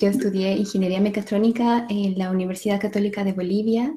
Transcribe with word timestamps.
Yo 0.00 0.08
estudié 0.08 0.56
ingeniería 0.56 0.98
mecatrónica 0.98 1.86
en 1.90 2.16
la 2.16 2.30
Universidad 2.30 2.80
Católica 2.80 3.22
de 3.22 3.34
Bolivia. 3.34 3.94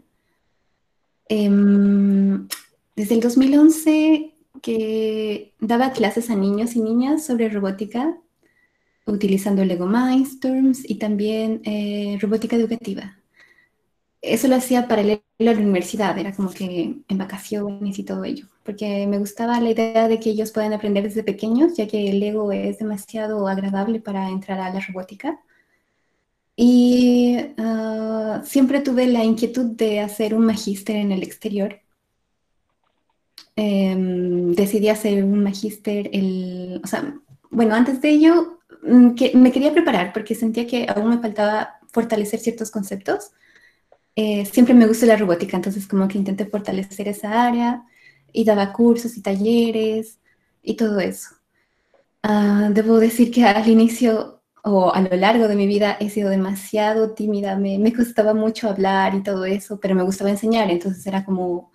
Em, 1.29 2.45
desde 2.93 3.15
el 3.15 3.21
2011 3.21 4.33
que 4.61 5.53
daba 5.61 5.93
clases 5.93 6.29
a 6.29 6.35
niños 6.35 6.75
y 6.75 6.81
niñas 6.81 7.25
sobre 7.25 7.47
robótica, 7.47 8.17
utilizando 9.05 9.63
Lego 9.63 9.87
Mindstorms 9.87 10.89
y 10.89 10.95
también 10.95 11.61
eh, 11.63 12.17
robótica 12.21 12.57
educativa. 12.57 13.17
Eso 14.21 14.49
lo 14.49 14.57
hacía 14.57 14.89
paralelo 14.89 15.21
a 15.39 15.43
la 15.43 15.51
universidad, 15.53 16.17
era 16.17 16.33
como 16.33 16.51
que 16.51 16.97
en 17.07 17.17
vacaciones 17.17 17.97
y 17.97 18.03
todo 18.03 18.25
ello, 18.25 18.47
porque 18.63 19.07
me 19.07 19.19
gustaba 19.19 19.59
la 19.61 19.69
idea 19.71 20.09
de 20.09 20.19
que 20.19 20.31
ellos 20.31 20.51
puedan 20.51 20.73
aprender 20.73 21.03
desde 21.05 21.23
pequeños, 21.23 21.77
ya 21.77 21.87
que 21.87 22.09
el 22.09 22.19
Lego 22.19 22.51
es 22.51 22.79
demasiado 22.79 23.47
agradable 23.47 24.01
para 24.01 24.29
entrar 24.29 24.59
a 24.59 24.73
la 24.73 24.81
robótica. 24.81 25.39
Y 26.55 27.37
ah, 27.57 28.41
siempre 28.45 28.81
tuve 28.81 29.07
la 29.07 29.23
inquietud 29.23 29.65
de 29.65 29.99
hacer 30.01 30.35
un 30.35 30.45
magíster 30.45 30.95
en 30.97 31.11
el 31.11 31.23
exterior. 31.23 31.81
Em, 33.55 34.53
decidí 34.53 34.89
hacer 34.89 35.23
un 35.23 35.43
magíster, 35.43 36.09
el, 36.11 36.81
o 36.83 36.87
sea, 36.87 37.15
bueno, 37.51 37.75
antes 37.75 38.01
de 38.01 38.09
ello 38.09 38.59
mm, 38.83 39.13
que 39.15 39.31
me 39.35 39.51
quería 39.51 39.71
preparar 39.73 40.11
porque 40.13 40.33
sentía 40.35 40.65
que 40.67 40.87
aún 40.89 41.09
me 41.09 41.19
faltaba 41.19 41.79
fortalecer 41.91 42.39
ciertos 42.39 42.71
conceptos. 42.71 43.31
Eh, 44.15 44.45
siempre 44.45 44.73
me 44.75 44.87
gusta 44.87 45.05
la 45.07 45.17
robótica, 45.17 45.57
entonces 45.57 45.87
como 45.87 46.07
que 46.07 46.17
intenté 46.17 46.45
fortalecer 46.45 47.07
esa 47.07 47.47
área 47.47 47.85
y 48.31 48.43
daba 48.45 48.73
cursos 48.73 49.17
y 49.17 49.21
talleres 49.21 50.19
y 50.63 50.75
todo 50.75 50.99
eso. 50.99 51.29
Ah, 52.23 52.69
debo 52.73 52.99
decir 52.99 53.31
que 53.31 53.43
al 53.45 53.67
inicio 53.67 54.42
o 54.63 54.93
a 54.93 55.01
lo 55.01 55.15
largo 55.17 55.47
de 55.47 55.55
mi 55.55 55.67
vida 55.67 55.97
he 55.99 56.09
sido 56.09 56.29
demasiado 56.29 57.13
tímida, 57.13 57.57
me, 57.57 57.77
me, 57.79 57.93
costaba 57.93 58.33
mucho 58.33 58.69
hablar 58.69 59.13
y 59.15 59.23
todo 59.23 59.45
eso, 59.45 59.79
pero 59.79 59.95
me 59.95 60.03
gustaba 60.03 60.29
enseñar, 60.29 60.71
entonces 60.71 61.05
era 61.05 61.25
como, 61.25 61.71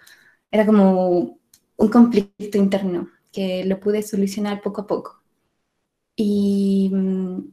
era 0.50 0.66
como 0.66 1.38
un 1.76 1.88
conflicto 1.88 2.58
interno 2.58 3.08
que 3.32 3.64
lo 3.64 3.80
pude 3.80 4.02
solucionar 4.02 4.62
poco 4.62 4.82
a 4.82 4.86
poco. 4.86 5.22
Y 6.16 6.90
mm, 6.92 7.52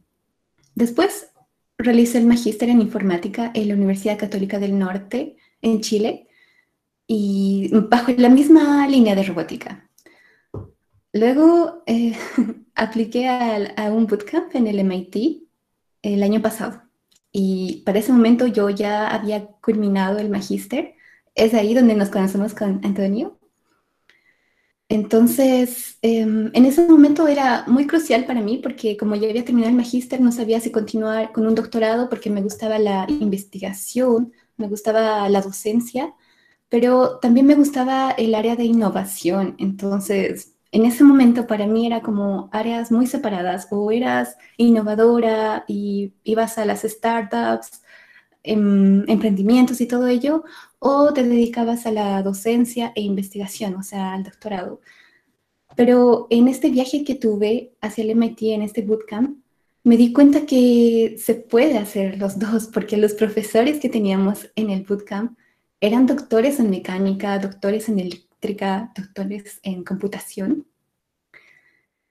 después 0.74 1.30
realicé 1.78 2.18
el 2.18 2.26
magíster 2.26 2.68
en 2.70 2.80
informática 2.80 3.50
en 3.54 3.68
la 3.68 3.74
Universidad 3.74 4.18
Católica 4.18 4.58
del 4.58 4.78
Norte, 4.78 5.36
en 5.62 5.80
Chile, 5.82 6.28
y 7.06 7.70
bajo 7.90 8.12
la 8.16 8.28
misma 8.28 8.88
línea 8.88 9.14
de 9.14 9.22
robótica. 9.22 9.85
Luego 11.16 11.82
eh, 11.86 12.14
apliqué 12.74 13.28
a, 13.28 13.90
un 13.90 14.06
bootcamp 14.06 14.54
en 14.54 14.66
el 14.66 14.80
MIT 14.80 15.48
el 16.02 16.22
año 16.22 16.42
pasado 16.42 16.82
y 17.32 17.82
para 17.84 17.98
ese 17.98 18.12
momento 18.12 18.46
yo 18.46 18.70
ya 18.70 19.08
había 19.08 19.46
culminado 19.46 20.18
el 20.18 20.30
magíster. 20.30 20.94
Es 21.34 21.54
ahí 21.54 21.74
donde 21.74 21.94
nos 21.94 22.08
conocemos 22.10 22.54
con 22.54 22.80
Antonio. 22.84 23.38
Entonces, 24.88 25.98
em, 26.02 26.50
en 26.54 26.64
ese 26.64 26.86
momento 26.86 27.26
era 27.26 27.64
muy 27.66 27.86
crucial 27.86 28.24
para 28.24 28.40
mí 28.40 28.58
porque 28.62 28.96
como 28.96 29.16
ya 29.16 29.28
había 29.28 29.44
terminado 29.44 29.70
el 29.70 29.76
magíster, 29.76 30.20
no 30.20 30.32
sabía 30.32 30.60
si 30.60 30.70
continuar 30.70 31.32
con 31.32 31.46
un 31.46 31.54
doctorado 31.54 32.08
porque 32.08 32.30
me 32.30 32.42
gustaba 32.42 32.78
la 32.78 33.06
investigación, 33.08 34.32
me 34.56 34.68
gustaba 34.68 35.28
la 35.28 35.42
docencia, 35.42 36.14
pero 36.68 37.18
también 37.20 37.46
me 37.46 37.54
gustaba 37.56 38.12
el 38.12 38.34
área 38.34 38.56
de 38.56 38.64
innovación. 38.64 39.56
Entonces, 39.58 40.55
en 40.72 40.84
ese 40.84 41.04
momento 41.04 41.46
para 41.46 41.66
mí 41.66 41.86
era 41.86 42.02
como 42.02 42.48
áreas 42.52 42.90
muy 42.92 43.06
separadas, 43.06 43.68
o 43.70 43.90
eras 43.90 44.36
innovadora 44.56 45.64
y 45.68 46.12
ibas 46.24 46.58
a 46.58 46.64
las 46.64 46.82
startups, 46.82 47.82
em, 48.42 49.04
emprendimientos 49.08 49.80
y 49.80 49.86
todo 49.86 50.06
ello, 50.06 50.44
o 50.78 51.12
te 51.12 51.22
dedicabas 51.22 51.86
a 51.86 51.92
la 51.92 52.22
docencia 52.22 52.92
e 52.94 53.02
investigación, 53.02 53.74
o 53.76 53.82
sea, 53.82 54.14
al 54.14 54.24
doctorado. 54.24 54.80
Pero 55.76 56.26
en 56.30 56.48
este 56.48 56.70
viaje 56.70 57.04
que 57.04 57.14
tuve 57.14 57.74
hacia 57.80 58.04
el 58.04 58.10
MIT, 58.10 58.54
en 58.54 58.62
este 58.62 58.82
bootcamp, 58.82 59.38
me 59.84 59.96
di 59.96 60.12
cuenta 60.12 60.46
que 60.46 61.16
se 61.18 61.34
puede 61.34 61.78
hacer 61.78 62.18
los 62.18 62.38
dos, 62.40 62.66
porque 62.66 62.96
los 62.96 63.14
profesores 63.14 63.80
que 63.80 63.88
teníamos 63.88 64.50
en 64.56 64.70
el 64.70 64.82
bootcamp 64.84 65.38
eran 65.80 66.06
doctores 66.06 66.58
en 66.58 66.70
mecánica, 66.70 67.38
doctores 67.38 67.88
en 67.88 68.00
eléctrica, 68.46 68.92
doctores 68.94 69.60
en 69.62 69.84
computación, 69.84 70.66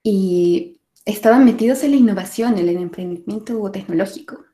y 0.03 0.79
estaban 1.05 1.45
metidos 1.45 1.83
en 1.83 1.91
la 1.91 1.97
innovación, 1.97 2.57
en 2.57 2.69
el 2.69 2.77
emprendimiento 2.77 3.71
tecnológico. 3.71 4.45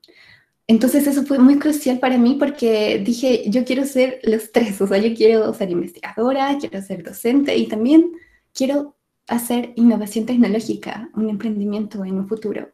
Entonces 0.68 1.06
eso 1.08 1.24
fue 1.24 1.40
muy 1.40 1.60
crucial 1.60 2.00
para 2.00 2.18
mí 2.18 2.38
porque 2.40 3.02
dije, 3.06 3.44
yo 3.50 3.66
quiero 3.66 3.86
ser 3.86 4.20
los 4.24 4.52
tres, 4.52 4.80
o 4.80 4.88
sea, 4.88 4.98
yo 5.00 5.14
quiero 5.14 5.54
ser 5.54 5.70
investigadora, 5.70 6.58
quiero 6.60 6.82
ser 6.82 7.04
docente 7.04 7.58
y 7.58 7.68
también 7.68 8.12
quiero 8.54 8.96
hacer 9.28 9.74
innovación 9.76 10.26
tecnológica, 10.26 11.10
un 11.16 11.30
emprendimiento 11.30 12.06
en 12.06 12.16
un 12.16 12.28
futuro. 12.28 12.70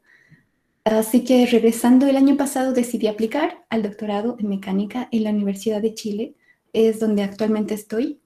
Así 0.83 1.23
que 1.23 1.45
regresando 1.47 2.07
el 2.07 2.15
año 2.15 2.37
pasado 2.37 2.71
decidí 2.71 3.07
aplicar 3.07 3.65
al 3.69 3.81
doctorado 3.81 4.37
en 4.39 4.49
mecánica 4.49 5.09
en 5.11 5.23
la 5.23 5.31
Universidad 5.31 5.81
de 5.81 5.93
Chile, 5.95 6.35
es 6.73 6.99
donde 6.99 7.23
actualmente 7.23 7.73
estoy. 7.73 8.19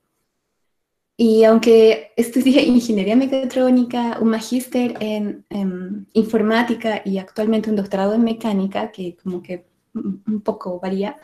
Y 1.23 1.43
aunque 1.43 2.13
estudié 2.17 2.63
ingeniería 2.63 3.15
mecatrónica, 3.15 4.17
un 4.19 4.29
magíster 4.29 4.95
en, 4.99 5.45
informática 6.13 7.03
y 7.05 7.19
actualmente 7.19 7.69
un 7.69 7.75
doctorado 7.75 8.15
en 8.15 8.23
mecánica, 8.23 8.91
que 8.91 9.15
como 9.17 9.43
que 9.43 9.67
un 9.93 10.41
poco 10.41 10.79
varía, 10.79 11.17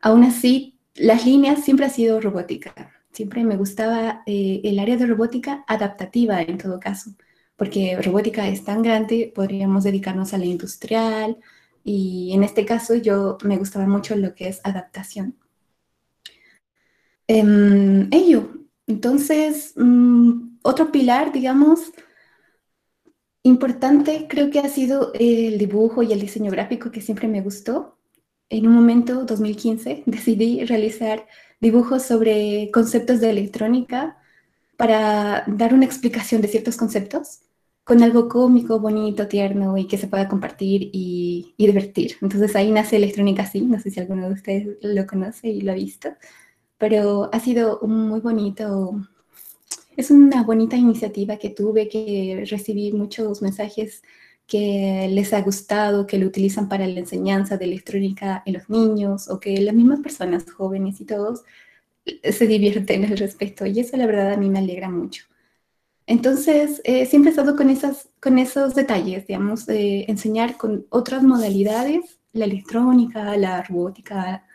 aún 0.00 0.24
así 0.24 0.80
las 0.96 1.24
líneas 1.24 1.64
siempre 1.64 1.86
ha 1.86 1.88
sido 1.88 2.20
robótica. 2.20 2.90
Siempre 3.12 3.44
me 3.44 3.56
gustaba 3.56 4.24
eh, 4.26 4.60
el 4.64 4.80
área 4.80 4.96
de 4.96 5.06
robótica 5.06 5.64
adaptativa 5.68 6.42
en 6.42 6.58
todo 6.58 6.80
caso, 6.80 7.12
porque 7.54 7.96
robótica 8.02 8.48
es 8.48 8.64
tan 8.64 8.82
grande, 8.82 9.32
podríamos 9.32 9.84
dedicarnos 9.84 10.34
a 10.34 10.38
la 10.38 10.46
industrial 10.46 11.36
y 11.84 12.32
en 12.32 12.42
este 12.42 12.66
caso 12.66 12.96
yo 12.96 13.38
me 13.44 13.56
gustaba 13.56 13.86
mucho 13.86 14.16
lo 14.16 14.34
que 14.34 14.48
es 14.48 14.60
adaptación. 14.64 15.36
Um, 17.28 18.08
ello, 18.10 18.58
entonces, 18.88 19.74
mm, 19.76 20.58
otro 20.62 20.90
pilar, 20.90 21.32
digamos, 21.32 21.92
importante 23.42 24.26
creo 24.28 24.50
que 24.50 24.60
ha 24.60 24.68
sido 24.68 25.12
el 25.14 25.58
dibujo 25.58 26.02
y 26.02 26.12
el 26.12 26.20
diseño 26.20 26.50
gráfico 26.50 26.90
que 26.90 27.02
siempre 27.02 27.28
me 27.28 27.42
gustó. 27.42 27.98
En 28.48 28.66
un 28.66 28.74
momento, 28.74 29.24
2015, 29.24 30.04
decidí 30.06 30.64
realizar 30.64 31.26
dibujos 31.60 32.02
sobre 32.02 32.70
conceptos 32.72 33.20
de 33.20 33.30
electrónica 33.30 34.16
para 34.76 35.44
dar 35.48 35.74
una 35.74 35.84
explicación 35.86 36.40
de 36.42 36.48
ciertos 36.48 36.76
conceptos 36.76 37.40
con 37.84 38.02
algo 38.02 38.28
cómico, 38.28 38.80
bonito, 38.80 39.28
tierno 39.28 39.76
y 39.78 39.86
que 39.86 39.98
se 39.98 40.08
pueda 40.08 40.28
compartir 40.28 40.90
y, 40.92 41.54
divertir. 41.58 42.16
Entonces 42.22 42.54
ahí 42.56 42.70
nace 42.70 42.96
Electrónica 42.96 43.46
Sí, 43.46 43.62
no 43.62 43.80
sé 43.80 43.90
si 43.90 44.00
alguno 44.00 44.28
de 44.28 44.34
ustedes 44.34 44.78
lo 44.82 45.06
conoce 45.06 45.48
y 45.48 45.62
lo 45.62 45.72
ha 45.72 45.74
visto 45.74 46.10
pero 46.78 47.28
ha 47.32 47.40
sido 47.40 47.80
muy 47.82 48.20
bonito. 48.20 49.00
Es 49.96 50.10
una 50.10 50.44
bonita 50.44 50.76
iniciativa 50.76 51.36
que 51.36 51.50
tuve, 51.50 51.88
que 51.88 52.44
recibí 52.48 52.92
muchos 52.92 53.42
mensajes 53.42 54.02
que 54.46 55.08
les 55.10 55.34
ha 55.34 55.42
gustado, 55.42 56.06
que 56.06 56.18
lo 56.18 56.26
utilizan 56.26 56.68
para 56.68 56.86
la 56.86 57.00
enseñanza 57.00 57.58
de 57.58 57.66
electrónica 57.66 58.42
en 58.46 58.54
los 58.54 58.70
niños 58.70 59.28
o 59.28 59.38
que 59.40 59.60
las 59.60 59.74
mismas 59.74 60.00
personas 60.00 60.50
jóvenes 60.50 61.00
y 61.00 61.04
todos 61.04 61.42
se 62.22 62.46
divierten 62.46 63.04
al 63.04 63.18
respecto. 63.18 63.66
Y 63.66 63.80
eso 63.80 63.96
la 63.96 64.06
verdad 64.06 64.32
a 64.32 64.36
mí 64.36 64.48
me 64.48 64.60
alegra 64.60 64.88
mucho. 64.88 65.24
Entonces, 66.06 66.80
eh, 66.84 67.04
siempre 67.04 67.30
he 67.30 67.32
estado 67.32 67.54
con, 67.54 67.68
esas, 67.68 68.08
con 68.20 68.38
esos 68.38 68.74
detalles, 68.74 69.26
digamos, 69.26 69.66
de 69.66 70.06
enseñar 70.08 70.56
con 70.56 70.86
otras 70.88 71.22
modalidades, 71.22 72.18
la 72.32 72.46
electrónica, 72.46 73.36
la 73.36 73.62
robótica, 73.62 74.46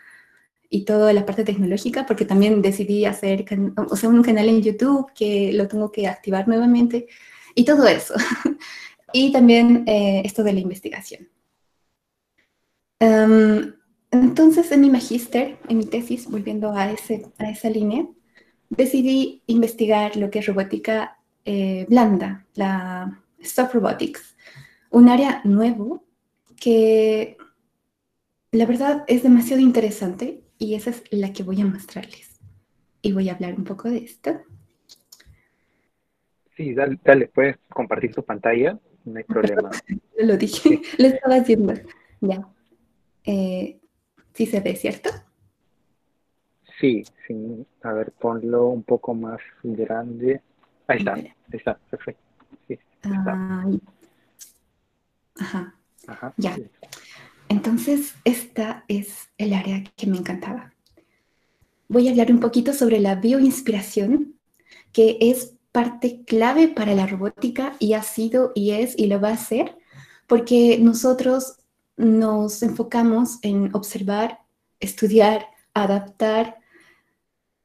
y 0.73 0.85
toda 0.85 1.13
la 1.13 1.23
parte 1.23 1.43
tecnológica, 1.43 2.07
porque 2.07 2.25
también 2.25 2.63
decidí 2.63 3.05
hacer 3.05 3.45
o 3.75 3.95
sea, 3.95 4.09
un 4.09 4.23
canal 4.23 4.49
en 4.49 4.63
YouTube 4.63 5.05
que 5.13 5.53
lo 5.53 5.67
tengo 5.67 5.91
que 5.91 6.07
activar 6.07 6.47
nuevamente 6.47 7.05
y 7.53 7.63
todo 7.63 7.85
eso. 7.87 8.15
y 9.13 9.31
también 9.31 9.83
eh, 9.85 10.23
esto 10.25 10.43
de 10.43 10.51
la 10.51 10.59
investigación. 10.59 11.29
Em, 12.99 13.75
entonces, 14.09 14.71
en 14.71 14.81
mi 14.81 14.89
magíster, 14.89 15.59
en 15.69 15.77
mi 15.77 15.85
tesis, 15.85 16.27
volviendo 16.27 16.71
a, 16.71 16.91
ese, 16.91 17.27
a 17.37 17.51
esa 17.51 17.69
línea, 17.69 18.07
decidí 18.71 19.43
investigar 19.45 20.17
lo 20.17 20.31
que 20.31 20.39
es 20.39 20.47
robótica 20.47 21.19
eh, 21.45 21.85
blanda, 21.87 22.47
la 22.55 23.21
soft 23.43 23.75
robotics, 23.75 24.35
un 24.89 25.07
área 25.07 25.41
nuevo 25.43 26.03
que 26.59 27.37
la 28.51 28.65
verdad 28.65 29.03
es 29.07 29.21
demasiado 29.21 29.61
interesante 29.61 30.42
y 30.63 30.75
esa 30.75 30.91
es 30.91 31.03
la 31.11 31.33
que 31.33 31.43
voy 31.43 31.59
a 31.59 31.65
mostrarles. 31.65 32.39
Y 33.01 33.11
voy 33.11 33.27
a 33.27 33.33
hablar 33.33 33.53
un 33.55 33.65
poco 33.65 33.89
de 33.89 33.97
esto. 33.97 34.41
Sí, 36.55 36.73
dale, 36.73 37.27
puedes 37.27 37.57
compartir 37.67 38.15
tu 38.15 38.23
pantalla, 38.23 38.79
no 39.03 39.17
hay 39.17 39.25
problema. 39.25 39.69
Lo 40.17 40.37
dije, 40.37 40.79
lo 40.97 41.07
estaba 41.07 41.35
haciendo. 41.35 41.73
Ya. 42.21 42.47
Eh, 43.25 43.77
sí 44.33 44.45
se 44.45 44.61
ve, 44.61 44.77
¿cierto? 44.77 45.09
Sí, 46.79 47.03
sí. 47.27 47.65
A 47.81 47.91
ver, 47.91 48.13
ponlo 48.13 48.67
un 48.67 48.83
poco 48.83 49.13
más 49.13 49.41
grande. 49.63 50.41
Ahí 50.87 50.99
está, 50.99 51.13
ahí 51.15 51.33
está, 51.51 51.77
perfecto. 51.89 52.23
Sí, 52.69 52.79
ajá. 53.01 53.67
Ajá. 56.07 56.33
Ya. 56.37 56.55
Entonces, 57.53 58.15
esta 58.23 58.83
es 58.87 59.29
el 59.37 59.53
área 59.53 59.83
que 59.95 60.07
me 60.07 60.17
encantaba. 60.17 60.73
Voy 61.87 62.07
a 62.07 62.09
hablar 62.09 62.31
un 62.31 62.39
poquito 62.39 62.73
sobre 62.73 62.99
la 62.99 63.13
bioinspiración, 63.13 64.39
que 64.91 65.19
es 65.21 65.53
parte 65.71 66.23
clave 66.25 66.67
para 66.67 66.95
la 66.95 67.05
robótica 67.05 67.75
y 67.77 67.93
ha 67.93 68.01
sido 68.01 68.53
y 68.55 68.71
es 68.71 68.97
y 68.97 69.05
lo 69.05 69.21
va 69.21 69.29
a 69.29 69.37
ser, 69.37 69.77
porque 70.25 70.79
nosotros 70.79 71.57
nos 71.95 72.63
enfocamos 72.63 73.37
en 73.43 73.69
observar, 73.75 74.39
estudiar, 74.79 75.45
adaptar 75.75 76.57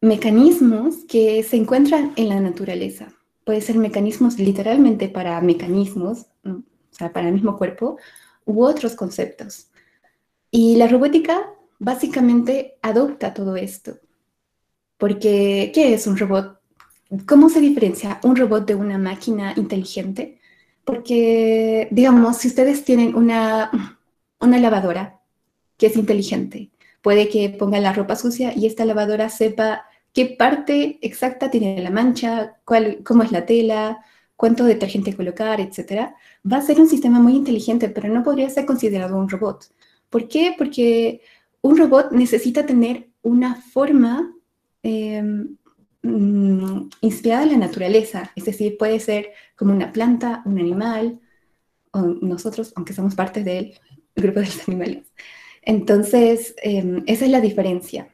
mecanismos 0.02 0.96
que 1.08 1.42
se 1.44 1.56
encuentran 1.56 2.12
en 2.16 2.28
la 2.28 2.40
naturaleza. 2.40 3.08
Puede 3.44 3.62
ser 3.62 3.78
mecanismos 3.78 4.38
literalmente 4.38 5.08
para 5.08 5.40
mecanismos, 5.40 6.26
o 6.44 6.62
sea, 6.90 7.10
para 7.10 7.28
el 7.28 7.32
mismo 7.32 7.56
cuerpo, 7.56 7.96
u 8.44 8.64
otros 8.64 8.94
conceptos. 8.94 9.70
Y 10.50 10.76
la 10.76 10.88
robótica 10.88 11.50
básicamente 11.78 12.78
adopta 12.82 13.34
todo 13.34 13.56
esto. 13.56 13.98
Porque, 14.96 15.70
¿qué 15.74 15.94
es 15.94 16.06
un 16.06 16.16
robot? 16.16 16.60
¿Cómo 17.26 17.48
se 17.48 17.60
diferencia 17.60 18.20
un 18.22 18.36
robot 18.36 18.66
de 18.66 18.74
una 18.74 18.98
máquina 18.98 19.54
inteligente? 19.56 20.40
Porque, 20.84 21.88
digamos, 21.90 22.38
si 22.38 22.48
ustedes 22.48 22.84
tienen 22.84 23.14
una, 23.14 23.98
una 24.40 24.58
lavadora 24.58 25.20
que 25.76 25.86
es 25.86 25.96
inteligente, 25.96 26.70
puede 27.02 27.28
que 27.28 27.50
ponga 27.50 27.78
la 27.80 27.92
ropa 27.92 28.16
sucia 28.16 28.52
y 28.56 28.66
esta 28.66 28.84
lavadora 28.84 29.28
sepa 29.28 29.84
qué 30.12 30.26
parte 30.26 30.98
exacta 31.02 31.50
tiene 31.50 31.80
la 31.82 31.90
mancha, 31.90 32.56
cuál, 32.64 33.02
cómo 33.04 33.22
es 33.22 33.32
la 33.32 33.46
tela, 33.46 34.04
cuánto 34.36 34.64
detergente 34.64 35.14
colocar, 35.14 35.60
etc. 35.60 36.14
Va 36.50 36.58
a 36.58 36.62
ser 36.62 36.80
un 36.80 36.88
sistema 36.88 37.20
muy 37.20 37.36
inteligente, 37.36 37.88
pero 37.88 38.08
no 38.08 38.22
podría 38.22 38.50
ser 38.50 38.66
considerado 38.66 39.16
un 39.16 39.28
robot. 39.28 39.66
¿Por 40.10 40.28
qué? 40.28 40.54
Porque 40.56 41.22
un 41.62 41.76
robot 41.76 42.12
necesita 42.12 42.64
tener 42.66 43.08
una 43.22 43.56
forma 43.56 44.34
em, 44.82 45.56
mm, 46.02 46.88
inspirada 47.00 47.42
en 47.44 47.52
la 47.52 47.66
naturaleza, 47.66 48.30
es 48.36 48.44
decir, 48.44 48.76
puede 48.78 49.00
ser 49.00 49.32
como 49.56 49.72
una 49.72 49.92
planta, 49.92 50.42
un 50.46 50.58
animal, 50.58 51.20
o 51.92 52.00
nosotros, 52.02 52.72
aunque 52.76 52.92
somos 52.94 53.14
parte 53.14 53.42
del 53.44 53.74
grupo 54.14 54.40
de 54.40 54.46
los 54.46 54.68
animales. 54.68 55.12
Entonces, 55.62 56.54
em, 56.62 57.02
esa 57.06 57.24
es 57.24 57.30
la 57.30 57.40
diferencia. 57.40 58.08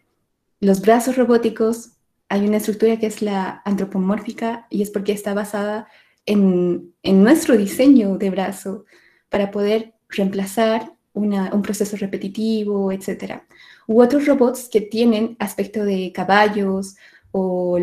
Los 0.61 0.81
brazos 0.81 1.17
robóticos, 1.17 1.93
hay 2.29 2.47
una 2.47 2.57
estructura 2.57 2.99
que 2.99 3.07
es 3.07 3.23
la 3.23 3.63
antropomórfica 3.65 4.67
y 4.71 4.83
es 4.83 4.91
porque 4.91 5.13
está 5.13 5.35
basada 5.35 5.87
en, 6.27 6.95
nuestro 7.03 7.57
diseño 7.57 8.17
de 8.17 8.31
brazo 8.31 8.85
para 9.29 9.51
poder 9.51 9.95
reemplazar 10.09 10.94
un 11.15 11.63
proceso 11.63 11.97
repetitivo, 11.97 12.93
etc. 12.93 13.43
U 13.87 14.03
otros 14.03 14.27
robots 14.27 14.69
que 14.69 14.81
tienen 14.81 15.37
aspecto 15.39 15.85
de 15.85 16.13
caballos 16.13 16.97
o 17.31 17.79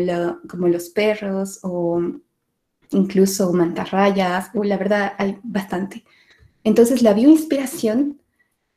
como 0.48 0.68
los 0.68 0.90
perros 0.90 1.58
o 1.62 2.00
incluso 2.90 3.52
mantarrayas, 3.52 4.50
o 4.54 4.64
la 4.64 4.76
verdad 4.76 5.14
hay 5.18 5.38
bastante. 5.42 6.04
Entonces 6.62 7.02
la 7.02 7.14
bioinspiración 7.14 8.20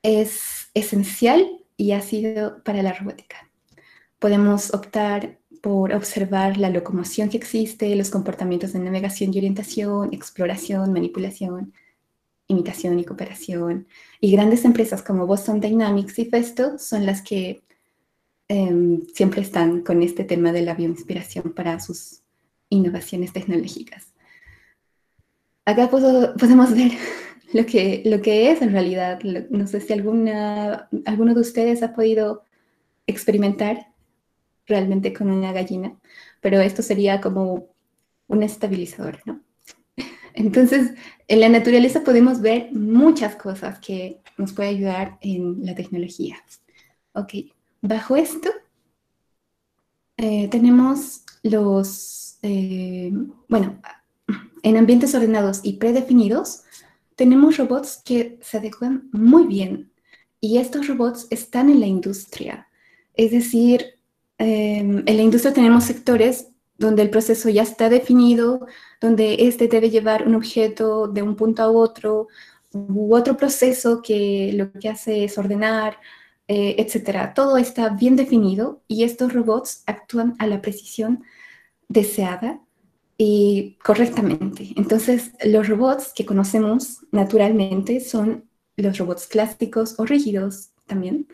es 0.01 0.69
esencial 0.73 1.47
y 1.77 1.91
ha 1.91 2.01
sido 2.01 2.63
para 2.63 2.81
la 2.81 2.93
robótica. 2.93 3.49
Podemos 4.19 4.73
optar 4.73 5.37
por 5.61 5.93
observar 5.93 6.57
la 6.57 6.69
locomoción 6.69 7.27
que 7.27 7.37
existe, 7.37 7.95
los 7.95 8.09
comportamientos 8.09 8.73
de 8.73 8.79
navegación 8.79 9.33
y 9.33 9.37
orientación, 9.37 10.13
exploración, 10.13 10.93
manipulación, 10.93 11.73
imitación 12.47 12.99
y 12.99 13.05
cooperación. 13.05 13.87
Y 14.19 14.31
grandes 14.31 14.65
empresas 14.65 15.01
como 15.01 15.27
Boston 15.27 15.59
Dynamics 15.59 16.19
y 16.19 16.25
Festo 16.25 16.77
son 16.77 17.05
las 17.05 17.21
que 17.21 17.63
em, 18.47 19.01
siempre 19.13 19.41
están 19.41 19.81
con 19.81 20.03
este 20.03 20.23
tema 20.23 20.51
de 20.51 20.61
la 20.61 20.75
bioinspiración 20.75 21.53
para 21.53 21.79
sus 21.79 22.21
innovaciones 22.69 23.33
tecnológicas. 23.33 24.13
Acá 25.65 25.89
podemos 25.89 26.75
ver 26.75 26.91
lo 27.53 27.65
que, 27.65 28.03
lo 28.05 28.21
que 28.21 28.51
es 28.51 28.61
en 28.61 28.71
realidad. 28.71 29.19
No 29.49 29.65
sé 29.67 29.81
si 29.81 29.93
alguna, 29.93 30.89
alguno 31.05 31.33
de 31.33 31.41
ustedes 31.41 31.81
ha 31.81 31.93
podido 31.93 32.43
experimentar 33.07 33.87
realmente 34.67 35.13
con 35.13 35.31
una 35.31 35.51
gallina, 35.53 35.97
pero 36.41 36.59
esto 36.59 36.81
sería 36.81 37.21
como 37.21 37.69
un 38.27 38.43
estabilizador, 38.43 39.21
¿no? 39.25 39.44
Entonces, 40.35 40.91
en 41.27 41.39
la 41.39 41.49
naturaleza 41.49 42.03
podemos 42.03 42.41
ver 42.41 42.69
muchas 42.71 43.35
cosas 43.35 43.79
que 43.79 44.21
nos 44.37 44.53
puede 44.53 44.69
ayudar 44.69 45.17
en 45.21 45.65
la 45.65 45.75
tecnología. 45.75 46.37
Ok, 47.13 47.33
bajo 47.81 48.15
esto 48.15 48.49
eh, 50.17 50.47
tenemos 50.49 51.23
los, 51.43 52.37
eh, 52.41 53.11
bueno, 53.47 53.79
en 54.63 54.77
ambientes 54.77 55.13
ordenados 55.15 55.61
y 55.63 55.73
predefinidos, 55.73 56.63
tenemos 57.15 57.57
robots 57.57 58.01
que 58.03 58.37
se 58.41 58.57
adecuan 58.57 59.09
muy 59.11 59.47
bien 59.47 59.91
y 60.41 60.57
estos 60.57 60.87
robots 60.87 61.27
están 61.29 61.69
en 61.69 61.79
la 61.79 61.87
industria. 61.87 62.67
Es 63.13 63.31
decir, 63.31 63.95
Em, 64.37 65.03
en 65.05 65.17
la 65.17 65.23
industria 65.23 65.53
tenemos 65.53 65.85
sectores 65.85 66.49
donde 66.77 67.01
el 67.03 67.09
proceso 67.09 67.49
ya 67.49 67.63
está 67.63 67.89
definido, 67.89 68.65
donde 69.01 69.47
este 69.47 69.67
debe 69.67 69.89
llevar 69.89 70.27
un 70.27 70.35
objeto 70.35 71.07
de 71.07 71.21
un 71.21 71.35
punto 71.35 71.63
a 71.63 71.71
otro, 71.71 72.27
u 72.73 73.15
otro 73.15 73.37
proceso 73.37 74.01
que 74.01 74.51
lo 74.53 74.71
que 74.71 74.89
hace 74.89 75.23
es 75.25 75.37
ordenar, 75.37 75.97
eh, 76.47 76.75
etcétera. 76.77 77.33
Todo 77.33 77.57
está 77.57 77.89
bien 77.89 78.15
definido 78.15 78.81
y 78.87 79.03
estos 79.03 79.33
robots 79.33 79.83
actúan 79.87 80.35
a 80.39 80.47
la 80.47 80.61
precisión 80.61 81.23
deseada 81.87 82.59
y 83.17 83.77
correctamente. 83.83 84.73
Entonces, 84.75 85.31
los 85.45 85.67
robots 85.69 86.11
que 86.13 86.25
conocemos 86.25 87.05
naturalmente 87.11 88.01
son 88.01 88.45
los 88.75 88.97
robots 88.97 89.27
clásicos 89.27 89.95
o 89.97 90.05
rígidos 90.05 90.71
también, 90.85 91.27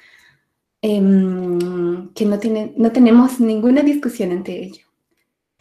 Em, 0.84 2.12
que 2.14 2.26
no, 2.26 2.40
tiene, 2.40 2.74
no 2.76 2.92
tenemos 2.92 3.40
ninguna 3.40 3.84
discusión 3.84 4.32
ante 4.32 4.64
ello. 4.64 4.86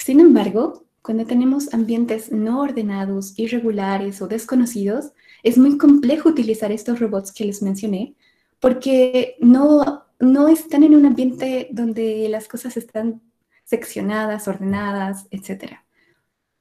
Sin 0.04 0.19
embargo, 0.19 0.87
cuando 1.02 1.26
tenemos 1.26 1.73
ambientes 1.75 2.33
no 2.33 2.62
ordenados, 2.62 3.38
irregulares 3.38 4.23
o 4.23 4.28
desconocidos, 4.28 5.12
es 5.42 5.59
muy 5.59 5.76
complejo 5.76 6.30
utilizar 6.30 6.73
estos 6.73 7.00
robots 7.00 7.33
que 7.33 7.45
les 7.45 7.62
mencioné 7.62 8.14
porque 8.61 9.37
no, 9.40 10.04
no 10.19 10.49
están 10.49 10.85
en 10.85 10.95
un 10.95 11.07
ambiente 11.07 11.69
donde 11.73 12.28
las 12.28 12.49
cosas 12.49 12.76
están 12.76 13.23
seccionadas, 13.64 14.49
ordenadas, 14.49 15.26
etc. 15.30 15.80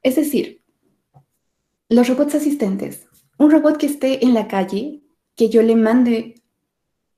Es 0.03 0.17
decir, 0.17 0.61
los 1.87 2.07
robots 2.07 2.35
asistentes, 2.35 3.07
un 3.37 3.51
robot 3.51 3.77
que 3.77 3.87
esté 3.87 4.23
en 4.23 4.33
la 4.33 4.47
calle, 4.47 5.01
que 5.35 5.49
yo 5.49 5.61
le 5.61 5.75
mande 5.75 6.35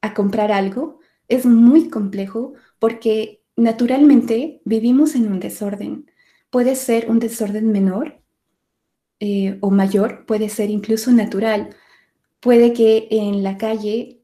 a 0.01 0.13
comprar 0.13 0.51
algo, 0.51 0.99
es 1.27 1.45
muy 1.45 1.89
complejo 1.89 2.53
porque 2.79 3.40
naturalmente 3.61 4.61
vivimos 4.65 5.15
en 5.15 5.31
un 5.31 5.39
desorden. 5.39 6.11
Puede 6.49 6.75
ser 6.75 7.09
un 7.09 7.19
desorden 7.19 7.71
menor 7.71 8.21
eh, 9.19 9.57
o 9.61 9.69
mayor, 9.69 10.25
puede 10.25 10.49
ser 10.49 10.69
incluso 10.69 11.11
natural. 11.11 11.75
Puede 12.39 12.73
que 12.73 13.07
en 13.11 13.43
la 13.43 13.57
calle 13.57 14.21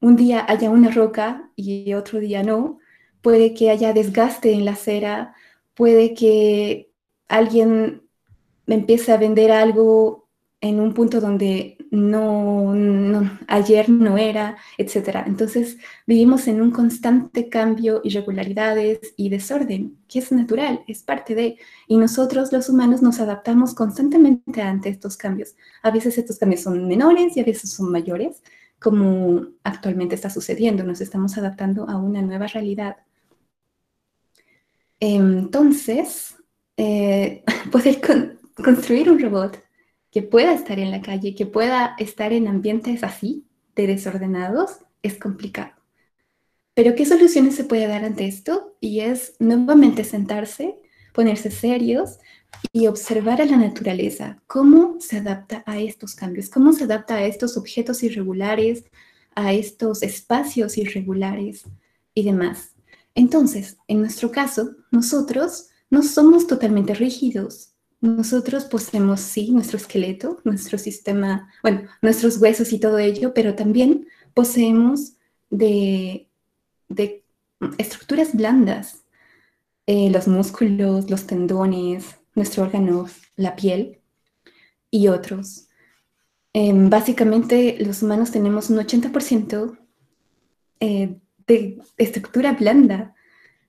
un 0.00 0.16
día 0.16 0.44
haya 0.48 0.68
una 0.70 0.90
roca 0.90 1.50
y 1.54 1.94
otro 1.94 2.18
día 2.18 2.42
no. 2.42 2.78
Puede 3.22 3.54
que 3.54 3.70
haya 3.70 3.92
desgaste 3.92 4.52
en 4.52 4.64
la 4.64 4.72
acera. 4.72 5.34
Puede 5.74 6.12
que 6.14 6.90
alguien 7.28 8.02
empiece 8.66 9.12
a 9.12 9.16
vender 9.16 9.52
algo 9.52 10.28
en 10.60 10.80
un 10.80 10.92
punto 10.92 11.20
donde 11.20 11.78
no, 11.92 12.72
ayer 13.48 13.90
no 13.90 14.16
era, 14.16 14.56
etc. 14.78 15.24
Entonces 15.26 15.76
vivimos 16.06 16.48
en 16.48 16.62
un 16.62 16.70
constante 16.70 17.50
cambio, 17.50 18.00
irregularidades 18.02 19.12
y 19.18 19.28
desorden, 19.28 19.98
que 20.08 20.20
es 20.20 20.32
natural, 20.32 20.82
es 20.88 21.02
parte 21.02 21.34
de, 21.34 21.58
y 21.86 21.98
nosotros 21.98 22.50
los 22.50 22.70
humanos 22.70 23.02
nos 23.02 23.20
adaptamos 23.20 23.74
constantemente 23.74 24.62
ante 24.62 24.88
estos 24.88 25.18
cambios. 25.18 25.54
A 25.82 25.90
veces 25.90 26.16
estos 26.16 26.38
cambios 26.38 26.62
son 26.62 26.88
menores 26.88 27.36
y 27.36 27.40
a 27.40 27.44
veces 27.44 27.72
son 27.72 27.92
mayores, 27.92 28.42
como 28.80 29.48
actualmente 29.62 30.14
está 30.14 30.30
sucediendo, 30.30 30.84
nos 30.84 31.02
estamos 31.02 31.36
adaptando 31.36 31.86
a 31.90 31.98
una 31.98 32.22
nueva 32.22 32.46
realidad. 32.46 32.96
Entonces, 34.98 36.36
eh, 36.78 37.44
poder 37.70 38.00
construir 38.56 39.10
un 39.10 39.20
robot 39.20 39.62
que 40.12 40.22
pueda 40.22 40.52
estar 40.54 40.78
en 40.78 40.90
la 40.90 41.00
calle, 41.00 41.34
que 41.34 41.46
pueda 41.46 41.96
estar 41.98 42.32
en 42.32 42.46
ambientes 42.46 43.02
así, 43.02 43.46
de 43.74 43.86
desordenados, 43.86 44.80
es 45.02 45.18
complicado. 45.18 45.72
Pero 46.74 46.94
¿qué 46.94 47.06
soluciones 47.06 47.56
se 47.56 47.64
puede 47.64 47.86
dar 47.86 48.04
ante 48.04 48.26
esto? 48.26 48.76
Y 48.80 49.00
es 49.00 49.34
nuevamente 49.38 50.04
sentarse, 50.04 50.76
ponerse 51.12 51.50
serios 51.50 52.18
y 52.72 52.86
observar 52.86 53.40
a 53.40 53.46
la 53.46 53.56
naturaleza, 53.56 54.42
cómo 54.46 54.96
se 55.00 55.16
adapta 55.18 55.64
a 55.66 55.80
estos 55.80 56.14
cambios, 56.14 56.50
cómo 56.50 56.72
se 56.72 56.84
adapta 56.84 57.16
a 57.16 57.24
estos 57.24 57.56
objetos 57.56 58.02
irregulares, 58.02 58.84
a 59.34 59.54
estos 59.54 60.02
espacios 60.02 60.76
irregulares 60.76 61.64
y 62.14 62.22
demás. 62.24 62.74
Entonces, 63.14 63.78
en 63.88 64.00
nuestro 64.00 64.30
caso, 64.30 64.76
nosotros 64.90 65.68
no 65.90 66.02
somos 66.02 66.46
totalmente 66.46 66.94
rígidos. 66.94 67.71
Nosotros 68.02 68.64
poseemos, 68.64 69.20
sí, 69.20 69.52
nuestro 69.52 69.76
esqueleto, 69.76 70.40
nuestro 70.42 70.76
sistema, 70.76 71.48
bueno, 71.62 71.82
nuestros 72.02 72.38
huesos 72.38 72.72
y 72.72 72.80
todo 72.80 72.98
ello, 72.98 73.32
pero 73.32 73.54
también 73.54 74.08
poseemos 74.34 75.12
de, 75.50 76.28
estructuras 77.78 78.34
blandas, 78.34 79.04
eh, 79.86 80.10
los 80.10 80.26
músculos, 80.26 81.10
los 81.10 81.28
tendones, 81.28 82.16
nuestro 82.34 82.64
órgano, 82.64 83.06
la 83.36 83.54
piel 83.54 84.00
y 84.90 85.06
otros. 85.06 85.68
Em, 86.52 86.90
básicamente, 86.90 87.76
los 87.78 88.02
humanos 88.02 88.32
tenemos 88.32 88.68
un 88.68 88.78
80% 88.78 89.78
eh, 90.80 91.20
de 91.46 91.78
estructura 91.98 92.54
blanda. 92.54 93.14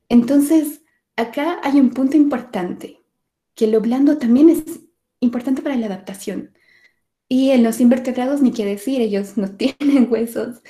Entonces, 0.10 0.82
acá 1.16 1.60
hay 1.62 1.80
un 1.80 1.92
punto 1.92 2.18
importante, 2.18 3.03
que 3.56 3.68
lo 3.68 3.82
blando 3.82 4.18
también 4.18 4.50
es 4.50 4.64
importante 5.20 5.62
para 5.62 5.76
la 5.76 5.88
adaptación. 5.88 6.54
Y 7.28 7.52
en 7.52 7.64
los 7.64 7.80
invertebrados, 7.80 8.42
ni 8.42 8.52
qué 8.52 8.66
decir, 8.66 9.02
ellos 9.02 9.38
no 9.38 9.50
tienen 9.58 10.08
huesos. 10.12 10.62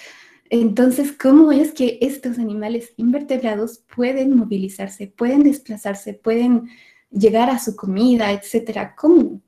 Entonces, 0.49 1.11
¿cómo 1.13 1.51
es 1.51 1.73
que 1.73 1.97
estos 2.01 2.37
animales 2.37 2.93
invertebrados 2.97 3.83
pueden 3.95 4.35
movilizarse, 4.35 5.07
pueden 5.07 5.43
desplazarse, 5.43 6.13
pueden 6.13 6.69
llegar 7.09 7.49
a 7.49 7.59
su 7.59 7.75
comida, 7.75 8.31
etcétera? 8.31 8.95
¿Cómo? 8.95 9.41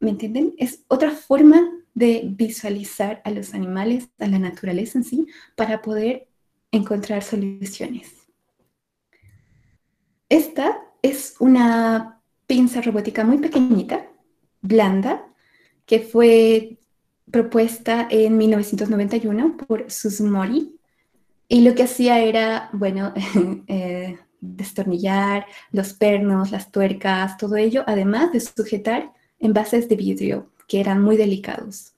¿Me 0.00 0.10
entienden? 0.10 0.54
Es 0.58 0.84
otra 0.88 1.12
forma 1.12 1.70
de 1.94 2.22
visualizar 2.24 3.20
a 3.24 3.30
los 3.30 3.54
animales, 3.54 4.08
a 4.18 4.26
la 4.26 4.38
naturaleza 4.38 4.98
en 4.98 5.04
sí, 5.04 5.26
para 5.54 5.82
poder 5.82 6.28
encontrar 6.72 7.22
soluciones. 7.22 8.10
Esta 10.28 10.80
es 11.02 11.36
una 11.38 12.21
pinza 12.52 12.82
robótica 12.82 13.24
muy 13.24 13.38
pequeñita, 13.38 14.06
blanda, 14.60 15.24
que 15.86 16.00
fue 16.00 16.76
propuesta 17.30 18.06
en 18.10 18.36
1991 18.36 19.56
por 19.56 19.90
Susumori. 19.90 20.78
Y 21.48 21.62
lo 21.62 21.74
que 21.74 21.84
hacía 21.84 22.20
era, 22.20 22.68
bueno, 22.74 23.14
eh, 23.68 24.18
destornillar 24.42 25.46
los 25.70 25.94
pernos, 25.94 26.50
las 26.50 26.70
tuercas, 26.70 27.38
todo 27.38 27.56
ello, 27.56 27.84
además 27.86 28.32
de 28.32 28.40
sujetar 28.40 29.14
envases 29.38 29.88
de 29.88 29.96
vidrio 29.96 30.52
que 30.68 30.78
eran 30.78 31.00
muy 31.00 31.16
delicados. 31.16 31.94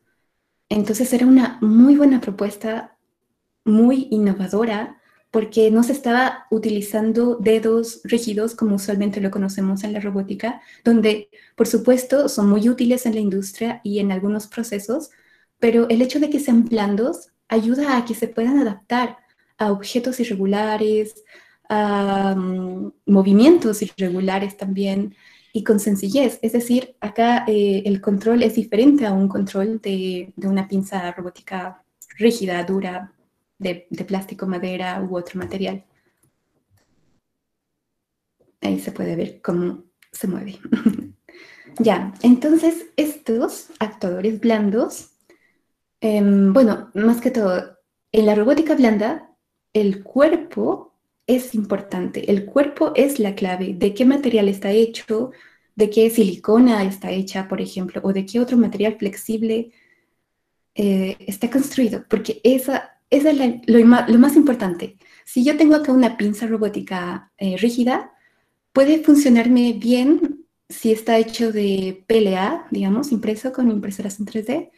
Entonces 0.69 1.13
era 1.13 1.27
una 1.27 1.59
muy 1.63 1.97
buena 1.97 2.21
propuesta, 2.21 2.97
muy 3.65 4.07
innovadora, 4.13 5.03
porque 5.35 5.69
no 5.73 5.83
se 5.83 5.91
estaba 5.91 6.47
utilizando 6.49 7.35
dedos 7.35 8.01
rígidos 8.05 8.55
como 8.55 8.77
usualmente 8.77 9.21
lo 9.21 9.33
conocemos 9.33 9.83
en 9.83 9.93
la 9.93 9.99
robótica, 9.99 10.63
donde 10.85 11.29
por 11.57 11.67
supuesto 11.67 12.29
son 12.29 12.49
muy 12.49 12.69
útiles 12.69 13.05
en 13.05 13.15
la 13.15 13.21
industria 13.21 13.81
y 13.83 13.99
en 13.99 14.13
algunos 14.13 14.47
procesos, 14.47 15.11
pero 15.59 15.89
el 15.89 16.03
hecho 16.03 16.21
de 16.21 16.31
que 16.31 16.39
sean 16.39 16.65
blandos 16.65 17.31
ayuda 17.49 17.97
a 17.97 18.05
que 18.05 18.15
se 18.15 18.29
puedan 18.29 18.59
adaptar 18.61 19.19
a 19.59 19.73
objetos 19.73 20.21
irregulares, 20.21 21.25
a 21.69 22.37
mm, 22.37 22.93
movimientos 23.07 23.83
irregulares 23.83 24.57
también, 24.57 25.17
y 25.53 25.65
con 25.65 25.81
sencillez. 25.81 26.39
Es 26.43 26.53
decir, 26.53 26.95
acá 27.01 27.45
eh, 27.49 27.83
el 27.87 28.01
control 28.01 28.45
es 28.45 28.55
diferente 28.55 29.05
a 29.05 29.13
un 29.13 29.29
control 29.29 29.81
de, 29.81 30.33
una 30.37 30.69
pinza 30.69 31.11
robótica 31.11 31.83
rígida, 32.19 32.63
dura, 32.63 33.14
de, 33.59 33.87
plástico, 34.07 34.47
madera 34.47 35.03
u 35.03 35.17
otro 35.17 35.39
material. 35.39 35.85
Ahí 38.61 38.81
se 38.81 38.93
puede 38.93 39.17
ver 39.17 39.41
cómo 39.43 39.85
se 40.13 40.27
mueve. 40.27 40.59
ya, 41.79 42.15
entonces 42.23 42.87
estos 42.97 43.69
actuadores 43.79 44.41
blandos, 44.41 45.11
em, 46.01 46.53
bueno, 46.53 46.91
más 46.95 47.21
que 47.21 47.31
todo, 47.31 47.79
en 48.13 48.27
la 48.27 48.35
robótica 48.35 48.75
blanda, 48.75 49.31
el 49.73 50.03
cuerpo 50.03 50.95
es 51.27 51.55
importante. 51.55 52.31
El 52.31 52.45
cuerpo 52.47 52.93
es 52.95 53.19
la 53.19 53.35
clave. 53.35 53.75
¿De 53.75 53.95
qué 53.95 54.05
material 54.05 54.49
está 54.49 54.71
hecho? 54.71 55.33
¿De 55.75 55.91
qué 55.91 56.11
silicona 56.11 56.85
está 56.85 57.11
hecha, 57.11 57.49
por 57.49 57.61
ejemplo? 57.61 58.01
¿O 58.05 58.13
de 58.13 58.27
qué 58.27 58.41
otro 58.41 58.57
material 58.57 58.97
flexible 58.99 59.73
eh, 60.75 61.17
está 61.21 61.51
construido? 61.51 62.05
Porque 62.09 62.41
esa, 62.45 62.94
es 63.17 63.67
lo, 63.67 64.19
más 64.19 64.37
importante. 64.37 64.97
Si 65.25 65.45
yo 65.45 65.57
tengo 65.57 65.77
acá 65.77 65.93
una 65.93 66.17
pinza 66.17 66.47
robótica 66.47 67.33
eh, 67.39 67.57
rígida, 67.57 68.13
puede 68.73 69.03
funcionarme 69.03 69.75
bien 69.75 70.47
si 70.69 70.93
está 70.93 71.19
hecho 71.19 71.53
de 71.53 72.05
PLA, 72.07 72.67
digamos, 72.71 73.13
impreso 73.13 73.53
con 73.53 73.71
impresoras 73.71 74.19
en 74.19 74.27
3D. 74.27 74.71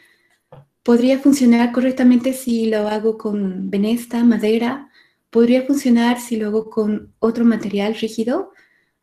Podría 0.82 1.18
funcionar 1.18 1.72
correctamente 1.72 2.32
si 2.32 2.66
lo 2.66 2.88
hago 2.88 3.16
con 3.18 3.70
venesta, 3.70 4.22
madera, 4.22 4.90
podría 5.30 5.62
funcionar 5.62 6.20
si 6.20 6.36
lo 6.36 6.48
hago 6.48 6.70
con 6.70 7.14
otro 7.18 7.44
material 7.44 7.94
rígido, 7.94 8.52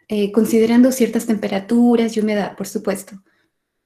eh, 0.07 0.31
considerando 0.31 0.91
ciertas 0.91 1.25
temperaturas 1.25 2.15
y 2.15 2.19
humedad, 2.19 2.55
por 2.55 2.67
supuesto. 2.67 3.21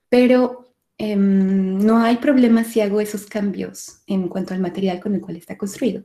Pero 0.10 0.67
em, 0.98 1.78
no 1.78 2.00
hay 2.00 2.18
problema 2.18 2.64
si 2.64 2.82
hago 2.82 3.02
esos 3.02 3.26
cambios 3.26 4.02
en 4.08 4.28
cuanto 4.28 4.54
al 4.54 4.60
material 4.60 5.00
con 5.00 5.16
el 5.16 5.22
cual 5.22 5.38
está 5.38 5.58
construido. 5.58 6.04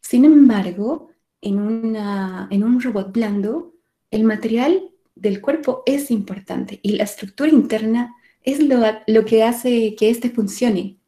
Sin 0.00 0.24
embargo, 0.24 1.08
en, 1.40 1.58
una, 1.58 2.48
en 2.50 2.64
un 2.64 2.80
robot 2.80 3.12
blando, 3.12 3.74
el 4.10 4.24
material 4.24 4.90
del 5.14 5.40
cuerpo 5.40 5.82
es 5.86 6.10
importante 6.10 6.80
y 6.82 6.92
la 6.92 7.04
estructura 7.04 7.50
interna 7.50 8.14
es 8.42 8.62
lo, 8.62 8.80
lo 9.06 9.24
que 9.24 9.42
hace 9.42 9.94
que 9.96 10.10
éste 10.10 10.30
funcione 10.30 10.98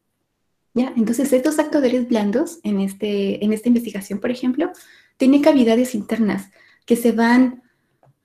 ¿Ya? 0.72 0.92
Entonces, 0.96 1.32
estos 1.32 1.58
actuadores 1.58 2.08
blandos 2.08 2.60
en, 2.62 2.80
este, 2.80 3.44
en 3.44 3.52
esta 3.52 3.68
investigación, 3.68 4.20
por 4.20 4.30
ejemplo, 4.30 4.70
tienen 5.16 5.42
cavidades 5.42 5.94
internas 5.94 6.50
que 6.86 6.96
se 6.96 7.12
van 7.12 7.62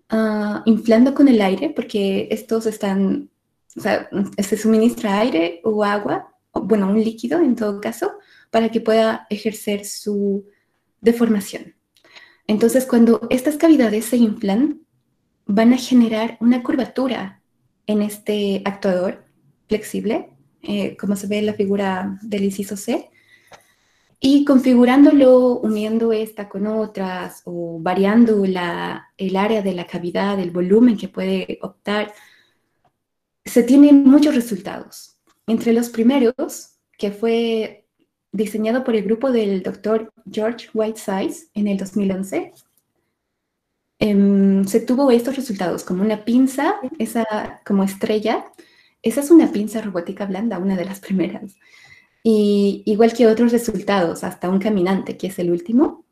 ah, 0.09 0.61
inflando 0.65 1.15
con 1.15 1.27
el 1.27 1.41
aire, 1.41 1.71
porque 1.71 2.27
estos 2.31 2.67
están, 2.67 3.29
o 3.75 3.81
sea, 3.81 4.09
se 4.37 4.57
suministra 4.57 5.19
aire 5.19 5.61
o 5.63 5.83
agua, 5.83 6.33
o, 6.51 6.61
bueno, 6.61 6.89
un 6.89 7.03
líquido 7.03 7.39
en 7.39 7.55
todo 7.55 7.81
caso, 7.81 8.13
para 8.51 8.69
que 8.69 8.81
pueda 8.81 9.27
ejercer 9.29 9.85
su 9.85 10.45
deformación. 11.01 11.75
Entonces, 12.47 12.85
cuando 12.85 13.27
estas 13.29 13.57
cavidades 13.57 14.05
se 14.05 14.17
inflan, 14.17 14.81
van 15.45 15.73
a 15.73 15.77
generar 15.77 16.37
una 16.39 16.63
curvatura 16.63 17.41
en 17.87 18.01
este 18.01 18.61
actuador 18.65 19.25
flexible 19.67 20.35
eh, 20.67 20.97
como 20.97 21.15
se 21.15 21.27
ve 21.27 21.37
en 21.39 21.45
la 21.45 21.53
figura 21.53 22.17
del 22.23 22.43
inciso 22.43 22.75
C, 22.75 23.11
y 24.19 24.43
configurándolo, 24.45 25.59
uniendo 25.59 26.11
esta 26.11 26.49
con 26.49 26.65
otras 26.65 27.43
o 27.45 27.77
variando 27.79 28.43
el 28.45 29.35
área 29.35 29.61
de 29.61 29.73
la 29.73 29.85
cavidad, 29.85 30.39
el 30.39 30.49
volumen 30.49 30.97
que 30.97 31.09
puede 31.09 31.59
optar, 31.61 32.11
se 33.45 33.63
tienen 33.63 34.03
muchos 34.03 34.35
resultados. 34.35 35.17
Entre 35.47 35.71
los 35.71 35.89
primeros, 35.89 36.79
que 36.97 37.11
fue 37.11 37.85
diseñado 38.31 38.83
por 38.83 38.95
el 38.95 39.03
grupo 39.03 39.31
del 39.31 39.63
doctor 39.63 40.11
George 40.29 40.67
Whitesides 40.73 41.49
en 41.53 41.67
el 41.67 41.77
2011, 41.77 42.53
em, 43.99 44.65
se 44.65 44.79
tuvo 44.81 45.11
estos 45.11 45.35
resultados, 45.35 45.83
como 45.83 46.03
una 46.03 46.25
pinza, 46.25 46.75
esa 46.99 47.25
como 47.65 47.83
estrella, 47.83 48.45
esa 49.01 49.21
es 49.21 49.31
una 49.31 49.51
pinza 49.51 49.81
robótica 49.81 50.25
blanda, 50.25 50.57
una 50.57 50.75
de 50.75 50.85
las 50.85 50.99
primeras. 50.99 51.55
Y 52.23 52.81
igual 52.87 53.13
que 53.13 53.27
otros 53.27 53.51
resultados, 53.51 54.23
hasta 54.23 54.49
un 54.49 54.59
caminante, 54.59 55.15
que 55.15 55.27
es 55.27 55.37
el 55.39 55.51
último, 55.51 56.03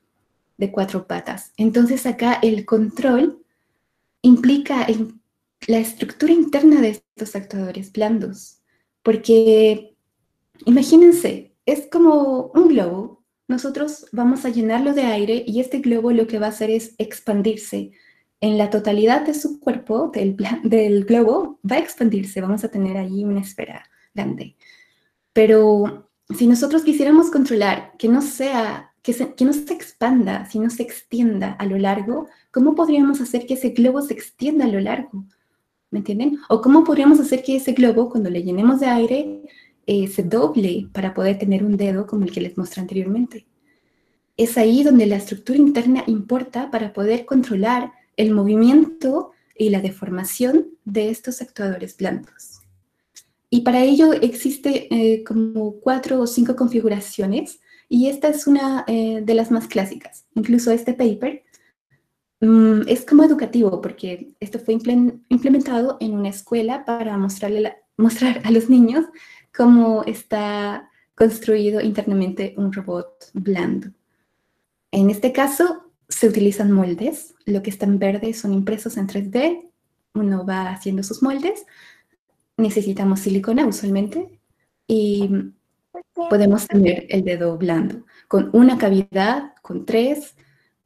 de 0.57 0.71
cuatro 0.71 1.07
patas. 1.07 1.51
Entonces 1.57 2.05
acá 2.05 2.39
el 2.41 2.65
control 2.65 3.43
implica 4.21 4.85
la 5.67 5.79
estructura 5.79 6.33
interna 6.33 6.81
de 6.81 6.89
estos 6.89 7.35
actuadores 7.35 7.91
blandos. 7.91 8.59
Porque 9.01 9.95
imagínense, 10.65 11.55
es 11.65 11.87
como 11.91 12.51
un 12.53 12.69
globo. 12.69 13.23
Nosotros 13.47 14.05
vamos 14.11 14.45
a 14.45 14.49
llenarlo 14.49 14.93
de 14.93 15.03
aire 15.03 15.43
y 15.45 15.59
este 15.59 15.79
globo 15.79 16.11
lo 16.11 16.27
que 16.27 16.39
va 16.39 16.47
a 16.47 16.49
hacer 16.49 16.69
es 16.69 16.95
expandirse 16.97 17.91
en 18.43 18.57
la 18.57 18.69
totalidad 18.69 19.25
de 19.25 19.33
su 19.33 19.61
cuerpo, 19.61 20.11
del, 20.13 21.05
globo, 21.05 21.59
va 21.69 21.77
a 21.77 21.79
expandirse, 21.79 22.41
vamos 22.41 22.65
a 22.65 22.69
tener 22.69 22.97
allí 22.97 23.23
una 23.23 23.39
esfera 23.39 23.89
grande. 24.13 24.57
Pero 25.31 26.09
si 26.35 26.47
nosotros 26.47 26.83
quisiéramos 26.83 27.31
controlar 27.31 27.93
que 27.97 28.09
no 28.09 28.21
sea, 28.21 28.93
que, 29.01 29.13
que 29.35 29.45
no 29.45 29.53
se 29.53 29.73
expanda, 29.73 30.45
sino 30.45 30.69
se 30.69 30.83
extienda 30.83 31.53
a 31.53 31.65
lo 31.65 31.77
largo, 31.77 32.27
¿cómo 32.51 32.75
podríamos 32.75 33.21
hacer 33.21 33.45
que 33.45 33.53
ese 33.53 33.69
globo 33.69 34.01
se 34.01 34.13
extienda 34.13 34.65
a 34.65 34.69
lo 34.69 34.81
largo? 34.81 35.25
¿Me 35.93 35.99
entienden? 35.99 36.39
¿O 36.49 36.59
cómo 36.59 36.83
podríamos 36.83 37.19
hacer 37.19 37.43
que 37.43 37.55
ese 37.55 37.73
globo, 37.73 38.09
cuando 38.09 38.31
le 38.31 38.41
llenemos 38.41 38.79
de 38.79 38.87
aire, 38.87 39.41
eh, 39.85 40.07
se 40.07 40.23
doble 40.23 40.89
para 40.91 41.13
poder 41.13 41.37
tener 41.37 41.63
un 41.63 41.77
dedo 41.77 42.07
como 42.07 42.25
el 42.25 42.31
que 42.31 42.41
les 42.41 42.57
mostré 42.57 42.81
anteriormente? 42.81 43.45
Es 44.35 44.57
ahí 44.57 44.81
donde 44.81 45.05
la 45.05 45.17
estructura 45.17 45.59
interna 45.59 46.03
importa 46.07 46.71
para 46.71 46.93
poder 46.93 47.25
controlar 47.25 47.91
el 48.17 48.31
movimiento 48.31 49.33
y 49.55 49.69
la 49.69 49.81
deformación 49.81 50.69
de 50.83 51.11
estos 51.11 51.43
actuadores 51.43 51.95
blandos. 51.95 52.61
Y 53.51 53.61
para 53.61 53.83
ello 53.83 54.13
existe 54.13 54.87
eh, 54.89 55.23
como 55.23 55.73
cuatro 55.73 56.19
o 56.21 56.25
cinco 56.25 56.55
configuraciones 56.55 57.59
y 57.87 58.07
esta 58.07 58.29
es 58.29 58.47
una 58.47 58.83
eh, 58.87 59.21
de 59.23 59.33
las 59.35 59.51
más 59.51 59.67
clásicas. 59.67 60.25
Incluso 60.33 60.71
este 60.71 60.95
paper 60.95 61.43
es 62.87 63.05
como 63.05 63.23
educativo 63.23 63.81
porque 63.81 64.33
esto 64.39 64.59
fue 64.59 64.73
implementado 64.73 65.97
en 65.99 66.13
una 66.13 66.29
escuela 66.29 66.83
para 66.85 67.17
mostrarle 67.17 67.77
mostrar 67.97 68.41
a 68.43 68.51
los 68.51 68.69
niños 68.69 69.05
cómo 69.55 70.03
está 70.03 70.89
construido 71.15 71.79
internamente 71.79 72.53
un 72.57 72.73
robot 72.73 73.31
blando. 73.33 73.89
En 74.91 75.09
este 75.09 75.31
caso, 75.31 75.91
se 76.09 76.27
utilizan 76.27 76.71
moldes. 76.71 77.35
Lo 77.45 77.61
que 77.61 77.69
está 77.69 77.85
en 77.85 77.99
verde 77.99 78.33
son 78.33 78.53
impresos 78.53 78.97
en 78.97 79.07
3D. 79.07 79.69
Uno 80.15 80.45
va 80.45 80.69
haciendo 80.69 81.03
sus 81.03 81.23
moldes. 81.23 81.65
Necesitamos 82.57 83.21
silicona 83.21 83.65
usualmente 83.65 84.39
y 84.87 85.29
podemos 86.13 86.67
tener 86.67 87.05
el 87.09 87.23
dedo 87.23 87.57
blando 87.57 88.05
con 88.27 88.49
una 88.53 88.77
cavidad, 88.77 89.53
con 89.61 89.85
tres, 89.85 90.35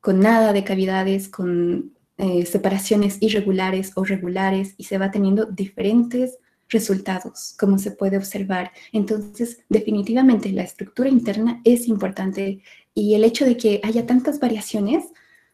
con 0.08 0.22
nada 0.22 0.54
de 0.54 0.64
cavidades, 0.64 1.28
con 1.28 1.92
eh, 2.18 2.46
separaciones 2.46 3.18
irregulares 3.20 3.92
o 3.96 4.06
regulares 4.06 4.74
y 4.78 4.86
se 4.86 4.98
va 4.98 5.12
teniendo 5.12 5.48
diferentes 5.48 6.38
resultados, 6.70 7.54
como 7.60 7.78
se 7.78 7.92
puede 7.92 8.16
observar. 8.16 8.72
Entonces, 8.94 9.66
definitivamente 9.68 10.50
la 10.54 10.64
estructura 10.64 11.10
interna 11.10 11.60
es 11.66 11.90
importante 11.90 12.62
y 12.94 13.16
el 13.16 13.26
hecho 13.26 13.44
de 13.44 13.58
que 13.58 13.82
haya 13.84 14.06
tantas 14.06 14.40
variaciones 14.40 15.04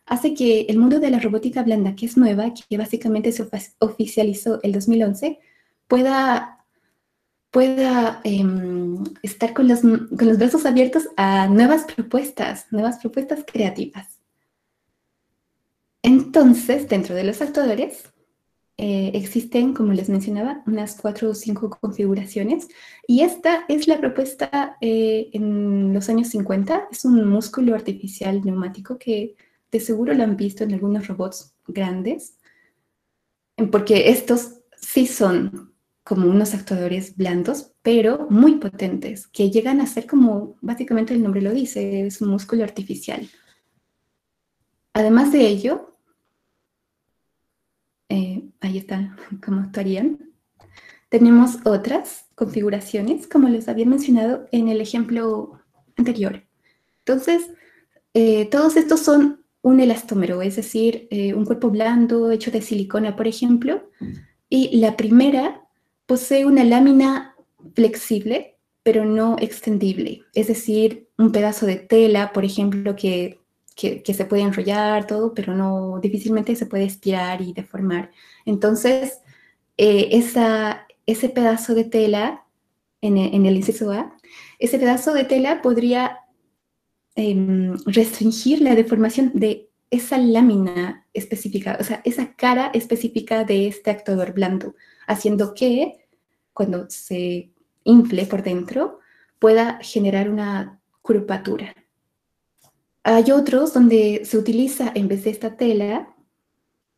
hace 0.06 0.36
que 0.36 0.68
el 0.70 0.78
mundo 0.78 1.00
de 1.00 1.10
la 1.10 1.18
robótica 1.18 1.64
blanda, 1.64 1.96
que 1.96 2.06
es 2.06 2.16
nueva, 2.16 2.54
que 2.54 2.78
básicamente 2.78 3.32
se 3.32 3.50
oficializó 3.80 4.60
el 4.62 4.72
2011, 4.72 5.40
pueda, 5.88 6.64
pueda 7.50 8.22
em, 8.24 9.04
estar 9.24 9.54
con 9.56 9.68
los, 9.68 9.80
con 9.80 10.28
los 10.28 10.38
brazos 10.38 10.68
abiertos 10.68 11.08
a 11.18 11.48
nuevas 11.48 11.86
propuestas, 11.86 12.68
nuevas 12.70 13.00
propuestas 13.00 13.44
creativas. 13.52 14.13
Entonces, 16.04 16.88
dentro 16.90 17.16
de 17.16 17.24
los 17.24 17.42
actuadores, 17.42 18.14
eh, 18.78 19.12
existen, 19.14 19.74
como 19.74 19.94
les 19.94 20.10
mencionaba, 20.10 20.64
unas 20.68 20.96
cuatro 21.00 21.30
o 21.30 21.36
cinco 21.36 21.70
configuraciones 21.70 22.68
y 23.08 23.22
esta 23.22 23.66
es 23.70 23.88
la 23.88 24.00
propuesta 24.00 24.78
eh, 24.82 25.30
en 25.34 25.94
los 25.94 26.10
años 26.10 26.30
50. 26.30 26.88
Es 26.92 27.06
un 27.06 27.28
músculo 27.28 27.76
artificial 27.76 28.42
neumático 28.44 28.98
que 28.98 29.36
de 29.72 29.80
seguro 29.80 30.14
lo 30.14 30.24
han 30.24 30.36
visto 30.38 30.64
en 30.64 30.74
algunos 30.74 31.08
robots 31.08 31.56
grandes, 31.68 32.38
porque 33.72 34.10
estos 34.10 34.60
sí 34.76 35.08
son 35.08 35.74
como 36.04 36.28
unos 36.28 36.54
actuadores 36.54 37.16
blandos, 37.16 37.72
pero 37.82 38.28
muy 38.30 38.56
potentes, 38.56 39.28
que 39.28 39.50
llegan 39.50 39.80
a 39.80 39.88
ser 39.88 40.06
como, 40.06 40.58
básicamente 40.62 41.14
el 41.14 41.24
nombre 41.24 41.42
lo 41.42 41.52
dice, 41.52 42.06
es 42.06 42.22
un 42.22 42.30
músculo 42.30 42.64
artificial. 42.64 43.30
Además 44.94 45.32
de 45.32 45.48
ello, 45.48 45.93
eh, 48.14 48.44
ahí 48.62 48.78
está 48.78 49.18
cómo 49.44 49.62
actuarían. 49.62 50.20
Tenemos 51.10 51.58
otras 51.66 52.28
configuraciones, 52.36 53.28
como 53.28 53.50
les 53.50 53.68
había 53.68 53.88
mencionado 53.88 54.48
en 54.52 54.68
el 54.68 54.82
ejemplo 54.82 55.60
anterior. 55.98 56.44
Entonces, 57.00 57.50
eh, 58.14 58.46
todos 58.46 58.78
estos 58.78 59.00
son 59.00 59.44
un 59.64 59.80
elastómero, 59.80 60.42
es 60.42 60.56
decir, 60.58 61.08
eh, 61.10 61.34
un 61.34 61.46
cuerpo 61.46 61.70
blando 61.70 62.30
hecho 62.32 62.52
de 62.52 62.62
silicona, 62.62 63.16
por 63.16 63.28
ejemplo, 63.28 63.90
y 64.50 64.78
la 64.78 64.96
primera 64.96 65.62
posee 66.06 66.46
una 66.46 66.64
lámina 66.64 67.36
flexible, 67.74 68.58
pero 68.84 69.06
no 69.06 69.38
extendible, 69.40 70.24
es 70.36 70.48
decir, 70.48 71.08
un 71.18 71.32
pedazo 71.32 71.66
de 71.66 71.78
tela, 71.78 72.34
por 72.34 72.44
ejemplo, 72.44 72.96
que 72.96 73.40
que, 73.76 74.14
se 74.14 74.26
puede 74.26 74.44
enrollar, 74.44 75.08
todo, 75.08 75.34
pero 75.34 75.56
no, 75.56 76.00
difícilmente 76.02 76.56
se 76.56 76.66
puede 76.66 76.86
estirar 76.86 77.42
y 77.42 77.54
deformar. 77.54 78.12
Entonces, 78.46 79.20
eh, 79.78 80.10
esa, 80.12 80.88
ese 81.06 81.30
pedazo 81.30 81.74
de 81.76 81.86
tela 81.86 82.46
en 83.02 83.18
el, 83.18 83.34
en 83.34 83.46
el, 83.46 83.58
inciso 83.58 83.92
A, 83.92 84.16
ese 84.60 84.80
pedazo 84.80 85.14
de 85.14 85.26
tela 85.26 85.62
podría 85.62 86.20
em, 87.16 87.76
restringir 87.86 88.62
la 88.62 88.76
deformación 88.76 89.32
de 89.34 89.70
esa 89.92 90.18
lámina 90.18 91.06
específica, 91.14 91.78
o 91.80 91.84
sea, 91.84 92.02
esa 92.04 92.34
cara 92.36 92.72
específica 92.74 93.44
de 93.44 93.68
este 93.68 93.92
actuador 93.92 94.34
blando, 94.34 94.76
haciendo 95.08 95.54
que 95.54 96.08
cuando 96.54 96.90
se 96.90 97.52
infle 97.84 98.26
por 98.26 98.42
dentro 98.44 99.00
pueda 99.40 99.80
generar 99.82 100.30
una 100.30 100.80
curvatura. 101.02 101.76
Hay 103.04 103.32
otros 103.32 103.74
donde 103.74 104.22
se 104.24 104.38
utiliza 104.38 104.92
en 104.96 105.08
vez 105.08 105.26
de 105.26 105.32
esta 105.32 105.58
tela 105.58 106.16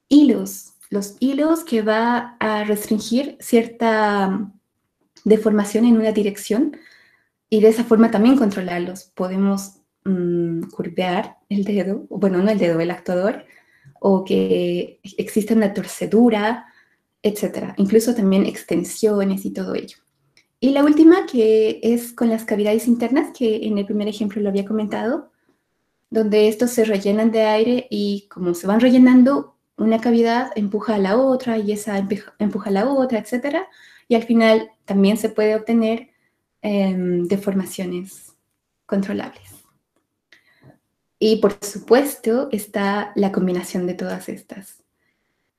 hilos, 0.07 0.73
los 0.89 1.15
hilos 1.19 1.63
que 1.63 1.81
va 1.81 2.37
a 2.39 2.63
restringir 2.63 3.37
cierta 3.39 4.29
mm, 4.29 4.53
deformación 5.23 5.85
en 5.85 5.97
una 5.97 6.11
dirección 6.11 6.77
y 7.49 7.59
de 7.59 7.69
esa 7.69 7.83
forma 7.83 8.11
también 8.11 8.37
controlarlos. 8.37 9.05
Podemos 9.15 9.81
mm, 10.03 10.69
curvear 10.69 11.37
el 11.49 11.63
dedo, 11.63 12.05
bueno, 12.09 12.37
no 12.39 12.51
el 12.51 12.59
dedo, 12.59 12.79
el 12.79 12.91
actuador, 12.91 13.45
o 13.99 14.23
que 14.23 14.99
exista 15.17 15.55
una 15.55 15.73
torcedura, 15.73 16.67
etcétera. 17.23 17.73
Incluso 17.77 18.13
también 18.13 18.45
extensiones 18.45 19.45
y 19.45 19.51
todo 19.51 19.73
ello. 19.73 19.97
Y 20.59 20.69
la 20.69 20.83
última, 20.83 21.25
que 21.25 21.79
es 21.83 22.13
con 22.13 22.29
las 22.29 22.45
cavidades 22.45 22.87
internas, 22.87 23.35
que 23.37 23.65
en 23.65 23.77
el 23.77 23.85
primer 23.85 24.07
ejemplo 24.07 24.41
lo 24.41 24.49
había 24.49 24.65
comentado, 24.65 25.31
donde 26.15 26.47
estos 26.47 26.71
se 26.71 26.86
rellenan 26.86 27.30
de 27.30 27.41
aire 27.41 27.88
y 27.91 28.28
como 28.30 28.54
se 28.54 28.67
van 28.67 28.80
rellenando, 28.80 29.58
una 29.78 29.99
cavidad 29.99 30.51
empuja 30.56 30.95
a 30.95 30.97
la 30.97 31.17
otra 31.17 31.58
y 31.58 31.73
esa 31.73 32.08
empuja 32.39 32.69
a 32.69 32.73
la 32.73 32.89
otra, 32.89 33.19
etc. 33.19 33.58
Y 34.08 34.15
al 34.15 34.23
final 34.23 34.71
también 34.86 35.17
se 35.17 35.28
puede 35.28 35.56
obtener 35.56 36.12
em, 36.62 37.28
deformaciones 37.28 38.34
controlables. 38.86 39.65
Y 41.19 41.38
por 41.38 41.58
supuesto 41.62 42.47
está 42.51 43.12
la 43.15 43.34
combinación 43.34 43.86
de 43.86 43.95
todas 43.95 44.30
estas. 44.30 44.84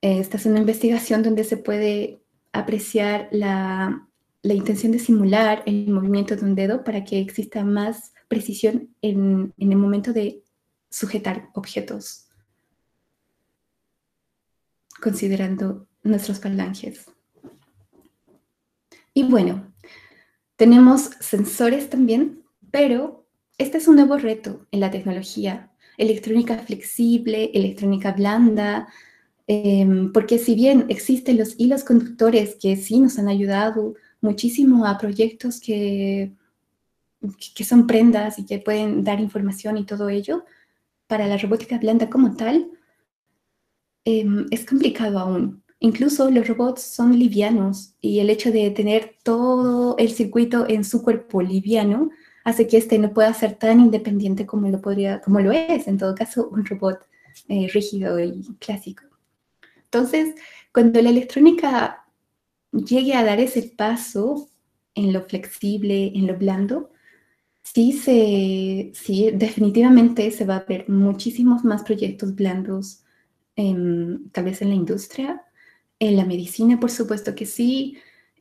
Esta 0.01 0.39
es 0.39 0.47
una 0.47 0.61
investigación 0.61 1.23
donde 1.23 1.45
se 1.45 1.59
puede 1.59 2.23
apreciar 2.53 3.29
la, 3.31 4.09
intención 4.43 4.93
de 4.93 5.01
simular 5.01 5.63
el 5.67 5.89
movimiento 5.89 6.37
de 6.37 6.45
un 6.45 6.55
dedo 6.55 6.85
para 6.85 7.05
que 7.05 7.19
exista 7.19 7.65
más 7.65 8.15
precisión 8.29 8.95
en 9.03 9.53
el 9.59 9.77
momento 9.77 10.13
de 10.13 10.46
sujetar 10.97 11.51
objetos, 11.53 12.25
considerando 14.99 15.87
nuestros 16.03 16.41
falanges. 16.41 17.05
Y 19.13 19.25
bueno, 19.25 19.75
tenemos 20.57 21.11
sensores 21.21 21.91
también, 21.91 22.45
pero 22.71 23.27
este 23.59 23.77
es 23.77 23.89
un 23.89 23.97
nuevo 23.97 24.17
reto 24.17 24.67
en 24.71 24.81
la 24.81 24.91
tecnología. 24.91 25.71
Electrónica 25.99 26.57
flexible, 26.61 27.51
electrónica 27.53 28.13
blanda, 28.13 28.89
em, 29.47 30.13
porque 30.13 30.39
si 30.39 30.55
bien 30.55 30.87
existen 30.89 31.37
los 31.37 31.57
hilos 31.59 31.85
conductores 31.85 32.57
que 32.59 32.75
sí 32.77 33.01
nos 33.01 33.19
han 33.19 33.29
ayudado 33.29 33.97
muchísimo 34.23 34.87
a 34.87 34.97
proyectos 34.97 35.61
que, 35.61 36.33
que 37.55 37.65
son 37.65 37.87
prendas 37.87 38.39
y 38.39 38.47
que 38.47 38.61
pueden 38.61 39.05
dar 39.05 39.21
información 39.21 39.77
y 39.77 39.85
todo 39.85 40.09
ello, 40.09 40.47
para 41.07 41.27
la 41.27 41.37
robótica 41.37 41.79
blanda 41.79 42.11
como 42.11 42.37
tal, 42.37 42.71
em, 44.05 44.47
es 44.51 44.65
complicado 44.65 45.19
aún. 45.19 45.63
Incluso 45.81 46.31
los 46.31 46.49
robots 46.49 46.83
son 46.83 47.19
livianos 47.19 47.95
y 48.01 48.21
el 48.21 48.31
hecho 48.31 48.51
de 48.51 48.71
tener 48.71 49.17
todo 49.23 49.97
el 49.99 50.11
circuito 50.11 50.67
en 50.69 50.85
su 50.85 51.03
cuerpo 51.03 51.43
liviano 51.43 52.11
hace 52.45 52.67
que 52.67 52.79
este 52.79 52.99
no 52.99 53.13
pueda 53.13 53.35
ser 53.35 53.55
tan 53.55 53.81
independiente 53.81 54.47
como 54.47 54.69
lo, 54.69 54.81
podría, 54.81 55.21
como 55.21 55.41
lo 55.41 55.53
es, 55.53 55.87
en 55.89 55.99
todo 55.99 56.15
caso, 56.15 56.49
un 56.49 56.65
robot 56.65 57.01
eh, 57.49 57.69
rígido 57.73 58.19
y 58.21 58.43
clásico. 58.59 59.03
Entonces, 59.85 60.35
cuando 60.73 61.01
la 61.03 61.11
electrónica 61.11 62.07
llegue 62.73 63.15
a 63.15 63.25
dar 63.25 63.41
ese 63.41 63.63
paso 63.63 64.49
en 64.95 65.13
lo 65.13 65.23
flexible, 65.23 66.13
en 66.15 66.27
lo 66.27 66.37
blando, 66.37 66.91
sí, 67.75 67.93
se, 67.93 68.93
sí, 68.95 69.31
definitivamente 69.35 70.31
se 70.31 70.45
va 70.45 70.57
a 70.57 70.65
ver 70.65 70.89
muchísimos 70.89 71.65
más 71.65 71.83
proyectos 71.83 72.35
blandos, 72.35 73.05
tal 73.57 74.45
vez 74.45 74.63
en 74.63 74.69
la 74.69 74.75
industria, 74.75 75.43
en 75.99 76.17
la 76.17 76.25
medicina, 76.25 76.79
por 76.79 76.91
supuesto 76.91 77.35
que 77.35 77.47
sí, 77.47 77.99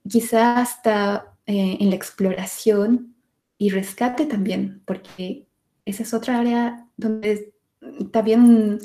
quizás 0.08 0.58
hasta 0.58 1.36
eh, 1.46 1.78
en 1.80 1.90
la 1.90 1.96
exploración 1.96 3.16
y 3.58 3.70
rescate 3.70 4.26
también, 4.26 4.82
porque 4.86 5.48
esa 5.86 6.04
es 6.04 6.14
otra 6.14 6.40
área 6.40 6.88
donde 6.98 7.54
también 8.12 8.80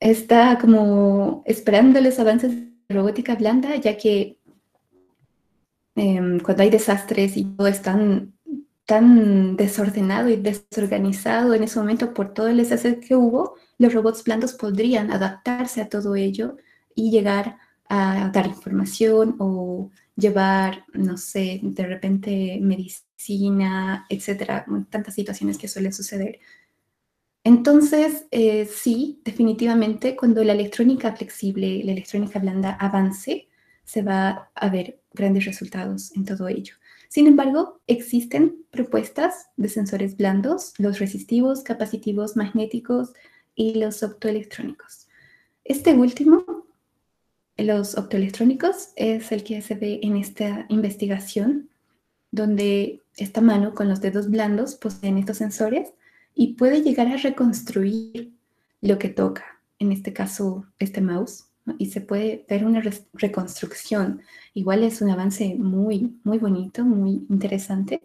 está 0.00 0.58
como 0.60 1.42
esperando 1.46 2.00
los 2.00 2.18
avances 2.18 2.54
de 2.54 2.72
robótica 2.88 3.34
blanda, 3.34 3.76
ya 3.76 3.96
que 3.96 4.38
em, 5.94 6.40
cuando 6.40 6.62
hay 6.62 6.70
desastres 6.70 7.36
y 7.36 7.44
todo 7.44 7.66
es 7.66 7.82
tan, 8.86 9.56
desordenado 9.56 10.28
y 10.28 10.36
desorganizado 10.36 11.54
en 11.54 11.62
ese 11.64 11.78
momento 11.78 12.14
por 12.14 12.34
todo 12.34 12.48
el 12.48 12.58
desastre 12.58 13.00
que 13.00 13.16
hubo, 13.16 13.54
los 13.78 13.92
robots 13.92 14.24
blandos 14.24 14.54
podrían 14.54 15.10
adaptarse 15.10 15.80
a 15.80 15.88
todo 15.88 16.14
ello 16.16 16.56
y 16.94 17.10
llegar 17.10 17.58
a 17.88 18.30
dar 18.32 18.46
información 18.46 19.36
o 19.38 19.90
llevar, 20.16 20.84
no 20.94 21.16
sé, 21.16 21.60
de 21.62 21.86
repente 21.86 22.58
medicina, 22.60 24.06
etcétera, 24.08 24.64
tantas 24.90 25.14
situaciones 25.14 25.58
que 25.58 25.68
suelen 25.68 25.92
suceder. 25.92 26.38
Entonces, 27.44 28.26
eh, 28.30 28.66
sí, 28.66 29.20
definitivamente, 29.24 30.14
cuando 30.16 30.44
la 30.44 30.52
electrónica 30.52 31.14
flexible, 31.14 31.82
la 31.84 31.92
electrónica 31.92 32.38
blanda 32.38 32.72
avance, 32.74 33.48
se 33.84 34.02
va 34.02 34.50
a 34.54 34.68
ver 34.68 35.00
grandes 35.12 35.44
resultados 35.44 36.14
en 36.14 36.24
todo 36.24 36.48
ello. 36.48 36.74
Sin 37.12 37.26
embargo, 37.26 37.78
existen 37.86 38.64
propuestas 38.70 39.48
de 39.58 39.68
sensores 39.68 40.16
blandos, 40.16 40.72
los 40.78 40.98
resistivos, 40.98 41.62
capacitivos, 41.62 42.36
magnéticos 42.38 43.12
y 43.54 43.74
los 43.74 44.02
optoelectrónicos. 44.02 45.08
Este 45.62 45.92
último 45.92 46.64
los 47.58 47.98
optoelectrónicos 47.98 48.92
es 48.96 49.30
el 49.30 49.44
que 49.44 49.60
se 49.60 49.74
ve 49.74 50.00
en 50.02 50.16
esta 50.16 50.64
investigación, 50.70 51.68
donde 52.30 53.02
esta 53.18 53.42
mano 53.42 53.74
con 53.74 53.90
los 53.90 54.00
dedos 54.00 54.30
blandos 54.30 54.76
poseen 54.76 55.18
estos 55.18 55.36
sensores 55.36 55.92
y 56.34 56.54
puede 56.54 56.80
llegar 56.80 57.08
a 57.08 57.18
reconstruir 57.18 58.32
lo 58.80 58.98
que 58.98 59.10
toca, 59.10 59.60
en 59.78 59.92
este 59.92 60.14
caso 60.14 60.64
este 60.78 61.02
mouse, 61.02 61.51
y 61.78 61.86
se 61.86 62.00
puede 62.00 62.44
ver 62.48 62.64
una 62.64 62.82
reconstrucción. 63.14 64.22
Igual 64.54 64.82
es 64.82 65.00
un 65.00 65.10
avance 65.10 65.54
muy, 65.56 66.18
muy 66.24 66.38
bonito, 66.38 66.84
muy 66.84 67.24
interesante. 67.30 68.02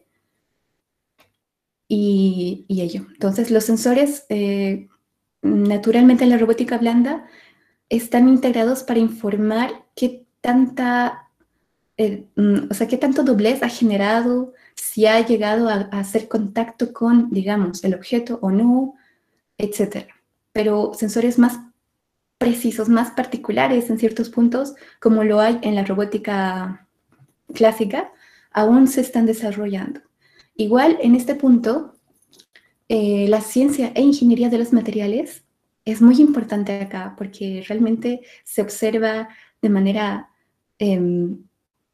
Y, 1.87 2.65
ello. 2.69 3.05
Entonces, 3.13 3.49
los 3.49 3.63
sensores, 3.63 4.25
eh, 4.29 4.87
naturalmente 5.41 6.23
en 6.23 6.29
la 6.31 6.37
robótica 6.37 6.77
blanda, 6.77 7.25
están 7.89 8.27
integrados 8.27 8.83
para 8.83 8.99
informar 8.99 9.85
qué 9.95 10.25
tanta, 10.41 11.29
eh, 11.97 12.27
mm, 12.35 12.71
o 12.71 12.73
sea, 12.73 12.87
qué 12.87 12.97
tanto 12.97 13.23
doblez 13.23 13.63
ha 13.63 13.69
generado, 13.69 14.53
si 14.75 15.05
ha 15.05 15.25
llegado 15.25 15.69
a, 15.69 15.89
hacer 15.91 16.27
contacto 16.27 16.93
con, 16.93 17.29
digamos, 17.31 17.83
el 17.83 17.95
objeto 17.95 18.39
o 18.41 18.51
no, 18.51 18.95
etc. 19.57 20.07
Pero 20.51 20.91
sensores 20.93 21.39
más 21.39 21.59
precisos, 22.37 22.89
más 22.89 23.11
particulares 23.11 23.89
en 23.89 23.99
ciertos 23.99 24.29
puntos, 24.29 24.75
como 24.99 25.23
lo 25.23 25.39
hay 25.39 25.59
en 25.61 25.75
la 25.75 25.83
robótica 25.83 26.87
clásica, 27.53 28.11
aún 28.51 28.87
se 28.87 29.01
están 29.01 29.25
desarrollando. 29.25 30.01
Igual, 30.55 30.97
en 31.01 31.15
este 31.15 31.35
punto, 31.35 31.95
eh, 32.89 33.27
la 33.27 33.41
ciencia 33.41 33.91
e 33.95 34.01
ingeniería 34.01 34.49
de 34.49 34.57
los 34.57 34.73
materiales 34.73 35.43
es 35.85 36.01
muy 36.01 36.19
importante 36.19 36.81
acá 36.81 37.15
porque 37.17 37.63
realmente 37.67 38.21
se 38.43 38.61
observa 38.61 39.29
de 39.61 39.69
manera 39.69 40.29
em, 40.79 41.43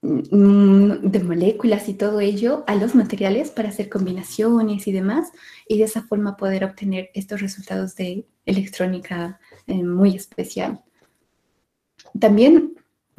de 0.01 1.23
moléculas 1.23 1.87
y 1.87 1.93
todo 1.93 2.19
ello 2.19 2.65
a 2.67 2.75
los 2.75 2.93
materiales 2.93 3.51
para 3.51 3.69
hacer 3.69 3.87
combinaciones 3.89 4.85
y 4.85 4.91
demás 4.91 5.31
y 5.65 5.77
de 5.77 5.85
esa 5.85 6.03
forma 6.03 6.35
poder 6.35 6.65
obtener 6.65 7.09
estos 7.13 7.39
resultados 7.39 7.95
de 7.95 8.25
electrónica 8.45 9.39
em, 9.67 9.87
muy 9.87 10.15
especial. 10.15 10.81
También 12.19 12.73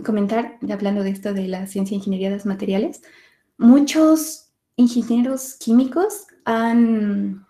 comentar, 0.05 0.59
hablando 0.71 1.03
de 1.03 1.11
esto 1.11 1.33
de 1.33 1.49
la 1.49 1.67
ciencia 1.67 1.95
e 1.95 1.99
ingeniería 1.99 2.31
de 2.31 2.37
los 2.37 2.47
materiales, 2.47 3.03
muchos 3.59 4.51
ingenieros 4.77 5.55
químicos 5.55 6.27
han 6.45 7.45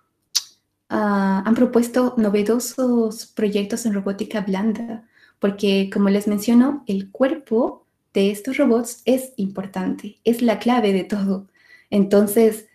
Ah, 0.96 1.42
han 1.44 1.54
propuesto 1.54 2.14
novedosos 2.18 3.26
proyectos 3.26 3.84
en 3.84 3.94
robótica 3.94 4.42
blanda, 4.42 5.08
porque 5.40 5.90
como 5.92 6.08
les 6.08 6.28
menciono, 6.28 6.84
el 6.86 7.10
cuerpo 7.10 7.84
de 8.12 8.30
estos 8.30 8.58
robots 8.58 9.02
es 9.04 9.32
importante, 9.36 10.20
es 10.22 10.40
la 10.40 10.58
clave 10.60 10.92
de 10.92 11.02
todo. 11.02 11.48
Entonces, 11.90 12.68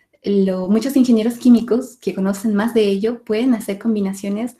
muchos 0.68 0.96
ingenieros 0.96 1.38
químicos 1.38 1.96
que 1.96 2.14
conocen 2.14 2.54
más 2.54 2.74
de 2.74 2.82
ello 2.82 3.24
pueden 3.24 3.54
hacer 3.54 3.78
combinaciones 3.78 4.56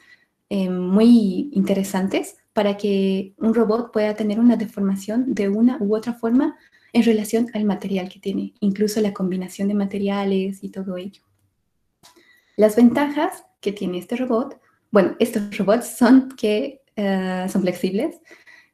eh, 0.50 0.68
muy 0.68 1.48
interesantes 1.52 2.36
para 2.52 2.76
que 2.76 3.34
un 3.38 3.54
robot 3.54 3.92
pueda 3.92 4.14
tener 4.14 4.40
una 4.40 4.56
deformación 4.56 5.32
de 5.32 5.48
una 5.48 5.78
u 5.80 5.94
otra 5.94 6.12
forma 6.12 6.58
en 6.92 7.04
relación 7.04 7.46
al 7.54 7.64
material 7.64 8.08
que 8.08 8.18
tiene, 8.18 8.54
incluso 8.58 9.00
la 9.00 9.12
combinación 9.12 9.68
de 9.68 9.74
materiales 9.74 10.64
y 10.64 10.70
todo 10.70 10.96
ello. 10.96 11.22
Las 12.56 12.74
ventajas 12.74 13.44
que 13.60 13.70
tiene 13.70 13.98
este 13.98 14.16
robot, 14.16 14.60
bueno, 14.90 15.14
estos 15.20 15.56
robots 15.56 15.96
son 15.96 16.30
que 16.36 16.82
eh, 16.96 17.46
son 17.48 17.62
flexibles 17.62 18.20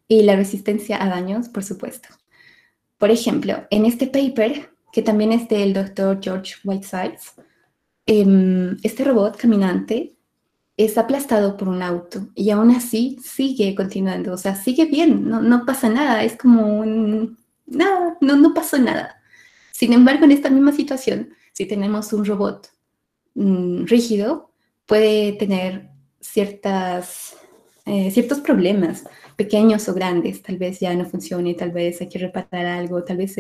y 0.09 0.23
la 0.23 0.35
resistencia 0.35 1.03
a 1.03 1.09
daños, 1.09 1.51
por 1.51 1.63
supuesto. 1.63 2.09
Por 2.97 3.11
ejemplo, 3.11 3.67
en 3.71 3.85
este 3.85 4.07
paper, 4.07 4.71
que 4.93 5.03
también 5.03 5.33
es 5.33 5.47
del 5.49 5.75
doctor 5.75 6.19
George 6.23 6.55
Whitesides, 6.65 7.35
em, 8.07 8.79
este 8.83 9.05
robot 9.05 9.37
caminante 9.37 10.16
es 10.77 10.99
aplastado 10.99 11.57
por 11.57 11.69
un 11.69 11.83
auto 11.83 12.29
y 12.35 12.51
aún 12.51 12.71
así 12.71 13.19
sigue 13.23 13.75
continuando, 13.75 14.33
o 14.33 14.39
sea, 14.39 14.55
sigue 14.57 14.87
bien, 14.87 15.29
no, 15.29 15.41
no 15.41 15.65
pasa 15.67 15.89
nada, 15.89 16.23
es 16.25 16.37
como 16.37 16.81
un... 16.81 17.39
Nada, 17.67 18.17
no, 18.21 18.37
no 18.37 18.55
pasó 18.55 18.79
nada. 18.79 19.21
Sin 19.73 19.93
embargo, 19.93 20.25
en 20.25 20.33
esta 20.33 20.51
misma 20.51 20.73
situación, 20.73 21.31
si 21.53 21.67
tenemos 21.67 22.13
un 22.13 22.25
robot 22.25 22.71
Mm, 23.37 23.85
rígido 23.87 24.51
puede 24.87 25.35
tener 25.35 25.91
ciertas, 26.21 27.37
eh, 27.85 28.11
ciertos 28.11 28.41
problemas, 28.41 29.05
pequeños 29.37 29.89
o 29.89 29.95
grandes. 29.95 30.43
Tal 30.43 30.57
vez 30.59 30.81
ya 30.81 30.95
no 30.95 31.05
funcione, 31.05 31.55
tal 31.55 31.71
vez 31.71 32.01
hay 32.01 32.09
que 32.09 32.19
reparar 32.19 32.67
algo, 32.67 33.05
tal 33.05 33.19
vez 33.19 33.37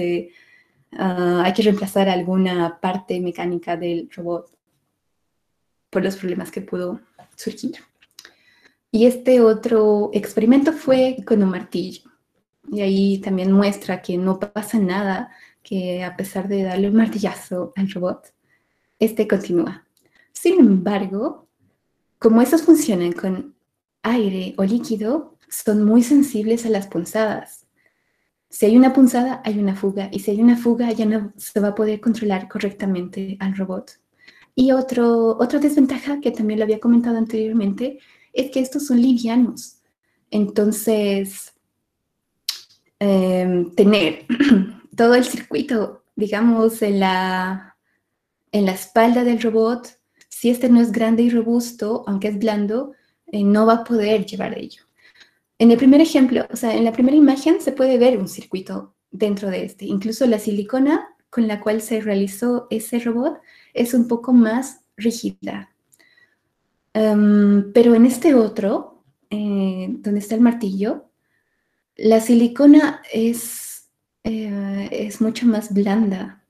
ah, 0.98 1.42
hay 1.44 1.52
que 1.54 1.62
reemplazar 1.62 2.08
alguna 2.08 2.78
parte 2.80 3.20
mecánica 3.20 3.76
del 3.76 4.08
robot 4.14 4.50
por 5.90 6.04
los 6.04 6.16
problemas 6.16 6.50
que 6.50 6.60
pudo 6.60 7.00
surgir. 7.36 7.76
Y 8.90 9.06
este 9.06 9.40
otro 9.40 10.10
experimento 10.12 10.72
fue 10.72 11.18
con 11.26 11.42
un 11.42 11.50
martillo. 11.50 12.10
Y 12.70 12.80
ahí 12.80 13.18
también 13.18 13.52
muestra 13.52 14.02
que 14.02 14.16
no 14.16 14.38
pasa 14.38 14.78
nada, 14.78 15.30
que 15.62 16.02
a 16.02 16.16
pesar 16.16 16.48
de 16.48 16.62
darle 16.62 16.88
un 16.88 16.96
martillazo 16.96 17.72
al 17.76 17.90
robot, 17.90 18.32
este 18.98 19.28
continúa. 19.28 19.86
Sin 20.32 20.60
embargo, 20.60 21.48
como 22.18 22.40
estos 22.40 22.62
funcionan 22.62 23.12
con 23.12 23.54
aire 24.02 24.54
o 24.56 24.64
líquido, 24.64 25.36
son 25.48 25.84
muy 25.84 26.02
sensibles 26.02 26.66
a 26.66 26.70
las 26.70 26.86
punzadas. 26.86 27.66
Si 28.48 28.66
hay 28.66 28.76
una 28.76 28.92
punzada, 28.92 29.42
hay 29.44 29.58
una 29.58 29.74
fuga, 29.74 30.08
y 30.12 30.20
si 30.20 30.30
hay 30.30 30.40
una 30.40 30.56
fuga, 30.56 30.92
ya 30.92 31.04
no 31.04 31.32
se 31.36 31.60
va 31.60 31.68
a 31.68 31.74
poder 31.74 32.00
controlar 32.00 32.48
correctamente 32.48 33.36
al 33.40 33.56
robot. 33.56 34.00
Y 34.56 34.72
otro, 34.72 35.36
otra 35.38 35.60
desventaja 35.60 36.20
que 36.20 36.32
también 36.32 36.58
lo 36.58 36.64
había 36.64 36.80
comentado 36.80 37.16
anteriormente 37.16 38.00
es 38.32 38.50
que 38.50 38.58
estos 38.58 38.86
son 38.86 39.00
livianos. 39.00 39.76
Entonces, 40.32 41.54
em, 42.98 43.70
tener 43.74 44.26
todo 44.96 45.14
el 45.14 45.24
circuito, 45.24 46.02
digamos, 46.16 46.82
en 46.82 46.98
la, 46.98 47.76
en 48.50 48.66
la 48.66 48.72
espalda 48.72 49.22
del 49.22 49.40
robot 49.40 49.96
si 50.38 50.50
este 50.50 50.68
no 50.68 50.82
es 50.82 50.92
grande 50.92 51.22
y 51.22 51.30
robusto, 51.30 52.04
aunque 52.06 52.28
es 52.28 52.38
blando, 52.38 52.92
eh, 53.32 53.42
no 53.42 53.64
va 53.64 53.72
a 53.72 53.84
poder 53.84 54.26
llevar 54.26 54.58
ello. 54.58 54.82
En 55.58 55.70
el 55.70 55.78
primer 55.78 56.02
ejemplo, 56.02 56.46
o 56.52 56.56
sea, 56.56 56.76
en 56.76 56.84
la 56.84 56.92
primera 56.92 57.16
imagen 57.16 57.62
se 57.62 57.72
puede 57.72 57.96
ver 57.96 58.18
un 58.18 58.28
circuito 58.28 58.94
dentro 59.10 59.48
de 59.48 59.64
este. 59.64 59.86
Incluso 59.86 60.26
la 60.26 60.38
silicona 60.38 61.08
con 61.30 61.48
la 61.48 61.60
cual 61.60 61.80
se 61.80 62.02
realizó 62.02 62.66
ese 62.68 62.98
robot 62.98 63.38
es 63.76 63.94
un 63.94 64.08
poco 64.08 64.32
más 64.32 64.80
rígida. 64.96 65.70
Em, 66.94 67.72
pero 67.72 67.94
en 67.94 68.06
este 68.06 68.34
otro, 68.34 69.04
eh, 69.30 69.88
donde 69.98 70.20
está 70.20 70.34
el 70.34 70.40
martillo, 70.40 71.10
la 71.96 72.20
silicona 72.20 73.02
es, 73.12 73.88
eh, 74.24 74.88
es 74.90 75.20
mucho 75.20 75.46
más 75.46 75.72
blanda. 75.72 76.44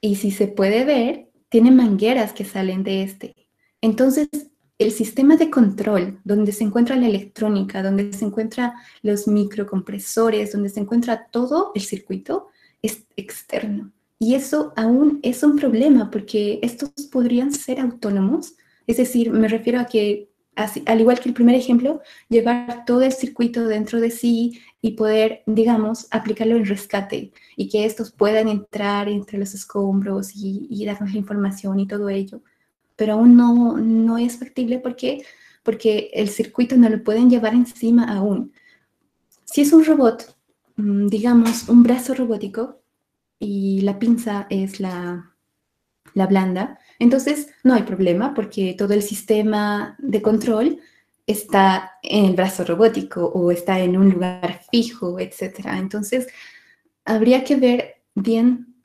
Y 0.00 0.16
si 0.16 0.30
se 0.30 0.46
puede 0.46 0.84
ver, 0.84 1.30
tiene 1.48 1.70
mangueras 1.70 2.32
que 2.32 2.44
salen 2.44 2.84
de 2.84 3.02
este. 3.02 3.34
Entonces, 3.80 4.28
el 4.78 4.92
sistema 4.92 5.36
de 5.36 5.50
control, 5.50 6.20
donde 6.24 6.52
se 6.52 6.64
encuentra 6.64 6.96
la 6.96 7.06
electrónica, 7.06 7.82
donde 7.82 8.12
se 8.12 8.24
encuentran 8.24 8.72
los 9.02 9.28
microcompresores, 9.28 10.52
donde 10.52 10.70
se 10.70 10.80
encuentra 10.80 11.26
todo 11.30 11.72
el 11.74 11.82
circuito, 11.82 12.48
es 12.80 13.04
externo. 13.16 13.92
Y 14.22 14.34
eso 14.34 14.74
aún 14.76 15.18
es 15.22 15.42
un 15.42 15.56
problema 15.56 16.10
porque 16.10 16.60
estos 16.62 16.90
podrían 17.10 17.52
ser 17.52 17.80
autónomos. 17.80 18.54
Es 18.86 18.98
decir, 18.98 19.30
me 19.32 19.48
refiero 19.48 19.80
a 19.80 19.86
que, 19.86 20.28
al 20.84 21.00
igual 21.00 21.18
que 21.20 21.30
el 21.30 21.34
primer 21.34 21.54
ejemplo, 21.54 22.02
llevar 22.28 22.84
todo 22.84 23.00
el 23.00 23.12
circuito 23.12 23.66
dentro 23.66 23.98
de 23.98 24.10
sí 24.10 24.60
y 24.82 24.90
poder, 24.92 25.42
digamos, 25.46 26.06
aplicarlo 26.10 26.56
en 26.56 26.66
rescate 26.66 27.32
y 27.56 27.70
que 27.70 27.86
estos 27.86 28.12
puedan 28.12 28.48
entrar 28.48 29.08
entre 29.08 29.38
los 29.38 29.54
escombros 29.54 30.32
y, 30.34 30.84
darnos 30.84 31.12
la 31.12 31.18
información 31.18 31.80
y 31.80 31.86
todo 31.86 32.10
ello. 32.10 32.42
Pero 32.96 33.14
aún 33.14 33.36
no, 33.36 33.78
no 33.78 34.18
es 34.18 34.36
factible 34.38 34.80
porque, 34.80 35.24
porque 35.62 36.10
el 36.12 36.28
circuito 36.28 36.76
no 36.76 36.90
lo 36.90 37.02
pueden 37.02 37.30
llevar 37.30 37.54
encima 37.54 38.04
aún. 38.04 38.52
Si 39.46 39.62
es 39.62 39.72
un 39.72 39.82
robot, 39.82 40.36
mm, 40.76 41.06
digamos, 41.08 41.70
un 41.70 41.82
brazo 41.82 42.12
robótico, 42.14 42.79
y 43.40 43.80
la 43.80 43.98
pinza 43.98 44.46
es 44.50 44.78
la, 44.78 45.34
la 46.14 46.26
blanda, 46.26 46.78
entonces 47.00 47.48
no 47.64 47.74
hay 47.74 47.82
problema 47.82 48.34
porque 48.34 48.74
todo 48.78 48.92
el 48.94 49.02
sistema 49.02 49.96
de 49.98 50.22
control 50.22 50.78
está 51.26 51.92
en 52.02 52.26
el 52.26 52.36
brazo 52.36 52.64
robótico 52.64 53.26
o 53.26 53.50
está 53.50 53.80
en 53.80 53.96
un 53.96 54.10
lugar 54.10 54.60
fijo, 54.70 55.18
etc. 55.18 55.66
Entonces, 55.78 56.26
habría 57.04 57.42
que 57.44 57.56
ver 57.56 58.02
bien 58.14 58.76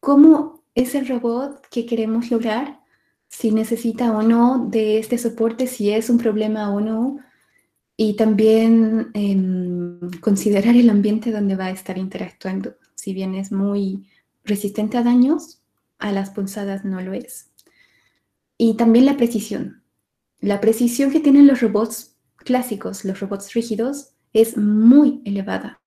cómo 0.00 0.64
es 0.74 0.94
el 0.94 1.06
robot 1.06 1.66
que 1.70 1.86
queremos 1.86 2.30
lograr, 2.30 2.80
si 3.28 3.50
necesita 3.50 4.12
o 4.12 4.22
no 4.22 4.66
de 4.70 4.98
este 4.98 5.18
soporte, 5.18 5.66
si 5.66 5.90
es 5.90 6.10
un 6.10 6.18
problema 6.18 6.72
o 6.72 6.80
no, 6.80 7.18
y 7.96 8.16
también 8.16 9.10
em, 9.14 10.10
considerar 10.20 10.74
el 10.76 10.90
ambiente 10.90 11.30
donde 11.30 11.56
va 11.56 11.66
a 11.66 11.70
estar 11.70 11.96
interactuando 11.96 12.74
si 13.04 13.12
bien 13.12 13.34
es 13.34 13.52
muy 13.52 14.08
resistente 14.44 14.96
a 14.96 15.02
daños, 15.02 15.60
a 15.98 16.10
las 16.10 16.30
punzadas 16.30 16.86
no 16.86 17.02
lo 17.02 17.12
es. 17.12 17.50
Y 18.56 18.78
también 18.78 19.04
la 19.04 19.18
precisión. 19.18 19.82
La 20.40 20.58
precisión 20.62 21.10
que 21.12 21.20
tienen 21.20 21.46
los 21.46 21.60
robots 21.60 22.16
clásicos, 22.38 23.04
los 23.04 23.20
robots 23.20 23.52
rígidos, 23.52 24.14
es 24.32 24.56
muy 24.56 25.20
elevada, 25.26 25.82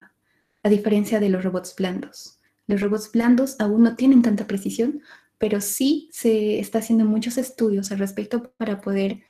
a 0.62 0.68
diferencia 0.68 1.18
de 1.18 1.28
los 1.28 1.42
robots 1.42 1.74
blandos. 1.76 2.38
Los 2.68 2.80
robots 2.80 3.10
blandos 3.10 3.56
aún 3.58 3.82
no 3.82 3.96
tienen 3.96 4.22
tanta 4.22 4.46
precisión, 4.46 5.02
pero 5.38 5.60
sí 5.60 6.08
se 6.12 6.60
está 6.60 6.78
haciendo 6.78 7.04
muchos 7.04 7.36
estudios 7.36 7.90
al 7.90 7.98
respecto 7.98 8.52
para 8.58 8.80
poder 8.80 9.22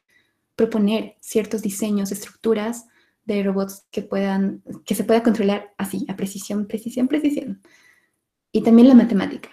proponer 0.56 1.16
ciertos 1.20 1.62
diseños, 1.62 2.12
estructuras 2.12 2.84
de 3.28 3.42
robots 3.42 3.86
que 3.90 4.02
puedan, 4.02 4.62
que 4.86 4.94
se 4.94 5.04
pueda 5.04 5.22
controlar 5.22 5.74
así, 5.76 6.06
a 6.08 6.16
precisión, 6.16 6.66
precisión, 6.66 7.08
precisión. 7.08 7.60
Y 8.50 8.62
también 8.62 8.88
la 8.88 8.94
matemática. 8.94 9.50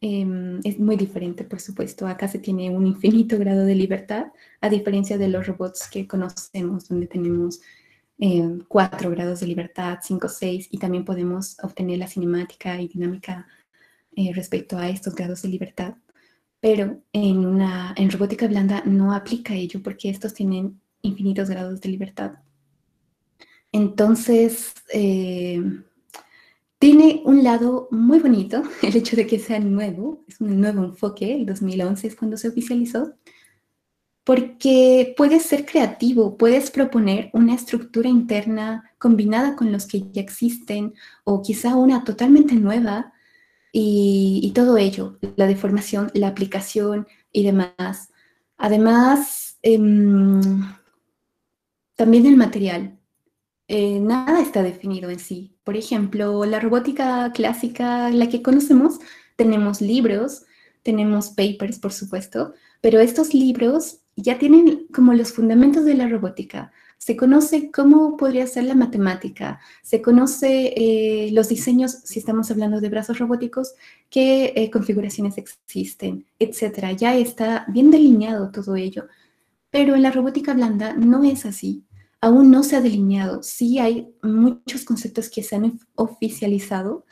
Em, 0.00 0.60
es 0.64 0.78
muy 0.78 0.96
diferente, 0.96 1.44
por 1.44 1.60
supuesto. 1.60 2.06
Acá 2.06 2.28
se 2.28 2.38
tiene 2.38 2.70
un 2.70 2.86
infinito 2.86 3.38
grado 3.38 3.64
de 3.64 3.74
libertad, 3.74 4.26
a 4.60 4.68
diferencia 4.68 5.18
de 5.18 5.28
los 5.28 5.46
robots 5.46 5.88
que 5.90 6.06
conocemos, 6.06 6.88
donde 6.88 7.08
tenemos 7.08 7.60
em, 8.18 8.60
cuatro 8.68 9.10
grados 9.10 9.40
de 9.40 9.48
libertad, 9.48 9.98
cinco, 10.02 10.28
seis, 10.28 10.68
y 10.70 10.78
también 10.78 11.04
podemos 11.04 11.56
obtener 11.62 11.98
la 11.98 12.06
cinemática 12.06 12.80
y 12.80 12.86
dinámica 12.88 13.46
eh, 14.16 14.32
respecto 14.34 14.78
a 14.78 14.88
estos 14.88 15.14
grados 15.14 15.42
de 15.42 15.48
libertad. 15.48 15.94
Pero 16.60 17.02
en, 17.12 17.44
una, 17.46 17.94
en 17.96 18.10
robótica 18.10 18.46
blanda 18.46 18.82
no 18.86 19.12
aplica 19.12 19.54
ello 19.54 19.82
porque 19.82 20.10
estos 20.10 20.34
tienen 20.34 20.80
infinitos 21.02 21.50
grados 21.50 21.80
de 21.80 21.88
libertad. 21.88 22.34
Entonces, 23.72 24.74
eh, 24.92 25.62
tiene 26.78 27.22
un 27.24 27.42
lado 27.44 27.88
muy 27.90 28.18
bonito, 28.18 28.62
el 28.82 28.96
hecho 28.96 29.16
de 29.16 29.26
que 29.26 29.38
sea 29.38 29.60
nuevo, 29.60 30.24
es 30.28 30.40
un 30.40 30.60
nuevo 30.60 30.84
enfoque, 30.84 31.34
el 31.34 31.46
2011 31.46 32.08
es 32.08 32.16
cuando 32.16 32.36
se 32.36 32.48
oficializó, 32.48 33.14
porque 34.24 35.14
puedes 35.16 35.44
ser 35.44 35.66
creativo, 35.66 36.36
puedes 36.36 36.70
proponer 36.70 37.30
una 37.32 37.54
estructura 37.54 38.08
interna 38.08 38.92
combinada 38.98 39.56
con 39.56 39.72
los 39.72 39.86
que 39.86 40.10
ya 40.12 40.22
existen 40.22 40.94
o 41.24 41.42
quizá 41.42 41.74
una 41.76 42.04
totalmente 42.04 42.54
nueva 42.54 43.12
y, 43.72 44.52
todo 44.54 44.76
ello, 44.76 45.18
la 45.36 45.46
deformación, 45.46 46.10
la 46.14 46.28
aplicación 46.28 47.06
y 47.32 47.44
demás. 47.44 48.12
Además, 48.58 49.58
em, 49.62 50.40
también 51.96 52.26
el 52.26 52.36
material. 52.36 52.98
Eh, 53.74 54.00
nada 54.00 54.42
está 54.42 54.62
definido 54.62 55.08
en 55.08 55.18
sí. 55.18 55.56
Por 55.64 55.78
ejemplo, 55.78 56.44
la 56.44 56.60
robótica 56.60 57.32
clásica, 57.32 58.10
la 58.10 58.28
que 58.28 58.42
conocemos, 58.42 58.98
tenemos 59.34 59.80
libros, 59.80 60.42
tenemos 60.82 61.30
papers, 61.30 61.78
por 61.78 61.90
supuesto, 61.90 62.52
pero 62.82 63.00
estos 63.00 63.32
libros 63.32 64.00
ya 64.14 64.38
tienen 64.38 64.88
como 64.92 65.14
los 65.14 65.32
fundamentos 65.32 65.86
de 65.86 65.94
la 65.94 66.06
robótica. 66.06 66.70
Se 66.98 67.16
conoce 67.16 67.70
cómo 67.70 68.18
podría 68.18 68.46
ser 68.46 68.64
la 68.64 68.74
matemática, 68.74 69.58
se 69.82 70.02
conoce 70.02 70.74
eh, 70.76 71.30
los 71.32 71.48
diseños, 71.48 71.92
si 72.04 72.18
estamos 72.18 72.50
hablando 72.50 72.78
de 72.78 72.90
brazos 72.90 73.18
robóticos, 73.18 73.72
qué 74.10 74.52
eh, 74.54 74.70
configuraciones 74.70 75.38
existen, 75.38 76.26
etcétera. 76.38 76.92
Ya 76.92 77.16
está 77.16 77.64
bien 77.68 77.90
delineado 77.90 78.50
todo 78.50 78.76
ello. 78.76 79.06
Pero 79.70 79.94
en 79.94 80.02
la 80.02 80.10
robótica 80.10 80.52
blanda 80.52 80.92
no 80.92 81.24
es 81.24 81.46
así 81.46 81.86
aún 82.22 82.50
no 82.50 82.62
se 82.62 82.76
ha 82.76 82.80
delineado. 82.80 83.42
Sí 83.42 83.78
hay 83.78 84.14
muchos 84.22 84.84
conceptos 84.84 85.28
que 85.28 85.42
se 85.42 85.56
han 85.56 85.78
oficializado, 85.96 87.04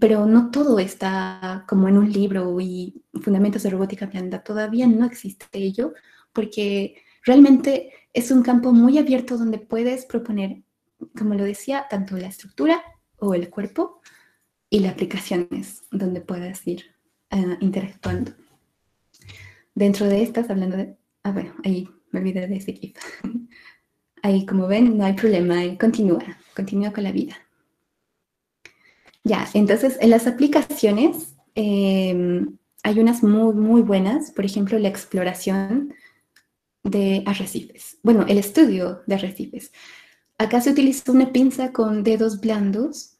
pero 0.00 0.26
no 0.26 0.50
todo 0.50 0.78
está 0.78 1.64
como 1.68 1.88
en 1.88 1.98
un 1.98 2.10
libro 2.10 2.58
y 2.60 3.02
fundamentos 3.20 3.64
de 3.64 3.70
robótica 3.70 4.06
blanda. 4.06 4.44
Todavía 4.44 4.86
no 4.86 5.04
existe 5.04 5.46
ello 5.52 5.92
porque 6.32 7.02
realmente 7.24 7.92
es 8.12 8.30
un 8.30 8.42
campo 8.42 8.72
muy 8.72 8.96
abierto 8.96 9.36
donde 9.36 9.58
puedes 9.58 10.06
proponer, 10.06 10.62
como 11.18 11.34
lo 11.34 11.42
decía, 11.42 11.86
tanto 11.90 12.16
la 12.16 12.28
estructura 12.28 12.80
o 13.18 13.34
el 13.34 13.50
cuerpo 13.50 14.00
y 14.70 14.80
las 14.80 14.92
aplicaciones 14.92 15.82
donde 15.90 16.20
puedas 16.20 16.64
ir 16.66 16.84
eh, 17.30 17.56
interactuando. 17.60 18.32
Dentro 19.74 20.06
de 20.06 20.22
estas, 20.22 20.48
hablando 20.48 20.76
de... 20.76 20.96
Ah, 21.24 21.32
bueno, 21.32 21.54
ahí 21.64 21.88
me 22.14 22.20
olvidé 22.20 22.42
de 22.42 22.54
decir 22.54 22.94
Ahí, 24.22 24.46
como 24.46 24.66
ven, 24.66 24.96
no 24.96 25.04
hay 25.04 25.12
problema, 25.12 25.56
continúa, 25.78 26.24
continúa 26.56 26.92
con 26.92 27.04
la 27.04 27.12
vida. 27.12 27.36
Ya, 29.22 29.48
entonces 29.52 29.98
en 30.00 30.10
las 30.10 30.26
aplicaciones 30.26 31.34
em, 31.54 32.56
hay 32.82 33.00
unas 33.00 33.22
muy, 33.22 33.54
muy 33.54 33.82
buenas, 33.82 34.30
por 34.30 34.44
ejemplo, 34.44 34.78
la 34.78 34.88
exploración 34.88 35.92
de 36.84 37.22
arrecifes. 37.26 37.98
Bueno, 38.02 38.24
el 38.28 38.38
estudio 38.38 39.02
de 39.06 39.14
arrecifes. 39.16 39.72
Acá 40.38 40.60
se 40.60 40.70
utiliza 40.70 41.12
una 41.12 41.32
pinza 41.32 41.72
con 41.72 42.02
dedos 42.02 42.40
blandos 42.40 43.16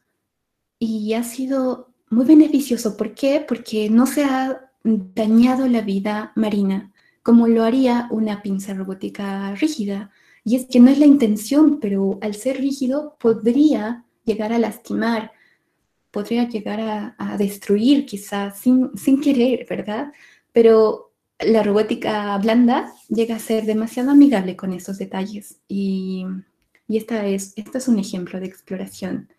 y 0.78 1.12
ha 1.14 1.22
sido 1.22 1.92
muy 2.10 2.24
beneficioso. 2.24 2.96
¿Por 2.96 3.14
qué? 3.14 3.44
Porque 3.46 3.90
no 3.90 4.06
se 4.06 4.24
ha 4.24 4.70
dañado 4.82 5.66
la 5.66 5.80
vida 5.80 6.32
marina 6.34 6.93
como 7.24 7.48
lo 7.48 7.64
haría 7.64 8.06
una 8.10 8.42
pinza 8.42 8.74
robótica 8.74 9.54
rígida 9.54 10.10
y 10.44 10.56
es 10.56 10.66
que 10.66 10.78
no 10.78 10.90
es 10.90 10.98
la 10.98 11.06
intención, 11.06 11.80
pero 11.80 12.18
al 12.20 12.34
ser 12.34 12.58
rígido 12.58 13.16
podría 13.18 14.04
llegar 14.26 14.52
a 14.52 14.58
lastimar, 14.58 15.32
podría 16.10 16.46
llegar 16.46 17.14
a, 17.18 17.36
destruir 17.38 18.04
quizás 18.04 18.60
sin, 18.60 19.20
querer, 19.22 19.66
¿verdad? 19.68 20.12
Pero 20.52 21.12
la 21.40 21.62
robótica 21.62 22.36
blanda 22.36 22.92
llega 23.08 23.36
a 23.36 23.40
ser 23.40 23.64
demasiado 23.64 24.10
amigable 24.10 24.54
con 24.54 24.74
esos 24.74 24.98
detalles 24.98 25.60
y, 25.66 26.26
esta 26.88 27.26
es, 27.26 27.54
este 27.56 27.78
es 27.78 27.88
un 27.88 27.98
ejemplo 27.98 28.38
de 28.38 28.46
exploración. 28.46 29.30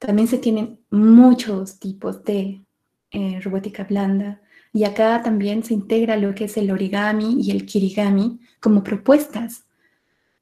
También 0.00 0.26
se 0.26 0.38
tienen 0.38 0.80
muchos 0.90 1.78
tipos 1.78 2.24
de 2.24 2.64
eh, 3.12 3.40
robótica 3.40 3.84
blanda 3.84 4.42
y 4.74 4.84
acá 4.84 5.22
también 5.22 5.64
se 5.64 5.72
integra 5.72 6.18
lo 6.18 6.34
que 6.34 6.44
es 6.44 6.56
el 6.58 6.70
origami 6.70 7.40
y 7.40 7.50
el 7.52 7.64
kirigami 7.64 8.40
como 8.60 8.82
propuestas 8.82 9.64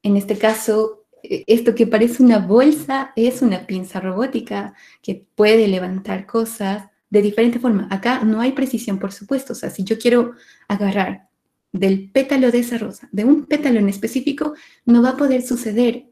en 0.03 0.17
este 0.17 0.37
caso, 0.37 1.05
e, 1.23 1.43
esto 1.47 1.73
que 1.73 1.87
parece 1.87 2.21
una 2.21 2.39
bolsa 2.39 3.13
es 3.15 3.41
una 3.41 3.65
pinza 3.65 3.99
robótica 3.99 4.75
que 5.01 5.25
puede 5.35 5.67
levantar 5.67 6.27
cosas 6.27 6.89
de 7.09 7.21
diferente 7.21 7.59
forma. 7.59 7.87
Acá 7.89 8.23
no 8.23 8.41
hay 8.41 8.51
precisión, 8.51 8.99
por 8.99 9.13
supuesto. 9.13 9.53
O 9.53 9.55
sea, 9.55 9.69
si 9.69 9.83
yo 9.83 9.97
quiero 9.97 10.33
agarrar 10.67 11.29
del 11.71 12.11
pétalo 12.11 12.51
de 12.51 12.59
esa 12.59 12.77
rosa, 12.77 13.09
de 13.11 13.25
un 13.25 13.45
pétalo 13.45 13.79
en 13.79 13.89
específico, 13.89 14.53
no 14.85 15.01
va 15.01 15.11
a 15.11 15.17
poder 15.17 15.41
suceder, 15.41 16.05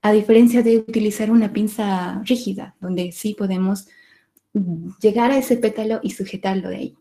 a 0.00 0.12
diferencia 0.12 0.62
de 0.62 0.78
utilizar 0.78 1.30
una 1.30 1.52
pinza 1.52 2.22
rígida, 2.24 2.76
donde 2.80 3.10
sí 3.10 3.34
podemos 3.34 3.88
llegar 5.00 5.32
a 5.32 5.38
ese 5.38 5.56
pétalo 5.56 6.00
y 6.04 6.10
sujetarlo 6.10 6.68
de 6.68 6.76
ahí. 6.76 6.96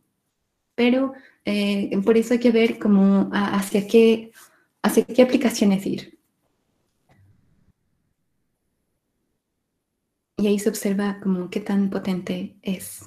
Pero 0.78 1.14
eh, 1.44 1.90
por 2.06 2.18
eso 2.18 2.36
hay 2.36 2.40
que 2.40 2.52
ver 2.52 2.78
cómo 2.78 3.32
hacia 3.34 3.88
qué, 3.88 4.32
hacia 4.84 5.04
qué 5.06 5.24
aplicaciones 5.24 5.84
ir. 5.88 6.20
Y 10.38 10.46
ahí 10.46 10.60
se 10.60 10.70
observa 10.70 11.20
como 11.20 11.50
qué 11.50 11.62
tan 11.62 11.90
potente 11.90 12.58
es. 12.62 13.02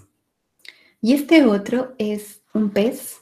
Y 1.01 1.15
este 1.15 1.47
otro 1.47 1.95
es 1.97 2.43
un 2.53 2.71
pez 2.71 3.21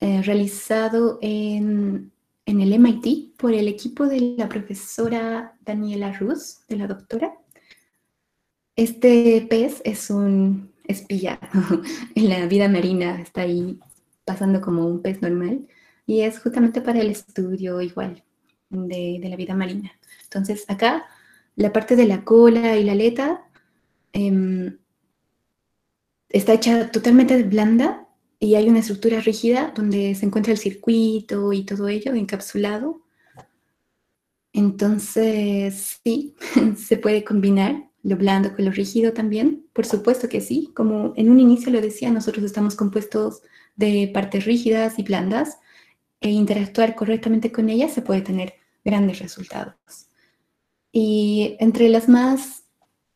eh, 0.00 0.22
realizado 0.22 1.18
en, 1.20 2.10
en, 2.46 2.60
el 2.62 2.72
MIT 2.72 3.36
por 3.36 3.52
el 3.52 3.68
equipo 3.68 4.06
de 4.06 4.36
la 4.38 4.48
profesora 4.48 5.54
Daniela 5.60 6.12
Ruz, 6.18 6.60
de 6.66 6.76
la 6.78 6.86
doctora. 6.86 7.34
Este 8.74 9.46
pez 9.50 9.82
es 9.84 10.08
un 10.08 10.72
espía 10.88 11.38
en 12.14 12.28
la 12.28 12.46
vida 12.46 12.68
marina, 12.68 13.20
está 13.20 13.42
ahí 13.42 13.78
pasando 14.24 14.60
como 14.60 14.86
un 14.86 15.00
pez 15.02 15.22
normal 15.22 15.68
y 16.06 16.22
es 16.22 16.40
justamente 16.40 16.80
para 16.80 17.00
el 17.00 17.10
estudio 17.10 17.80
igual 17.80 18.24
de, 18.70 19.20
la 19.22 19.36
vida 19.36 19.54
marina. 19.54 19.92
Entonces 20.24 20.64
acá 20.68 21.06
la 21.54 21.72
parte 21.72 21.94
de 21.96 22.06
la 22.06 22.24
cola 22.24 22.76
y 22.76 22.84
la 22.84 22.92
aleta 22.92 23.44
em, 24.12 24.78
está 26.28 26.54
hecha 26.54 26.90
totalmente 26.90 27.42
blanda 27.42 28.08
y 28.40 28.54
hay 28.54 28.68
una 28.68 28.80
estructura 28.80 29.20
rígida 29.20 29.72
donde 29.74 30.14
se 30.14 30.26
encuentra 30.26 30.52
el 30.52 30.58
circuito 30.58 31.52
y 31.52 31.64
todo 31.64 31.88
ello 31.88 32.14
encapsulado. 32.14 33.02
Entonces, 34.52 36.00
sí, 36.04 36.34
se 36.76 36.96
puede 36.96 37.24
combinar 37.24 37.87
lo 38.02 38.16
blando 38.16 38.54
con 38.54 38.64
lo 38.64 38.70
rígido 38.70 39.12
también. 39.12 39.66
Por 39.72 39.86
supuesto 39.86 40.28
que 40.28 40.40
sí. 40.40 40.70
Como 40.74 41.12
en 41.16 41.30
un 41.30 41.40
inicio 41.40 41.72
lo 41.72 41.80
decía, 41.80 42.10
nosotros 42.10 42.44
estamos 42.44 42.74
compuestos 42.74 43.42
de 43.76 44.10
partes 44.12 44.44
rígidas 44.44 44.98
y 44.98 45.02
blandas 45.02 45.58
e 46.20 46.30
interactuar 46.30 46.94
correctamente 46.94 47.52
con 47.52 47.68
ellas 47.68 47.92
se 47.92 48.02
puede 48.02 48.22
tener 48.22 48.54
grandes 48.84 49.20
resultados. 49.20 49.74
Y 50.90 51.56
entre 51.60 51.88
las 51.88 52.08
más 52.08 52.64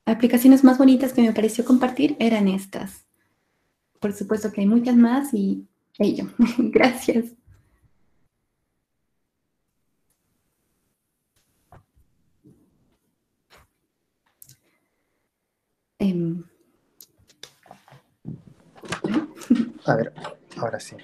aplicaciones 0.05 0.64
más 0.64 0.79
bonitas 0.79 1.12
que 1.12 1.23
me 1.23 1.33
pareció 1.33 1.64
compartir 1.64 2.16
eran 2.18 2.49
estas. 2.49 3.07
Por 4.01 4.12
supuesto 4.12 4.53
que 4.53 4.61
hay 4.61 4.66
muchas 4.66 4.97
más 4.97 5.33
y 5.33 5.66
ello. 5.99 6.27
Gracias. 6.59 7.27
Em. 16.03 16.43
A 19.87 19.95
ver, 19.95 20.12
ahora 20.57 20.81
sí. 20.81 20.97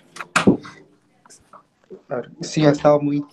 sí, 2.41 2.65
ha 2.65 2.71
estado 2.71 3.01
muy, 3.01 3.25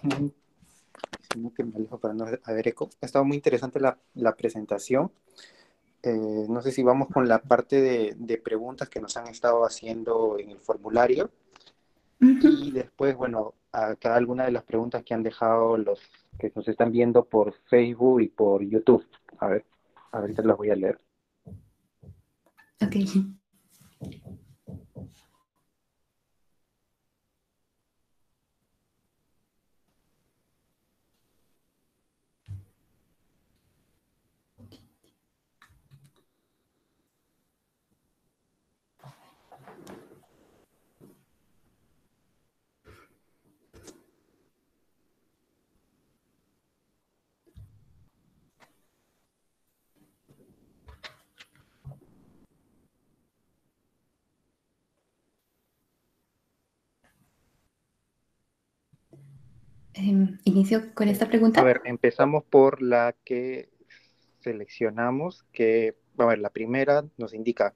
que 1.56 1.64
me 1.64 1.76
alejo 1.76 1.98
para 1.98 2.14
no 2.14 2.28
haber 2.44 2.68
eco. 2.68 2.92
Ha 3.02 3.08
estado 3.08 3.26
muy 3.26 3.38
interesante 3.38 3.80
la, 3.80 3.98
la 4.14 4.36
presentación. 4.36 5.12
Eh, 6.04 6.46
no 6.48 6.62
sé 6.62 6.72
si 6.72 6.84
vamos 6.84 7.08
con 7.12 7.28
la 7.28 7.40
parte 7.40 7.82
de, 7.82 8.38
preguntas 8.38 8.88
que 8.88 9.02
nos 9.02 9.18
han 9.18 9.26
estado 9.26 9.66
haciendo 9.66 10.38
en 10.38 10.52
el 10.52 10.60
formulario. 10.60 11.32
Y 12.20 12.70
después, 12.70 13.16
bueno, 13.16 13.56
a 13.72 13.96
cada 13.96 14.18
alguna 14.18 14.46
de 14.46 14.52
las 14.52 14.64
preguntas 14.64 15.04
que 15.04 15.16
han 15.16 15.24
dejado 15.24 15.78
los 15.78 16.00
que 16.38 16.52
nos 16.54 16.68
están 16.68 16.92
viendo 16.92 17.26
por 17.26 17.54
Facebook 17.66 18.22
y 18.22 18.28
por 18.28 18.62
YouTube. 18.62 19.04
A 19.40 19.48
ver, 19.48 19.66
ahorita 20.12 20.44
las 20.44 20.58
voy 20.58 20.70
a 20.70 20.76
leer. 20.76 21.00
Ok. 22.82 22.96
Em, 59.98 60.38
inicio 60.44 60.94
con 60.94 61.08
esta 61.08 61.28
pregunta. 61.28 61.62
A 61.62 61.64
ver, 61.64 61.82
empezamos 61.86 62.44
por 62.44 62.82
la 62.82 63.16
que 63.24 63.70
seleccionamos, 64.42 65.44
que, 65.54 65.96
a 66.18 66.26
ver, 66.26 66.40
la 66.40 66.50
primera 66.50 67.06
nos 67.18 67.34
indica, 67.34 67.74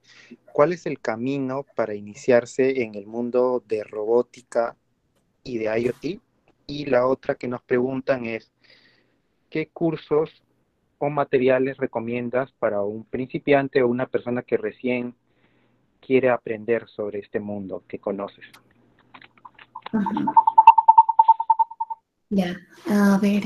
¿cuál 0.52 0.74
es 0.74 0.86
el 0.86 1.00
camino 1.00 1.66
para 1.76 1.96
iniciarse 1.96 2.84
en 2.84 2.96
el 2.96 3.08
mundo 3.08 3.64
de 3.66 3.86
robótica 3.86 4.76
y 5.44 5.60
de 5.60 5.80
IoT? 5.80 6.22
Y 6.68 6.86
la 6.88 7.08
otra 7.08 7.36
que 7.36 7.48
nos 7.48 7.64
preguntan 7.64 8.26
es, 8.26 8.52
¿qué 9.50 9.70
cursos 9.70 10.44
o 10.98 11.10
materiales 11.10 11.78
recomiendas 11.78 12.52
para 12.52 12.82
un 12.82 13.06
principiante 13.06 13.82
o 13.82 13.88
una 13.88 14.08
persona 14.08 14.42
que 14.42 14.58
recién 14.58 15.16
quiere 16.02 16.30
aprender 16.30 16.86
sobre 16.90 17.20
este 17.20 17.40
mundo 17.40 17.84
que 17.88 18.00
conoces? 18.00 18.46
Ya, 22.32 22.60
a 22.88 23.18
ver, 23.18 23.44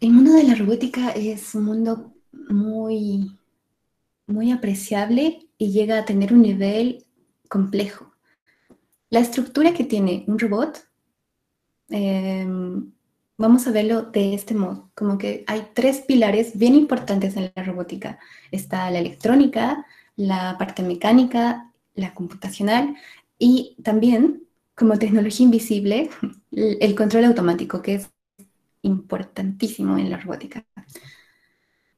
el 0.00 0.10
mundo 0.10 0.32
de 0.32 0.42
la 0.42 0.56
robótica 0.56 1.10
es 1.10 1.54
un 1.54 1.64
mundo 1.64 2.12
muy, 2.32 3.38
muy 4.26 4.50
apreciable 4.50 5.48
y 5.58 5.70
llega 5.70 5.98
a 5.98 6.04
tener 6.04 6.32
un 6.32 6.42
nivel 6.42 7.06
complejo. 7.48 8.12
La 9.10 9.20
estructura 9.20 9.72
que 9.72 9.84
tiene 9.84 10.24
un 10.26 10.40
robot, 10.40 10.88
em, 11.88 12.90
vamos 13.38 13.66
a 13.68 13.70
verlo 13.70 14.02
de 14.02 14.34
este 14.34 14.54
modo, 14.54 14.90
como 14.96 15.18
que 15.18 15.44
hay 15.46 15.68
tres 15.72 16.00
pilares 16.00 16.58
bien 16.58 16.74
importantes 16.74 17.36
en 17.36 17.52
la 17.54 17.62
robótica. 17.62 18.18
Está 18.50 18.90
la 18.90 18.98
electrónica, 18.98 19.86
la 20.16 20.58
parte 20.58 20.82
mecánica, 20.82 21.72
la 21.94 22.12
computacional 22.12 22.96
y 23.38 23.76
también 23.84 24.42
como 24.74 24.98
tecnología 24.98 25.44
invisible, 25.44 26.10
el 26.52 26.94
control 26.94 27.24
automático, 27.26 27.80
que 27.82 27.94
es 27.94 28.10
importantísimo 28.86 29.98
en 29.98 30.10
la 30.10 30.18
robótica. 30.18 30.64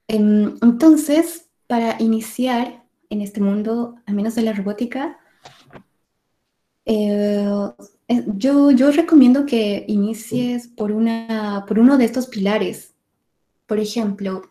Em, 0.08 0.56
entonces, 0.62 1.48
para 1.66 2.00
iniciar 2.00 2.84
en 3.10 3.20
este 3.22 3.40
mundo, 3.40 3.96
al 4.06 4.14
menos 4.14 4.34
de 4.34 4.42
la 4.42 4.52
robótica, 4.52 5.18
eh, 6.84 7.46
yo, 8.36 8.90
recomiendo 8.92 9.44
que 9.44 9.84
inicies 9.88 10.68
por, 10.68 10.92
una, 10.92 11.64
por 11.68 11.78
uno 11.78 11.98
de 11.98 12.06
estos 12.06 12.26
pilares. 12.26 12.94
Por 13.66 13.78
ejemplo, 13.78 14.42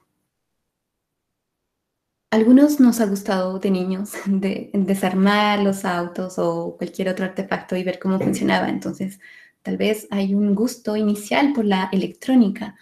algunos 2.30 2.80
nos 2.80 3.00
ha 3.00 3.06
gustado 3.06 3.60
de 3.60 3.72
niños 3.72 4.12
de, 4.28 4.70
desarmar 4.74 5.60
los 5.60 5.86
autos 5.86 6.38
o 6.38 6.76
cualquier 6.78 7.10
otro 7.10 7.26
artefacto 7.26 7.76
y 7.76 7.84
ver 7.84 8.00
cómo 8.00 8.20
funcionaba. 8.20 8.70
Entonces, 8.70 9.20
Tal 9.68 9.76
vez 9.76 10.08
hay 10.12 10.34
un 10.34 10.56
gusto 10.56 10.96
inicial 10.96 11.52
por 11.52 11.66
la 11.66 11.90
electrónica 11.92 12.78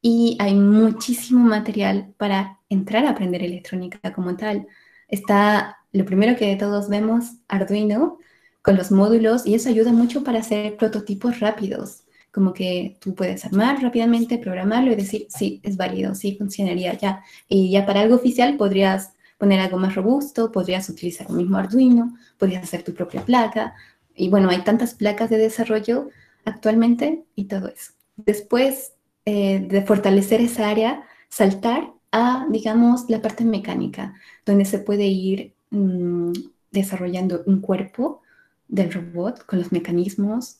y 0.00 0.38
hay 0.40 0.54
muchísimo 0.54 1.44
material 1.44 2.14
para 2.16 2.60
entrar 2.70 3.04
a 3.04 3.10
aprender 3.10 3.42
electrónica 3.42 4.14
como 4.14 4.34
tal. 4.34 4.66
Está 5.06 5.76
lo 5.92 6.06
primero 6.06 6.34
que 6.34 6.56
todos 6.56 6.88
vemos, 6.88 7.26
Arduino, 7.46 8.16
con 8.62 8.74
los 8.74 8.90
módulos, 8.90 9.46
y 9.46 9.54
eso 9.54 9.68
ayuda 9.68 9.92
mucho 9.92 10.24
para 10.24 10.38
hacer 10.38 10.78
prototipos 10.78 11.40
rápidos, 11.40 12.04
como 12.32 12.54
que 12.54 12.96
tú 13.02 13.14
puedes 13.14 13.44
armar 13.44 13.82
rápidamente, 13.82 14.38
programarlo 14.38 14.92
y 14.92 14.96
decir, 14.96 15.26
sí, 15.28 15.60
es 15.62 15.76
válido, 15.76 16.14
sí, 16.14 16.36
funcionaría 16.38 16.94
ya. 16.94 17.22
Y 17.50 17.70
ya 17.70 17.84
para 17.84 18.00
algo 18.00 18.14
oficial 18.14 18.56
podrías 18.56 19.12
poner 19.36 19.60
algo 19.60 19.76
más 19.76 19.94
robusto, 19.94 20.50
podrías 20.50 20.88
utilizar 20.88 21.26
el 21.28 21.36
mismo 21.36 21.58
Arduino, 21.58 22.16
podrías 22.38 22.62
hacer 22.62 22.82
tu 22.82 22.94
propia 22.94 23.22
placa, 23.22 23.74
y 24.16 24.28
bueno, 24.28 24.50
hay 24.50 24.62
tantas 24.62 24.94
placas 24.94 25.30
de 25.30 25.38
desarrollo 25.38 26.08
actualmente 26.44 27.24
y 27.34 27.44
todo 27.44 27.68
eso. 27.68 27.92
Después 28.16 28.94
eh, 29.24 29.66
de 29.68 29.82
fortalecer 29.82 30.40
esa 30.40 30.68
área, 30.68 31.04
saltar 31.28 31.92
a, 32.12 32.46
digamos, 32.50 33.08
la 33.08 33.20
parte 33.20 33.44
mecánica, 33.44 34.14
donde 34.46 34.64
se 34.64 34.78
puede 34.78 35.06
ir 35.06 35.54
mm, 35.70 36.32
desarrollando 36.70 37.42
un 37.46 37.60
cuerpo 37.60 38.22
del 38.68 38.92
robot 38.92 39.44
con 39.46 39.58
los 39.58 39.72
mecanismos, 39.72 40.58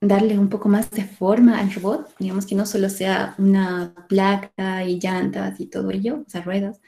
darle 0.00 0.38
un 0.38 0.48
poco 0.48 0.68
más 0.68 0.90
de 0.90 1.04
forma 1.04 1.58
al 1.58 1.72
robot, 1.72 2.14
digamos 2.18 2.46
que 2.46 2.54
no 2.54 2.66
solo 2.66 2.88
sea 2.88 3.34
una 3.38 3.94
placa 4.08 4.84
y 4.84 5.00
llantas 5.00 5.58
y 5.60 5.66
todo 5.66 5.90
ello, 5.90 6.22
o 6.26 6.30
sea, 6.30 6.42
ruedas, 6.42 6.80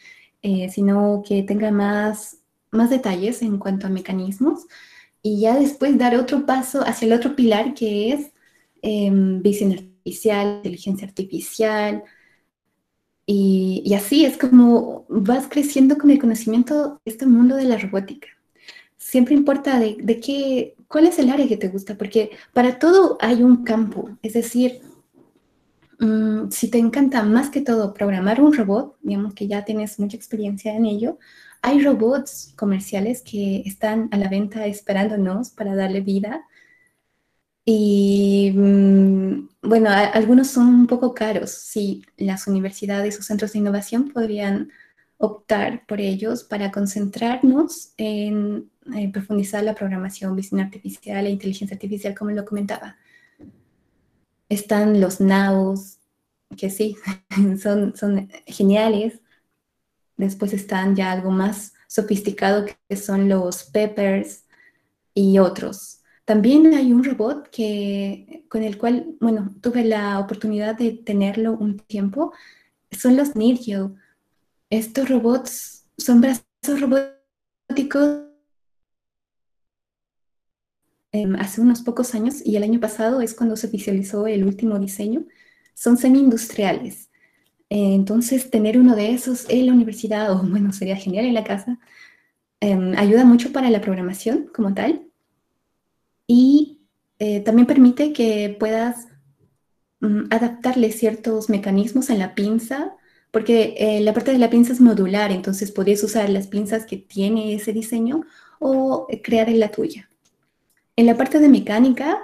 eh, 0.43 0.69
sino 0.69 1.23
que 1.27 1.43
tenga 1.43 1.71
más, 1.71 2.39
más 2.71 2.91
detalles 2.91 3.43
en 3.43 3.59
cuanto 3.59 3.87
a 3.87 3.91
mecanismos 3.91 4.67
y 5.29 5.41
ya 5.41 5.59
después 5.59 5.99
dar 5.99 6.17
otro 6.17 6.47
paso 6.47 6.81
hacia 6.87 7.07
el 7.07 7.13
otro 7.13 7.37
pilar 7.37 7.75
que 7.75 8.13
es 8.13 8.33
em, 8.81 9.43
visión 9.43 9.73
artificial, 9.73 10.57
inteligencia 10.57 11.07
artificial. 11.07 12.03
Y, 13.27 13.93
así 13.95 14.25
es 14.25 14.39
como 14.39 15.05
vas 15.11 15.47
creciendo 15.49 15.99
con 15.99 16.11
el 16.11 16.19
conocimiento 16.19 17.01
de 17.05 17.13
este 17.13 17.27
mundo 17.27 17.57
de 17.57 17.65
la 17.65 17.77
robótica. 17.77 18.29
Siempre 18.97 19.35
importa 19.35 19.79
de, 19.79 19.99
de 20.01 20.19
qué, 20.19 20.75
cuál 20.89 21.07
es 21.07 21.19
el 21.19 21.29
área 21.31 21.47
que 21.47 21.59
te 21.59 21.69
gusta, 21.69 21.99
porque 21.99 22.31
para 22.55 22.79
todo 22.79 23.19
hay 23.21 23.43
un 23.43 23.65
campo. 23.65 24.09
Es 24.23 24.33
decir, 24.33 24.81
mm, 26.01 26.51
si 26.51 26.71
te 26.71 26.79
encanta 26.79 27.23
más 27.23 27.51
que 27.51 27.61
todo 27.61 27.93
programar 27.93 28.41
un 28.41 28.55
robot, 28.55 28.97
digamos 29.03 29.35
que 29.35 29.47
ya 29.47 29.65
tienes 29.65 29.99
mucha 29.99 30.17
experiencia 30.17 30.75
en 30.75 30.87
ello, 30.87 31.19
hay 31.63 31.83
robots 31.83 32.53
comerciales 32.57 33.23
que 33.23 33.63
están 33.67 34.09
a 34.13 34.17
la 34.17 34.29
venta 34.29 34.67
esperándonos 34.67 35.51
para 35.51 35.75
darle 35.75 36.01
vida. 36.01 36.47
Y 37.65 38.53
mm, 38.55 39.49
bueno, 39.63 39.91
algunos 39.91 40.49
son 40.49 40.69
un 40.69 40.87
poco 40.87 41.15
caros. 41.15 41.51
Si 41.51 42.03
las 42.17 42.47
universidades 42.47 43.19
o 43.19 43.23
centros 43.23 43.53
de 43.53 43.59
innovación 43.59 44.11
podrían 44.11 44.71
optar 45.19 45.85
por 45.87 46.01
ellos 46.01 46.45
para 46.45 46.71
concentrarnos 46.71 47.93
en 47.97 48.71
eh, 48.97 49.11
profundizar 49.13 49.63
la 49.65 49.75
programación, 49.75 50.37
visión 50.37 50.61
artificial 50.61 51.27
e 51.27 51.31
inteligencia 51.31 51.75
artificial, 51.75 52.15
como 52.15 52.31
lo 52.31 52.45
comentaba. 52.45 52.97
Están 54.49 55.01
los 55.01 55.21
NAOs, 55.21 55.99
que 56.57 56.71
sí, 56.71 56.97
son, 57.61 57.95
son 57.97 58.31
geniales, 58.47 59.21
Después 60.19 60.53
están 60.53 60.97
ya 60.97 61.13
algo 61.13 61.31
más 61.31 61.75
sofisticado 61.87 62.67
que 62.67 62.97
son 62.97 63.29
los 63.29 63.65
Peppers 63.65 64.45
y 65.15 65.39
otros. 65.39 66.03
También 66.25 66.75
hay 66.75 66.93
un 66.93 67.05
robot 67.05 67.49
que, 67.51 68.45
con 68.51 68.63
el 68.63 68.77
cual, 68.79 69.17
bueno, 69.21 69.55
tuve 69.63 69.85
la 69.85 70.19
oportunidad 70.19 70.77
de 70.77 70.93
tenerlo 70.93 71.53
un 71.53 71.79
tiempo. 71.79 72.33
Son 72.91 73.17
los 73.17 73.37
Nirgio. 73.37 73.95
Estos 74.71 75.09
robots 75.09 75.87
son 75.97 76.21
brazos 76.21 76.81
robóticos 76.81 78.25
em, 81.13 81.37
hace 81.37 81.61
unos 81.61 81.81
pocos 81.83 82.15
años 82.15 82.45
y 82.45 82.57
el 82.57 82.65
año 82.65 82.81
pasado 82.81 83.21
es 83.21 83.35
cuando 83.35 83.57
se 83.57 83.69
oficializó 83.69 84.27
el 84.27 84.45
último 84.45 84.79
diseño. 84.79 85.27
Son 85.75 85.97
semi-industriales 85.97 87.08
entonces, 87.71 88.51
tener 88.51 88.79
uno 88.79 88.97
de 88.97 89.13
esos 89.13 89.47
en 89.51 89.67
la 89.67 89.73
universidad, 89.73 90.33
o 90.33 90.43
bueno, 90.43 90.73
sería 90.73 90.97
genial 90.97 91.27
en 91.27 91.35
la 91.35 91.45
casa, 91.45 91.79
em, 92.61 92.95
ayuda 92.97 93.25
mucho 93.25 93.53
para 93.53 93.71
la 93.71 93.81
programación 93.81 94.51
como 94.55 94.75
tal. 94.75 95.07
Y 96.27 96.81
eh, 97.19 97.41
también 97.41 97.67
permite 97.67 98.13
que 98.13 98.57
puedas 98.59 99.09
mm, 100.01 100.25
adaptarle 100.31 100.93
ciertos 100.93 101.49
mecanismos 101.51 102.11
en 102.11 102.19
la 102.19 102.35
pinza, 102.35 102.97
porque 103.31 103.75
eh, 103.79 104.01
la 104.01 104.15
parte 104.15 104.33
de 104.33 104.39
la 104.39 104.51
pinza 104.51 104.73
es 104.73 104.81
modular, 104.81 105.33
entonces 105.33 105.71
podrías 105.73 106.03
usar 106.03 106.29
las 106.31 106.47
pinzas 106.47 106.87
que 106.87 106.97
tiene 106.97 107.55
ese 107.55 107.73
diseño 107.73 108.23
o 108.61 109.07
eh, 109.11 109.23
crear 109.23 109.49
en 109.49 109.61
la 109.61 109.71
tuya. 109.71 110.09
En 110.97 111.07
la 111.07 111.17
parte 111.17 111.39
de 111.41 111.49
mecánica, 111.49 112.19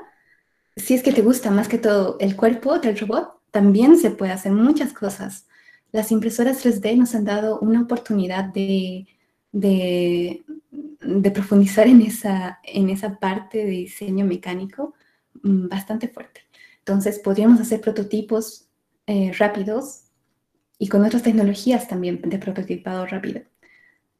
si 0.76 0.94
es 0.94 1.02
que 1.02 1.12
te 1.12 1.22
gusta 1.22 1.50
más 1.50 1.68
que 1.68 1.78
todo 1.78 2.16
el 2.20 2.36
cuerpo 2.36 2.78
del 2.78 2.98
robot, 2.98 3.34
también 3.54 3.96
se 3.96 4.10
puede 4.10 4.32
hacer 4.32 4.50
muchas 4.50 4.92
cosas. 4.92 5.46
Las 5.92 6.10
impresoras 6.10 6.64
3D 6.64 6.96
nos 6.96 7.14
han 7.14 7.24
dado 7.24 7.60
una 7.60 7.82
oportunidad 7.82 8.46
de, 8.46 9.06
profundizar 11.32 11.86
en 11.86 12.02
esa, 12.02 12.58
en 12.64 12.90
esa 12.90 13.20
parte 13.20 13.58
de 13.58 13.70
diseño 13.70 14.26
mecánico 14.26 14.94
mm, 15.44 15.68
bastante 15.68 16.08
fuerte. 16.08 16.40
Entonces, 16.80 17.20
podríamos 17.20 17.60
hacer 17.60 17.80
prototipos 17.80 18.66
eh, 19.06 19.30
rápidos 19.38 20.06
y 20.76 20.88
con 20.88 21.04
otras 21.04 21.22
tecnologías 21.22 21.86
también 21.86 22.20
de 22.22 22.38
prototipado 22.40 23.06
rápido. 23.06 23.42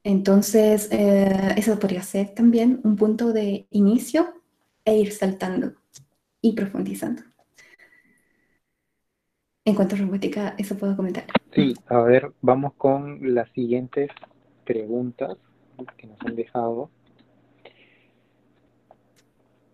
Entonces, 0.05 0.87
eh, 0.93 1.55
eso 1.57 1.76
podría 1.80 2.05
ser 2.05 2.37
también 2.37 2.80
un 2.85 2.95
punto 2.95 3.32
de 3.32 3.66
inicio 3.70 4.32
e 4.85 4.97
ir 4.97 5.12
saltando 5.12 5.74
y 6.41 6.53
profundizando. 6.53 7.34
En 9.67 9.75
cuanto 9.75 9.95
a 9.95 9.99
robótica, 9.99 10.55
eso 10.59 10.77
puedo 10.77 10.95
comentar. 10.95 11.25
Sí, 11.55 11.75
a 11.87 11.99
ver, 12.01 12.33
vamos 12.43 12.75
con 12.75 13.35
las 13.35 13.51
siguientes 13.53 14.11
preguntas 14.65 15.39
que 15.97 16.07
nos 16.07 16.21
han 16.21 16.37
dejado. 16.37 16.91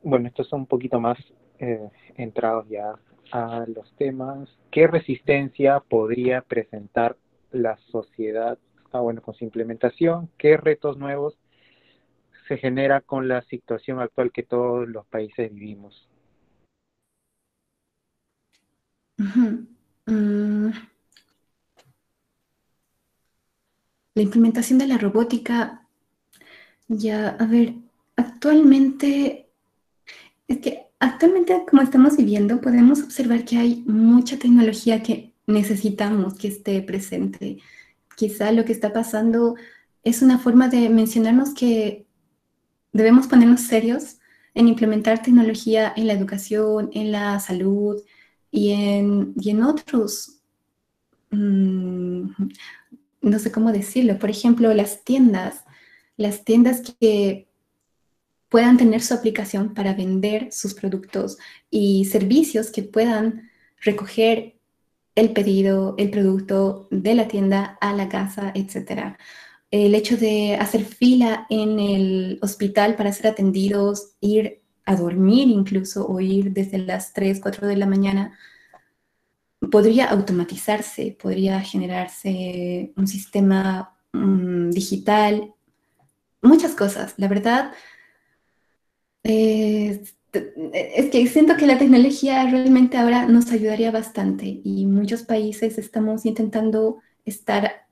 Bueno, 0.04 0.28
estos 0.28 0.48
son 0.48 0.60
un 0.60 0.66
poquito 0.66 1.00
más 1.00 1.18
eh, 1.58 1.90
entrados 2.16 2.68
ya 2.68 2.94
a 3.32 3.64
los 3.66 3.92
temas. 3.96 4.48
¿Qué 4.70 4.86
resistencia 4.86 5.80
podría 5.80 6.42
presentar 6.42 7.16
la 7.50 7.76
sociedad 7.90 8.58
ah, 8.92 9.00
bueno, 9.00 9.22
con 9.22 9.34
su 9.34 9.44
implementación? 9.44 10.30
¿Qué 10.38 10.56
retos 10.56 10.98
nuevos 10.98 11.36
se 12.46 12.58
genera 12.58 13.00
con 13.00 13.26
la 13.26 13.42
situación 13.42 13.98
actual 13.98 14.30
que 14.30 14.44
todos 14.44 14.88
los 14.88 15.04
países 15.06 15.52
vivimos? 15.52 16.08
Mm. 20.10 20.72
La 24.14 24.22
implementación 24.22 24.78
de 24.78 24.88
la 24.88 24.98
robótica, 24.98 25.86
ya, 26.88 27.28
a 27.28 27.46
ver, 27.46 27.74
actualmente, 28.16 29.48
es 30.48 30.58
que 30.58 30.88
actualmente 30.98 31.64
como 31.68 31.82
estamos 31.82 32.16
viviendo, 32.16 32.60
podemos 32.60 33.02
observar 33.02 33.44
que 33.44 33.56
hay 33.58 33.84
mucha 33.86 34.36
tecnología 34.38 35.02
que 35.02 35.32
necesitamos 35.46 36.34
que 36.34 36.48
esté 36.48 36.82
presente. 36.82 37.58
Quizá 38.16 38.50
lo 38.52 38.64
que 38.64 38.72
está 38.72 38.92
pasando 38.92 39.54
es 40.02 40.22
una 40.22 40.38
forma 40.38 40.68
de 40.68 40.90
mencionarnos 40.90 41.54
que 41.54 42.04
debemos 42.92 43.28
ponernos 43.28 43.60
serios 43.60 44.18
en 44.54 44.66
implementar 44.66 45.22
tecnología 45.22 45.92
en 45.96 46.08
la 46.08 46.14
educación, 46.14 46.90
en 46.92 47.12
la 47.12 47.38
salud, 47.38 48.02
y 48.50 48.70
en, 48.70 49.34
y 49.36 49.50
en 49.50 49.62
otros, 49.62 50.40
mm, 51.30 52.30
no 53.22 53.38
sé 53.38 53.52
cómo 53.52 53.72
decirlo, 53.72 54.18
por 54.18 54.30
ejemplo, 54.30 54.72
las 54.74 55.04
tiendas, 55.04 55.64
las 56.16 56.44
tiendas 56.44 56.82
que 56.98 57.48
puedan 58.48 58.76
tener 58.76 59.00
su 59.00 59.14
aplicación 59.14 59.74
para 59.74 59.94
vender 59.94 60.52
sus 60.52 60.74
productos 60.74 61.38
y 61.70 62.04
servicios 62.06 62.70
que 62.70 62.82
puedan 62.82 63.48
recoger 63.80 64.56
el 65.14 65.32
pedido, 65.32 65.94
el 65.98 66.10
producto 66.10 66.88
de 66.90 67.14
la 67.14 67.28
tienda 67.28 67.78
a 67.80 67.94
la 67.94 68.08
casa, 68.08 68.52
etc. 68.54 69.16
El 69.70 69.94
hecho 69.94 70.16
de 70.16 70.56
hacer 70.56 70.84
fila 70.84 71.46
en 71.48 71.78
el 71.78 72.38
hospital 72.42 72.96
para 72.96 73.12
ser 73.12 73.28
atendidos, 73.28 74.14
ir 74.20 74.62
a 74.84 74.96
dormir 74.96 75.48
incluso 75.48 76.06
o 76.06 76.20
ir 76.20 76.52
desde 76.52 76.78
las 76.78 77.12
3, 77.12 77.40
4 77.40 77.66
de 77.66 77.76
la 77.76 77.86
mañana, 77.86 78.38
podría 79.70 80.06
automatizarse, 80.06 81.16
podría 81.20 81.60
generarse 81.60 82.92
un 82.96 83.06
sistema 83.06 83.96
mm, 84.12 84.70
digital, 84.70 85.54
muchas 86.42 86.74
cosas. 86.74 87.14
La 87.18 87.28
verdad, 87.28 87.72
es 89.22 90.14
que 91.10 91.26
siento 91.26 91.56
que 91.56 91.66
la 91.66 91.78
tecnología 91.78 92.44
realmente 92.44 92.96
ahora 92.96 93.26
nos 93.26 93.50
ayudaría 93.50 93.90
bastante 93.90 94.60
y 94.64 94.86
muchos 94.86 95.22
países 95.22 95.78
estamos 95.78 96.24
intentando 96.24 96.98
estar 97.24 97.86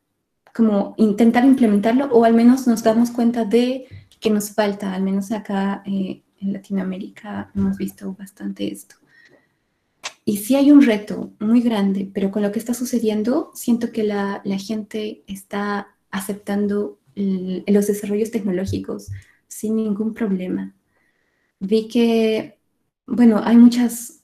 como 0.54 0.94
intentar 0.96 1.44
implementarlo 1.44 2.06
o 2.06 2.24
al 2.24 2.34
menos 2.34 2.66
nos 2.66 2.82
damos 2.82 3.10
cuenta 3.10 3.44
de 3.44 3.86
que 4.20 4.30
nos 4.30 4.50
falta, 4.52 4.94
al 4.94 5.02
menos 5.02 5.30
acá 5.30 5.82
eh, 5.86 6.22
en 6.40 6.52
Latinoamérica 6.52 7.50
hemos 7.54 7.76
visto 7.76 8.14
bastante 8.14 8.70
esto. 8.70 8.96
Y 10.24 10.36
sí 10.36 10.56
hay 10.56 10.70
un 10.70 10.82
reto 10.82 11.32
muy 11.40 11.62
grande, 11.62 12.10
pero 12.12 12.30
con 12.30 12.42
lo 12.42 12.52
que 12.52 12.58
está 12.58 12.74
sucediendo, 12.74 13.50
siento 13.54 13.92
que 13.92 14.04
la, 14.04 14.42
gente 14.58 15.24
está 15.26 15.96
aceptando 16.10 16.98
los 17.14 17.86
desarrollos 17.86 18.30
tecnológicos 18.30 19.08
sin 19.46 19.76
ningún 19.76 20.12
problema. 20.12 20.74
Vi 21.60 21.88
que, 21.88 22.58
bueno, 23.06 23.40
hay 23.42 23.56
muchas, 23.56 24.22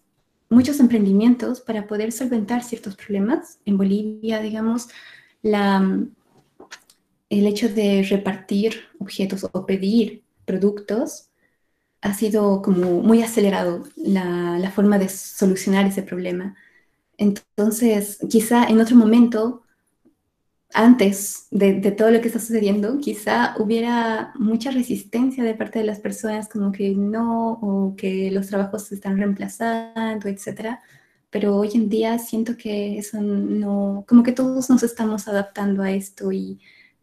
muchos 0.51 0.79
emprendimientos 0.79 1.63
para 1.63 1.87
poder 1.87 2.13
solventar 2.13 2.63
ciertos 2.63 2.97
problemas. 2.97 3.59
En 3.65 3.79
Bolivia, 3.79 4.43
digamos, 4.43 4.89
la, 5.41 6.07
el 7.31 7.47
hecho 7.47 7.69
de 7.69 8.03
repartir 8.03 8.75
objetos 8.99 9.49
o 9.51 9.65
pedir 9.65 10.23
productos 10.45 11.31
ha 12.05 12.13
sido 12.13 12.61
como 12.63 13.01
muy 13.03 13.23
acelerado 13.23 13.85
la, 13.97 14.71
forma 14.75 14.99
de 14.99 15.09
solucionar 15.09 15.87
ese 15.87 16.03
problema. 16.03 16.55
Entonces, 17.17 18.19
quizá 18.31 18.67
en 18.67 18.81
otro 18.81 18.95
momento 18.97 19.63
antes 20.75 21.47
de, 21.51 21.81
todo 21.93 22.11
lo 22.11 22.21
que 22.21 22.29
está 22.29 22.41
sucediendo, 22.41 22.99
quizá 23.01 23.55
hubiera 23.59 24.33
mucha 24.39 24.71
resistencia 24.71 25.45
de 25.45 25.55
parte 25.55 25.79
de 25.79 25.87
las 25.87 26.01
personas, 26.01 26.49
como 26.49 26.73
que 26.73 26.91
no, 26.95 27.53
o 27.63 27.97
que 27.97 28.31
los 28.31 28.49
trabajos 28.49 28.85
se 28.85 28.97
están 28.97 29.17
reemplazando, 29.17 30.29
etcétera. 30.29 30.83
Pero 31.31 31.57
hoy 31.57 31.71
en 31.75 31.89
día 31.89 32.19
siento 32.19 32.57
que 32.57 32.99
eso 32.99 33.21
no, 33.23 34.05
como 34.09 34.23
que 34.23 34.33
todos 34.33 34.69
nos 34.71 34.83
estamos 34.83 35.27
adaptando 35.29 35.83
a 35.83 35.93
esto 35.93 36.33
y, 36.33 36.61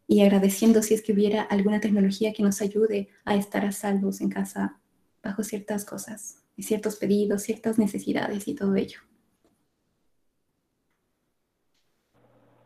y 0.07 0.21
agradeciendo 0.21 0.83
si 0.83 0.93
es 0.93 1.01
que 1.01 1.13
hubiera 1.13 1.41
alguna 1.43 1.79
tecnología 1.79 2.33
que 2.33 2.43
nos 2.43 2.61
ayude 2.61 3.09
a 3.25 3.35
estar 3.35 3.65
a 3.65 3.71
salvos 3.71 4.21
en 4.21 4.29
casa 4.29 4.80
bajo 5.23 5.43
ciertas 5.43 5.85
cosas, 5.85 6.43
y 6.55 6.63
ciertos 6.63 6.95
pedidos, 6.95 7.43
ciertas 7.43 7.79
necesidades 7.79 8.47
y 8.47 8.55
todo 8.55 8.75
ello. 8.75 8.99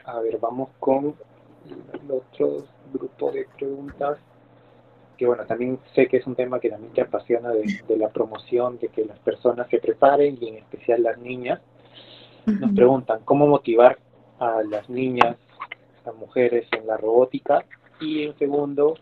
A 0.06 0.20
ver, 0.20 0.38
vamos 0.38 0.70
con 0.80 1.16
el 1.66 2.12
otro 2.12 2.66
grupo 2.94 3.32
de 3.32 3.48
preguntas, 3.58 4.20
que 5.18 5.26
bueno, 5.26 5.46
también 5.46 5.80
sé 5.96 6.08
que 6.08 6.18
es 6.18 6.28
un 6.28 6.36
tema 6.36 6.60
que 6.60 6.70
también 6.70 6.94
te 6.94 7.02
apasiona 7.02 7.52
de, 7.52 7.98
la 7.98 8.10
promoción, 8.10 8.78
de 8.78 8.90
que 8.90 9.06
las 9.06 9.18
personas 9.20 9.68
se 9.70 9.80
preparen 9.80 10.38
y 10.40 10.50
en 10.50 10.56
especial 10.58 11.04
las 11.04 11.18
niñas. 11.18 11.62
Nos 12.46 12.72
preguntan 12.74 13.22
cómo 13.26 13.48
motivar 13.48 13.98
a 14.40 14.62
las 14.62 14.88
niñas, 14.90 15.38
a 16.06 16.12
mujeres 16.12 16.68
en 16.74 16.86
la 16.86 16.98
robótica 16.98 17.66
y 18.00 18.24
en 18.24 18.38
segundo, 18.38 18.96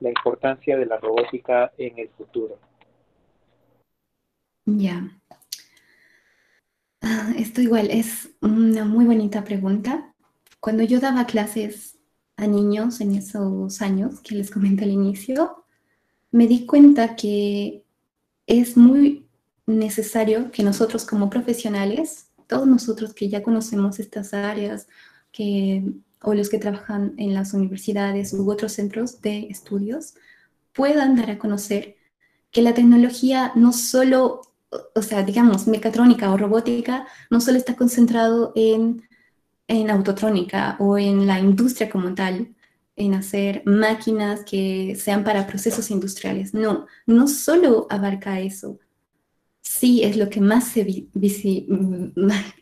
la 0.00 0.08
importancia 0.08 0.76
de 0.76 0.86
la 0.86 0.96
robótica 0.96 1.70
en 1.78 1.98
el 1.98 2.08
futuro. 2.08 2.58
Ya. 4.76 5.10
Ah, 7.00 7.32
esto 7.38 7.62
igual 7.62 7.90
es 7.90 8.28
una 8.42 8.84
muy 8.84 9.06
bonita 9.06 9.42
pregunta 9.44 10.14
cuando 10.60 10.82
yo 10.82 11.00
daba 11.00 11.24
clases 11.24 11.96
a 12.36 12.46
niños 12.46 13.00
en 13.00 13.14
esos 13.14 13.80
años 13.80 14.20
que 14.20 14.34
les 14.34 14.50
comenté 14.50 14.84
al 14.84 14.90
inicio, 14.90 15.64
me 16.30 16.46
di 16.46 16.66
cuenta 16.66 17.16
que 17.16 17.84
es 18.46 18.76
muy 18.76 19.26
necesario 19.66 20.50
que 20.50 20.62
nosotros 20.62 21.06
como 21.06 21.30
profesionales, 21.30 22.28
todos 22.46 22.66
nosotros 22.66 23.14
que 23.14 23.28
ya 23.28 23.42
conocemos 23.42 23.98
estas 23.98 24.34
áreas, 24.34 24.86
que, 25.32 25.84
o 26.22 26.34
los 26.34 26.50
que 26.50 26.58
trabajan 26.58 27.14
en 27.16 27.32
las 27.32 27.54
universidades 27.54 28.34
u 28.34 28.50
otros 28.50 28.72
centros 28.72 29.20
de 29.22 29.46
estudios, 29.48 30.14
puedan 30.72 31.16
dar 31.16 31.30
a 31.30 31.38
conocer 31.38 31.96
que 32.50 32.62
la 32.62 32.74
tecnología 32.74 33.52
no 33.54 33.72
solo, 33.72 34.40
o 34.94 35.02
sea, 35.02 35.22
digamos, 35.22 35.66
mecatrónica 35.66 36.30
o 36.30 36.36
robótica, 36.36 37.06
no 37.30 37.40
solo 37.40 37.58
está 37.58 37.76
concentrado 37.76 38.52
en 38.54 39.08
en 39.68 39.90
autotrónica 39.90 40.76
o 40.80 40.98
en 40.98 41.26
la 41.26 41.38
industria 41.38 41.90
como 41.90 42.14
tal, 42.14 42.54
en 42.96 43.14
hacer 43.14 43.62
máquinas 43.66 44.40
que 44.44 44.96
sean 44.96 45.22
para 45.22 45.46
procesos 45.46 45.90
industriales. 45.90 46.54
No, 46.54 46.86
no 47.06 47.28
solo 47.28 47.86
abarca 47.90 48.40
eso. 48.40 48.78
Sí, 49.60 50.02
es 50.02 50.16
lo 50.16 50.30
que 50.30 50.40
más 50.40 50.64
se, 50.68 50.80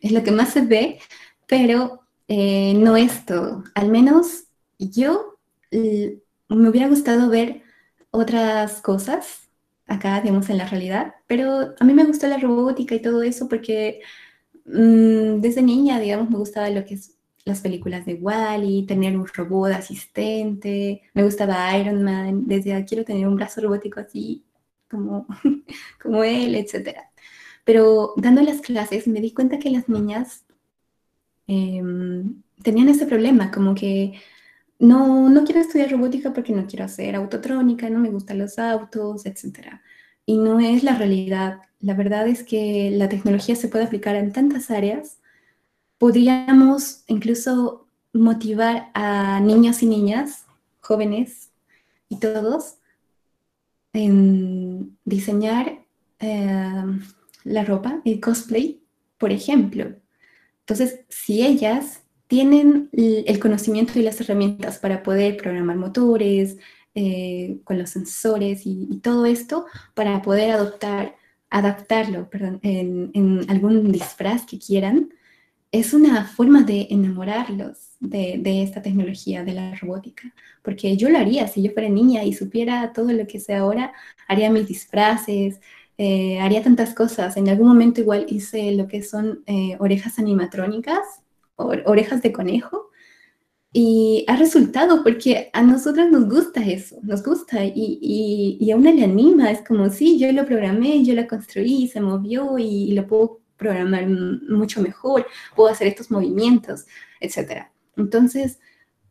es 0.03 0.13
lo 0.13 0.25
que 0.25 0.33
más 0.33 0.53
se 0.53 0.63
ve, 0.63 0.99
pero 1.47 2.01
eh, 2.29 2.75
no 2.75 2.97
es 2.97 3.25
todo. 3.25 3.65
Al 3.75 3.89
menos 3.89 4.45
yo 4.79 5.39
me 5.71 6.69
hubiera 6.69 6.89
gustado 6.89 7.31
ver 7.31 7.63
otras 8.11 8.81
cosas 8.81 9.46
acá, 9.87 10.21
digamos, 10.21 10.49
en 10.51 10.59
la 10.59 10.67
realidad, 10.67 11.15
pero 11.27 11.75
a 11.79 11.85
mí 11.85 11.93
me 11.95 12.05
gustó 12.05 12.27
la 12.27 12.39
robótica 12.39 12.95
y 12.95 13.03
todo 13.03 13.23
eso 13.23 13.49
porque 13.49 14.01
Mm, 14.67 15.41
desde 15.41 15.63
niña, 15.63 16.01
digamos, 16.01 16.29
me 16.31 16.39
gustaba 16.39 16.69
lo 16.71 16.85
que 16.85 16.95
es 16.95 17.17
las 17.45 17.61
películas 17.61 18.05
de 18.07 18.15
Wally, 18.15 18.87
tener 18.87 19.17
un 19.17 19.27
robot 19.27 19.73
asistente, 19.73 21.03
me 21.15 21.23
gustaba 21.23 21.77
Iron 21.79 22.03
Man, 22.03 22.47
desde 22.47 22.85
quiero 22.85 23.05
tener 23.05 23.29
un 23.29 23.37
brazo 23.37 23.61
robótico 23.61 24.01
así 24.01 24.45
como, 24.91 25.27
como 26.03 26.25
él, 26.25 26.57
etc. 26.57 26.99
Pero 27.65 28.15
dando 28.17 28.43
las 28.43 28.61
clases 28.61 29.07
me 29.09 29.21
di 29.21 29.33
cuenta 29.33 29.59
que 29.61 29.71
las 29.71 29.89
niñas 29.89 30.45
em, 31.47 32.43
tenían 32.63 32.89
ese 32.89 33.07
problema, 33.07 33.51
como 33.51 33.75
que 33.75 34.15
no, 34.79 35.31
no 35.31 35.45
quiero 35.45 35.61
estudiar 35.61 35.91
robótica 35.91 36.33
porque 36.33 36.53
no 36.53 36.67
quiero 36.67 36.85
hacer 36.85 37.17
autotrónica, 37.17 37.89
no 37.91 37.99
me 37.99 38.11
gustan 38.11 38.39
los 38.39 38.59
autos, 38.59 39.27
etc. 39.27 39.81
Y 40.25 40.39
no 40.39 40.61
es 40.61 40.83
la 40.83 40.97
realidad 40.97 41.61
la 41.81 41.95
verdad 41.95 42.27
es 42.27 42.43
que 42.43 42.91
la 42.93 43.09
tecnología 43.09 43.55
se 43.55 43.69
puede 43.69 43.85
aplicar 43.85 44.17
en 44.17 44.33
tantas 44.33 44.71
áreas. 44.71 45.19
Podríamos 45.99 47.05
incluso 47.07 47.87
motivar 48.13 48.91
a 48.95 49.41
niños 49.41 49.83
y 49.83 49.87
niñas, 49.87 50.47
jóvenes 50.81 51.51
y 52.09 52.19
todos, 52.19 52.79
en 53.93 54.99
diseñar 55.05 55.85
eh, 56.19 56.85
la 57.45 57.65
ropa, 57.65 58.01
el 58.05 58.21
cosplay, 58.21 58.83
por 59.19 59.33
ejemplo. 59.33 59.95
Entonces, 60.61 61.01
si 61.09 61.47
ellas 61.47 62.03
tienen 62.27 62.91
el 62.93 63.39
conocimiento 63.39 63.99
y 63.99 64.03
las 64.03 64.21
herramientas 64.21 64.79
para 64.79 65.03
poder 65.03 65.37
programar 65.37 65.77
motores, 65.77 66.57
eh, 66.99 67.61
con 67.65 67.79
los 67.79 67.91
sensores 67.91 68.63
y, 68.65 69.01
todo 69.03 69.27
esto, 69.27 69.67
para 69.93 70.23
poder 70.23 70.57
adaptarlo 71.51 72.29
en, 72.63 73.45
algún 73.51 73.93
disfraz 73.93 74.47
que 74.47 74.59
quieran, 74.59 75.11
es 75.71 75.93
una 75.93 76.25
forma 76.25 76.63
de 76.63 76.87
enamorarlos 76.91 77.97
de, 78.01 78.63
esta 78.63 78.81
tecnología, 78.81 79.45
de 79.45 79.53
la 79.53 79.75
robótica. 79.75 80.35
Porque 80.63 80.97
yo 80.97 81.11
lo 81.11 81.19
haría, 81.19 81.49
si 81.49 81.63
yo 81.63 81.73
fuera 81.73 81.91
niña 81.91 82.25
y 82.25 82.33
supiera 82.33 82.93
todo 82.95 83.13
lo 83.13 83.27
que 83.27 83.41
sé 83.41 83.55
ahora, 83.55 83.93
haría 84.27 84.51
mis 84.51 84.67
disfraces, 84.67 85.61
eh, 85.99 86.41
haría 86.41 86.63
tantas 86.63 86.95
cosas. 86.95 87.37
En 87.37 87.51
algún 87.51 87.69
momento 87.69 88.01
igual 88.01 88.25
hice 88.31 88.73
lo 88.73 88.89
que 88.89 89.03
son 89.03 89.43
eh, 89.47 89.77
orejas 89.81 90.19
animatrónicas, 90.19 91.01
orejas 91.57 92.23
de 92.23 92.33
conejo, 92.33 92.91
y 93.79 94.25
ha 94.27 94.37
resultado 94.37 95.03
porque 95.03 95.51
a 95.53 95.61
nosotras 95.61 96.11
nos 96.11 96.27
gusta 96.31 96.65
eso, 96.65 96.97
nos 97.03 97.23
gusta 97.23 97.63
y, 97.63 98.57
y, 98.59 98.71
a 98.71 98.77
una 98.77 98.91
le 98.91 99.05
anima, 99.05 99.51
es 99.51 99.61
como, 99.69 99.91
sí, 99.91 100.19
yo 100.19 100.33
lo 100.33 100.47
programé, 100.47 101.05
yo 101.05 101.15
lo 101.15 101.27
construí, 101.27 101.87
se 101.87 102.01
movió 102.01 102.57
y, 102.59 102.93
lo 102.93 103.07
puedo 103.07 103.43
programar 103.59 104.09
mucho 104.09 104.81
mejor, 104.81 105.27
puedo 105.55 105.69
hacer 105.69 105.89
estos 105.89 106.11
movimientos, 106.11 106.87
etc. 107.21 107.67
Entonces, 107.99 108.61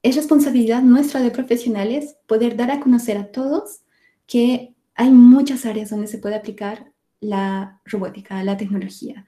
es 0.01 0.15
responsabilidad 0.15 0.81
nuestra 0.81 1.19
de 1.21 1.29
profesionales 1.29 2.17
poder 2.25 2.57
dar 2.57 2.71
a 2.71 2.79
conocer 2.79 3.17
a 3.17 3.31
todos 3.31 3.81
que 4.25 4.73
hay 4.95 5.11
muchas 5.11 5.67
áreas 5.67 5.91
donde 5.91 6.07
se 6.07 6.17
puede 6.17 6.33
aplicar 6.33 6.91
la 7.19 7.81
robótica, 7.85 8.43
la 8.43 8.57
tecnología. 8.57 9.27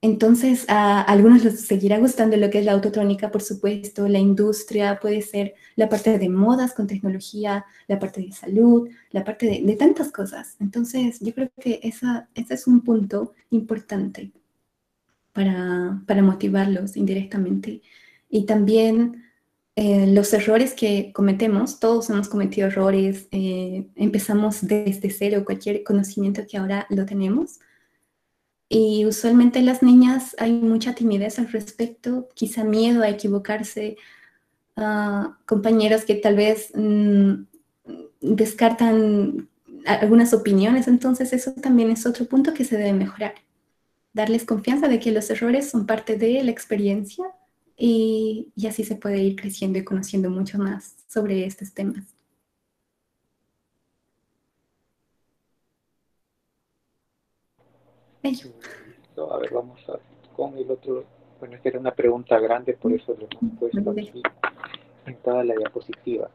Entonces, 0.00 0.64
a 0.68 1.02
algunos 1.02 1.42
les 1.42 1.62
seguirá 1.62 1.98
gustando 1.98 2.36
lo 2.36 2.50
que 2.50 2.60
es 2.60 2.64
la 2.64 2.72
autotrónica, 2.72 3.32
por 3.32 3.42
supuesto, 3.42 4.06
la 4.06 4.20
industria, 4.20 5.00
puede 5.00 5.22
ser 5.22 5.54
la 5.74 5.88
parte 5.88 6.18
de 6.18 6.28
modas 6.28 6.72
con 6.72 6.86
tecnología, 6.86 7.64
la 7.88 7.98
parte 7.98 8.20
de 8.20 8.30
salud, 8.30 8.88
la 9.10 9.24
parte 9.24 9.46
de, 9.46 9.76
tantas 9.76 10.12
cosas. 10.12 10.54
Entonces, 10.60 11.18
yo 11.20 11.34
creo 11.34 11.50
que 11.60 11.80
esa, 11.82 12.28
ese 12.36 12.54
es 12.54 12.68
un 12.68 12.82
punto 12.82 13.34
importante 13.50 14.30
para, 15.32 16.22
motivarlos 16.22 16.96
indirectamente. 16.96 17.82
Y 18.30 18.46
también 18.46 19.24
eh, 19.76 20.06
los 20.06 20.32
errores 20.32 20.74
que 20.74 21.12
cometemos, 21.12 21.80
todos 21.80 22.08
hemos 22.10 22.28
cometido 22.28 22.68
errores, 22.68 23.26
eh, 23.32 23.88
empezamos 23.96 24.64
desde 24.66 25.10
cero, 25.10 25.44
cualquier 25.44 25.82
conocimiento 25.82 26.42
que 26.48 26.56
ahora 26.58 26.86
lo 26.90 27.04
tenemos 27.04 27.58
y 28.68 29.06
usualmente 29.06 29.60
en 29.60 29.66
las 29.66 29.82
niñas 29.82 30.36
hay 30.38 30.52
mucha 30.52 30.94
timidez 30.94 31.38
al 31.38 31.50
respecto, 31.50 32.28
quizá 32.34 32.64
miedo 32.64 33.02
a 33.02 33.08
equivocarse, 33.08 33.96
compañeros 35.46 36.04
que 36.04 36.14
tal 36.14 36.36
vez 36.36 36.70
mm, 36.74 37.32
descartan 38.20 39.48
algunas 39.86 40.34
opiniones, 40.34 40.86
entonces 40.86 41.32
eso 41.32 41.52
también 41.54 41.90
es 41.90 42.06
otro 42.06 42.26
punto 42.26 42.54
que 42.54 42.64
se 42.64 42.76
debe 42.76 42.92
mejorar. 42.92 43.34
Darles 44.12 44.44
confianza 44.44 44.88
de 44.88 45.00
que 45.00 45.12
los 45.12 45.30
errores 45.30 45.70
son 45.70 45.86
parte 45.86 46.16
de 46.16 46.42
la 46.42 46.50
experiencia 46.50 47.24
y 47.76 48.52
así 48.68 48.84
se 48.84 48.96
puede 48.96 49.22
ir 49.22 49.36
creciendo 49.36 49.78
y 49.78 49.84
conociendo 49.84 50.30
mucho 50.30 50.58
más 50.58 50.96
sobre 51.06 51.46
estos 51.46 51.72
temas. 51.72 52.17
A 59.16 59.36
ver, 59.38 59.52
vamos 59.52 59.80
a, 59.88 59.98
con 60.34 60.56
el 60.56 60.70
otro. 60.70 61.04
Bueno, 61.40 61.56
esta 61.56 61.68
era 61.68 61.80
una 61.80 61.94
pregunta 61.94 62.38
grande, 62.38 62.74
por 62.74 62.92
eso 62.92 63.16
lo 63.18 63.28
hemos 63.30 63.58
puesto 63.58 63.90
aquí 63.90 64.22
en 65.06 65.16
toda 65.16 65.44
la 65.44 65.54
diapositiva. 65.54 66.30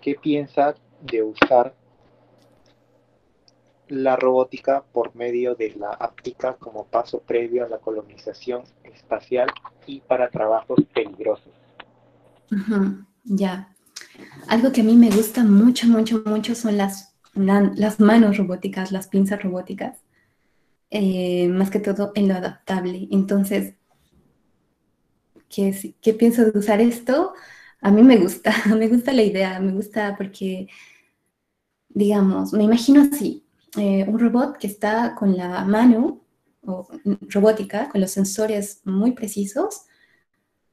¿Qué 0.00 0.14
piensa 0.14 0.74
de 1.00 1.22
usar 1.22 1.74
la 3.88 4.16
robótica 4.16 4.84
por 4.92 5.14
medio 5.14 5.54
de 5.54 5.74
la 5.76 5.90
áptica 5.90 6.54
como 6.54 6.86
paso 6.86 7.20
previo 7.20 7.64
a 7.64 7.68
la 7.68 7.78
colonización 7.78 8.62
espacial 8.84 9.48
y 9.86 10.00
para 10.00 10.30
trabajos 10.30 10.80
peligrosos? 10.92 11.52
Ya. 13.24 13.74
Algo 14.48 14.72
que 14.72 14.80
a 14.80 14.84
mí 14.84 14.94
me 14.94 15.10
gusta 15.10 15.44
mucho, 15.44 15.86
mucho, 15.88 16.22
mucho 16.24 16.54
son 16.54 16.76
las, 16.76 17.14
las 17.34 18.00
manos 18.00 18.36
robóticas, 18.36 18.92
las 18.92 19.08
pinzas 19.08 19.42
robóticas. 19.42 20.05
Eh, 20.90 21.48
más 21.48 21.70
que 21.70 21.80
todo 21.80 22.12
en 22.14 22.28
lo 22.28 22.34
adaptable. 22.34 23.08
Entonces, 23.10 23.74
¿qué, 25.48 25.96
¿qué 26.00 26.14
pienso 26.14 26.44
de 26.44 26.58
usar 26.58 26.80
esto? 26.80 27.34
A 27.80 27.90
mí 27.90 28.02
me 28.02 28.16
gusta, 28.18 28.52
me 28.76 28.88
gusta 28.88 29.12
la 29.12 29.22
idea, 29.22 29.60
me 29.60 29.72
gusta 29.72 30.16
porque, 30.16 30.68
digamos, 31.88 32.52
me 32.52 32.64
imagino 32.64 33.02
así, 33.02 33.44
eh, 33.76 34.04
un 34.08 34.18
robot 34.18 34.58
que 34.58 34.66
está 34.68 35.14
con 35.14 35.36
la 35.36 35.64
mano 35.64 36.20
o, 36.62 36.88
robótica, 37.22 37.88
con 37.90 38.00
los 38.00 38.10
sensores 38.12 38.80
muy 38.84 39.12
precisos 39.12 39.82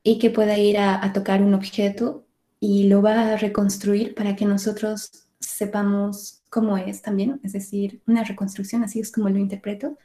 y 0.03 0.19
que 0.19 0.29
pueda 0.29 0.57
ir 0.57 0.77
a, 0.77 1.03
a 1.03 1.13
tocar 1.13 1.41
un 1.41 1.53
objeto 1.53 2.25
y 2.59 2.87
lo 2.87 3.01
va 3.01 3.33
a 3.33 3.37
reconstruir 3.37 4.15
para 4.15 4.35
que 4.35 4.45
nosotros 4.45 5.27
sepamos 5.39 6.42
cómo 6.53 6.77
es 6.77 7.01
también, 7.01 7.39
es 7.43 7.53
decir, 7.53 7.99
una 8.05 8.23
reconstrucción, 8.23 8.83
así 8.83 8.99
es 8.99 9.11
como 9.11 9.27
lo 9.27 9.39
interpreto, 9.39 9.97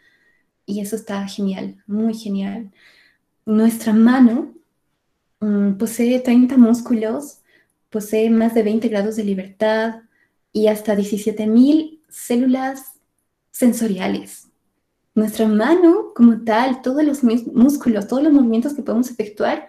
y 0.65 0.81
eso 0.81 0.97
está 0.97 1.29
genial, 1.29 1.83
muy 1.87 2.15
genial. 2.15 2.73
Nuestra 3.45 3.93
mano 3.93 4.55
mm, 5.41 5.73
posee 5.75 6.21
30 6.21 6.57
músculos, 6.57 7.41
posee 7.91 8.31
más 8.31 8.55
de 8.55 8.63
20 8.63 8.89
grados 8.89 9.17
de 9.17 9.25
libertad 9.25 10.03
y 10.51 10.69
hasta 10.69 10.97
17.000 10.97 12.01
células 12.09 12.93
sensoriales. 13.51 14.49
Nuestra 15.15 15.47
mano 15.49 16.13
como 16.15 16.45
tal, 16.45 16.81
todos 16.81 17.05
los 17.05 17.23
músculos, 17.25 18.09
todos 18.09 18.23
los 18.23 18.33
movimientos 18.33 18.73
que 18.73 18.83
podemos 18.83 19.11
efectuar, 19.11 19.69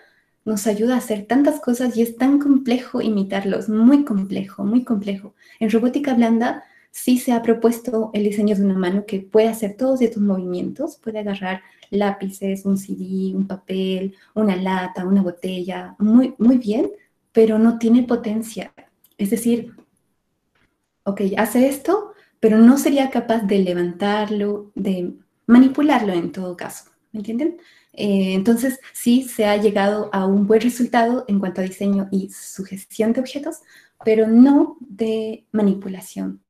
nos 0.49 0.65
ayuda 0.67 0.95
a 0.95 0.97
hacer 0.97 1.25
tantas 1.25 1.61
cosas 1.61 1.95
y 1.95 2.01
es 2.01 2.17
tan 2.17 2.39
complejo 2.39 3.01
imitarlos, 3.01 3.69
muy 3.69 4.03
complejo, 4.03 4.63
muy 4.65 4.83
complejo. 4.83 5.35
En 5.59 5.69
robótica 5.69 6.15
blanda 6.15 6.63
sí 6.91 7.19
se 7.19 7.31
ha 7.33 7.43
propuesto 7.43 8.09
el 8.13 8.23
diseño 8.23 8.55
de 8.55 8.63
una 8.63 8.77
mano 8.77 9.05
que 9.05 9.19
puede 9.19 9.47
hacer 9.47 9.77
todos 9.77 10.01
estos 10.01 10.23
movimientos, 10.23 10.97
puede 10.97 11.19
agarrar 11.19 11.61
lápices, 11.91 12.65
un 12.65 12.77
CD, 12.77 13.35
un 13.35 13.47
papel, 13.47 14.15
una 14.33 14.55
lata, 14.55 15.05
una 15.05 15.21
botella, 15.21 15.95
muy, 15.99 16.33
muy 16.39 16.57
bien, 16.57 16.89
pero 17.31 17.59
no 17.59 17.77
tiene 17.77 18.03
potencia. 18.03 18.73
Es 19.17 19.29
decir, 19.29 19.75
ok, 21.03 21.21
hace 21.37 21.69
esto, 21.69 22.13
pero 22.39 22.57
no 22.57 22.77
sería 22.79 23.11
capaz 23.11 23.43
de 23.43 23.59
levantarlo, 23.59 24.71
de 24.73 25.13
manipularlo 25.45 26.13
en 26.13 26.31
todo 26.31 26.57
caso, 26.57 26.85
¿me 27.11 27.19
entienden? 27.19 27.57
Eh, 27.93 28.33
entonces, 28.33 28.79
sí 28.93 29.23
se 29.23 29.45
ha 29.45 29.57
llegado 29.57 30.09
a 30.13 30.25
un 30.25 30.47
buen 30.47 30.61
resultado 30.61 31.25
en 31.27 31.39
cuanto 31.39 31.61
a 31.61 31.63
diseño 31.63 32.07
y 32.11 32.29
sugestión 32.29 33.13
de 33.13 33.21
objetos, 33.21 33.57
pero 34.05 34.27
no 34.27 34.77
de 34.79 35.45
manipulación. 35.51 36.41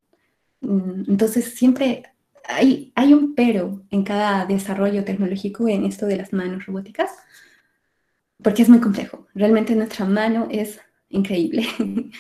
Mm, 0.61 1.03
entonces, 1.07 1.45
siempre 1.55 2.03
hay, 2.45 2.91
hay 2.95 3.13
un 3.13 3.35
pero 3.35 3.83
en 3.89 4.03
cada 4.03 4.45
desarrollo 4.45 5.03
tecnológico 5.05 5.67
en 5.67 5.85
esto 5.85 6.05
de 6.07 6.17
las 6.17 6.33
manos 6.33 6.65
robóticas, 6.65 7.11
porque 8.43 8.63
es 8.63 8.69
muy 8.69 8.79
complejo. 8.79 9.27
Realmente 9.33 9.75
nuestra 9.75 10.05
mano 10.05 10.47
es 10.49 10.79
increíble. 11.09 11.67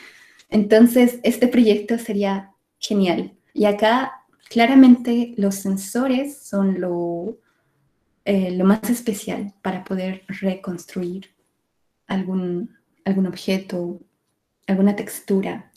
Entonces, 0.49 1.19
este 1.23 1.47
proyecto 1.47 1.97
sería 1.97 2.51
genial. 2.79 3.33
Y 3.53 3.65
acá, 3.65 4.25
claramente, 4.49 5.33
los 5.37 5.55
sensores 5.55 6.41
son 6.41 6.79
lo, 6.81 7.37
eh, 8.29 8.51
lo 8.51 8.63
más 8.63 8.87
especial 8.91 9.55
para 9.63 9.83
poder 9.83 10.23
reconstruir 10.27 11.31
algún, 12.05 12.77
algún 13.03 13.25
objeto, 13.25 14.01
alguna 14.67 14.95
textura. 14.95 15.71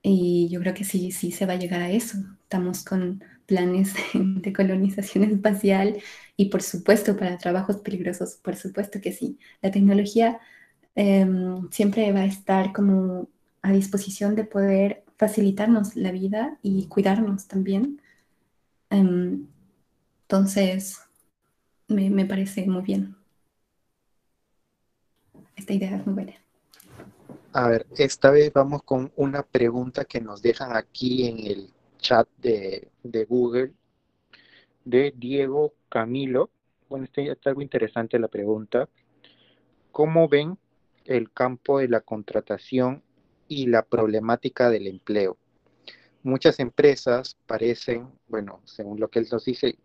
Y 0.00 0.48
yo 0.50 0.60
creo 0.60 0.72
que 0.72 0.84
sí, 0.84 1.12
sí 1.12 1.32
se 1.32 1.44
va 1.44 1.52
a 1.52 1.56
llegar 1.58 1.82
a 1.82 1.90
eso. 1.90 2.16
Estamos 2.44 2.82
con 2.82 3.22
planes 3.44 3.92
de 4.14 4.52
colonización 4.54 5.24
espacial 5.24 5.98
y 6.38 6.46
por 6.46 6.62
supuesto 6.62 7.14
para 7.14 7.36
trabajos 7.36 7.76
peligrosos, 7.78 8.36
por 8.36 8.56
supuesto 8.56 9.02
que 9.02 9.12
sí. 9.12 9.38
La 9.60 9.70
tecnología 9.70 10.40
em, 10.94 11.70
siempre 11.70 12.10
va 12.12 12.20
a 12.20 12.26
estar 12.26 12.72
como 12.72 13.28
a 13.60 13.72
disposición 13.72 14.34
de 14.34 14.44
poder 14.44 15.04
facilitarnos 15.18 15.94
la 15.94 16.10
vida 16.10 16.58
y 16.62 16.86
cuidarnos 16.86 17.48
también. 17.48 18.00
Em, 18.90 19.46
entonces, 20.22 21.05
me, 21.88 22.24
parece 22.24 22.66
muy 22.66 22.82
bien. 22.82 23.16
Esta 25.56 25.72
idea 25.72 25.96
es 25.96 26.06
muy 26.06 26.14
buena. 26.14 26.34
A 27.52 27.68
ver, 27.68 27.86
esta 27.96 28.30
vez 28.30 28.52
vamos 28.52 28.82
con 28.82 29.12
una 29.16 29.42
pregunta 29.42 30.04
que 30.04 30.20
nos 30.20 30.42
dejan 30.42 30.76
aquí 30.76 31.26
en 31.26 31.38
el 31.38 31.70
chat 31.98 32.28
de, 32.38 32.90
Google 33.28 33.72
de 34.84 35.14
Diego 35.16 35.74
Camilo. 35.88 36.50
Bueno, 36.88 37.06
está, 37.06 37.22
está 37.22 37.50
algo 37.50 37.62
interesante 37.62 38.18
la 38.18 38.28
pregunta. 38.28 38.88
¿Cómo 39.90 40.28
ven 40.28 40.58
el 41.06 41.32
campo 41.32 41.78
de 41.78 41.88
la 41.88 42.00
contratación 42.00 43.02
y 43.48 43.66
la 43.66 43.82
problemática 43.82 44.68
del 44.68 44.86
empleo? 44.86 45.38
Muchas 46.22 46.60
empresas 46.60 47.38
parecen, 47.46 48.10
bueno, 48.28 48.60
según 48.64 49.00
lo 49.00 49.08
que 49.08 49.20
él 49.20 49.28
nos 49.30 49.44
dice, 49.44 49.78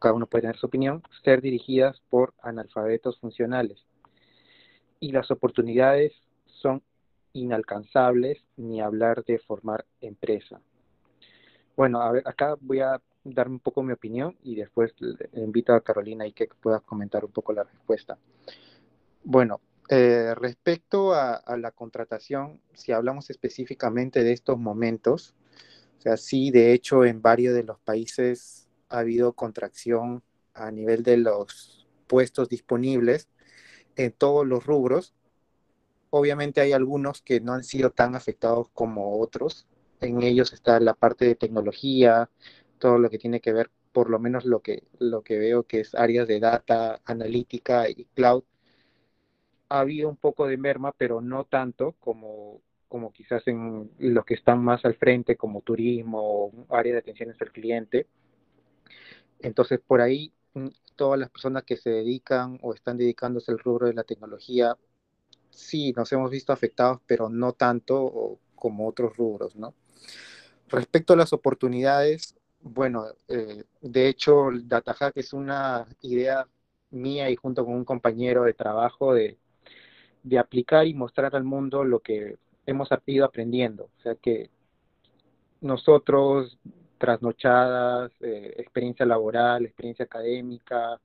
cada 0.00 0.14
uno 0.14 0.26
puede 0.26 0.42
tener 0.42 0.56
su 0.56 0.66
opinión, 0.66 1.02
ser 1.24 1.40
dirigidas 1.40 2.00
por 2.10 2.34
analfabetos 2.42 3.18
funcionales. 3.18 3.84
Y 5.00 5.12
las 5.12 5.30
oportunidades 5.30 6.12
son 6.46 6.82
inalcanzables, 7.32 8.44
ni 8.56 8.80
hablar 8.80 9.24
de 9.24 9.38
formar 9.38 9.84
empresa. 10.00 10.60
Bueno, 11.76 12.02
a 12.02 12.12
ver, 12.12 12.22
acá 12.26 12.56
voy 12.60 12.80
a 12.80 13.00
dar 13.24 13.48
un 13.48 13.58
poco 13.58 13.82
mi 13.82 13.92
opinión 13.92 14.36
y 14.42 14.56
después 14.56 14.92
invito 15.34 15.74
a 15.74 15.80
Carolina 15.80 16.26
y 16.26 16.32
que 16.32 16.48
puedas 16.60 16.82
comentar 16.82 17.24
un 17.24 17.32
poco 17.32 17.52
la 17.52 17.64
respuesta. 17.64 18.18
Bueno, 19.24 19.60
eh, 19.88 20.34
respecto 20.34 21.12
a, 21.14 21.34
a, 21.34 21.56
la 21.56 21.70
contratación, 21.70 22.60
si 22.74 22.92
hablamos 22.92 23.30
específicamente 23.30 24.22
de 24.22 24.32
estos 24.32 24.58
momentos, 24.58 25.34
o 25.98 26.02
sea, 26.02 26.16
sí, 26.16 26.50
de 26.50 26.72
hecho, 26.72 27.04
en 27.04 27.22
varios 27.22 27.54
de 27.54 27.62
los 27.62 27.78
países 27.78 28.61
ha 28.92 28.98
habido 28.98 29.32
contracción 29.32 30.22
a 30.54 30.70
nivel 30.70 31.02
de 31.02 31.16
los 31.16 31.88
puestos 32.06 32.48
disponibles 32.48 33.28
en 33.96 34.12
todos 34.12 34.46
los 34.46 34.66
rubros. 34.66 35.14
Obviamente 36.10 36.60
hay 36.60 36.72
algunos 36.72 37.22
que 37.22 37.40
no 37.40 37.54
han 37.54 37.64
sido 37.64 37.90
tan 37.90 38.14
afectados 38.14 38.68
como 38.74 39.18
otros. 39.18 39.66
En 40.00 40.22
ellos 40.22 40.52
está 40.52 40.78
la 40.78 40.94
parte 40.94 41.24
de 41.24 41.36
tecnología, 41.36 42.28
todo 42.78 42.98
lo 42.98 43.08
que 43.08 43.18
tiene 43.18 43.40
que 43.40 43.52
ver, 43.52 43.70
por 43.92 44.10
lo 44.10 44.18
menos 44.18 44.44
lo 44.44 44.60
que, 44.60 44.84
lo 44.98 45.22
que 45.22 45.38
veo 45.38 45.62
que 45.64 45.80
es 45.80 45.94
áreas 45.94 46.28
de 46.28 46.40
data, 46.40 47.00
analítica 47.06 47.88
y 47.88 48.04
cloud. 48.14 48.44
Ha 49.70 49.80
habido 49.80 50.08
un 50.10 50.16
poco 50.16 50.46
de 50.46 50.58
merma, 50.58 50.92
pero 50.92 51.22
no 51.22 51.44
tanto 51.44 51.92
como, 51.98 52.60
como 52.88 53.10
quizás 53.10 53.48
en 53.48 53.90
los 53.98 54.24
que 54.26 54.34
están 54.34 54.62
más 54.62 54.84
al 54.84 54.96
frente, 54.96 55.36
como 55.36 55.62
turismo 55.62 56.52
área 56.68 56.92
de 56.92 56.98
atenciones 56.98 57.40
al 57.40 57.52
cliente 57.52 58.06
entonces, 59.42 59.80
por 59.80 60.00
ahí, 60.00 60.32
mm, 60.54 60.68
todas 60.96 61.18
las 61.18 61.30
personas 61.30 61.64
que 61.64 61.76
se 61.76 61.90
dedican 61.90 62.58
o 62.62 62.74
están 62.74 62.96
dedicándose 62.98 63.52
al 63.52 63.58
rubro 63.58 63.86
de 63.86 63.94
la 63.94 64.04
tecnología, 64.04 64.76
sí, 65.50 65.92
nos 65.96 66.12
hemos 66.12 66.30
visto 66.30 66.52
afectados, 66.52 67.00
pero 67.06 67.28
no 67.28 67.52
tanto 67.52 68.38
como 68.56 68.88
otros 68.88 69.16
rubros, 69.16 69.56
¿no? 69.56 69.74
Respecto 70.68 71.14
a 71.14 71.16
las 71.16 71.32
oportunidades, 71.32 72.36
bueno, 72.62 73.06
eh, 73.28 73.64
de 73.80 74.08
hecho, 74.08 74.48
DataHack 74.64 75.16
es 75.18 75.32
una 75.32 75.86
idea 76.02 76.46
mía 76.90 77.30
y 77.30 77.36
junto 77.36 77.64
con 77.64 77.74
un 77.74 77.84
compañero 77.84 78.44
de 78.44 78.54
trabajo 78.54 79.14
de, 79.14 79.38
de 80.22 80.38
aplicar 80.38 80.86
y 80.86 80.94
mostrar 80.94 81.34
al 81.36 81.44
mundo 81.44 81.84
lo 81.84 82.00
que 82.00 82.38
hemos 82.66 82.88
ido 83.06 83.24
aprendiendo. 83.24 83.84
O 83.98 84.02
sea 84.02 84.14
que 84.14 84.50
nosotros 85.60 86.58
trasnochadas, 87.02 88.12
eh, 88.20 88.54
experiencia 88.58 89.04
laboral, 89.04 89.64
experiencia 89.64 90.04
académica, 90.04 91.00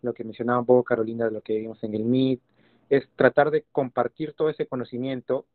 lo 0.00 0.14
que 0.14 0.22
mencionaba 0.22 0.60
un 0.60 0.66
poco 0.66 0.84
Carolina 0.84 1.24
de 1.24 1.32
lo 1.32 1.40
que 1.40 1.58
vimos 1.58 1.82
en 1.82 1.92
el 1.94 2.02
MIT, 2.02 2.40
es 2.88 3.08
tratar 3.16 3.50
de 3.50 3.64
compartir 3.72 4.34
todo 4.34 4.48
ese 4.48 4.66
conocimiento, 4.66 5.46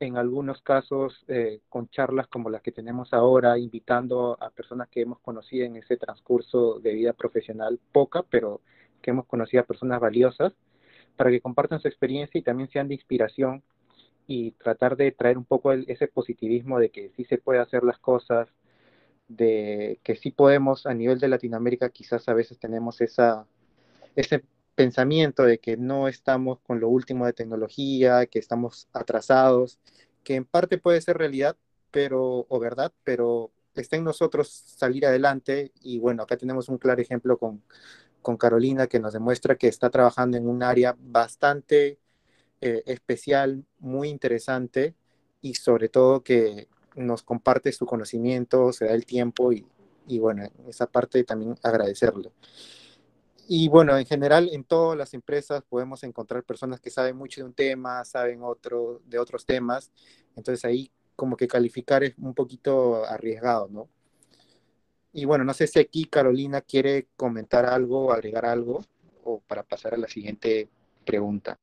en 0.00 0.18
algunos 0.18 0.60
casos 0.60 1.24
eh, 1.28 1.60
con 1.70 1.88
charlas 1.88 2.26
como 2.26 2.50
las 2.50 2.60
que 2.60 2.72
tenemos 2.72 3.14
ahora, 3.14 3.58
invitando 3.58 4.36
a 4.38 4.50
personas 4.50 4.86
que 4.90 5.00
hemos 5.00 5.18
conocido 5.20 5.64
en 5.64 5.76
ese 5.76 5.96
transcurso 5.96 6.78
de 6.80 6.92
vida 6.92 7.14
profesional, 7.14 7.80
poca, 7.90 8.24
pero 8.28 8.60
que 9.00 9.12
hemos 9.12 9.24
conocido 9.24 9.62
a 9.62 9.66
personas 9.66 9.98
valiosas, 9.98 10.52
para 11.16 11.30
que 11.30 11.40
compartan 11.40 11.80
su 11.80 11.88
experiencia 11.88 12.38
y 12.38 12.42
también 12.42 12.68
sean 12.68 12.88
de 12.88 12.94
inspiración 12.96 13.62
y 14.26 14.50
tratar 14.52 14.96
de 14.96 15.10
traer 15.10 15.38
un 15.38 15.46
poco 15.46 15.72
ese 15.72 16.06
positivismo 16.06 16.78
de 16.78 16.90
que 16.90 17.12
sí 17.16 17.24
se 17.24 17.38
puede 17.38 17.60
hacer 17.60 17.82
las 17.82 17.98
cosas, 17.98 18.46
de 19.28 20.00
que 20.02 20.16
sí 20.16 20.30
podemos 20.30 20.86
a 20.86 20.94
nivel 20.94 21.18
de 21.20 21.28
Latinoamérica, 21.28 21.90
quizás 21.90 22.28
a 22.28 22.34
veces 22.34 22.58
tenemos 22.58 23.00
esa, 23.00 23.46
ese 24.16 24.44
pensamiento 24.74 25.44
de 25.44 25.58
que 25.58 25.76
no 25.76 26.08
estamos 26.08 26.60
con 26.60 26.80
lo 26.80 26.88
último 26.88 27.26
de 27.26 27.32
tecnología, 27.32 28.26
que 28.26 28.38
estamos 28.38 28.88
atrasados, 28.92 29.78
que 30.24 30.34
en 30.36 30.44
parte 30.44 30.78
puede 30.78 31.00
ser 31.00 31.18
realidad, 31.18 31.56
pero, 31.90 32.46
o 32.48 32.58
verdad, 32.60 32.92
pero 33.04 33.50
está 33.74 33.96
en 33.96 34.04
nosotros 34.04 34.48
salir 34.48 35.06
adelante. 35.06 35.72
Y 35.82 35.98
bueno, 35.98 36.22
acá 36.22 36.36
tenemos 36.36 36.68
un 36.68 36.78
claro 36.78 37.02
ejemplo 37.02 37.38
con, 37.38 37.62
con 38.22 38.36
Carolina 38.36 38.86
que 38.86 39.00
nos 39.00 39.12
demuestra 39.12 39.56
que 39.56 39.68
está 39.68 39.90
trabajando 39.90 40.36
en 40.36 40.48
un 40.48 40.62
área 40.62 40.96
bastante 40.98 41.98
eh, 42.60 42.82
especial, 42.86 43.64
muy 43.78 44.08
interesante 44.08 44.94
y 45.40 45.54
sobre 45.54 45.88
todo 45.88 46.22
que 46.22 46.68
nos 46.98 47.22
comparte 47.22 47.72
su 47.72 47.86
conocimiento, 47.86 48.72
se 48.72 48.86
da 48.86 48.94
el 48.94 49.06
tiempo 49.06 49.52
y, 49.52 49.66
y 50.06 50.18
bueno, 50.18 50.48
esa 50.66 50.86
parte 50.86 51.24
también 51.24 51.56
agradecerle. 51.62 52.30
Y 53.50 53.68
bueno, 53.68 53.96
en 53.96 54.04
general 54.04 54.50
en 54.52 54.64
todas 54.64 54.96
las 54.98 55.14
empresas 55.14 55.62
podemos 55.66 56.02
encontrar 56.04 56.42
personas 56.44 56.80
que 56.80 56.90
saben 56.90 57.16
mucho 57.16 57.40
de 57.40 57.46
un 57.46 57.54
tema, 57.54 58.04
saben 58.04 58.42
otro, 58.42 59.00
de 59.06 59.18
otros 59.18 59.46
temas, 59.46 59.90
entonces 60.36 60.64
ahí 60.64 60.90
como 61.16 61.36
que 61.36 61.48
calificar 61.48 62.04
es 62.04 62.14
un 62.18 62.34
poquito 62.34 63.04
arriesgado, 63.06 63.68
¿no? 63.68 63.88
Y 65.12 65.24
bueno, 65.24 65.44
no 65.44 65.54
sé 65.54 65.66
si 65.66 65.78
aquí 65.78 66.04
Carolina 66.04 66.60
quiere 66.60 67.08
comentar 67.16 67.64
algo, 67.64 68.12
agregar 68.12 68.44
algo, 68.44 68.84
o 69.24 69.40
para 69.40 69.62
pasar 69.62 69.94
a 69.94 69.96
la 69.96 70.08
siguiente 70.08 70.68
pregunta. 71.04 71.58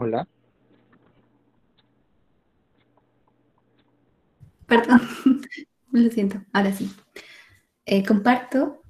Hola. 0.00 0.28
Perdón, 4.68 5.00
lo 5.90 6.10
siento, 6.10 6.40
ahora 6.52 6.72
sí. 6.72 6.88
Eh, 7.84 8.04
comparto 8.04 8.82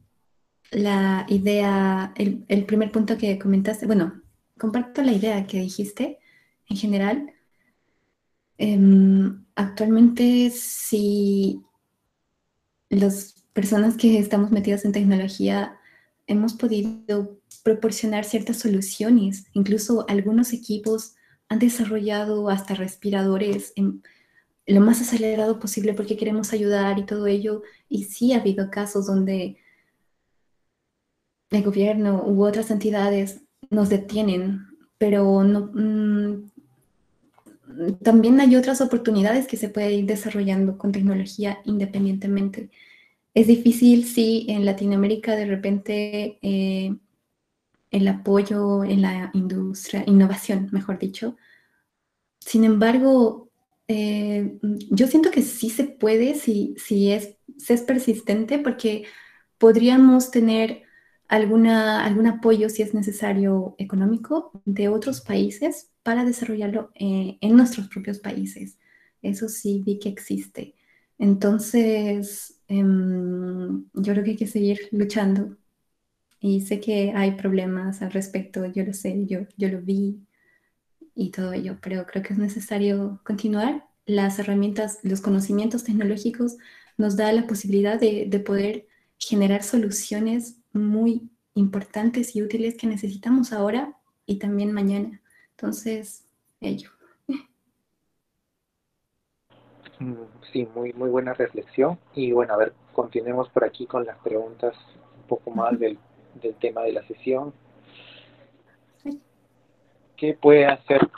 la 0.71 1.25
idea, 1.31 2.13
el, 2.15 2.67
primer 2.67 2.93
punto 2.93 3.17
que 3.17 3.39
comentaste, 3.39 3.87
bueno, 3.87 4.21
comparto 4.59 5.01
la 5.01 5.13
idea 5.13 5.47
que 5.47 5.61
dijiste 5.61 6.19
en 6.69 6.77
general. 6.77 7.33
Um, 8.59 9.47
actualmente, 9.55 10.51
si 10.51 11.63
las 12.91 13.47
personas 13.55 13.97
que 13.97 14.19
estamos 14.19 14.51
metidas 14.51 14.85
en 14.85 14.93
tecnología 14.93 15.78
hemos 16.29 16.53
podido 16.55 17.41
proporcionar 17.65 18.25
ciertas 18.25 18.59
soluciones, 18.59 19.47
incluso 19.53 20.05
algunos 20.09 20.53
equipos 20.53 21.15
han 21.49 21.59
desarrollado 21.59 22.49
hasta 22.49 22.75
respiradores 22.75 23.73
lo 24.67 24.81
más 24.81 25.01
acelerado 25.01 25.59
posible 25.59 25.95
porque 25.95 26.17
queremos 26.17 26.53
ayudar 26.53 26.99
y 26.99 27.07
todo 27.07 27.27
ello. 27.27 27.63
Y 27.89 28.05
sí 28.05 28.33
ha 28.33 28.41
habido 28.41 28.71
casos 28.71 29.07
donde 29.07 29.57
el 31.51 31.63
gobierno 31.63 32.23
u 32.27 32.45
otras 32.45 32.71
entidades 32.71 33.41
nos 33.71 33.89
detienen, 33.89 34.67
pero 34.99 35.43
no, 35.43 35.71
mm, 35.73 36.51
también 38.03 38.41
hay 38.41 38.57
otras 38.57 38.81
oportunidades 38.81 39.47
que 39.47 39.57
se 39.57 39.69
pueden 39.69 39.93
ir 40.01 40.07
desarrollando 40.07 40.77
con 40.77 40.93
tecnología 40.93 41.59
independientemente. 41.65 42.71
Es 43.39 43.47
difícil 43.47 44.05
si 44.05 44.47
en 44.49 44.65
Latinoamérica 44.65 45.37
de 45.37 45.47
repente 45.47 46.41
eh, 46.43 46.97
el 47.93 48.09
apoyo 48.09 48.83
en 48.83 49.01
la 49.01 49.31
industria, 49.33 50.03
innovación, 50.09 50.69
mejor 50.73 50.99
dicho. 50.99 51.37
Sin 52.41 52.65
embargo, 52.65 53.49
eh, 53.87 54.59
yo 54.91 55.07
siento 55.07 55.31
que 55.31 55.43
sí 55.43 55.71
se 55.71 55.85
puede 55.85 56.35
si, 56.35 56.75
si, 56.79 57.13
es, 57.13 57.37
si 57.59 57.75
es 57.75 57.83
persistente 57.83 58.59
porque 58.59 59.05
podríamos 59.57 60.33
tener 60.33 60.83
alguna, 61.29 62.05
algún 62.05 62.27
apoyo, 62.27 62.69
si 62.69 62.83
es 62.83 62.93
necesario, 62.93 63.77
económico 63.79 64.51
de 64.65 64.89
otros 64.89 65.21
países 65.21 65.93
para 66.03 66.25
desarrollarlo 66.25 66.91
eh, 66.97 67.39
en 67.41 67.57
nuestros 67.57 67.87
propios 67.87 68.19
países. 68.19 68.81
Eso 69.23 69.49
sí 69.49 69.81
vi 69.87 70.01
que 70.01 70.09
existe. 70.09 70.75
Entonces, 71.19 72.58
em, 72.69 73.85
yo 73.95 74.13
creo 74.13 74.25
que 74.25 74.31
hay 74.31 74.37
que 74.37 74.47
seguir 74.47 74.89
luchando. 74.93 75.57
Y 76.41 76.61
sé 76.63 76.81
que 76.81 77.13
hay 77.15 77.33
problemas 77.33 78.03
al 78.03 78.13
respecto, 78.13 78.67
yo 78.67 78.85
lo 78.85 78.93
sé, 78.93 79.27
yo, 79.27 79.41
yo 79.57 79.69
lo 79.69 79.81
vi 79.83 80.21
y 81.15 81.31
todo 81.31 81.53
ello, 81.53 81.79
pero 81.83 82.07
creo 82.07 82.23
que 82.23 82.33
es 82.33 82.39
necesario 82.39 83.21
continuar. 83.25 83.87
Las 84.07 84.39
herramientas, 84.39 85.01
los 85.03 85.21
conocimientos 85.21 85.85
tecnológicos 85.85 86.57
nos 86.97 87.17
da 87.17 87.33
la 87.33 87.47
posibilidad 87.47 87.99
de, 88.01 88.27
de 88.29 88.41
poder 88.41 88.87
generar 89.19 89.63
soluciones 89.65 90.59
muy 90.73 91.31
importantes 91.55 92.37
y 92.37 92.43
útiles 92.43 92.77
que 92.77 92.87
necesitamos 92.87 93.53
ahora 93.53 93.99
y 94.27 94.39
también 94.39 94.73
mañana. 94.73 95.21
Entonces, 95.51 96.25
ello. 96.61 96.91
Mm, 97.27 97.35
sí, 100.53 100.69
muy, 100.75 100.93
muy 100.93 101.11
buena 101.11 101.35
reflexión. 101.35 101.99
Y 102.15 102.33
bueno, 102.33 102.55
a 102.55 102.57
ver, 102.57 102.73
continuemos 102.93 103.49
por 103.51 103.65
aquí 103.65 103.87
con 103.87 104.05
las 104.05 104.19
preguntas 104.19 104.75
un 105.17 105.27
poco 105.29 105.51
más 105.51 105.79
del, 105.79 105.99
del 106.35 106.55
tema 106.57 106.83
de 106.83 106.93
la 106.93 107.07
sesión. 107.07 107.53
¿Qué 110.17 110.35
puede 110.35 110.67
hacer 110.67 111.09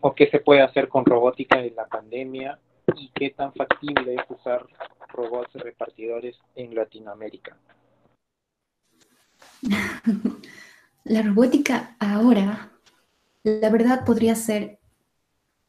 o 0.00 0.14
qué 0.14 0.28
se 0.28 0.38
puede 0.38 0.62
hacer 0.62 0.88
con 0.88 1.04
robótica 1.04 1.60
en 1.60 1.74
la 1.74 1.86
pandemia 1.86 2.58
y 2.96 3.10
qué 3.14 3.30
tan 3.30 3.52
factible 3.54 4.14
es 4.14 4.22
usar 4.28 4.66
robots 5.08 5.54
repartidores 5.54 6.36
en 6.54 6.74
Latinoamérica? 6.74 7.56
La 11.04 11.20
robótica 11.20 11.96
ahora, 12.00 12.70
la 13.42 13.68
verdad, 13.68 14.06
podría 14.06 14.34
ser 14.34 14.78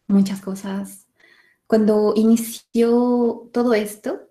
muchas 0.08 0.39
cosas. 0.39 1.05
Cuando 1.68 2.13
inició 2.16 3.49
todo 3.51 3.74
esto, 3.74 4.30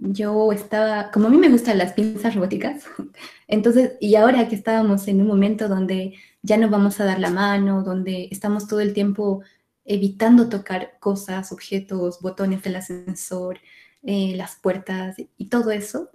yo 0.00 0.52
estaba, 0.52 1.10
como 1.10 1.28
a 1.28 1.30
mí 1.30 1.38
me 1.38 1.48
gustan 1.48 1.78
las 1.78 1.92
pinzas 1.92 2.34
robóticas, 2.34 2.84
entonces, 3.48 3.92
y 4.00 4.16
ahora 4.16 4.48
que 4.48 4.56
estábamos 4.56 5.08
en 5.08 5.20
un 5.20 5.26
momento 5.26 5.68
donde 5.68 6.14
ya 6.42 6.56
no 6.56 6.68
vamos 6.68 7.00
a 7.00 7.04
dar 7.04 7.20
la 7.20 7.30
mano, 7.30 7.82
donde 7.82 8.28
estamos 8.30 8.66
todo 8.66 8.80
el 8.80 8.92
tiempo 8.92 9.42
evitando 9.84 10.48
tocar 10.48 10.98
cosas, 11.00 11.52
objetos, 11.52 12.20
botones 12.20 12.62
del 12.62 12.76
ascensor, 12.76 13.58
eh, 14.02 14.34
las 14.36 14.56
puertas 14.56 15.16
y 15.38 15.46
todo 15.46 15.70
eso, 15.70 16.10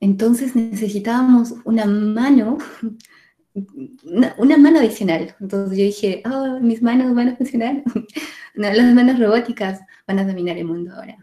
entonces 0.00 0.56
necesitábamos 0.56 1.54
una 1.64 1.84
mano, 1.84 2.58
una, 3.54 4.56
mano 4.56 4.78
adicional. 4.78 5.34
Entonces 5.40 5.78
yo 5.78 5.84
dije, 5.84 6.22
oh, 6.24 6.60
mis 6.60 6.82
manos 6.82 7.14
van 7.14 7.30
a 7.30 7.36
funcionar. 7.36 7.82
las 8.54 8.94
manos 8.94 9.18
robóticas 9.18 9.80
van 10.06 10.18
a 10.18 10.24
dominar 10.24 10.56
el 10.56 10.64
mundo 10.64 10.94
ahora. 10.94 11.16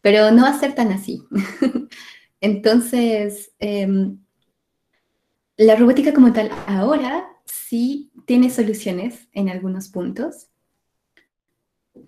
Pero 0.00 0.30
no 0.30 0.42
va 0.42 0.50
a 0.50 0.58
ser 0.58 0.74
tan 0.74 0.92
así. 0.92 1.22
Entonces, 2.40 3.52
em, 3.58 4.18
la 5.56 5.76
robótica 5.76 6.14
como 6.14 6.32
tal 6.32 6.50
ahora 6.66 7.26
sí 7.44 8.10
tiene 8.26 8.50
soluciones 8.50 9.28
en 9.32 9.48
algunos 9.48 9.88
puntos. 9.88 10.48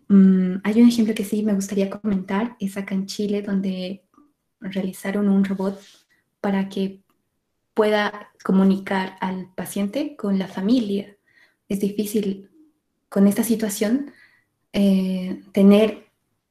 Mm, 0.09 0.57
hay 0.65 0.81
un 0.81 0.89
ejemplo 0.89 1.15
que 1.15 1.25
sí 1.25 1.43
me 1.43 1.55
gustaría 1.55 1.91
comentar, 1.91 2.57
es 2.61 2.77
acá 2.77 2.95
en 2.95 3.07
Chile, 3.07 3.43
donde 3.43 4.05
realizaron 4.61 5.29
un 5.29 5.45
robot 5.45 5.81
para 6.41 6.69
que 6.69 7.02
pueda 7.75 8.31
comunicar 8.45 9.17
al 9.21 9.53
paciente 9.55 10.17
con 10.17 10.39
la 10.39 10.49
familia. 10.49 11.17
Es 11.69 11.81
difícil 11.81 12.51
con 13.09 13.27
esta 13.27 13.45
situación 13.45 14.13
eh, 14.73 15.43
tener 15.53 16.07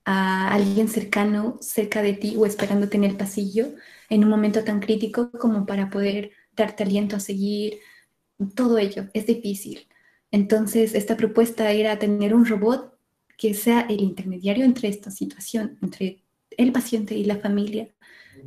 a 0.05 0.53
alguien 0.53 0.87
cercano 0.87 1.57
cerca 1.61 2.01
de 2.01 2.13
ti 2.13 2.35
o 2.37 2.45
esperándote 2.45 2.97
en 2.97 3.03
el 3.03 3.17
pasillo 3.17 3.73
en 4.09 4.23
un 4.23 4.29
momento 4.29 4.63
tan 4.63 4.79
crítico 4.79 5.31
como 5.31 5.65
para 5.65 5.89
poder 5.89 6.31
darte 6.55 6.83
aliento 6.83 7.15
a 7.15 7.19
seguir. 7.19 7.79
Todo 8.55 8.77
ello 8.77 9.07
es 9.13 9.27
difícil. 9.27 9.87
Entonces, 10.31 10.95
esta 10.95 11.17
propuesta 11.17 11.71
era 11.71 11.99
tener 11.99 12.33
un 12.33 12.45
robot 12.45 12.97
que 13.37 13.53
sea 13.53 13.81
el 13.81 14.01
intermediario 14.01 14.65
entre 14.65 14.87
esta 14.87 15.11
situación, 15.11 15.77
entre 15.81 16.23
el 16.57 16.71
paciente 16.71 17.15
y 17.15 17.25
la 17.25 17.37
familia, 17.37 17.89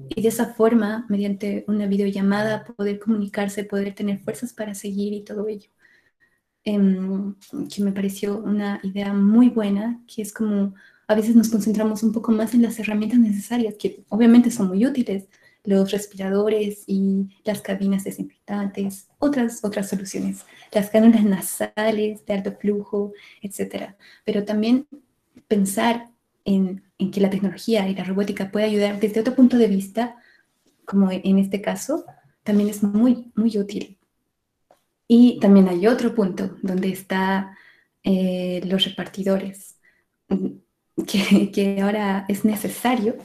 y 0.09 0.23
de 0.23 0.29
esa 0.29 0.55
forma, 0.55 1.07
mediante 1.09 1.65
una 1.69 1.87
videollamada, 1.87 2.65
poder 2.65 2.99
comunicarse, 2.99 3.65
poder 3.65 3.95
tener 3.95 4.21
fuerzas 4.21 4.53
para 4.53 4.75
seguir 4.75 5.13
y 5.13 5.25
todo 5.25 5.49
ello. 5.49 5.71
Em, 6.65 7.35
que 7.73 7.83
me 7.85 7.93
pareció 7.93 8.39
una 8.39 8.81
idea 8.83 9.13
muy 9.13 9.51
buena, 9.51 10.01
que 10.07 10.23
es 10.23 10.33
como 10.33 10.75
a 11.07 11.15
veces 11.15 11.37
nos 11.37 11.51
concentramos 11.51 12.03
un 12.03 12.13
poco 12.13 12.33
más 12.33 12.55
en 12.55 12.63
las 12.63 12.79
herramientas 12.79 13.19
necesarias, 13.19 13.75
que 13.79 14.05
obviamente 14.09 14.51
son 14.51 14.69
muy 14.69 14.87
útiles, 14.87 15.29
los 15.65 15.91
respiradores 15.91 16.85
y 16.87 17.29
las 17.45 17.61
cabinas 17.63 18.05
desinfectantes, 18.05 19.09
otras, 19.19 19.65
otras 19.65 19.89
soluciones, 19.89 20.45
las 20.73 20.91
cánulas 20.91 21.25
nasales 21.25 22.25
de 22.25 22.35
alto 22.35 22.53
flujo, 22.53 23.13
etc. 23.43 23.95
Pero 24.25 24.45
también 24.45 24.87
pensar 25.49 26.11
en, 26.45 26.83
que 27.11 27.21
la 27.21 27.31
tecnología 27.31 27.89
y 27.89 27.95
la 27.95 28.05
robótica 28.05 28.51
puede 28.51 28.67
ayudar 28.67 29.01
desde 29.01 29.21
otro 29.21 29.35
punto 29.35 29.57
de 29.57 29.67
vista, 29.67 30.17
como 30.85 31.11
en 31.11 31.39
este 31.39 31.61
caso, 31.61 32.05
también 32.43 32.69
es 32.69 32.83
muy, 32.83 33.33
muy 33.35 33.57
útil. 33.59 33.99
Y 35.07 35.39
también 35.41 35.69
hay 35.69 35.87
otro 35.87 36.15
punto 36.15 36.57
donde 36.63 36.89
están 36.89 37.51
eh, 38.03 38.61
los 38.65 38.85
repartidores, 38.85 39.77
que, 41.07 41.51
que 41.51 41.81
ahora 41.83 42.25
es 42.29 42.45
necesario 42.45 43.17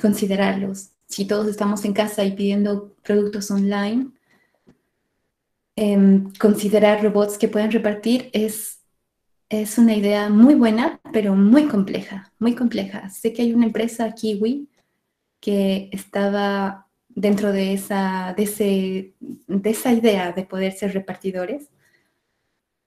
considerarlos. 0.00 0.90
Si 1.06 1.26
todos 1.26 1.48
estamos 1.48 1.84
en 1.84 1.94
casa 1.94 2.24
y 2.24 2.32
pidiendo 2.32 2.94
productos 3.02 3.50
online, 3.50 4.12
Em, 5.80 6.32
considerar 6.40 7.04
robots 7.04 7.38
que 7.38 7.46
puedan 7.46 7.70
repartir 7.70 8.30
es, 8.32 8.80
es 9.48 9.78
una 9.78 9.94
idea 9.94 10.28
muy 10.28 10.56
buena, 10.56 10.97
pero 11.12 11.34
muy 11.34 11.66
compleja, 11.66 12.32
muy 12.38 12.54
compleja. 12.54 13.08
Sé 13.10 13.32
que 13.32 13.42
hay 13.42 13.52
una 13.54 13.66
empresa, 13.66 14.12
Kiwi, 14.14 14.68
que 15.40 15.88
estaba 15.92 16.88
dentro 17.08 17.52
de 17.52 17.72
esa, 17.74 18.34
de, 18.36 18.42
ese, 18.44 19.14
de 19.20 19.70
esa 19.70 19.92
idea 19.92 20.32
de 20.32 20.44
poder 20.44 20.72
ser 20.72 20.94
repartidores, 20.94 21.70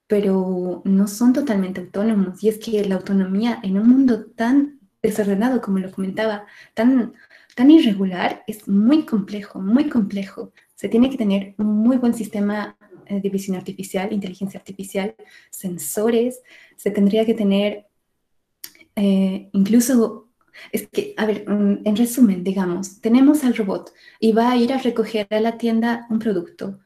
pero 0.08 0.82
no 0.86 1.08
son 1.08 1.34
totalmente 1.34 1.82
autónomos. 1.82 2.44
Y 2.44 2.50
es 2.50 2.58
que 2.60 2.84
la 2.86 2.96
autonomía 2.96 3.60
en 3.64 3.78
un 3.78 3.90
mundo 3.90 4.26
tan 4.26 4.80
desordenado, 5.02 5.62
como 5.62 5.80
lo 5.80 5.92
comentaba, 5.92 6.46
tan, 6.74 7.14
tan 7.56 7.72
irregular, 7.72 8.44
es 8.48 8.68
muy 8.68 9.06
complejo, 9.06 9.60
muy 9.60 9.90
complejo. 9.90 10.52
Se 10.76 10.90
tiene 10.90 11.10
que 11.10 11.18
tener 11.18 11.56
un 11.58 11.68
muy 11.78 11.98
buen 11.98 12.14
sistema 12.14 12.78
eh, 13.08 13.20
de 13.22 13.30
visión 13.30 13.58
artificial, 13.58 14.14
inteligencia 14.14 14.60
artificial, 14.60 15.16
sensores, 15.50 16.42
se 16.78 16.92
tendría 16.92 17.26
que 17.26 17.34
tener 17.34 17.88
eh, 19.02 19.50
incluso, 19.54 20.30
es 20.72 20.88
que, 20.90 21.14
a 21.18 21.26
ver, 21.26 21.50
mm, 21.50 21.82
en 21.86 21.96
resumen, 21.96 22.44
digamos, 22.44 23.02
tenemos 23.02 23.44
al 23.44 23.56
robot 23.56 23.94
y 24.20 24.32
va 24.34 24.52
a 24.52 24.58
ir 24.58 24.74
a 24.74 24.78
recoger 24.78 25.28
a 25.32 25.40
la 25.40 25.58
tienda 25.58 26.08
un 26.10 26.20
producto. 26.20 26.80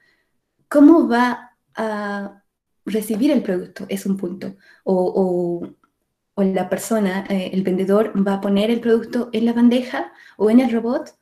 ¿Cómo 0.70 1.08
va 1.08 1.52
a 1.76 2.44
recibir 2.86 3.32
el 3.32 3.44
producto? 3.44 3.86
Es 3.90 4.06
un 4.06 4.18
punto. 4.18 4.56
O, 4.84 5.72
o, 6.36 6.44
la 6.44 6.70
persona, 6.70 7.26
eh, 7.30 7.52
el 7.54 7.64
vendedor, 7.64 8.14
va 8.28 8.36
a 8.36 8.42
poner 8.42 8.70
el 8.72 8.82
producto 8.82 9.30
en 9.34 9.46
la 9.46 9.54
bandeja 9.54 10.12
o 10.38 10.50
en 10.50 10.60
el 10.60 10.72
robot 10.72 11.16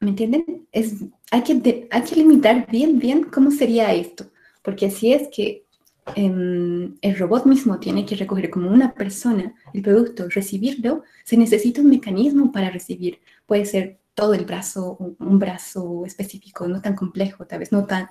¿Me 0.00 0.10
entienden? 0.10 0.66
Es, 0.72 0.94
hay, 1.30 1.42
que 1.42 1.88
hay 1.90 2.02
que 2.02 2.16
limitar 2.16 2.66
bien, 2.70 2.98
bien 2.98 3.24
cómo 3.24 3.50
sería 3.50 3.92
esto, 3.92 4.30
porque 4.62 4.86
así 4.86 5.12
es 5.12 5.28
que 5.28 5.66
em, 6.14 6.96
el 7.00 7.18
robot 7.18 7.46
mismo 7.46 7.78
tiene 7.78 8.04
que 8.06 8.16
recoger 8.16 8.50
como 8.50 8.70
una 8.70 8.94
persona 8.94 9.54
el 9.72 9.82
producto, 9.82 10.28
recibirlo, 10.28 11.04
se 11.24 11.36
necesita 11.36 11.80
un 11.80 11.90
mecanismo 11.90 12.52
para 12.52 12.70
recibir. 12.70 13.20
Puede 13.46 13.66
ser 13.66 14.00
todo 14.14 14.34
el 14.34 14.44
brazo, 14.44 14.96
un 15.18 15.38
brazo 15.38 16.04
específico, 16.04 16.68
no 16.68 16.82
tan 16.82 16.94
complejo, 16.94 17.46
tal 17.46 17.60
vez 17.60 17.72
no 17.72 17.86
tan 17.86 18.08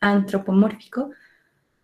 antropomórfico, 0.00 1.10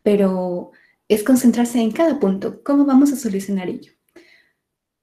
pero 0.02 0.72
es 1.08 1.22
concentrarse 1.22 1.80
en 1.80 1.90
cada 1.90 2.18
punto, 2.18 2.62
cómo 2.62 2.84
vamos 2.84 3.12
a 3.12 3.16
solucionar 3.16 3.68
ello. 3.68 3.92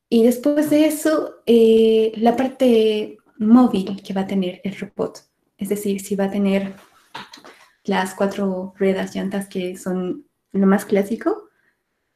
Y 0.09 0.23
después 0.23 0.69
de 0.69 0.85
eso, 0.85 1.35
eh, 1.45 2.11
la 2.15 2.35
parte 2.35 3.17
móvil 3.37 4.01
que 4.03 4.13
va 4.13 4.21
a 4.21 4.27
tener 4.27 4.61
el 4.63 4.77
robot. 4.77 5.27
Es 5.57 5.69
decir, 5.69 5.99
si 6.01 6.15
va 6.15 6.25
a 6.25 6.31
tener 6.31 6.75
las 7.83 8.13
cuatro 8.13 8.73
ruedas 8.77 9.15
llantas 9.15 9.47
que 9.47 9.77
son 9.77 10.25
lo 10.55 10.67
más 10.67 10.85
clásico, 10.85 11.49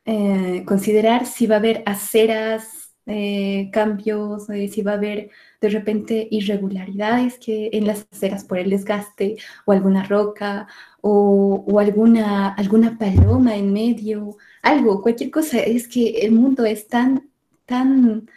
eh, 0.05 0.63
considerar 0.65 1.25
si 1.25 1.47
va 1.47 1.55
a 1.55 1.59
haber 1.59 1.83
aceras, 1.85 2.95
eh, 3.05 3.69
cambios, 3.73 4.49
eh, 4.49 4.67
si 4.67 4.81
va 4.83 4.91
a 4.91 4.95
haber 4.95 5.31
de 5.61 5.69
repente 5.69 6.27
irregularidades 6.29 7.39
que 7.39 7.69
en 7.73 7.87
las 7.87 8.07
aceras 8.11 8.43
por 8.43 8.59
el 8.59 8.69
desgaste 8.69 9.37
o 9.65 9.71
alguna 9.71 10.03
roca 10.03 10.67
o, 11.01 11.79
alguna, 11.79 12.53
alguna 12.53 12.97
paloma 12.97 13.55
en 13.55 13.73
medio, 13.73 14.37
algo, 14.61 15.01
cualquier 15.01 15.31
cosa. 15.31 15.59
Es 15.59 15.87
que 15.87 16.19
el 16.21 16.31
mundo 16.33 16.65
es 16.65 16.87
tan, 16.87 17.29
tan, 17.65 18.29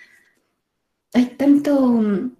hay 1.13 1.27
tanto 1.37 2.33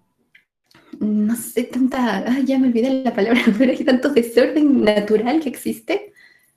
no 1.01 1.37
sé, 1.37 1.65
tanta, 1.65 2.41
ya 2.45 2.59
me 2.59 2.69
olvidé 2.69 3.03
la 3.05 3.15
palabra, 3.15 3.43
pero 3.59 3.73
hay 3.73 3.85
tanto 3.85 4.11
desorden 4.11 4.83
natural 4.85 5.41
que 5.41 5.49
existe. 5.49 6.12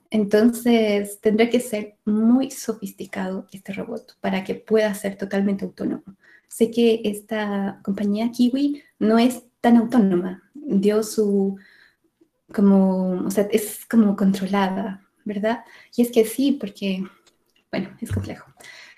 Entonces 0.10 1.20
tendrá 1.22 1.50
que 1.50 1.60
ser 1.60 1.98
muy 2.06 2.52
sofisticado 2.52 3.48
este 3.52 3.74
robot 3.74 4.18
para 4.22 4.44
que 4.44 4.56
pueda 4.56 4.94
ser 4.94 5.18
totalmente 5.18 5.66
autónomo. 5.66 6.04
Sé 6.48 6.72
que 6.72 7.02
esta 7.04 7.80
compañía 7.84 8.32
Kiwi 8.32 8.84
no 9.00 9.18
es 9.20 9.44
tan 9.62 9.78
autónoma, 9.78 10.44
dio 10.54 11.04
su, 11.04 11.58
como, 12.54 13.26
o 13.26 13.32
sea, 13.32 13.48
es 13.52 13.86
como 13.86 14.16
controlada, 14.16 15.02
¿verdad? 15.26 15.66
Y 15.96 16.04
es 16.04 16.12
que 16.12 16.26
sí, 16.26 16.54
porque, 16.54 17.04
bueno, 17.72 17.90
es 18.00 18.12
complejo. 18.12 18.46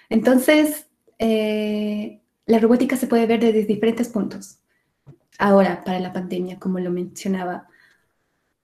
Entonces, 0.09 0.87
eh, 1.19 2.21
la 2.45 2.59
robótica 2.59 2.95
se 2.95 3.07
puede 3.07 3.25
ver 3.25 3.39
desde 3.39 3.65
diferentes 3.65 4.09
puntos 4.09 4.59
ahora 5.37 5.83
para 5.83 5.99
la 5.99 6.13
pandemia, 6.13 6.59
como 6.59 6.79
lo 6.79 6.91
mencionaba. 6.91 7.67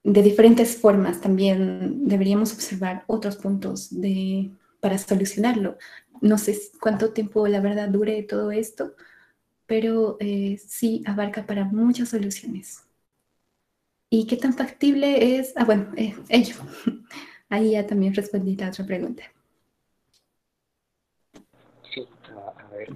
De 0.04 0.22
diferentes 0.22 0.76
formas 0.76 1.22
también 1.22 2.08
deberíamos 2.08 2.54
observar 2.54 3.06
otros 3.08 3.38
puntos 3.38 4.02
de, 4.02 4.52
para 4.82 4.98
solucionarlo. 4.98 5.78
No 6.20 6.38
sé 6.38 6.60
cuánto 6.82 7.14
tiempo 7.14 7.48
la 7.48 7.62
verdad 7.62 7.88
dure 7.88 8.22
todo 8.24 8.52
esto, 8.52 8.96
pero 9.66 10.18
eh, 10.20 10.58
sí 10.58 11.04
abarca 11.06 11.46
para 11.46 11.64
muchas 11.64 12.10
soluciones. 12.10 12.84
¿Y 14.10 14.28
qué 14.28 14.38
tan 14.38 14.54
factible 14.54 15.38
es? 15.40 15.54
Ah, 15.56 15.64
bueno, 15.64 15.92
eh, 15.96 16.14
ello. 16.30 16.56
Ahí 17.50 17.72
ya 17.72 17.88
también 17.88 18.14
respondí 18.14 18.62
a 18.62 18.70
otra 18.70 18.86
pregunta. 18.86 19.24
Sí, 21.94 22.06
a 22.58 22.68
ver, 22.76 22.90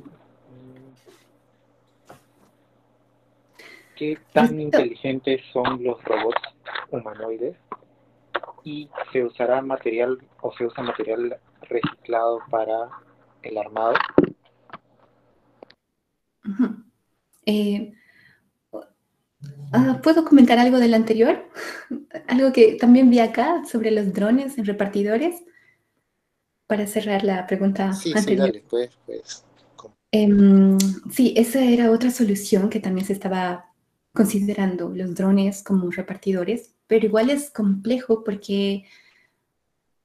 qué 3.96 4.18
tan 4.34 4.60
inteligentes 4.60 5.42
son 5.54 5.84
los 5.84 6.04
robots 6.04 6.57
humanoides 6.92 7.58
y 8.64 8.90
se 9.12 9.24
usará 9.24 9.62
material 9.62 10.18
o 10.42 10.54
se 10.54 10.66
usa 10.66 10.84
material 10.84 11.38
reciclado 11.62 12.42
para 12.50 12.90
el 13.44 13.58
armado. 13.58 13.96
Eh, 17.46 17.94
ah, 19.72 20.00
¿Puedo 20.04 20.26
comentar 20.26 20.60
algo 20.60 20.80
del 20.80 20.94
anterior? 20.94 21.46
algo 22.28 22.52
que 22.52 22.76
también 22.76 23.10
vi 23.10 23.20
acá 23.20 23.64
sobre 23.66 23.92
los 23.92 24.14
drones 24.14 24.58
en 24.58 24.66
repartidores 24.66 25.44
para 26.68 26.86
cerrar 26.86 27.24
la 27.24 27.48
pregunta 27.48 27.94
sí, 27.94 28.12
anterior. 28.14 28.52
Sí, 28.52 28.64
pues, 28.70 29.00
pues. 29.06 29.46
sí, 31.12 31.34
esa 31.38 31.64
era 31.64 31.92
otra 31.92 32.12
solución 32.12 32.70
que 32.70 32.82
también 32.82 33.08
se 33.08 33.14
estaba 33.14 33.67
considerando 34.18 34.90
los 34.90 35.14
drones 35.14 35.62
como 35.62 35.92
repartidores, 35.92 36.74
pero 36.88 37.06
igual 37.06 37.30
es 37.30 37.52
complejo 37.52 38.24
porque 38.24 38.86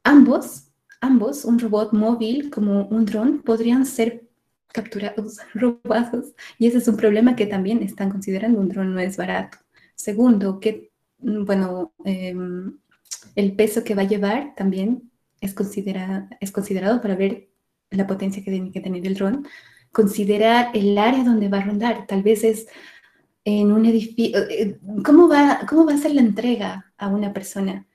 ambos, 0.05 0.69
ambos, 1.01 1.47
un 1.47 1.59
robot 1.59 1.95
móvil 1.95 2.51
como 2.51 2.89
un 2.89 3.07
dron, 3.07 3.41
podrían 3.41 3.87
ser 3.87 4.29
capturados, 4.69 5.39
robados, 5.55 6.35
y 6.59 6.67
ese 6.67 6.77
es 6.77 6.89
un 6.89 6.99
problema 6.99 7.37
que 7.37 7.47
también 7.47 7.83
están 7.83 8.11
considerando, 8.11 8.61
un 8.61 8.69
dron 8.69 8.93
no 8.93 9.01
es 9.01 9.17
barato. 9.17 9.57
Segundo, 9.95 10.61
que, 10.61 10.93
bueno, 11.19 11.95
em, 12.05 12.79
el 13.35 13.57
peso 13.57 13.83
que 13.83 13.95
va 13.95 14.03
a 14.03 14.09
llevar 14.13 14.55
también 14.57 15.11
es, 15.41 15.55
considera, 15.55 16.29
es 16.39 16.53
considerado 16.53 17.01
para 17.01 17.17
ver 17.17 17.49
la 17.89 18.07
potencia 18.07 18.45
que 18.45 18.51
tiene 18.51 18.73
que 18.73 18.83
tener 18.83 19.07
el 19.07 19.15
dron. 19.15 19.47
Considerar 19.91 20.71
el 20.75 20.99
área 20.99 21.25
donde 21.25 21.49
va 21.49 21.59
a 21.59 21.65
rondar, 21.65 22.07
tal 22.07 22.23
vez 22.23 22.45
es 22.45 22.67
en 23.45 23.73
un 23.73 23.87
edificio, 23.87 24.39
eh, 24.49 24.79
¿cómo 25.05 25.29
va, 25.29 25.61
¿cómo 25.69 25.85
va 25.85 25.95
a 25.95 25.99
ser 25.99 26.15
la 26.15 26.21
entrega 26.21 26.93
a 26.97 27.09
una 27.09 27.33
persona? 27.33 27.87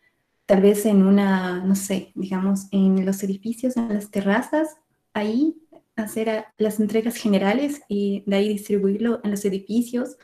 Tal 0.46 0.62
vez 0.62 0.86
en 0.86 1.06
una, 1.06 1.64
no 1.64 1.76
sé, 1.76 2.12
digamos, 2.16 2.68
en 2.72 3.06
los 3.06 3.24
edificios, 3.24 3.78
en 3.78 3.94
las 3.94 4.12
terrazas, 4.12 4.78
ahí 5.14 5.56
hacer 5.96 6.46
las 6.58 6.80
entregas 6.80 7.16
generales 7.16 7.82
y 7.88 8.24
de 8.26 8.36
ahí 8.36 8.50
distribuirlo 8.50 9.20
en 9.24 9.32
los 9.32 9.44
edificios 9.46 10.18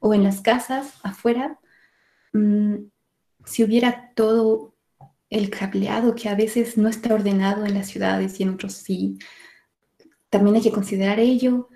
o 0.00 0.14
en 0.14 0.24
las 0.24 0.40
casas 0.40 0.94
afuera. 1.02 1.58
Mm, 2.32 2.86
si 3.44 3.64
hubiera 3.64 4.12
todo 4.14 4.74
el 5.30 5.50
cableado 5.50 6.14
que 6.14 6.28
a 6.28 6.34
veces 6.34 6.78
no 6.78 6.88
está 6.88 7.14
ordenado 7.14 7.66
en 7.66 7.74
las 7.74 7.88
ciudades 7.88 8.40
y 8.40 8.44
en 8.44 8.50
otros 8.50 8.74
sí, 8.74 9.18
también 10.30 10.56
hay 10.56 10.62
que 10.62 10.72
considerar 10.72 11.20
ello 11.20 11.68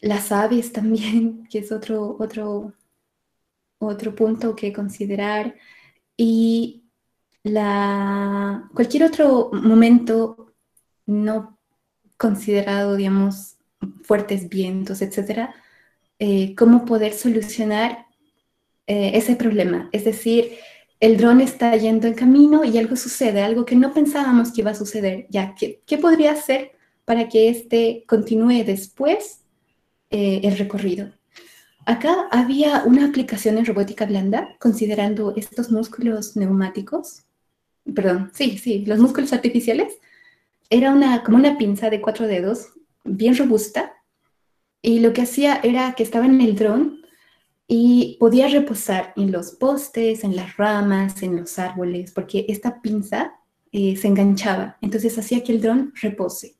las 0.00 0.32
aves 0.32 0.72
también, 0.72 1.46
que 1.50 1.58
es 1.58 1.72
otro, 1.72 2.16
otro, 2.18 2.74
otro 3.78 4.14
punto 4.14 4.54
que 4.54 4.72
considerar. 4.72 5.54
Y 6.16 6.84
la, 7.42 8.68
cualquier 8.74 9.04
otro 9.04 9.50
momento 9.52 10.54
no, 11.06 11.58
considerado, 12.16 12.96
digamos, 12.96 13.56
fuertes 14.02 14.48
vientos, 14.48 15.02
etcétera, 15.02 15.54
eh, 16.18 16.54
cómo 16.54 16.84
poder 16.84 17.12
solucionar 17.12 18.06
eh, 18.86 19.12
ese 19.14 19.36
problema. 19.36 19.88
Es 19.92 20.04
decir, 20.04 20.52
el 21.00 21.18
dron 21.18 21.40
está 21.40 21.76
yendo 21.76 22.06
en 22.06 22.14
camino 22.14 22.64
y 22.64 22.78
algo 22.78 22.96
sucede, 22.96 23.42
algo 23.42 23.64
que 23.64 23.76
no 23.76 23.92
pensábamos 23.92 24.52
que 24.52 24.62
iba 24.62 24.70
a 24.70 24.74
suceder. 24.74 25.26
Ya, 25.30 25.54
¿qué, 25.54 25.82
qué 25.86 25.98
podría 25.98 26.32
hacer 26.32 26.72
para 27.04 27.28
que 27.28 27.48
este 27.48 28.04
continúe 28.06 28.64
después 28.64 29.45
eh, 30.10 30.40
el 30.44 30.56
recorrido? 30.58 31.10
Acá 31.84 32.26
había 32.32 32.82
una 32.84 33.06
aplicación 33.06 33.58
en 33.58 33.64
robótica 33.64 34.06
blanda, 34.06 34.56
considerando 34.58 35.34
estos 35.36 35.70
músculos 35.70 36.36
neumáticos, 36.36 37.22
perdón, 37.94 38.32
sí, 38.34 38.58
sí, 38.58 38.84
los 38.86 38.98
músculos 38.98 39.32
artificiales. 39.32 39.98
Era 40.68 40.92
una, 40.92 41.22
como 41.22 41.36
una 41.36 41.56
pinza 41.56 41.88
de 41.88 42.00
cuatro 42.00 42.26
dedos, 42.26 42.70
bien 43.04 43.36
robusta, 43.36 43.92
y 44.82 44.98
lo 44.98 45.12
que 45.12 45.22
hacía 45.22 45.60
era 45.62 45.94
que 45.94 46.02
estaba 46.02 46.26
en 46.26 46.40
el 46.40 46.56
dron 46.56 47.02
y 47.68 48.16
podía 48.18 48.48
reposar 48.48 49.12
en 49.16 49.30
los 49.30 49.52
postes, 49.52 50.24
en 50.24 50.34
las 50.34 50.56
ramas, 50.56 51.22
en 51.22 51.36
los 51.36 51.58
árboles, 51.58 52.12
porque 52.12 52.46
esta 52.48 52.80
pinza 52.82 53.34
eh, 53.70 53.96
se 53.96 54.08
enganchaba, 54.08 54.76
entonces 54.80 55.16
hacía 55.18 55.42
que 55.44 55.52
el 55.52 55.60
dron 55.60 55.92
repose, 56.00 56.55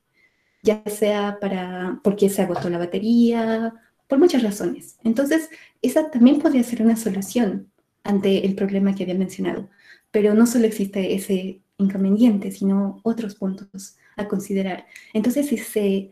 ya 0.66 0.82
sea 0.86 1.38
para 1.40 2.00
porque 2.02 2.28
se 2.28 2.42
agotó 2.42 2.68
la 2.68 2.78
batería, 2.78 3.72
por 4.08 4.18
muchas 4.18 4.42
razones. 4.42 4.98
Entonces, 5.04 5.48
esa 5.80 6.10
también 6.10 6.40
podría 6.40 6.62
ser 6.64 6.82
una 6.82 6.96
solución 6.96 7.70
ante 8.04 8.44
el 8.44 8.54
problema 8.54 8.94
que 8.94 9.04
había 9.04 9.14
mencionado, 9.14 9.68
pero 10.10 10.34
no 10.34 10.46
solo 10.46 10.66
existe 10.66 11.14
ese 11.14 11.62
inconveniente, 11.78 12.50
sino 12.50 13.00
otros 13.04 13.36
puntos 13.36 13.96
a 14.16 14.26
considerar. 14.28 14.86
Entonces, 15.12 15.46
si 15.46 15.58
se, 15.58 16.10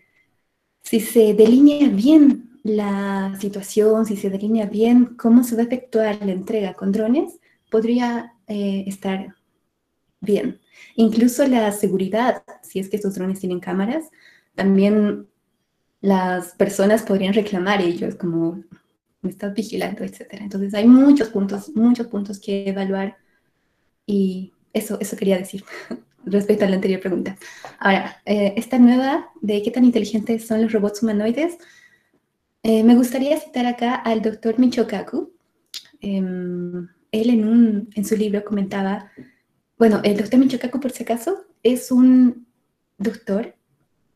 si 0.83 1.01
se 1.01 1.35
delinea 1.35 1.89
bien 1.89 2.61
la 2.63 3.37
situación, 3.41 4.07
si 4.07 4.17
se 4.17 4.31
delinea 4.31 4.67
bien 4.67 5.17
cómo 5.17 5.45
se 5.45 5.57
va 5.57 5.63
a 5.63 5.67
efectuar 5.67 6.25
la 6.25 6.33
entrega 6.33 6.75
con 6.75 6.93
drones, 6.93 7.41
podría 7.71 8.35
eh, 8.47 8.85
estar 8.87 9.35
bien. 10.21 10.61
Incluso 10.97 11.47
la 11.47 11.71
seguridad, 11.73 12.43
si 12.63 12.79
es 12.79 12.89
que 12.89 12.97
estos 12.97 13.15
drones 13.15 13.41
tienen 13.41 13.61
cámaras, 13.61 14.11
también 14.55 15.27
las 16.01 16.53
personas 16.53 17.03
podrían 17.03 17.35
reclamar 17.35 17.81
ellos 17.81 18.15
como 18.15 18.63
me 19.23 19.31
estás 19.31 19.55
vigilando, 19.55 20.05
etc. 20.05 20.27
Entonces 20.33 20.75
hay 20.75 20.87
muchos 20.87 21.29
puntos, 21.29 21.71
muchos 21.75 22.07
puntos 22.09 22.39
que 22.39 22.69
evaluar 22.69 23.17
y 24.07 24.53
eso, 24.73 24.99
eso 25.01 25.17
quería 25.17 25.39
decir 25.39 25.65
respecto 26.25 26.65
a 26.65 26.69
la 26.69 26.77
anterior 26.77 27.01
pregunta. 27.01 27.37
Ahora, 27.79 28.21
eh, 28.27 28.53
esta 28.57 28.79
nueva 28.79 29.31
de 29.41 29.63
qué 29.63 29.71
tan 29.71 29.85
inteligentes 29.85 30.47
son 30.47 30.63
los 30.63 30.73
robots 30.73 31.03
humanoides, 31.03 31.57
eh, 32.63 32.83
me 32.83 32.97
gustaría 32.97 33.39
citar 33.39 33.67
acá 33.67 33.95
al 33.95 34.23
doctor 34.23 34.59
Michio 34.59 34.87
Kaku. 34.87 35.33
Em, 36.01 36.89
él 37.13 37.31
en, 37.31 37.47
un, 37.47 37.91
en 37.95 38.05
su 38.05 38.17
libro 38.17 38.45
comentaba, 38.45 39.11
bueno, 39.79 40.01
el 40.03 40.17
doctor 40.17 40.39
Michio 40.39 40.59
Kaku, 40.59 40.81
por 40.81 40.91
si 40.91 41.03
acaso, 41.03 41.45
es 41.63 41.91
un 41.91 42.47
doctor 42.99 43.55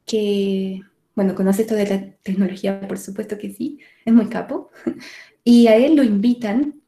que, 0.08 0.82
bueno, 1.14 1.36
conoce 1.36 1.64
toda 1.64 1.84
la 1.84 2.10
tecnología, 2.22 2.80
por 2.88 2.98
supuesto 2.98 3.38
que 3.38 3.52
sí, 3.52 3.78
es 4.04 4.12
muy 4.12 4.28
capo, 4.28 4.70
y 5.44 5.68
a 5.68 5.76
él 5.76 5.94
lo 5.94 6.02
invitan 6.02 6.80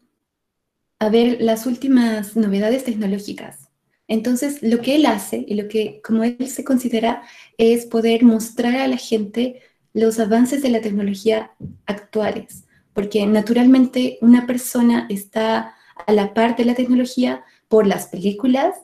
a 0.99 1.09
ver 1.09 1.41
las 1.41 1.67
últimas 1.67 2.37
novedades 2.37 2.85
tecnológicas. 2.85 3.71
Entonces, 4.09 4.63
lo 4.63 4.81
que 4.81 4.97
él 4.97 5.07
hace 5.07 5.45
y 5.47 5.55
lo 5.55 5.69
que, 5.69 6.01
como 6.03 6.25
él 6.25 6.49
se 6.49 6.65
considera, 6.65 7.23
es 7.59 7.87
poder 7.87 8.25
mostrar 8.25 8.75
a 8.77 8.89
la 8.89 8.97
gente 8.97 9.63
los 9.93 10.19
avances 10.19 10.63
de 10.63 10.71
la 10.71 10.81
tecnología 10.81 11.53
actuales, 11.87 12.65
porque 12.93 13.25
naturalmente 13.27 14.19
una 14.21 14.47
persona 14.47 15.07
está 15.09 15.75
a 16.07 16.13
la 16.13 16.35
par 16.35 16.57
de 16.57 16.65
la 16.65 16.75
tecnología 16.75 17.45
por 17.69 17.87
las 17.87 18.09
películas 18.09 18.75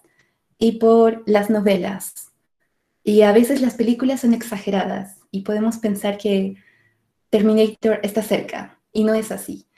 y 0.59 0.73
por 0.79 1.23
las 1.27 1.51
novelas. 1.51 2.33
Y 3.07 3.23
a 3.23 3.31
veces 3.31 3.61
las 3.61 3.75
películas 3.75 4.23
son 4.23 4.35
exageradas 4.35 5.21
y 5.31 5.43
podemos 5.43 5.79
pensar 5.79 6.19
que 6.19 6.57
Terminator 7.31 8.01
está 8.03 8.21
cerca 8.21 8.81
y 8.93 9.05
no 9.05 9.15
es 9.15 9.31
así. 9.31 9.69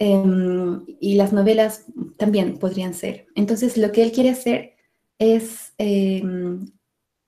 Em, 0.00 0.84
y 0.98 1.14
las 1.14 1.32
novelas 1.32 1.84
también 2.16 2.58
podrían 2.58 2.92
ser. 2.92 3.28
Entonces 3.36 3.76
lo 3.76 3.92
que 3.92 4.02
él 4.02 4.10
quiere 4.10 4.30
hacer 4.30 4.74
es 5.20 5.74
em, 5.78 6.72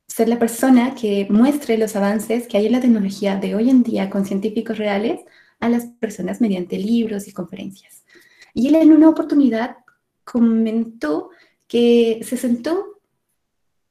ser 0.09 0.29
la 0.29 0.41
persona 0.41 0.97
que 0.97 1.29
muestre 1.31 1.79
los 1.79 1.95
avances 1.95 2.49
que 2.49 2.57
hay 2.59 2.67
en 2.67 2.73
la 2.73 2.81
tecnología 2.81 3.37
de 3.37 3.55
hoy 3.55 3.71
en 3.71 3.85
día 3.85 4.11
con 4.11 4.25
científicos 4.25 4.77
reales 4.77 5.21
a 5.61 5.69
las 5.69 5.87
personas 5.87 6.41
mediante 6.41 6.79
libros 6.79 7.29
y 7.29 7.33
conferencias. 7.33 8.03
Y 8.55 8.67
él 8.67 8.75
en 8.75 8.91
una 8.91 9.09
oportunidad 9.09 9.77
comentó 10.25 11.31
que 11.69 12.23
se 12.25 12.37
sentó 12.37 12.94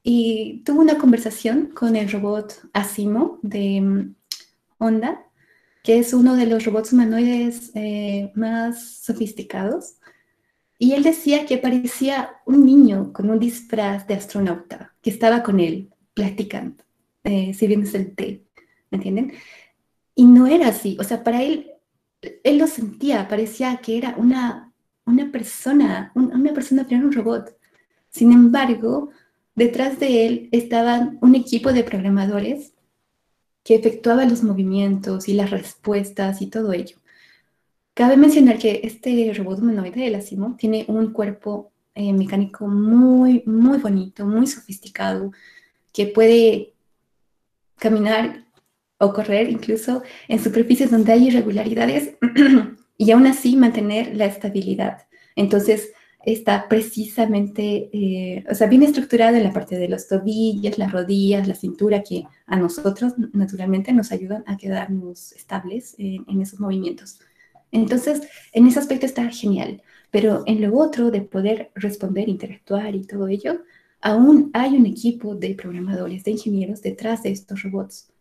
y 0.06 0.62
tuvo 0.66 0.82
una 0.82 0.98
conversación 0.98 1.68
con 1.74 1.96
el 1.96 2.12
robot 2.12 2.60
Asimo 2.74 3.40
de 3.42 3.80
mm, 3.80 4.14
Honda, 4.76 5.26
que 5.82 5.98
es 5.98 6.12
uno 6.12 6.36
de 6.36 6.46
los 6.46 6.64
robots 6.64 6.92
humanoides 6.92 7.72
eh, 7.74 8.30
más 8.34 8.98
sofisticados. 9.02 9.94
Y 10.78 10.92
él 10.92 11.02
decía 11.02 11.46
que 11.46 11.56
parecía 11.56 12.36
un 12.44 12.66
niño 12.66 13.14
con 13.14 13.30
un 13.30 13.38
disfraz 13.38 14.06
de 14.06 14.14
astronauta 14.14 14.94
que 15.00 15.08
estaba 15.08 15.42
con 15.42 15.58
él 15.58 15.90
platicando, 16.12 16.84
eh, 17.24 17.54
si 17.54 17.66
bien 17.66 17.82
es 17.82 17.94
el 17.94 18.14
té, 18.14 18.44
¿me 18.90 18.96
entienden? 18.98 19.32
Y 20.14 20.24
no 20.26 20.46
era 20.46 20.68
así, 20.68 20.98
o 21.00 21.04
sea, 21.04 21.24
para 21.24 21.42
él, 21.42 21.70
él 22.44 22.58
lo 22.58 22.66
sentía, 22.66 23.26
parecía 23.26 23.78
que 23.78 23.96
era 23.96 24.14
una, 24.18 24.70
una 25.06 25.32
persona, 25.32 26.12
una 26.14 26.52
persona, 26.52 26.84
pero 26.86 27.06
un 27.06 27.12
robot. 27.12 27.56
Sin 28.10 28.32
embargo, 28.32 29.10
detrás 29.54 29.98
de 30.00 30.26
él 30.26 30.48
estaban 30.52 31.18
un 31.20 31.34
equipo 31.34 31.72
de 31.72 31.84
programadores 31.84 32.72
que 33.62 33.74
efectuaba 33.74 34.24
los 34.26 34.42
movimientos 34.42 35.28
y 35.28 35.34
las 35.34 35.50
respuestas 35.50 36.42
y 36.42 36.48
todo 36.48 36.72
ello. 36.72 36.98
Cabe 37.94 38.16
mencionar 38.16 38.58
que 38.58 38.80
este 38.84 39.32
robot 39.32 39.60
humanoide, 39.60 40.06
el 40.06 40.16
Asimo, 40.16 40.56
tiene 40.56 40.84
un 40.88 41.12
cuerpo 41.12 41.72
eh, 41.94 42.12
mecánico 42.12 42.66
muy, 42.66 43.42
muy 43.46 43.78
bonito, 43.78 44.26
muy 44.26 44.46
sofisticado, 44.46 45.30
que 45.92 46.06
puede 46.06 46.74
caminar 47.76 48.44
o 48.98 49.12
correr 49.12 49.48
incluso 49.48 50.02
en 50.28 50.42
superficies 50.42 50.90
donde 50.90 51.12
hay 51.12 51.28
irregularidades 51.28 52.16
y 52.98 53.10
aún 53.12 53.26
así 53.26 53.56
mantener 53.56 54.14
la 54.16 54.26
estabilidad. 54.26 55.06
Entonces, 55.36 55.92
está 56.26 56.68
precisamente, 56.68 57.90
eh, 57.92 58.44
o 58.50 58.54
sea, 58.54 58.66
bien 58.66 58.82
estructurado 58.82 59.36
en 59.36 59.44
la 59.44 59.52
parte 59.52 59.76
de 59.76 59.88
los 59.88 60.08
tobillos, 60.08 60.78
las 60.78 60.92
rodillas, 60.92 61.48
la 61.48 61.54
cintura, 61.54 62.02
que 62.02 62.24
a 62.46 62.56
nosotros 62.56 63.14
naturalmente 63.32 63.92
nos 63.92 64.12
ayudan 64.12 64.44
a 64.46 64.56
quedarnos 64.56 65.32
estables 65.32 65.94
en 65.98 66.40
esos 66.40 66.60
movimientos. 66.60 67.18
Entonces, 67.74 68.22
en 68.52 68.66
ese 68.68 68.78
aspecto 68.78 69.04
está 69.04 69.28
genial, 69.30 69.82
pero 70.10 70.44
en 70.46 70.62
lo 70.62 70.78
otro 70.78 71.10
de 71.10 71.22
poder 71.22 71.72
responder, 71.74 72.28
interactuar 72.28 72.94
y 72.94 73.02
todo 73.04 73.26
ello, 73.26 73.62
aún 74.00 74.50
hay 74.52 74.76
un 74.76 74.86
equipo 74.86 75.34
de 75.34 75.54
programadores, 75.54 76.22
de 76.22 76.30
ingenieros 76.30 76.82
detrás 76.82 77.24
de 77.24 77.32
estos 77.32 77.62
robots, 77.62 78.12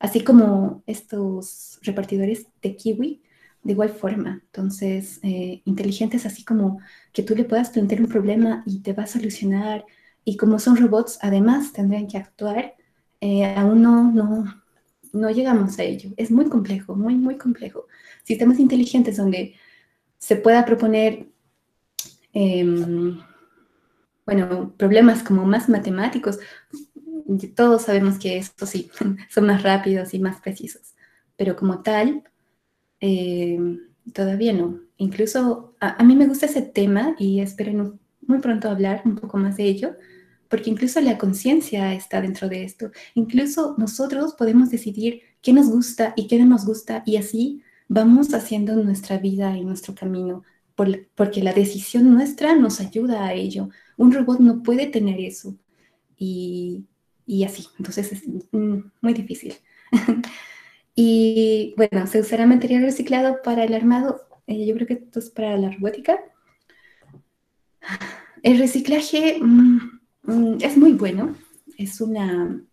así 0.00 0.22
como 0.22 0.82
estos 0.86 1.78
repartidores 1.82 2.46
de 2.60 2.74
Kiwi, 2.74 3.20
de 3.66 3.72
igual 3.72 3.90
forma. 3.90 4.40
Entonces, 4.44 5.18
eh, 5.22 5.62
inteligentes 5.64 6.24
así 6.24 6.44
como 6.44 6.78
que 7.12 7.22
tú 7.22 7.34
le 7.34 7.44
puedas 7.44 7.70
plantear 7.70 8.00
un 8.00 8.08
problema 8.08 8.62
y 8.64 8.80
te 8.80 8.92
va 8.92 9.02
a 9.02 9.06
solucionar, 9.06 9.84
y 10.24 10.36
como 10.36 10.58
son 10.58 10.76
robots, 10.76 11.18
además 11.22 11.72
tendrían 11.72 12.06
que 12.06 12.18
actuar, 12.18 12.74
eh, 13.20 13.44
aún 13.56 13.82
no, 13.82 14.10
no, 14.12 14.62
no 15.12 15.30
llegamos 15.30 15.78
a 15.78 15.82
ello. 15.82 16.10
Es 16.16 16.30
muy 16.30 16.48
complejo, 16.48 16.94
muy, 16.94 17.14
muy 17.16 17.36
complejo. 17.36 17.86
Sistemas 18.24 18.58
inteligentes 18.58 19.16
donde 19.16 19.54
se 20.18 20.36
pueda 20.36 20.64
proponer... 20.64 21.28
Em, 22.32 23.18
bueno, 24.26 24.74
problemas 24.76 25.22
como 25.22 25.46
más 25.46 25.68
matemáticos, 25.68 26.40
todos 27.54 27.82
sabemos 27.82 28.18
que 28.18 28.36
estos 28.36 28.68
sí, 28.68 28.90
son 29.30 29.46
más 29.46 29.62
rápidos 29.62 30.14
y 30.14 30.18
más 30.18 30.40
precisos, 30.40 30.94
pero 31.36 31.54
como 31.54 31.82
tal, 31.82 32.24
eh, 33.00 33.58
todavía 34.12 34.52
no. 34.52 34.80
Incluso 34.96 35.74
a, 35.80 36.02
mí 36.04 36.16
me 36.16 36.26
gusta 36.26 36.46
ese 36.46 36.62
tema 36.62 37.14
y 37.18 37.40
espero 37.40 37.98
muy 38.22 38.38
pronto 38.38 38.70
hablar 38.70 39.02
un 39.04 39.16
poco 39.16 39.36
más 39.36 39.56
de 39.56 39.64
ello, 39.64 39.96
porque 40.48 40.70
incluso 40.70 41.00
la 41.00 41.18
conciencia 41.18 41.94
está 41.94 42.20
dentro 42.20 42.48
de 42.48 42.64
esto. 42.64 42.90
Incluso 43.14 43.74
nosotros 43.78 44.34
podemos 44.34 44.70
decidir 44.70 45.20
qué 45.42 45.52
nos 45.52 45.68
gusta 45.68 46.12
y 46.16 46.26
qué 46.28 46.38
no 46.38 46.46
nos 46.46 46.64
gusta 46.64 47.02
y 47.06 47.16
así 47.16 47.62
vamos 47.88 48.32
haciendo 48.34 48.74
nuestra 48.76 49.18
vida 49.18 49.56
y 49.56 49.64
nuestro 49.64 49.94
camino, 49.94 50.42
porque 50.74 51.42
la 51.42 51.52
decisión 51.52 52.12
nuestra 52.12 52.56
nos 52.56 52.80
ayuda 52.80 53.26
a 53.26 53.34
ello. 53.34 53.68
Un 53.96 54.12
robot 54.12 54.40
no 54.40 54.62
puede 54.62 54.86
tener 54.86 55.20
eso. 55.20 55.56
Y 56.18 56.86
y 57.26 57.44
así. 57.44 57.66
Entonces 57.78 58.12
es 58.12 58.22
mm, 58.52 58.78
muy 59.00 59.12
difícil. 59.12 59.54
y 60.98 61.74
bueno, 61.76 62.06
se 62.06 62.20
usará 62.20 62.46
material 62.46 62.82
reciclado 62.82 63.42
para 63.44 63.64
el 63.64 63.74
armado. 63.74 64.26
Eh, 64.46 64.66
yo 64.66 64.74
creo 64.74 64.86
que 64.86 64.94
esto 64.94 65.18
es 65.18 65.28
para 65.28 65.56
la 65.58 65.70
robótica. 65.70 66.18
El 68.42 68.58
reciclaje 68.58 69.38
mm, 69.38 70.00
mm, 70.22 70.58
es 70.62 70.76
muy 70.78 70.94
bueno. 70.94 71.36
Es 71.76 72.00
una, 72.00 72.64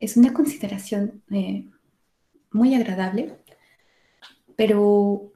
es 0.00 0.16
una 0.16 0.32
consideración 0.32 1.22
eh, 1.30 1.68
muy 2.50 2.74
agradable, 2.74 3.36
pero 4.56 5.32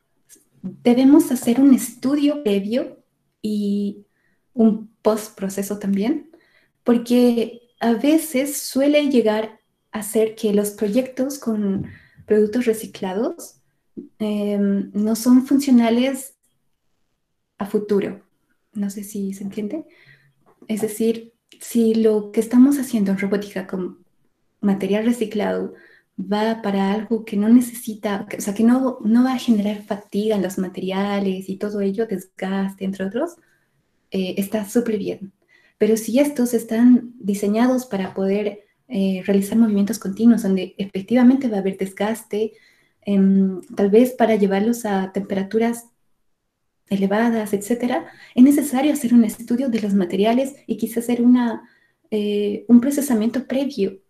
debemos 0.62 1.30
hacer 1.30 1.60
un 1.60 1.74
estudio 1.74 2.42
previo 2.42 3.04
y 3.42 4.06
un 4.54 4.88
post 5.02 5.36
proceso 5.36 5.78
también, 5.78 6.30
porque 6.84 7.68
a 7.80 7.92
veces 7.92 8.56
suele 8.56 9.10
llegar 9.10 9.57
a 9.92 10.02
ser 10.02 10.34
que 10.34 10.52
los 10.52 10.70
proyectos 10.70 11.38
con 11.38 11.86
productos 12.26 12.66
reciclados 12.66 13.60
em, 14.18 14.90
no 14.92 15.16
son 15.16 15.46
funcionales 15.46 16.34
a 17.58 17.66
futuro. 17.66 18.22
No 18.72 18.90
sé 18.90 19.02
si 19.02 19.32
se 19.32 19.44
entiende. 19.44 19.84
Es 20.68 20.82
decir, 20.82 21.32
si 21.60 21.94
lo 21.94 22.30
que 22.30 22.40
estamos 22.40 22.78
haciendo 22.78 23.10
en 23.10 23.18
robótica 23.18 23.66
con 23.66 24.04
material 24.60 25.06
reciclado 25.06 25.74
va 26.20 26.62
para 26.62 26.92
algo 26.92 27.24
que 27.24 27.36
no 27.36 27.48
necesita, 27.48 28.26
o 28.36 28.40
sea, 28.40 28.54
que 28.54 28.64
no, 28.64 28.98
no 29.02 29.24
va 29.24 29.34
a 29.34 29.38
generar 29.38 29.82
fatiga 29.82 30.36
en 30.36 30.42
los 30.42 30.58
materiales 30.58 31.48
y 31.48 31.56
todo 31.56 31.80
ello, 31.80 32.06
desgaste, 32.06 32.84
entre 32.84 33.06
otros, 33.06 33.36
eh, 34.10 34.34
está 34.36 34.68
súper 34.68 34.98
bien. 34.98 35.32
Pero 35.78 35.96
si 35.96 36.18
estos 36.18 36.54
están 36.54 37.14
diseñados 37.20 37.86
para 37.86 38.14
poder 38.14 38.67
eh, 38.88 39.22
realizar 39.26 39.58
movimientos 39.58 39.98
continuos, 39.98 40.42
donde 40.42 40.74
efectivamente 40.78 41.48
va 41.48 41.58
a 41.58 41.60
haber 41.60 41.76
desgaste, 41.78 42.52
em, 43.02 43.60
tal 43.76 43.90
vez 43.90 44.12
para 44.12 44.36
llevarlos 44.36 44.84
a 44.84 45.12
temperaturas 45.12 45.86
elevadas, 46.88 47.52
etcétera, 47.52 48.06
es 48.34 48.42
necesario 48.44 48.92
hacer 48.92 49.14
un 49.14 49.24
estudio 49.24 49.68
de 49.68 49.80
los 49.80 49.94
materiales 49.94 50.54
y 50.66 50.76
quizás 50.78 51.04
hacer 51.04 51.22
una, 51.22 51.62
eh, 52.10 52.64
un 52.68 52.80
procesamiento 52.80 53.46
previo 53.46 54.00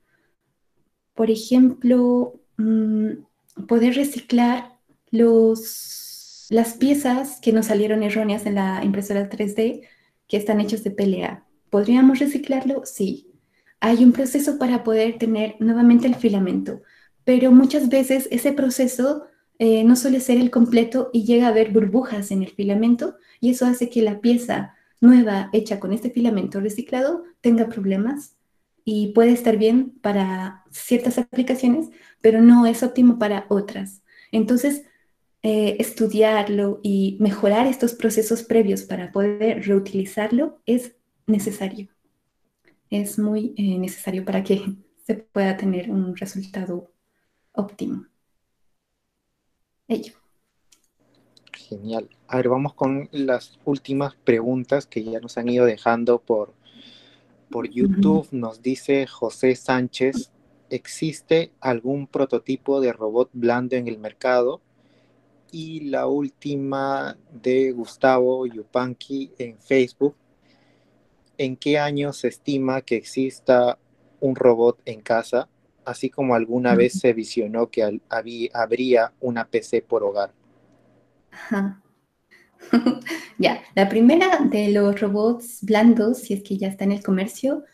por 1.18 1.32
ejemplo, 1.32 2.40
mm, 2.58 3.64
poder 3.66 3.96
reciclar 3.96 4.78
los, 5.10 6.46
las 6.48 6.74
piezas 6.74 7.40
que 7.40 7.52
nos 7.52 7.66
salieron 7.66 8.04
erróneas 8.04 8.46
en 8.46 8.54
la 8.54 8.84
impresora 8.84 9.28
3D 9.28 9.82
que 10.28 10.36
están 10.36 10.60
hechos 10.60 10.84
de 10.84 10.92
PLA. 10.92 11.44
¿Podríamos 11.70 12.20
reciclarlo? 12.20 12.82
Sí. 12.84 13.27
Hay 13.80 14.04
un 14.04 14.12
proceso 14.12 14.58
para 14.58 14.84
poder 14.84 15.18
tener 15.18 15.56
nuevamente 15.60 16.06
el 16.06 16.14
filamento, 16.16 16.82
pero 17.24 17.52
muchas 17.52 17.88
veces 17.88 18.28
ese 18.30 18.52
proceso 18.52 19.26
eh, 19.58 19.84
no 19.84 19.96
suele 19.96 20.20
ser 20.20 20.38
el 20.38 20.50
completo 20.50 21.10
y 21.12 21.24
llega 21.24 21.46
a 21.46 21.50
haber 21.50 21.72
burbujas 21.72 22.30
en 22.30 22.42
el 22.42 22.50
filamento 22.50 23.16
y 23.40 23.50
eso 23.50 23.66
hace 23.66 23.90
que 23.90 24.02
la 24.02 24.20
pieza 24.20 24.74
nueva 25.00 25.50
hecha 25.52 25.80
con 25.80 25.92
este 25.92 26.10
filamento 26.10 26.60
reciclado 26.60 27.24
tenga 27.40 27.68
problemas 27.68 28.36
y 28.84 29.08
puede 29.08 29.32
estar 29.32 29.56
bien 29.58 29.90
para 30.00 30.64
ciertas 30.70 31.18
aplicaciones, 31.18 31.90
pero 32.20 32.40
no 32.40 32.66
es 32.66 32.82
óptimo 32.82 33.18
para 33.18 33.46
otras. 33.48 34.02
Entonces, 34.32 34.84
eh, 35.42 35.76
estudiarlo 35.78 36.80
y 36.82 37.16
mejorar 37.20 37.66
estos 37.66 37.94
procesos 37.94 38.42
previos 38.42 38.82
para 38.82 39.12
poder 39.12 39.66
reutilizarlo 39.66 40.60
es 40.66 40.96
necesario. 41.26 41.97
Es 42.90 43.18
muy 43.18 43.54
eh, 43.56 43.78
necesario 43.78 44.24
para 44.24 44.42
que 44.42 44.62
se 45.06 45.14
pueda 45.14 45.56
tener 45.56 45.90
un 45.90 46.16
resultado 46.16 46.92
óptimo. 47.52 48.06
Ello. 49.88 50.12
Genial. 51.52 52.08
A 52.28 52.36
ver, 52.36 52.48
vamos 52.48 52.74
con 52.74 53.08
las 53.10 53.58
últimas 53.64 54.14
preguntas 54.16 54.86
que 54.86 55.02
ya 55.02 55.18
nos 55.20 55.38
han 55.38 55.48
ido 55.48 55.64
dejando 55.64 56.20
por, 56.20 56.54
por 57.50 57.68
YouTube 57.68 58.28
nos 58.32 58.62
dice 58.62 59.06
José 59.06 59.56
Sánchez, 59.56 60.30
¿existe 60.70 61.52
algún 61.60 62.06
prototipo 62.06 62.80
de 62.80 62.92
robot 62.92 63.30
blando 63.32 63.76
en 63.76 63.88
el 63.88 63.98
mercado? 63.98 64.60
Y 65.50 65.80
la 65.88 66.06
última 66.06 67.16
de 67.32 67.72
Gustavo 67.72 68.46
Yupanqui 68.46 69.32
en 69.38 69.58
Facebook, 69.58 70.14
¿en 71.38 71.56
qué 71.56 71.78
año 71.78 72.12
se 72.12 72.28
estima 72.28 72.82
que 72.82 72.96
exista 72.96 73.78
un 74.20 74.36
robot 74.36 74.80
en 74.84 75.00
casa? 75.00 75.48
Así 75.84 76.10
como 76.10 76.34
alguna 76.34 76.74
vez 76.74 77.00
se 77.00 77.14
visionó 77.14 77.70
que 77.70 78.00
habría 78.52 79.12
una 79.20 79.46
PC 79.46 79.80
por 79.80 80.02
hogar. 80.02 80.34
ya, 83.38 83.62
la 83.74 83.88
primera 83.88 84.38
de 84.50 84.70
los 84.70 85.00
robots 85.00 85.60
blandos, 85.62 86.18
si 86.18 86.34
es 86.34 86.42
que 86.42 86.58
ya 86.58 86.68
está 86.68 86.84
en 86.84 86.92
el 86.92 87.02
comercio, 87.02 87.64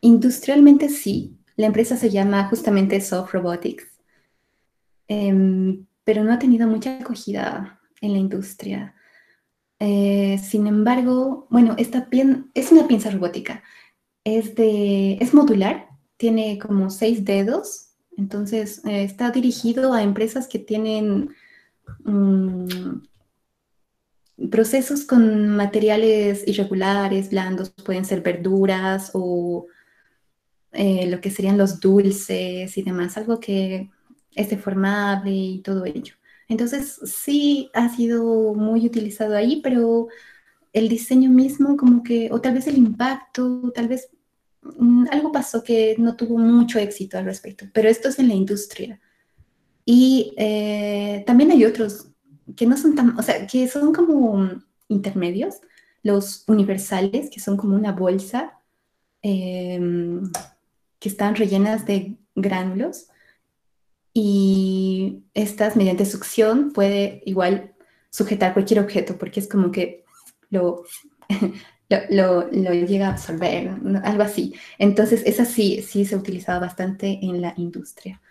industrialmente 0.00 0.88
sí. 0.88 1.38
La 1.56 1.66
empresa 1.66 1.96
se 1.96 2.10
llama 2.10 2.48
justamente 2.48 3.00
Soft 3.00 3.32
Robotics, 3.32 3.86
em, 5.08 5.86
pero 6.02 6.24
no 6.24 6.32
ha 6.32 6.38
tenido 6.38 6.66
mucha 6.66 6.98
acogida 6.98 7.80
en 8.00 8.12
la 8.12 8.18
industria. 8.18 8.93
Eh, 9.80 10.38
sin 10.38 10.66
embargo, 10.66 11.46
bueno, 11.50 11.74
esta 11.78 12.08
es 12.54 12.72
una 12.72 12.86
pinza 12.86 13.10
robótica. 13.10 13.62
Es, 14.24 14.54
de, 14.54 15.14
es 15.14 15.34
modular, 15.34 15.88
tiene 16.16 16.58
como 16.58 16.90
seis 16.90 17.24
dedos, 17.24 17.94
entonces 18.16 18.82
eh, 18.86 19.04
está 19.04 19.30
dirigido 19.30 19.92
a 19.92 20.02
empresas 20.02 20.46
que 20.48 20.58
tienen 20.58 21.30
mm, 22.04 23.02
procesos 24.50 25.04
con 25.04 25.48
materiales 25.48 26.46
irregulares, 26.46 27.30
blandos, 27.30 27.70
pueden 27.70 28.04
ser 28.04 28.22
verduras 28.22 29.10
o 29.14 29.66
eh, 30.72 31.06
lo 31.08 31.20
que 31.20 31.30
serían 31.30 31.58
los 31.58 31.80
dulces 31.80 32.76
y 32.76 32.82
demás, 32.82 33.16
algo 33.16 33.38
que 33.40 33.90
es 34.34 34.50
deformable 34.50 35.30
y 35.30 35.62
todo 35.62 35.84
ello. 35.84 36.14
Entonces, 36.48 37.00
sí 37.04 37.70
ha 37.74 37.88
sido 37.88 38.54
muy 38.54 38.86
utilizado 38.86 39.36
ahí, 39.36 39.60
pero 39.62 40.08
el 40.72 40.88
diseño 40.88 41.30
mismo 41.30 41.76
como 41.76 42.02
que, 42.02 42.28
o 42.32 42.40
tal 42.40 42.54
vez 42.54 42.66
el 42.66 42.76
impacto, 42.76 43.72
tal 43.74 43.88
vez 43.88 44.10
mm, 44.62 45.06
algo 45.10 45.32
pasó 45.32 45.62
que 45.62 45.94
no 45.98 46.16
tuvo 46.16 46.38
mucho 46.38 46.78
éxito 46.78 47.16
al 47.16 47.24
respecto, 47.24 47.66
pero 47.72 47.88
esto 47.88 48.08
es 48.08 48.18
en 48.18 48.28
la 48.28 48.34
industria. 48.34 49.00
Y 49.84 50.34
eh, 50.36 51.22
también 51.26 51.50
hay 51.50 51.64
otros 51.64 52.08
que 52.56 52.66
no 52.66 52.76
son 52.76 52.94
tan, 52.94 53.18
o 53.18 53.22
sea, 53.22 53.46
que 53.46 53.68
son 53.68 53.92
como 53.92 54.50
intermedios, 54.88 55.56
los 56.02 56.44
universales, 56.48 57.30
que 57.30 57.40
son 57.40 57.56
como 57.56 57.74
una 57.74 57.92
bolsa, 57.92 58.58
em, 59.22 60.30
que 60.98 61.08
están 61.08 61.34
rellenas 61.34 61.86
de 61.86 62.16
gránulos, 62.34 63.08
y 64.14 65.24
estas 65.34 65.76
mediante 65.76 66.06
succión 66.06 66.72
puede 66.72 67.22
igual 67.26 67.74
sujetar 68.10 68.54
cualquier 68.54 68.80
objeto, 68.80 69.18
porque 69.18 69.40
es 69.40 69.48
como 69.48 69.70
que 69.72 70.04
lo, 70.50 70.84
lo, 72.10 72.48
llega 72.48 73.08
a 73.08 73.12
absorber, 73.12 73.70
algo 74.04 74.22
así. 74.22 74.54
Entonces, 74.78 75.22
esa 75.26 75.44
sí, 75.44 75.82
sí 75.82 76.06
se 76.06 76.14
ha 76.14 76.18
utilizado 76.18 76.60
bastante 76.60 77.18
en 77.22 77.42
la 77.42 77.54
industria 77.56 78.22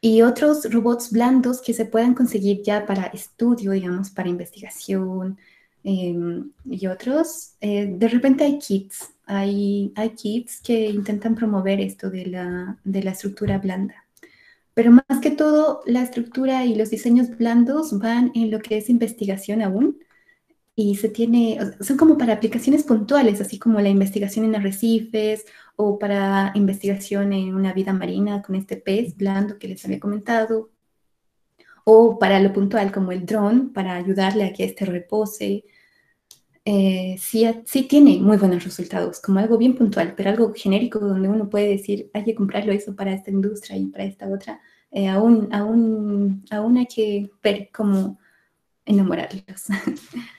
y 0.00 0.22
otros 0.22 0.72
robots 0.72 1.10
blandos 1.10 1.60
que 1.60 1.72
se 1.72 1.84
puedan 1.86 2.14
conseguir 2.14 2.62
ya 2.62 2.86
para 2.86 3.06
estudio, 3.06 3.72
digamos, 3.72 4.10
para 4.10 4.28
investigación 4.28 5.38
em, 5.82 6.52
y 6.64 6.86
otros. 6.86 7.54
Eh, 7.60 7.86
de 7.98 8.08
repente 8.08 8.44
hay 8.44 8.58
kits, 8.58 9.10
hay, 9.26 9.92
hay 9.96 10.10
kits 10.10 10.60
que 10.60 10.90
intentan 10.90 11.34
promover 11.34 11.80
esto 11.80 12.10
de 12.10 12.26
la, 12.26 12.78
de 12.84 13.02
la 13.02 13.12
estructura 13.12 13.58
blanda. 13.58 14.05
Pero 14.76 14.92
más 14.92 15.20
que 15.22 15.30
todo, 15.30 15.80
la 15.86 16.02
estructura 16.02 16.66
y 16.66 16.74
los 16.74 16.90
diseños 16.90 17.34
blandos 17.38 17.98
van 17.98 18.30
en 18.34 18.50
lo 18.50 18.60
que 18.60 18.76
es 18.76 18.90
investigación 18.90 19.62
aún 19.62 19.98
y 20.74 20.96
se 20.96 21.08
tiene, 21.08 21.58
son 21.80 21.96
como 21.96 22.18
para 22.18 22.34
aplicaciones 22.34 22.84
puntuales, 22.84 23.40
así 23.40 23.58
como 23.58 23.80
la 23.80 23.88
investigación 23.88 24.44
en 24.44 24.54
arrecifes 24.56 25.46
o 25.76 25.98
para 25.98 26.52
investigación 26.54 27.32
en 27.32 27.54
una 27.54 27.72
vida 27.72 27.94
marina 27.94 28.42
con 28.42 28.54
este 28.54 28.76
pez 28.76 29.16
blando 29.16 29.58
que 29.58 29.68
les 29.68 29.82
había 29.86 29.98
comentado, 29.98 30.70
o 31.84 32.18
para 32.18 32.38
lo 32.38 32.52
puntual 32.52 32.92
como 32.92 33.12
el 33.12 33.24
dron, 33.24 33.72
para 33.72 33.94
ayudarle 33.94 34.44
a 34.44 34.52
que 34.52 34.64
este 34.64 34.84
repose. 34.84 35.64
Eh, 36.68 37.14
sí, 37.20 37.46
sí, 37.64 37.84
tiene 37.84 38.18
muy 38.18 38.38
buenos 38.38 38.64
resultados, 38.64 39.20
como 39.20 39.38
algo 39.38 39.56
bien 39.56 39.76
puntual, 39.76 40.14
pero 40.16 40.30
algo 40.30 40.52
genérico 40.52 40.98
donde 40.98 41.28
uno 41.28 41.48
puede 41.48 41.68
decir, 41.68 42.10
hay 42.12 42.24
que 42.24 42.34
comprarlo 42.34 42.72
eso 42.72 42.96
para 42.96 43.14
esta 43.14 43.30
industria 43.30 43.76
y 43.76 43.86
para 43.86 44.02
esta 44.02 44.26
otra, 44.28 44.60
eh, 44.90 45.06
aún, 45.06 45.48
aún, 45.52 46.44
aún 46.50 46.76
hay 46.76 46.86
que 46.86 47.30
ver 47.40 47.70
cómo 47.72 48.18
enamorarlos. 48.84 49.66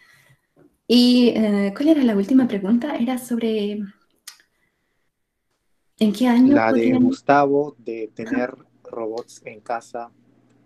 ¿Y 0.88 1.30
eh, 1.30 1.74
cuál 1.74 1.90
era 1.90 2.04
la 2.04 2.18
última 2.18 2.46
pregunta? 2.46 2.98
Era 2.98 3.18
sobre... 3.18 3.80
¿En 5.98 6.12
qué 6.12 6.28
año? 6.28 6.54
La 6.54 6.74
de 6.74 6.92
Gustavo 6.92 7.78
de 7.80 8.12
tener 8.14 8.54
robots 8.84 9.42
en 9.46 9.62
casa, 9.62 10.12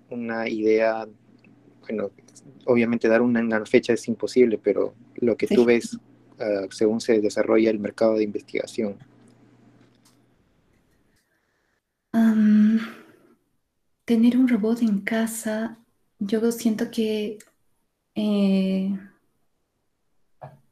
una 0.10 0.50
idea, 0.50 1.08
bueno, 1.82 2.10
obviamente 2.66 3.08
dar 3.08 3.22
una, 3.22 3.66
fecha 3.66 3.94
es 3.94 4.08
imposible, 4.08 4.58
pero 4.58 4.94
lo 5.22 5.38
que 5.38 5.48
tú 5.48 5.64
ves 5.64 5.94
uh, 5.94 6.70
según 6.70 7.00
se 7.00 7.22
desarrolla 7.22 7.70
el 7.70 7.80
mercado 7.80 8.16
de 8.16 8.24
investigación. 8.24 8.98
tener 14.12 14.36
un 14.38 14.50
robot 14.50 14.82
en 14.82 15.00
casa, 15.00 15.80
yo 16.20 16.52
siento 16.52 16.92
que, 16.92 17.38
eh, 18.14 19.00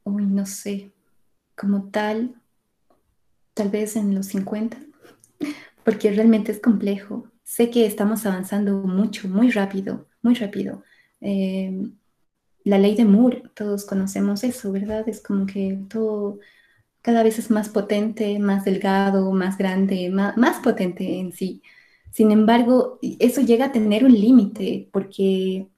uy, 0.04 0.26
no 0.26 0.44
sé, 0.44 0.92
como 1.56 1.90
tal, 1.90 2.34
tal 3.54 3.70
vez 3.70 3.96
en 3.96 4.14
los 4.14 4.26
50, 4.26 4.76
porque 5.84 6.10
realmente 6.10 6.52
es 6.52 6.60
complejo. 6.60 7.30
Sé 7.42 7.70
que 7.70 7.86
estamos 7.86 8.26
avanzando 8.26 8.74
mucho, 8.74 9.26
muy 9.26 9.50
rápido, 9.50 10.06
muy 10.20 10.34
rápido. 10.34 10.84
Em, 11.22 11.96
la 12.64 12.78
ley 12.78 12.94
de 12.94 13.04
Moore, 13.04 13.42
todos 13.54 13.84
conocemos 13.84 14.44
eso, 14.44 14.72
¿verdad? 14.72 15.08
Es 15.08 15.20
como 15.20 15.46
que 15.46 15.78
todo 15.88 16.38
cada 17.02 17.22
vez 17.22 17.38
es 17.38 17.50
más 17.50 17.68
potente, 17.68 18.38
más 18.38 18.64
delgado, 18.64 19.32
más 19.32 19.56
grande, 19.56 20.10
más, 20.10 20.36
más 20.36 20.58
potente 20.58 21.18
en 21.18 21.32
sí. 21.32 21.62
Sin 22.10 22.30
embargo, 22.30 22.98
eso 23.18 23.40
llega 23.40 23.66
a 23.66 23.72
tener 23.72 24.04
un 24.04 24.12
límite 24.12 24.88
porque 24.92 25.68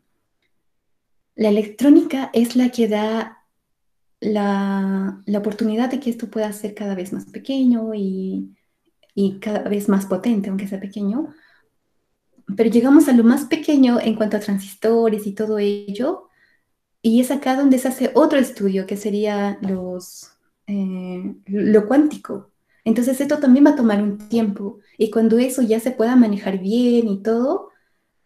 la 1.35 1.49
electrónica 1.49 2.31
es 2.33 2.57
la 2.57 2.71
que 2.71 2.89
da 2.89 3.39
la, 4.21 5.23
oportunidad 5.37 5.91
de 5.91 6.01
que 6.01 6.11
esto 6.11 6.31
pueda 6.31 6.53
ser 6.53 6.75
cada 6.75 6.95
vez 6.95 7.13
más 7.13 7.27
pequeño 7.27 7.95
y, 7.95 8.57
y 9.15 9.39
cada 9.41 9.69
vez 9.69 9.89
más 9.89 10.07
potente, 10.07 10.49
aunque 10.49 10.69
sea 10.69 10.81
pequeño. 10.81 11.29
Pero 12.57 12.71
llegamos 12.71 13.09
a 13.09 13.13
lo 13.13 13.25
más 13.25 13.45
pequeño 13.45 14.01
en 14.01 14.15
cuanto 14.15 14.37
a 14.37 14.41
transistores 14.41 15.27
y 15.27 15.33
todo 15.33 15.59
ello, 15.59 16.29
y 17.03 17.21
es 17.21 17.31
acá 17.31 17.57
donde 17.57 17.79
se 17.79 17.89
hace 17.89 18.13
otro 18.15 18.39
estudio, 18.39 18.87
que 18.87 18.97
sería 18.97 19.59
los, 19.63 20.31
eh, 20.67 21.35
lo 21.47 21.87
cuántico. 21.89 22.51
Entonces 22.85 23.21
esto 23.21 23.39
también 23.39 23.67
va 23.67 23.71
a 23.71 23.77
tomar 23.77 24.03
un 24.03 24.19
tiempo, 24.29 24.79
y 24.99 25.11
cuando 25.11 25.39
eso 25.39 25.63
ya 25.63 25.81
se 25.81 25.93
pueda 25.93 26.17
manejar 26.17 26.59
bien 26.59 27.09
y 27.09 27.23
todo, 27.23 27.71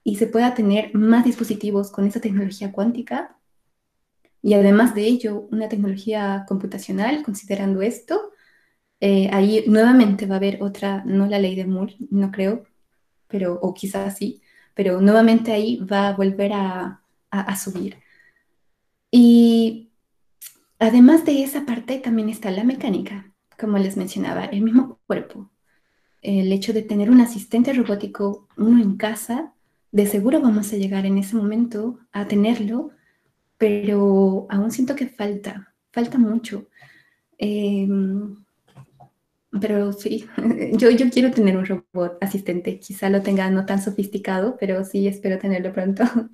y 0.04 0.16
se 0.16 0.26
pueda 0.28 0.54
tener 0.54 0.94
más 0.94 1.24
dispositivos 1.24 1.90
con 1.90 2.06
esa 2.06 2.20
tecnología 2.20 2.72
cuántica, 2.72 3.36
y 4.42 4.54
además 4.54 4.94
de 4.94 5.02
ello, 5.06 5.48
una 5.50 5.68
tecnología 5.68 6.44
computacional, 6.48 7.24
considerando 7.24 7.82
esto, 7.82 8.30
eh, 9.00 9.28
ahí 9.32 9.64
nuevamente 9.66 10.26
va 10.26 10.36
a 10.36 10.38
haber 10.38 10.62
otra, 10.62 11.02
no 11.04 11.26
la 11.26 11.38
ley 11.38 11.54
de 11.56 11.66
Moore, 11.66 11.96
no 12.10 12.30
creo, 12.30 12.64
pero, 13.28 13.54
o 13.60 13.74
quizás 13.74 14.16
sí, 14.16 14.42
pero 14.74 15.00
nuevamente 15.00 15.52
ahí 15.52 15.78
va 15.78 16.08
a 16.08 16.12
volver 16.16 16.52
a, 16.54 17.02
a, 17.30 17.56
subir. 17.56 17.96
Y 19.10 19.90
además 20.78 21.24
de 21.24 21.42
esa 21.42 21.64
parte 21.64 21.98
también 21.98 22.28
está 22.28 22.50
la 22.50 22.64
mecánica, 22.64 23.32
como 23.58 23.78
les 23.78 23.96
mencionaba, 23.96 24.44
el 24.44 24.62
mismo 24.62 25.00
cuerpo. 25.06 25.50
El 26.22 26.52
hecho 26.52 26.72
de 26.72 26.82
tener 26.82 27.10
un 27.10 27.20
asistente 27.20 27.72
robótico, 27.72 28.48
uno 28.56 28.82
en 28.82 28.96
casa, 28.96 29.54
de 29.92 30.06
seguro 30.06 30.40
vamos 30.40 30.72
a 30.72 30.76
llegar 30.76 31.06
en 31.06 31.18
ese 31.18 31.36
momento 31.36 31.98
a 32.12 32.26
tenerlo, 32.26 32.90
pero 33.58 34.46
aún 34.50 34.70
siento 34.70 34.96
que 34.96 35.06
falta, 35.08 35.74
falta 35.92 36.18
mucho. 36.18 36.66
Em, 37.38 38.36
pero 39.60 39.92
sí, 39.92 40.26
yo, 40.72 40.90
yo 40.90 41.10
quiero 41.10 41.30
tener 41.30 41.56
un 41.56 41.66
robot 41.66 42.18
asistente. 42.20 42.78
Quizá 42.78 43.08
lo 43.10 43.22
tenga 43.22 43.50
no 43.50 43.64
tan 43.66 43.80
sofisticado, 43.82 44.56
pero 44.58 44.84
sí 44.84 45.06
espero 45.08 45.38
tenerlo 45.38 45.72
pronto. 45.72 46.04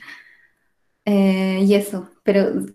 Eh, 1.04 1.60
y 1.66 1.74
eso, 1.74 2.10
pero 2.22 2.66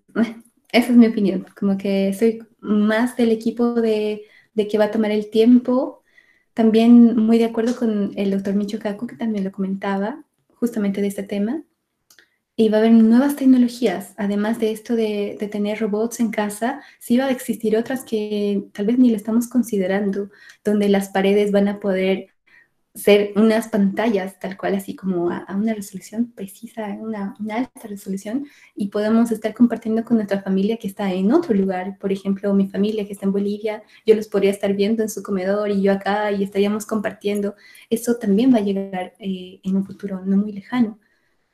esa 0.71 0.91
es 0.91 0.97
mi 0.97 1.07
opinión. 1.07 1.45
Como 1.57 1.77
que 1.77 2.13
soy 2.13 2.43
más 2.59 3.15
del 3.17 3.31
equipo 3.31 3.73
de, 3.73 4.23
de, 4.53 4.67
que 4.67 4.77
va 4.77 4.85
a 4.85 4.91
tomar 4.91 5.11
el 5.11 5.29
tiempo. 5.29 6.03
También 6.53 7.15
muy 7.15 7.37
de 7.37 7.45
acuerdo 7.45 7.75
con 7.75 8.11
el 8.15 8.31
doctor 8.31 8.55
Micho 8.55 8.79
Kaku, 8.79 9.07
que 9.07 9.15
también 9.15 9.43
lo 9.43 9.51
comentaba 9.51 10.23
justamente 10.55 11.01
de 11.01 11.07
este 11.07 11.23
tema 11.23 11.63
y 12.59 12.69
va 12.69 12.77
a 12.77 12.79
haber 12.81 12.91
nuevas 12.91 13.35
tecnologías. 13.35 14.13
Además 14.17 14.59
de 14.59 14.71
esto 14.71 14.95
de, 14.95 15.37
tener 15.51 15.79
robots 15.79 16.19
en 16.19 16.31
casa, 16.31 16.81
sí 16.99 17.15
va 17.17 17.25
a 17.27 17.31
existir 17.31 17.77
otras 17.77 18.03
que 18.03 18.63
tal 18.73 18.87
vez 18.87 18.97
ni 18.97 19.11
lo 19.11 19.15
estamos 19.15 19.47
considerando, 19.47 20.31
donde 20.65 20.89
las 20.89 21.09
paredes 21.09 21.51
van 21.51 21.67
a 21.67 21.79
poder 21.79 22.29
ser 22.97 23.31
unas 23.35 23.67
pantallas 23.69 24.39
tal 24.39 24.57
cual, 24.57 24.75
así 24.75 24.95
como 24.95 25.29
a, 25.29 25.45
una 25.55 25.73
resolución 25.73 26.31
precisa, 26.31 26.87
una, 26.99 27.35
alta 27.49 27.87
resolución, 27.87 28.47
y 28.75 28.89
podemos 28.89 29.31
estar 29.31 29.53
compartiendo 29.53 30.03
con 30.03 30.17
nuestra 30.17 30.41
familia 30.41 30.77
que 30.77 30.87
está 30.87 31.13
en 31.13 31.31
otro 31.31 31.53
lugar. 31.53 31.97
Por 31.99 32.11
ejemplo, 32.11 32.53
mi 32.53 32.67
familia 32.67 33.05
que 33.05 33.13
está 33.13 33.25
en 33.25 33.31
Bolivia, 33.33 33.83
yo 34.05 34.15
los 34.15 34.27
podría 34.27 34.51
estar 34.51 34.73
viendo 34.73 35.03
en 35.03 35.09
su 35.09 35.21
comedor 35.23 35.69
y 35.69 35.81
yo 35.81 35.91
acá 35.93 36.31
y 36.31 36.43
estaríamos 36.43 36.85
compartiendo. 36.85 37.55
Eso 37.89 38.15
también 38.15 38.53
va 38.53 38.57
a 38.57 38.61
llegar 38.61 39.13
eh, 39.19 39.59
en 39.63 39.75
un 39.75 39.85
futuro 39.85 40.21
no 40.25 40.37
muy 40.37 40.51
lejano 40.51 40.99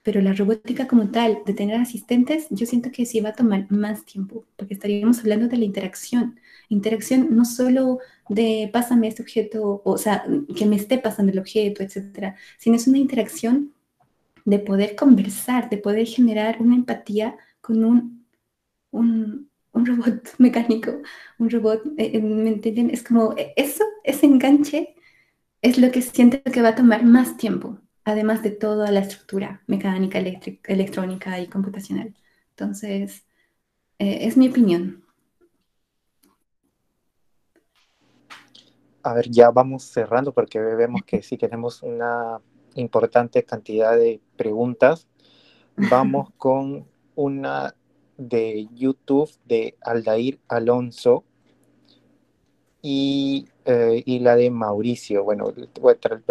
pero 0.03 0.21
la 0.21 0.33
robótica 0.33 0.87
como 0.87 1.09
tal, 1.11 1.39
de 1.45 1.53
tener 1.53 1.79
asistentes, 1.79 2.47
yo 2.49 2.65
siento 2.65 2.91
que 2.91 3.05
sí 3.05 3.21
va 3.21 3.29
a 3.29 3.33
tomar 3.33 3.71
más 3.71 4.05
tiempo, 4.05 4.45
porque 4.57 4.73
estaríamos 4.73 5.19
hablando 5.19 5.47
de 5.47 5.57
la 5.57 5.65
interacción. 5.65 6.39
Interacción 6.73 7.35
no 7.35 7.45
solo 7.45 7.99
de 8.29 8.69
pásame 8.73 9.07
este 9.07 9.21
objeto, 9.23 9.81
o 9.85 9.97
sea, 9.97 10.25
que 10.55 10.65
me 10.65 10.75
esté 10.75 10.97
pasando 10.97 11.31
el 11.31 11.39
objeto, 11.39 11.83
etcétera, 11.83 12.35
sino 12.57 12.75
es 12.75 12.87
una 12.87 12.97
interacción 12.97 13.73
de 14.45 14.59
poder 14.59 14.95
conversar, 14.95 15.69
de 15.69 15.77
poder 15.77 16.07
generar 16.07 16.61
una 16.61 16.75
empatía 16.75 17.37
con 17.61 17.85
un, 17.85 18.25
un, 18.91 19.49
robot 19.73 20.35
mecánico, 20.37 21.01
un 21.39 21.49
robot, 21.49 21.85
eh, 21.97 22.11
eh, 22.15 22.21
¿me 22.21 22.49
entienden? 22.49 22.89
Es 22.91 23.03
como 23.03 23.33
eh, 23.37 23.53
eso, 23.55 23.83
ese 24.03 24.25
enganche 24.25 24.95
es 25.61 25.77
lo 25.77 25.91
que 25.91 26.01
siento 26.01 26.41
que 26.51 26.61
va 26.61 26.69
a 26.69 26.75
tomar 26.75 27.03
más 27.05 27.37
tiempo 27.37 27.79
además 28.05 28.43
de 28.43 28.51
toda 28.51 28.91
la 28.91 28.99
estructura 29.01 29.61
mecánica, 29.67 30.19
electrónica 30.19 31.39
y 31.39 31.47
computacional. 31.47 32.13
Entonces, 32.51 33.25
eh, 33.99 34.19
es 34.27 34.37
mi 34.37 34.49
opinión. 34.49 35.02
A 39.03 39.13
ver, 39.13 39.29
ya 39.29 39.51
vamos 39.51 39.83
cerrando 39.83 40.33
porque 40.33 40.59
vemos 40.59 41.01
que 41.03 41.21
sí 41.21 41.37
tenemos 41.37 41.83
una 41.83 42.41
importante 42.75 43.43
cantidad 43.43 43.97
de 43.97 44.21
preguntas. 44.37 45.07
Vamos 45.75 46.29
con 46.37 46.87
una 47.15 47.75
de 48.17 48.67
YouTube 48.73 49.29
de 49.45 49.75
Aldair 49.81 50.39
Alonso 50.47 51.23
y 52.81 53.47
eh, 53.65 54.03
y 54.05 54.19
la 54.19 54.35
de 54.35 54.51
Mauricio. 54.51 55.23
Bueno, 55.23 55.53
tal, 56.01 56.23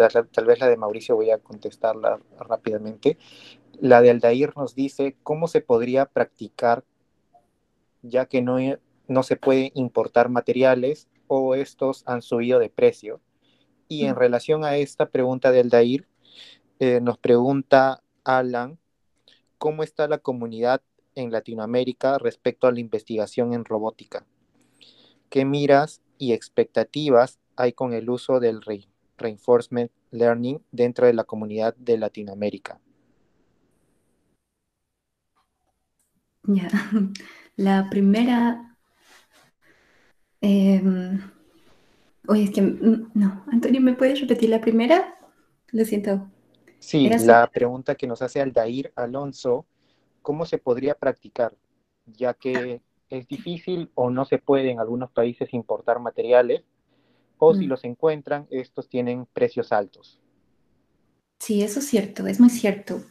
vez 0.45 0.59
la 0.59 0.67
de 0.67 0.77
Mauricio 0.77 1.15
voy 1.15 1.31
a 1.31 1.39
contestarla 1.39 2.19
rápidamente. 2.39 3.17
La 3.79 4.01
de 4.01 4.11
Aldair 4.11 4.53
nos 4.55 4.75
dice 4.75 5.15
cómo 5.23 5.47
se 5.47 5.61
podría 5.61 6.05
practicar 6.05 6.83
ya 8.03 8.27
que 8.27 8.41
no, 8.41 8.57
no 9.07 9.23
se 9.23 9.35
puede 9.35 9.71
importar 9.73 10.29
materiales 10.29 11.07
o 11.39 11.55
estos 11.55 12.03
han 12.05 12.21
subido 12.21 12.59
de 12.59 12.69
precio. 12.69 13.21
Y 13.87 14.05
en 14.05 14.13
mm. 14.13 14.17
relación 14.17 14.63
a 14.65 14.77
esta 14.77 15.09
pregunta 15.09 15.51
de 15.51 15.59
Aldair, 15.59 16.07
eh, 16.79 16.99
nos 17.01 17.17
pregunta 17.17 18.01
Alan, 18.23 18.79
¿cómo 19.57 19.83
está 19.83 20.07
la 20.07 20.17
comunidad 20.17 20.81
en 21.15 21.31
Latinoamérica 21.31 22.17
respecto 22.17 22.67
a 22.67 22.71
la 22.71 22.79
investigación 22.79 23.53
en 23.53 23.65
robótica? 23.65 24.25
¿Qué 25.29 25.45
miras 25.45 26.01
y 26.17 26.33
expectativas 26.33 27.39
hay 27.55 27.73
con 27.73 27.93
el 27.93 28.09
uso 28.09 28.39
del 28.39 28.61
reinforcement 29.17 29.91
learning 30.11 30.61
dentro 30.71 31.07
de 31.07 31.13
la 31.13 31.23
comunidad 31.23 31.75
de 31.75 31.97
Latinoamérica? 31.97 32.79
Ya, 36.43 36.67
la 37.55 37.89
primera... 37.89 38.72
Em, 40.45 41.21
oye, 42.27 42.43
es 42.43 42.51
que 42.51 42.61
mm, 42.61 43.11
no, 43.13 43.45
Antonio, 43.49 43.79
¿me 43.79 43.93
puedes 43.93 44.19
repetir 44.19 44.49
la 44.49 44.59
primera? 44.59 45.17
Lo 45.71 45.85
siento. 45.85 46.29
Sí, 46.79 47.09
la 47.09 47.47
pregunta 47.47 47.95
que 47.95 48.07
nos 48.07 48.21
hace 48.21 48.41
Aldair 48.41 48.91
Alonso, 48.97 49.65
¿cómo 50.21 50.45
se 50.45 50.57
podría 50.57 50.95
practicar? 50.95 51.55
Ya 52.05 52.33
que 52.33 52.81
es 53.09 53.27
difícil 53.29 53.89
o 53.95 54.09
no 54.09 54.25
se 54.25 54.37
puede 54.37 54.69
en 54.69 54.81
algunos 54.81 55.11
países 55.11 55.53
importar 55.53 56.01
materiales, 56.01 56.63
o 57.37 57.55
si 57.55 57.65
mm. 57.65 57.69
los 57.69 57.83
encuentran, 57.85 58.45
estos 58.49 58.89
tienen 58.89 59.25
precios 59.31 59.71
altos. 59.71 60.19
Sí, 61.39 61.63
eso 61.63 61.79
es 61.79 61.87
cierto, 61.87 62.27
es 62.27 62.41
muy 62.41 62.49
cierto. 62.49 63.01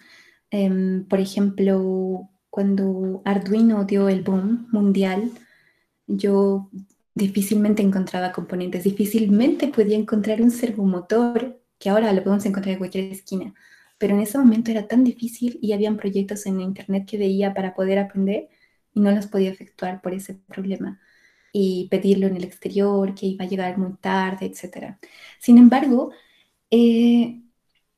Em, 0.51 1.09
por 1.09 1.19
ejemplo, 1.19 2.29
cuando 2.51 3.23
Arduino 3.25 3.85
dio 3.85 4.11
el 4.11 4.23
boom 4.23 4.69
mundial, 4.71 5.31
yo 6.07 6.69
difícilmente 7.15 7.83
encontraba 7.83 8.33
componentes, 8.33 8.85
difícilmente 8.85 9.69
podía 9.69 9.97
encontrar 9.97 10.41
un 10.43 10.51
servomotor, 10.51 11.61
que 11.79 11.91
ahora 11.91 12.13
lo 12.13 12.23
podemos 12.23 12.47
encontrar 12.47 12.75
en 12.75 12.79
cualquier 12.79 13.13
esquina, 13.13 13.55
pero 13.99 14.15
en 14.15 14.21
ese 14.23 14.39
momento 14.39 14.71
era 14.71 14.87
tan 14.89 15.05
difícil 15.05 15.59
y 15.61 15.73
habían 15.73 15.97
proyectos 15.97 16.47
en 16.47 16.61
internet 16.61 17.07
que 17.07 17.19
veía 17.19 17.55
para 17.55 17.75
poder 17.75 17.99
aprender 17.99 18.49
y 18.95 19.01
no 19.01 19.11
los 19.13 19.27
podía 19.27 19.51
efectuar 19.51 20.01
por 20.03 20.15
ese 20.15 20.35
problema 20.35 21.01
y 21.53 21.89
pedirlo 21.91 22.27
en 22.27 22.37
el 22.37 22.45
exterior, 22.45 23.15
que 23.15 23.27
iba 23.27 23.45
a 23.45 23.49
llegar 23.49 23.79
muy 23.79 23.95
tarde, 24.01 24.47
etc. 24.47 24.97
Sin 25.39 25.59
embargo, 25.59 26.13
eh, 26.71 27.43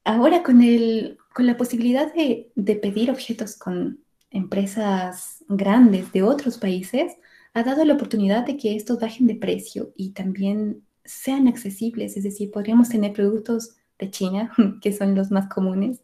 ahora 0.05 0.43
con, 0.43 0.63
el, 0.63 1.19
con 1.33 1.47
la 1.47 1.57
posibilidad 1.57 2.13
de, 2.15 2.51
de 2.55 2.77
pedir 2.77 3.11
objetos 3.11 3.57
con 3.57 4.05
empresas 4.31 5.45
grandes 5.49 6.13
de 6.13 6.23
otros 6.23 6.59
países, 6.59 7.13
ha 7.55 7.63
dado 7.63 7.85
la 7.85 7.95
oportunidad 7.95 8.45
de 8.47 8.57
que 8.57 8.77
estos 8.77 9.01
bajen 9.01 9.27
de 9.27 9.37
precio 9.37 9.93
y 9.97 10.11
también 10.13 10.85
sean 11.05 11.49
accesibles, 11.49 12.17
es 12.17 12.25
decir, 12.25 12.51
podríamos 12.51 12.89
tener 12.89 13.13
productos 13.13 13.77
de 13.99 14.11
China, 14.11 14.53
que 14.83 14.93
son 14.93 15.15
los 15.15 15.31
más 15.31 15.49
comunes. 15.49 16.03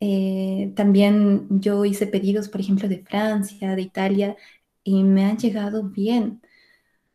Eh, 0.00 0.72
también 0.76 1.48
yo 1.60 1.84
hice 1.84 2.06
pedidos, 2.06 2.48
por 2.48 2.60
ejemplo, 2.60 2.88
de 2.88 3.04
Francia, 3.04 3.76
de 3.76 3.82
Italia, 3.82 4.36
y 4.84 5.04
me 5.04 5.24
han 5.26 5.38
llegado 5.38 5.84
bien. 5.84 6.42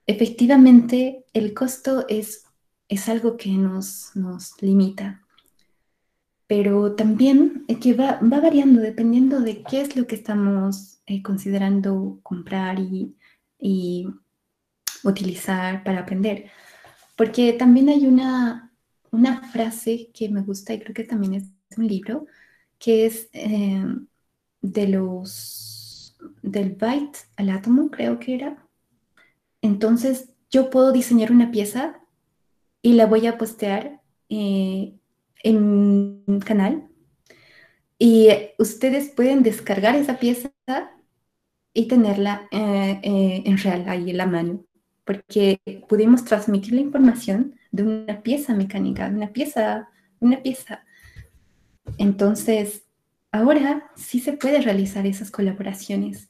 Efectivamente, 0.08 1.26
el 1.34 1.54
costo 1.54 2.06
es, 2.10 2.46
es 2.90 3.10
algo 3.10 3.38
que 3.38 3.52
nos, 3.52 4.16
nos 4.16 4.62
limita, 4.62 5.26
pero 6.48 6.96
también 6.96 7.66
es 7.68 7.80
que 7.80 7.94
va, 7.94 8.20
va, 8.22 8.40
variando 8.40 8.82
dependiendo 8.82 9.42
de 9.42 9.64
qué 9.64 9.82
es 9.82 9.96
lo 9.98 10.08
que 10.08 10.16
estamos 10.16 11.02
eh, 11.08 11.22
considerando 11.22 12.20
comprar 12.24 12.80
y 12.80 13.17
y 13.60 14.08
utilizar 15.04 15.84
para 15.84 16.02
aprender. 16.02 16.52
Porque 17.16 17.54
también 17.54 17.90
hay 17.90 18.06
una, 18.06 18.74
una 19.12 19.50
frase 19.52 20.12
que 20.14 20.30
me 20.30 20.42
gusta 20.42 20.74
y 20.74 20.80
creo 20.80 20.94
que 20.94 21.04
también 21.04 21.34
es 21.36 21.78
un 21.78 21.88
libro, 21.88 22.26
que 22.80 23.06
es 23.06 23.30
eh, 23.34 23.84
de 24.62 24.88
los 24.88 26.18
del 26.42 26.76
byte 26.76 27.20
al 27.36 27.50
átomo, 27.50 27.90
creo 27.92 28.20
que 28.20 28.36
era. 28.36 28.68
Entonces 29.62 30.30
yo 30.50 30.70
puedo 30.70 30.92
diseñar 30.92 31.32
una 31.32 31.52
pieza 31.52 32.00
y 32.82 32.94
la 32.94 33.06
voy 33.06 33.28
a 33.28 33.38
postear 33.38 34.02
eh, 34.30 34.94
en 35.44 36.24
un 36.28 36.40
canal 36.46 36.88
y 38.00 38.30
ustedes 38.60 39.10
pueden 39.10 39.44
descargar 39.44 39.96
esa 39.96 40.20
pieza 40.20 40.52
y 41.78 41.88
tenerla 41.88 42.48
eh, 42.50 43.00
eh, 43.04 43.44
en 43.46 43.56
real 43.60 43.84
ahí 43.88 44.10
en 44.10 44.18
la 44.18 44.26
mano, 44.26 44.66
porque 45.06 45.62
pudimos 45.88 46.26
transmitir 46.26 46.74
la 46.74 46.82
información 46.82 47.54
de 47.72 47.84
una 47.84 48.24
pieza 48.24 48.56
mecánica, 48.56 49.08
de 49.08 49.16
una 49.16 49.32
pieza, 49.32 49.88
una 50.20 50.42
pieza. 50.42 50.84
Entonces, 52.00 52.82
ahora 53.32 53.92
sí 53.96 54.20
se 54.20 54.34
puede 54.34 54.60
realizar 54.60 55.06
esas 55.06 55.30
colaboraciones 55.30 56.30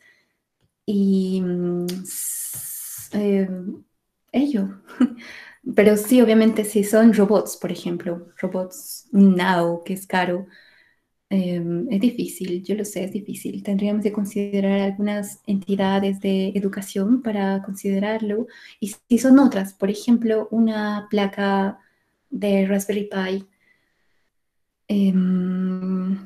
y 0.85 1.41
mm, 1.41 1.85
eh, 3.13 3.49
ello. 4.33 4.81
Pero 5.77 5.95
sí, 5.95 6.21
obviamente, 6.21 6.65
si 6.65 6.83
son 6.83 7.13
robots, 7.13 7.55
por 7.55 7.71
ejemplo, 7.71 8.27
robots 8.41 9.07
Now, 9.13 9.81
que 9.85 9.93
es 9.93 10.05
caro, 10.07 10.45
Em, 11.29 11.87
es 11.91 11.99
difícil, 11.99 12.63
yo 12.63 12.75
lo 12.75 12.85
sé, 12.85 13.03
es 13.03 13.11
difícil. 13.11 13.61
Tendríamos 13.61 14.03
que 14.03 14.13
considerar 14.13 14.79
algunas 14.79 15.41
entidades 15.45 16.21
de 16.21 16.49
educación 16.55 17.21
para 17.21 17.61
considerarlo. 17.63 18.47
Y 18.79 18.95
si 19.09 19.17
son 19.17 19.39
otras, 19.39 19.73
por 19.73 19.89
ejemplo, 19.89 20.47
una 20.51 21.07
placa 21.09 21.79
de 22.29 22.65
Raspberry 22.67 23.09
Pi, 23.09 23.47
em, 24.87 26.17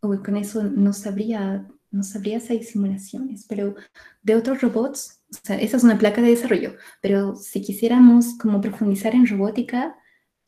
con 0.00 0.36
eso 0.36 0.64
no 0.64 0.92
sabría, 0.92 1.68
no 1.90 2.02
sabría 2.02 2.40
si 2.40 2.54
hay 2.54 2.62
simulaciones, 2.64 3.46
pero 3.48 3.74
de 4.22 4.34
otros 4.34 4.60
robots, 4.62 5.22
o 5.30 5.38
sea, 5.44 5.60
esa 5.60 5.76
es 5.76 5.84
una 5.84 5.98
placa 5.98 6.22
de 6.22 6.30
desarrollo, 6.30 6.74
pero 7.02 7.36
si 7.36 7.62
quisiéramos 7.62 8.36
como 8.38 8.60
profundizar 8.60 9.14
en 9.14 9.26
robótica, 9.26 9.96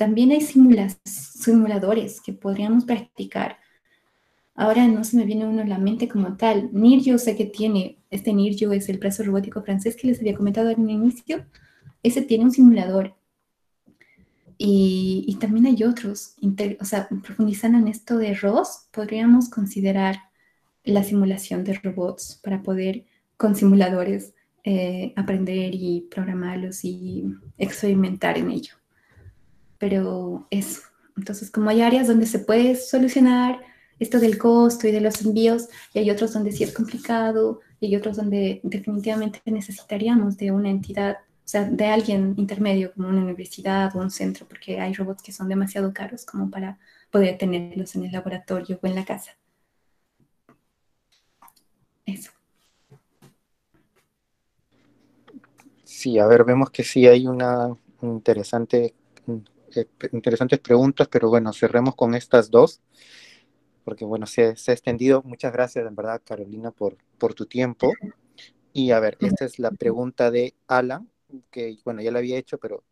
también 0.03 0.33
hay 0.33 0.41
simuladores 0.41 2.21
que 2.21 2.33
podríamos 2.33 2.85
practicar. 2.85 3.59
Ahora 4.57 4.89
no 4.89 5.05
se 5.05 5.17
me 5.17 5.25
viene 5.25 5.47
uno 5.47 5.63
a 5.63 5.65
la 5.65 5.79
mente 5.79 6.09
como 6.09 6.37
tal. 6.37 6.71
NIRJO 6.73 7.19
sé 7.19 7.37
que 7.37 7.45
tiene, 7.45 8.01
este 8.11 8.33
NIRJO 8.33 8.73
es 8.73 8.89
el 8.89 8.99
brazo 8.99 9.23
robótico 9.23 9.63
francés 9.63 9.95
que 9.95 10.09
les 10.09 10.19
había 10.19 10.35
comentado 10.35 10.71
al 10.71 10.79
inicio. 10.81 11.47
Ese 12.03 12.21
tiene 12.23 12.43
un 12.43 12.51
simulador. 12.51 13.15
Y, 14.59 15.37
también 15.41 15.67
hay 15.67 15.85
otros. 15.85 16.35
o 16.81 16.85
sea, 16.85 17.09
profundizando 17.23 17.79
en 17.79 17.87
esto 17.87 18.19
de 18.19 18.35
ROS, 18.35 18.89
podríamos 18.91 19.51
considerar 19.51 20.17
la 20.83 21.05
simulación 21.05 21.63
de 21.63 21.75
robots 21.75 22.41
para 22.43 22.65
poder 22.65 23.05
con 23.37 23.55
simuladores 23.55 24.35
eh, 24.65 25.13
aprender 25.15 25.77
y 25.77 26.09
programarlos 26.11 26.85
y 26.85 27.25
experimentar 27.57 28.37
en 28.37 28.51
ello 28.51 28.82
pero 29.83 30.47
eso. 30.51 30.81
Entonces, 31.17 31.51
como 31.51 31.69
hay 31.69 31.83
áreas 31.83 32.07
donde 32.07 32.27
se 32.27 32.39
puede 32.39 32.77
solucionar 32.77 33.61
esto 33.99 34.21
del 34.21 34.39
costo 34.39 34.87
y 34.87 34.93
de 34.93 35.01
los 35.01 35.23
envíos, 35.23 35.67
y 35.93 35.99
hay 35.99 36.09
otros 36.09 36.33
donde 36.33 36.53
sí 36.53 36.63
es 36.63 36.73
complicado, 36.73 37.59
y 37.81 37.87
hay 37.87 37.97
otros 37.97 38.17
donde 38.17 38.61
definitivamente 38.63 39.41
necesitaríamos 39.45 40.37
de 40.37 40.53
una 40.53 40.71
entidad, 40.71 41.17
o 41.17 41.49
sea, 41.49 41.65
de 41.65 41.85
alguien 41.87 42.35
intermedio, 42.37 42.93
como 42.95 43.09
una 43.09 43.23
universidad 43.23 43.97
o 43.97 43.99
un 43.99 44.13
centro, 44.13 44.47
porque 44.47 44.79
hay 44.79 44.95
robots 44.95 45.21
que 45.21 45.33
son 45.33 45.49
demasiado 45.49 45.93
caros 45.93 46.25
como 46.25 46.49
para 46.49 46.79
poder 47.11 47.37
tenerlos 47.37 47.97
en 47.97 48.05
el 48.05 48.13
laboratorio 48.13 48.79
o 48.81 48.87
en 48.87 48.95
la 48.95 49.05
casa. 49.05 49.33
Eso. 52.07 52.31
Sí, 55.83 56.21
a 56.21 56.27
ver, 56.29 56.45
vemos 56.45 56.71
que 56.71 56.85
sí 56.85 57.09
hay 57.09 57.27
una 57.27 57.77
interesante 58.01 58.95
interesantes 60.13 60.59
preguntas, 60.59 61.09
pero 61.09 61.29
bueno, 61.29 61.53
cerremos 61.53 61.95
con 61.95 62.15
estas 62.15 62.51
dos, 62.51 62.81
porque 63.85 64.05
bueno, 64.05 64.27
se, 64.27 64.57
se, 64.57 64.71
ha 64.71 64.75
extendido. 64.75 65.23
Muchas 65.25 65.53
gracias, 65.53 65.87
en 65.87 65.95
verdad, 65.95 66.23
Carolina, 66.25 66.71
por, 66.71 66.97
por 67.19 67.35
tu 67.35 67.47
tiempo. 67.47 67.93
Y 68.73 68.91
a 68.93 69.01
ver, 69.01 69.17
esta 69.21 69.45
es 69.45 69.59
la 69.59 69.71
pregunta 69.71 70.31
de 70.31 70.55
Alan, 70.67 71.11
que 71.51 71.77
bueno, 71.85 72.01
ya 72.03 72.11
la 72.11 72.21
había 72.21 72.39
hecho, 72.39 72.59
pero 72.59 72.85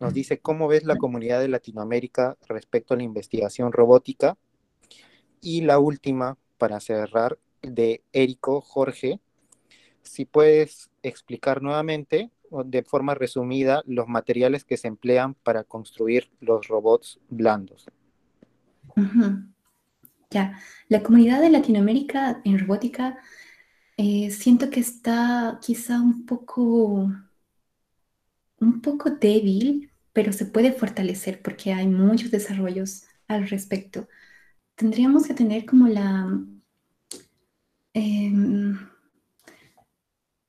nos 0.00 0.12
dice, 0.12 0.40
¿cómo 0.40 0.68
ves 0.68 0.84
la 0.84 0.96
comunidad 0.96 1.40
de 1.40 1.48
Latinoamérica 1.48 2.36
respecto 2.48 2.94
a 2.94 2.96
la 2.96 3.04
investigación 3.04 3.72
robótica? 3.72 4.36
Y 5.40 5.62
la 5.62 5.78
última, 5.78 6.36
para 6.58 6.80
cerrar, 6.80 7.38
de 7.62 8.02
Érico 8.12 8.60
Jorge, 8.60 9.20
si 10.02 10.24
puedes 10.24 10.90
explicar 11.02 11.62
nuevamente 11.62 12.30
de 12.64 12.82
forma 12.82 13.14
resumida 13.14 13.82
los 13.86 14.06
materiales 14.06 14.64
que 14.64 14.76
se 14.76 14.88
emplean 14.88 15.34
para 15.34 15.64
construir 15.64 16.30
los 16.40 16.68
robots 16.68 17.18
blandos. 17.28 17.86
Ya, 20.30 20.58
la 20.88 21.02
comunidad 21.02 21.40
de 21.40 21.50
Latinoamérica 21.50 22.40
en 22.44 22.58
robótica 22.58 23.18
eh, 23.96 24.30
siento 24.30 24.70
que 24.70 24.80
está 24.80 25.58
quizá 25.62 26.00
un 26.00 26.26
poco, 26.26 27.10
un 28.58 28.80
poco 28.82 29.10
débil, 29.10 29.90
pero 30.12 30.32
se 30.32 30.46
puede 30.46 30.72
fortalecer 30.72 31.40
porque 31.42 31.72
hay 31.72 31.86
muchos 31.86 32.30
desarrollos 32.30 33.04
al 33.28 33.48
respecto. 33.48 34.08
Tendríamos 34.74 35.26
que 35.26 35.34
tener 35.34 35.66
como 35.66 35.88
la... 35.88 36.40
Em, 37.92 38.76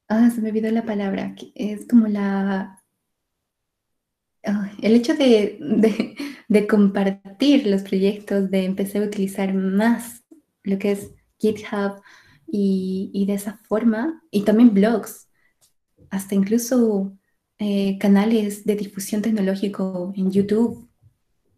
Ah, 0.08 0.30
se 0.30 0.42
me 0.42 0.50
olvidó 0.50 0.70
la 0.72 0.86
palabra, 0.86 1.36
es 1.56 1.88
como 1.88 2.08
la... 2.08 2.84
el 4.44 4.94
hecho 4.96 5.16
de, 5.16 6.68
compartir 6.70 7.66
los 7.66 7.82
proyectos, 7.82 8.52
de 8.52 8.66
empezar 8.66 9.02
a 9.02 9.08
utilizar 9.08 9.54
más 9.54 10.24
lo 10.64 10.78
que 10.78 10.92
es 10.92 11.12
GitHub 11.40 12.02
y, 12.48 13.26
de 13.28 13.34
esa 13.34 13.58
forma, 13.68 14.22
y 14.30 14.44
también 14.44 14.74
blogs, 14.76 15.28
hasta 16.12 16.36
incluso 16.36 17.18
eh, 17.58 17.98
canales 17.98 18.64
de 18.66 18.76
difusión 18.76 19.24
tecnológico 19.24 20.14
en 20.16 20.32
YouTube. 20.32 20.88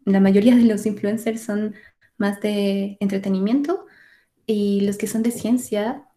La 0.06 0.20
mayoría 0.20 0.56
de 0.56 0.64
los 0.64 0.86
influencers 0.86 1.42
son 1.42 1.74
más 2.16 2.40
de 2.40 2.96
entretenimiento 3.00 3.86
y 4.46 4.80
los 4.82 4.96
que 4.96 5.06
son 5.06 5.22
de 5.22 5.32
ciencia 5.32 6.07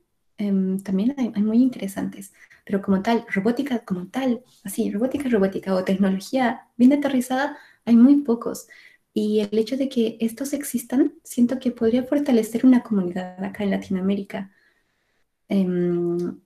Em, 0.42 0.80
también 0.80 1.14
hay, 1.18 1.30
muy 1.44 1.62
interesantes, 1.62 2.34
pero 2.66 2.82
como 2.82 3.02
tal, 3.04 3.26
robótica 3.30 3.86
como 3.86 4.08
tal, 4.08 4.44
así, 4.64 4.90
robótica, 4.92 5.30
robótica 5.30 5.76
o 5.76 5.84
tecnología 5.84 6.68
bien 6.78 6.94
aterrizada, 6.94 7.58
hay 7.86 7.96
muy 7.96 8.24
pocos. 8.24 8.68
Y 9.14 9.42
el 9.42 9.58
hecho 9.60 9.78
de 9.78 9.88
que 9.90 10.18
estos 10.20 10.54
existan, 10.54 11.14
siento 11.24 11.60
que 11.60 11.72
podría 11.72 12.04
fortalecer 12.06 12.66
una 12.66 12.82
comunidad 12.82 13.44
acá 13.44 13.64
en 13.64 13.72
Latinoamérica. 13.72 14.52
Em, 15.50 16.42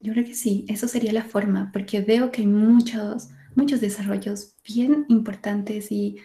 Yo 0.00 0.12
creo 0.12 0.24
que 0.24 0.34
sí, 0.34 0.64
eso 0.68 0.86
sería 0.86 1.12
la 1.12 1.24
forma, 1.24 1.70
porque 1.72 2.00
veo 2.00 2.30
que 2.30 2.42
hay 2.42 2.46
muchos, 2.46 3.30
muchos 3.56 3.80
desarrollos 3.80 4.54
bien 4.64 5.06
importantes 5.08 5.90
y 5.90 6.18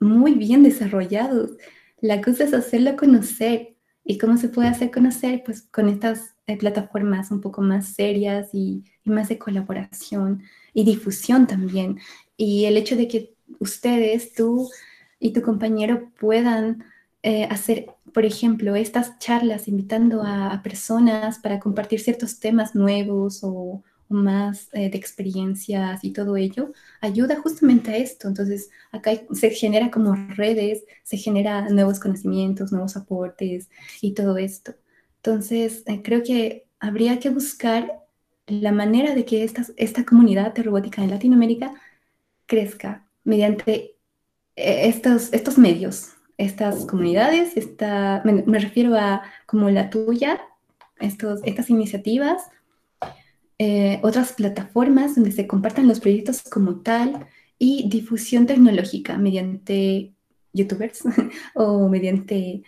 muy 0.00 0.34
bien 0.34 0.62
desarrollados. 0.62 1.52
La 2.00 2.20
cosa 2.20 2.44
es 2.44 2.52
hacerlo 2.52 2.96
conocer. 2.96 3.75
¿Y 4.08 4.18
cómo 4.18 4.36
se 4.36 4.48
puede 4.48 4.68
hacer 4.68 4.92
conocer? 4.92 5.42
Pues 5.44 5.62
con 5.62 5.88
estas 5.88 6.36
eh, 6.46 6.56
plataformas 6.56 7.32
un 7.32 7.40
poco 7.40 7.60
más 7.60 7.88
serias 7.88 8.50
y, 8.54 8.84
más 9.04 9.28
de 9.28 9.38
colaboración 9.38 10.42
y 10.72 10.84
difusión 10.84 11.46
también. 11.48 11.98
Y 12.36 12.66
el 12.66 12.76
hecho 12.76 12.96
de 12.96 13.08
que 13.08 13.34
ustedes, 13.58 14.32
tú 14.32 14.68
y 15.18 15.32
tu 15.32 15.42
compañero 15.42 16.10
puedan 16.20 16.84
eh, 17.22 17.44
hacer, 17.50 17.86
por 18.12 18.24
ejemplo, 18.24 18.76
estas 18.76 19.18
charlas 19.18 19.66
invitando 19.66 20.22
a, 20.24 20.60
personas 20.62 21.40
para 21.40 21.58
compartir 21.58 22.00
ciertos 22.00 22.38
temas 22.38 22.76
nuevos 22.76 23.40
o, 23.42 23.82
más 24.08 24.68
eh, 24.72 24.90
de 24.90 24.98
experiencias 24.98 26.04
y 26.04 26.12
todo 26.12 26.36
ello, 26.36 26.72
ayuda 27.00 27.40
justamente 27.40 27.90
a 27.90 27.96
esto. 27.96 28.28
Entonces, 28.28 28.70
acá 28.92 29.12
se 29.32 29.50
genera 29.50 29.90
como 29.90 30.14
redes, 30.36 30.84
se 31.02 31.16
genera 31.16 31.68
nuevos 31.68 32.00
conocimientos, 32.00 32.72
nuevos 32.72 32.96
aportes 32.96 33.70
y 34.00 34.14
todo 34.14 34.38
esto. 34.38 34.74
Entonces, 35.16 35.82
eh, 35.86 36.02
creo 36.02 36.22
que 36.22 36.66
habría 36.80 37.18
que 37.18 37.30
buscar 37.30 38.04
la 38.46 38.72
manera 38.72 39.14
de 39.14 39.24
que 39.24 39.42
esta, 39.44 39.66
esta 39.76 40.04
comunidad 40.04 40.54
de 40.54 40.62
robótica 40.62 41.02
en 41.02 41.10
Latinoamérica 41.10 41.74
crezca 42.46 43.06
mediante 43.24 43.96
estos, 44.56 45.32
estos 45.32 45.58
medios, 45.58 46.16
estas 46.38 46.86
comunidades, 46.86 47.56
esta, 47.56 48.22
me, 48.24 48.58
refiero 48.58 48.96
a 48.96 49.22
como 49.46 49.70
la 49.70 49.90
tuya, 49.90 50.40
estos, 50.98 51.40
estas 51.44 51.70
iniciativas, 51.70 52.42
eh, 53.58 54.00
otras 54.02 54.32
plataformas 54.32 55.14
donde 55.14 55.32
se 55.32 55.46
compartan 55.46 55.88
los 55.88 56.00
proyectos 56.00 56.42
como 56.42 56.80
tal 56.80 57.26
y 57.58 57.88
difusión 57.88 58.46
tecnológica 58.46 59.16
mediante 59.16 60.12
youtubers 60.52 61.02
o 61.54 61.88
mediante 61.88 62.62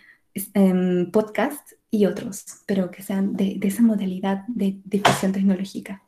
um, 0.55 1.11
podcast 1.11 1.73
y 1.91 2.05
otros, 2.05 2.45
pero 2.65 2.91
que 2.91 3.03
sean 3.03 3.33
de, 3.35 3.55
de, 3.57 3.67
esa 3.67 3.81
modalidad 3.81 4.45
de 4.47 4.79
difusión 4.83 5.31
tecnológica. 5.31 6.03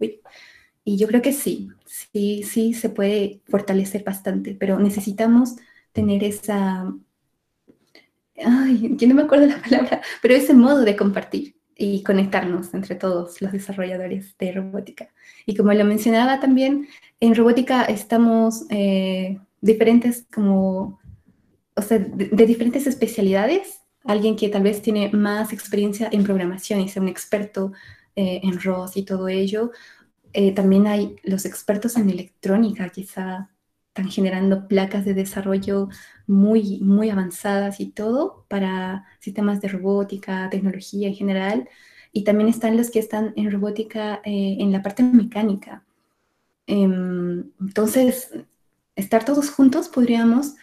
Y 0.84 0.98
yo 0.98 1.08
creo 1.08 1.22
que 1.22 1.34
sí, 1.34 1.70
sí, 1.86 2.44
sí 2.44 2.74
se 2.74 2.90
puede 2.90 3.42
fortalecer 3.48 4.04
bastante, 4.04 4.56
pero 4.56 4.80
necesitamos 4.80 5.56
tener 5.92 6.24
esa 6.24 6.92
ay, 8.44 8.96
yo 8.98 9.08
no 9.08 9.16
me 9.16 9.24
acuerdo 9.24 9.48
la 9.48 9.62
palabra, 9.62 10.02
pero 10.22 10.34
ese 10.34 10.54
modo 10.54 10.82
de 10.82 10.96
compartir 10.96 11.56
y 11.82 12.04
conectarnos 12.04 12.76
entre 12.76 12.94
todos 12.94 13.42
los 13.42 13.52
desarrolladores 13.52 14.38
de 14.38 14.52
robótica. 14.52 15.10
Y 15.48 15.56
como 15.56 15.74
lo 15.74 15.84
mencionaba 15.84 16.40
también, 16.40 16.88
en 17.20 17.34
robótica 17.34 17.86
estamos 17.86 18.66
eh, 18.70 19.40
diferentes 19.62 20.28
como, 20.32 21.00
o 21.76 21.82
sea, 21.82 21.98
de, 21.98 22.46
diferentes 22.46 22.86
especialidades. 22.86 23.82
Alguien 24.04 24.36
que 24.36 24.50
tal 24.50 24.62
vez 24.62 24.84
tiene 24.84 25.10
más 25.12 25.54
experiencia 25.54 26.08
en 26.12 26.24
programación 26.24 26.82
y 26.82 26.88
sea 26.88 27.02
un 27.02 27.08
experto 27.08 27.72
eh, 28.16 28.42
en 28.44 28.60
ROS 28.62 28.96
y 28.96 29.04
todo 29.04 29.28
ello. 29.28 29.72
Eh, 30.34 30.54
también 30.54 30.86
hay 30.86 31.16
los 31.24 31.46
expertos 31.46 31.98
en 31.98 32.12
electrónica, 32.12 32.90
quizá 32.90 33.50
están 33.94 34.10
generando 34.10 34.70
placas 34.70 35.04
de 35.04 35.14
desarrollo 35.14 35.90
muy, 36.26 36.80
muy 36.80 37.10
avanzadas 37.10 37.82
y 37.82 37.88
todo 37.92 38.46
para 38.48 39.06
sistemas 39.20 39.60
de 39.60 39.68
robótica, 39.68 40.50
tecnología 40.50 41.10
en 41.10 41.16
general. 41.16 41.70
Y 42.14 42.24
también 42.24 42.50
están 42.50 42.78
los 42.78 42.90
que 42.90 43.00
están 43.00 43.34
en 43.36 43.52
robótica 43.52 44.22
eh, 44.24 44.58
en 44.60 44.72
la 44.72 44.82
parte 44.82 45.04
mecánica. 45.04 45.84
Em, 46.68 47.52
entonces, 47.60 48.32
estar 48.96 49.26
todos 49.26 49.50
juntos 49.50 49.90
podríamos 49.90 50.56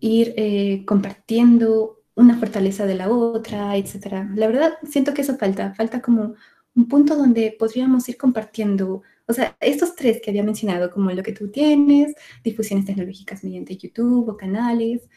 ir 0.00 0.32
eh, 0.36 0.84
compartiendo 0.86 2.00
una 2.14 2.38
fortaleza 2.38 2.86
de 2.86 2.94
la 2.94 3.10
otra, 3.10 3.76
etc. 3.76 4.26
La 4.34 4.46
verdad, 4.46 4.74
siento 4.88 5.12
que 5.14 5.22
eso 5.22 5.36
falta. 5.36 5.74
Falta 5.74 6.00
como 6.00 6.34
un 6.74 6.88
punto 6.88 7.16
donde 7.16 7.54
podríamos 7.58 8.08
ir 8.08 8.16
compartiendo 8.16 9.02
o 9.30 9.32
sea, 9.32 9.56
estos 9.60 9.94
tres 9.94 10.20
que 10.20 10.30
había 10.30 10.42
mencionado, 10.42 10.90
como 10.90 11.10
lo 11.10 11.22
que 11.22 11.32
tú 11.32 11.50
tienes, 11.50 12.14
difusiones 12.42 12.84
tecnológicas 12.84 13.44
mediante 13.44 13.76
YouTube 13.76 14.28
o 14.28 14.36
canales, 14.36 15.08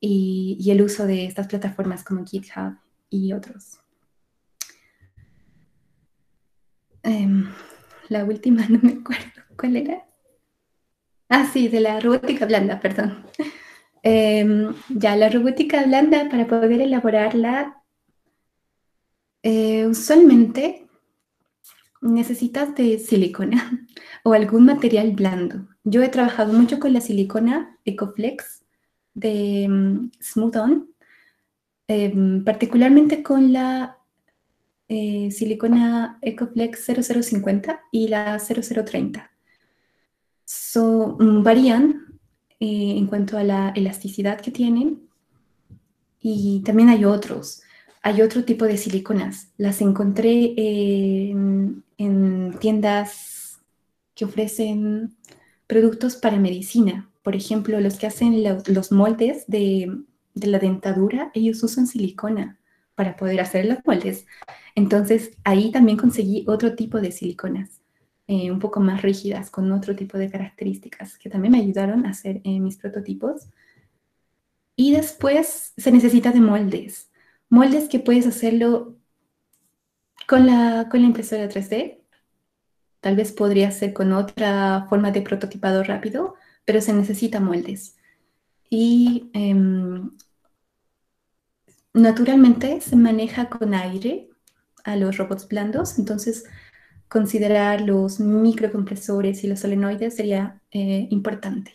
y, 0.00 0.66
el 0.70 0.80
uso 0.80 1.06
de 1.06 1.26
estas 1.26 1.46
plataformas 1.46 2.02
como 2.02 2.24
GitHub 2.24 2.78
y 3.10 3.34
otros. 3.34 3.78
Em, 7.02 7.50
la 8.08 8.24
última, 8.24 8.66
no 8.68 8.78
me 8.82 8.92
acuerdo, 8.92 9.42
¿cuál 9.58 9.76
era? 9.76 10.06
Ah, 11.28 11.48
sí, 11.52 11.68
de 11.68 11.80
la 11.80 12.00
robótica 12.00 12.46
blanda, 12.46 12.80
perdón. 12.80 13.24
Em, 14.02 14.74
ya, 14.88 15.16
la 15.16 15.28
robótica 15.28 15.84
blanda, 15.84 16.28
para 16.30 16.46
poder 16.46 16.80
elaborarla, 16.80 17.82
eh, 19.42 19.86
usualmente 19.86 20.89
necesitas 22.00 22.74
de 22.74 22.98
silicona 22.98 23.86
o 24.24 24.32
algún 24.32 24.64
material 24.64 25.12
blando. 25.12 25.68
Yo 25.84 26.02
he 26.02 26.08
trabajado 26.08 26.52
mucho 26.52 26.78
con 26.78 26.92
la 26.92 27.00
silicona 27.00 27.76
Ecoflex 27.84 28.62
de 29.14 29.66
mm, 29.68 30.10
Smooth 30.20 30.56
On, 30.56 30.90
em, 31.88 32.44
particularmente 32.44 33.22
con 33.22 33.52
la 33.52 33.98
eh, 34.88 35.30
silicona 35.30 36.18
Ecoflex 36.22 36.86
0050 36.86 37.80
y 37.92 38.08
la 38.08 38.38
0030. 38.38 39.30
Mm, 40.74 41.42
varían 41.42 42.18
eh, 42.60 42.94
en 42.96 43.06
cuanto 43.06 43.38
a 43.38 43.44
la 43.44 43.70
elasticidad 43.70 44.40
que 44.40 44.50
tienen 44.50 45.08
y 46.20 46.62
también 46.64 46.88
hay 46.90 47.04
otros 47.04 47.62
hay 48.02 48.22
otro 48.22 48.44
tipo 48.44 48.64
de 48.64 48.76
siliconas. 48.76 49.52
Las 49.56 49.80
encontré 49.80 50.54
en, 50.56 51.84
tiendas 52.58 53.60
que 54.14 54.24
ofrecen 54.24 55.16
productos 55.66 56.16
para 56.16 56.38
medicina. 56.38 57.10
Por 57.22 57.36
ejemplo, 57.36 57.80
los 57.80 57.98
que 57.98 58.06
hacen 58.06 58.42
los 58.66 58.92
moldes 58.92 59.44
de, 59.46 59.92
la 60.34 60.58
dentadura, 60.58 61.30
ellos 61.34 61.62
usan 61.62 61.86
silicona 61.86 62.58
para 62.94 63.16
poder 63.16 63.40
hacer 63.40 63.66
los 63.66 63.78
moldes. 63.84 64.26
Entonces, 64.74 65.32
ahí 65.44 65.70
también 65.70 65.98
conseguí 65.98 66.44
otro 66.48 66.74
tipo 66.74 67.00
de 67.00 67.12
siliconas, 67.12 67.80
eh, 68.26 68.50
un 68.50 68.58
poco 68.58 68.80
más 68.80 69.02
rígidas, 69.02 69.50
con 69.50 69.70
otro 69.72 69.94
tipo 69.94 70.16
de 70.16 70.30
características, 70.30 71.18
que 71.18 71.28
también 71.28 71.52
me 71.52 71.58
ayudaron 71.58 72.06
a 72.06 72.10
hacer 72.10 72.40
eh, 72.44 72.60
mis 72.60 72.76
prototipos. 72.76 73.48
Y 74.76 74.92
después 74.92 75.74
se 75.76 75.92
necesita 75.92 76.32
de 76.32 76.40
moldes 76.40 77.10
moldes 77.50 77.88
que 77.88 77.98
puedes 77.98 78.26
hacerlo 78.26 78.96
con 80.30 80.46
la, 80.46 80.88
con 80.88 81.00
la 81.00 81.08
impresora 81.08 81.48
3D. 81.48 81.98
Tal 83.00 83.16
vez 83.16 83.32
podría 83.32 83.72
ser 83.72 83.92
con 83.92 84.12
otra 84.12 84.86
forma 84.88 85.10
de 85.10 85.22
prototipado 85.22 85.82
rápido, 85.82 86.36
pero 86.64 86.80
se 86.80 86.92
necesita 86.92 87.40
moldes. 87.40 87.96
Y 88.68 89.28
em, 89.32 90.12
naturalmente 91.92 92.80
se 92.80 92.94
maneja 92.94 93.48
con 93.48 93.74
aire 93.74 94.30
a 94.84 94.94
los 94.94 95.16
robots 95.16 95.48
blandos, 95.48 95.98
entonces 95.98 96.44
considerar 97.08 97.80
los 97.80 98.20
microcompresores 98.20 99.42
y 99.42 99.48
los 99.48 99.58
solenoides 99.58 100.14
sería 100.14 100.62
eh, 100.70 101.08
importante. 101.10 101.72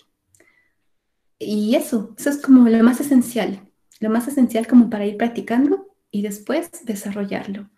Y 1.40 1.76
eso, 1.76 2.16
eso 2.18 2.30
es 2.30 2.42
como 2.42 2.70
lo 2.70 2.82
más 2.86 3.02
esencial 3.02 3.60
lo 4.00 4.10
más 4.10 4.28
esencial 4.28 4.68
como 4.68 4.90
para 4.90 5.06
ir 5.06 5.18
practicando 5.18 5.88
y 6.12 6.22
después 6.22 6.70
desarrollarlo 6.86 7.70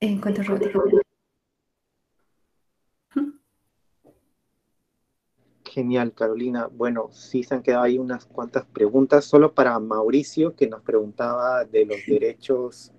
en 0.00 0.20
cuanto 0.20 0.40
a 0.40 0.44
robótica. 0.44 1.00
Genial, 5.64 6.12
Carolina. 6.14 6.66
Bueno, 6.66 7.10
sí 7.12 7.44
se 7.44 7.54
han 7.54 7.62
quedado 7.62 7.84
ahí 7.84 7.98
unas 7.98 8.26
cuantas 8.26 8.66
preguntas. 8.66 9.24
Solo 9.24 9.54
para 9.54 9.78
Mauricio, 9.78 10.56
que 10.56 10.66
nos 10.66 10.82
preguntaba 10.82 11.64
de 11.64 11.84
los 11.86 11.98
derechos 12.06 12.92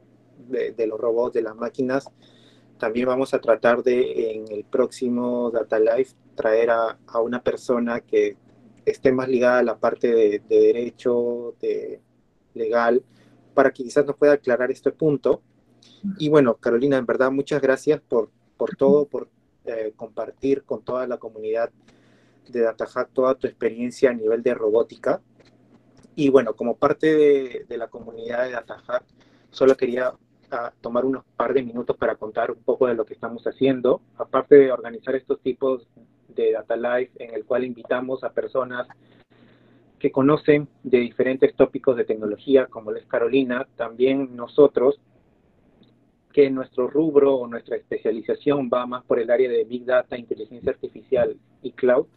de, 0.48 0.88
los 0.88 1.00
robots, 1.00 1.34
de 1.34 1.42
las 1.42 1.56
máquinas. 1.56 2.06
También 2.78 3.08
vamos 3.08 3.34
a 3.34 3.42
tratar 3.42 3.84
de, 3.84 4.32
en 4.32 4.52
el 4.52 4.64
próximo 4.64 5.52
Data 5.52 5.80
Life, 5.80 6.16
traer 6.36 6.70
a, 6.70 6.98
a 7.08 7.20
una 7.20 7.44
persona 7.44 8.00
que 8.00 8.38
esté 8.86 9.12
más 9.12 9.28
ligada 9.28 9.60
a 9.60 9.64
la 9.64 9.78
parte 9.78 10.12
de, 10.12 10.40
derecho, 10.48 11.56
de 11.60 12.02
legal, 12.54 13.04
para 13.54 13.72
que 13.72 13.84
quizás 13.84 14.06
nos 14.06 14.16
pueda 14.16 14.34
aclarar 14.34 14.72
este 14.72 14.92
punto. 14.92 15.42
Y 16.18 16.30
bueno, 16.30 16.56
Carolina, 16.56 16.98
en 16.98 17.06
verdad, 17.06 17.32
muchas 17.32 17.62
gracias 17.62 18.02
por, 18.02 18.30
por 18.58 18.76
todo, 18.76 19.06
por 19.06 19.30
eh, 19.66 19.94
compartir 19.96 20.64
con 20.64 20.84
toda 20.84 21.08
la 21.08 21.18
comunidad 21.18 21.70
de 22.50 22.62
DataHack 22.62 23.12
toda 23.14 23.36
tu 23.36 23.48
experiencia 23.48 24.10
a 24.10 24.14
nivel 24.14 24.44
de 24.44 24.54
robótica. 24.54 25.22
Y 26.16 26.30
bueno, 26.30 26.56
como 26.56 26.76
parte 26.76 27.16
de, 27.16 27.66
de 27.68 27.78
la 27.78 27.88
comunidad 27.88 28.44
de 28.44 28.52
DataHack, 28.52 29.04
solo 29.52 29.76
quería 29.78 30.14
a 30.52 30.74
tomar 30.82 31.06
unos 31.06 31.24
par 31.38 31.54
de 31.54 31.64
minutos 31.64 31.96
para 31.96 32.16
contar 32.16 32.52
un 32.52 32.62
poco 32.62 32.88
de 32.88 32.94
lo 32.94 33.06
que 33.06 33.14
estamos 33.14 33.44
haciendo. 33.48 34.02
Aparte 34.18 34.56
de 34.56 34.72
organizar 34.72 35.16
estos 35.16 35.40
tipos 35.40 35.88
de 36.28 36.52
Data 36.52 36.76
Live 36.76 37.12
en 37.16 37.34
el 37.34 37.46
cual 37.46 37.64
invitamos 37.64 38.24
a 38.24 38.32
personas 38.32 38.88
que 40.00 40.12
conocen 40.12 40.68
de 40.84 41.00
diferentes 41.00 41.56
tópicos 41.56 41.96
de 41.96 42.06
tecnología, 42.06 42.66
como 42.66 42.92
es 42.92 43.06
Carolina, 43.06 43.68
también 43.76 44.36
nosotros, 44.36 45.00
que 46.32 46.50
nuestro 46.50 46.88
rubro 46.88 47.36
o 47.36 47.48
nuestra 47.48 47.76
especialización 47.76 48.70
va 48.74 48.86
más 48.86 49.04
por 49.04 49.20
el 49.20 49.30
área 49.30 49.50
de 49.50 49.64
Big 49.64 49.86
Data, 49.86 50.18
inteligencia 50.18 50.72
artificial 50.72 51.38
y 51.62 51.72
cloud, 51.72 52.08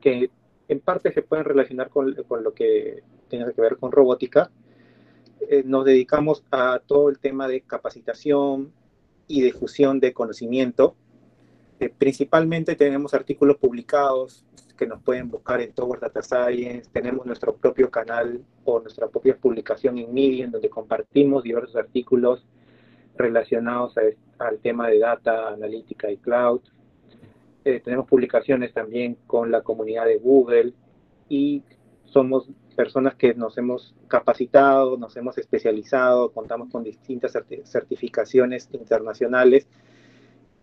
que 0.00 0.30
en 0.68 0.80
parte 0.80 1.12
se 1.12 1.22
pueden 1.22 1.44
relacionar 1.44 1.88
con, 1.88 2.14
con 2.26 2.44
lo 2.44 2.52
que 2.52 3.02
tiene 3.28 3.52
que 3.52 3.60
ver 3.60 3.76
con 3.76 3.92
robótica. 3.92 4.50
Eh, 5.48 5.62
nos 5.64 5.84
dedicamos 5.84 6.44
a 6.50 6.80
todo 6.84 7.08
el 7.08 7.18
tema 7.18 7.48
de 7.48 7.60
capacitación 7.60 8.72
y 9.26 9.42
difusión 9.42 10.00
de 10.00 10.12
conocimiento. 10.12 10.96
Eh, 11.80 11.90
principalmente 11.96 12.74
tenemos 12.74 13.14
artículos 13.14 13.56
publicados 13.56 14.44
que 14.76 14.86
nos 14.86 15.02
pueden 15.02 15.30
buscar 15.30 15.60
en 15.60 15.72
Tower 15.72 16.00
Data 16.00 16.22
Science. 16.22 16.90
Tenemos 16.92 17.26
nuestro 17.26 17.54
propio 17.56 17.90
canal 17.90 18.44
o 18.64 18.80
nuestra 18.80 19.08
propia 19.08 19.36
publicación 19.36 19.98
en 19.98 20.12
Medium, 20.12 20.50
donde 20.50 20.70
compartimos 20.70 21.42
diversos 21.42 21.76
artículos 21.76 22.46
relacionados 23.18 23.94
al 24.38 24.58
tema 24.58 24.88
de 24.88 24.98
data, 24.98 25.48
analítica 25.48 26.10
y 26.10 26.16
cloud. 26.16 26.60
Eh, 27.64 27.80
tenemos 27.84 28.06
publicaciones 28.06 28.72
también 28.72 29.18
con 29.26 29.50
la 29.50 29.62
comunidad 29.62 30.06
de 30.06 30.16
Google 30.16 30.72
y 31.28 31.62
somos 32.04 32.48
personas 32.76 33.16
que 33.16 33.34
nos 33.34 33.58
hemos 33.58 33.94
capacitado, 34.06 34.96
nos 34.96 35.16
hemos 35.16 35.36
especializado, 35.36 36.32
contamos 36.32 36.70
con 36.70 36.84
distintas 36.84 37.36
certificaciones 37.64 38.68
internacionales 38.72 39.66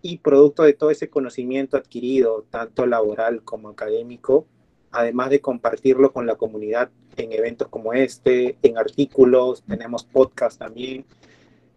y 0.02 0.20
producto 0.20 0.64
de 0.64 0.74
todo 0.74 0.92
ese 0.92 1.10
conocimiento 1.10 1.78
adquirido, 1.78 2.46
tanto 2.50 2.86
laboral 2.86 3.44
como 3.44 3.70
académico, 3.70 4.48
además 4.92 5.30
de 5.30 5.42
compartirlo 5.42 6.14
con 6.14 6.26
la 6.26 6.36
comunidad 6.36 6.90
en 7.18 7.34
eventos 7.34 7.68
como 7.68 7.94
este, 7.94 8.58
en 8.62 8.78
artículos, 8.78 9.64
tenemos 9.64 10.06
podcast 10.06 10.60
también. 10.60 11.06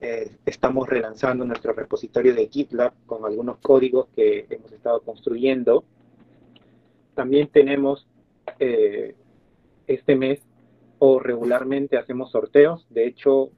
Eh, 0.00 0.30
estamos 0.46 0.88
relanzando 0.88 1.44
nuestro 1.44 1.72
repositorio 1.72 2.32
de 2.34 2.48
GitLab 2.48 2.92
con 3.04 3.24
algunos 3.24 3.58
códigos 3.58 4.06
que 4.14 4.46
hemos 4.48 4.70
estado 4.70 5.00
construyendo. 5.02 5.84
También 7.14 7.48
tenemos 7.48 8.06
eh, 8.60 9.16
este 9.88 10.14
mes 10.14 10.40
o 11.00 11.18
regularmente 11.18 11.98
hacemos 11.98 12.30
sorteos. 12.30 12.86
De 12.90 13.06
hecho, 13.06 13.50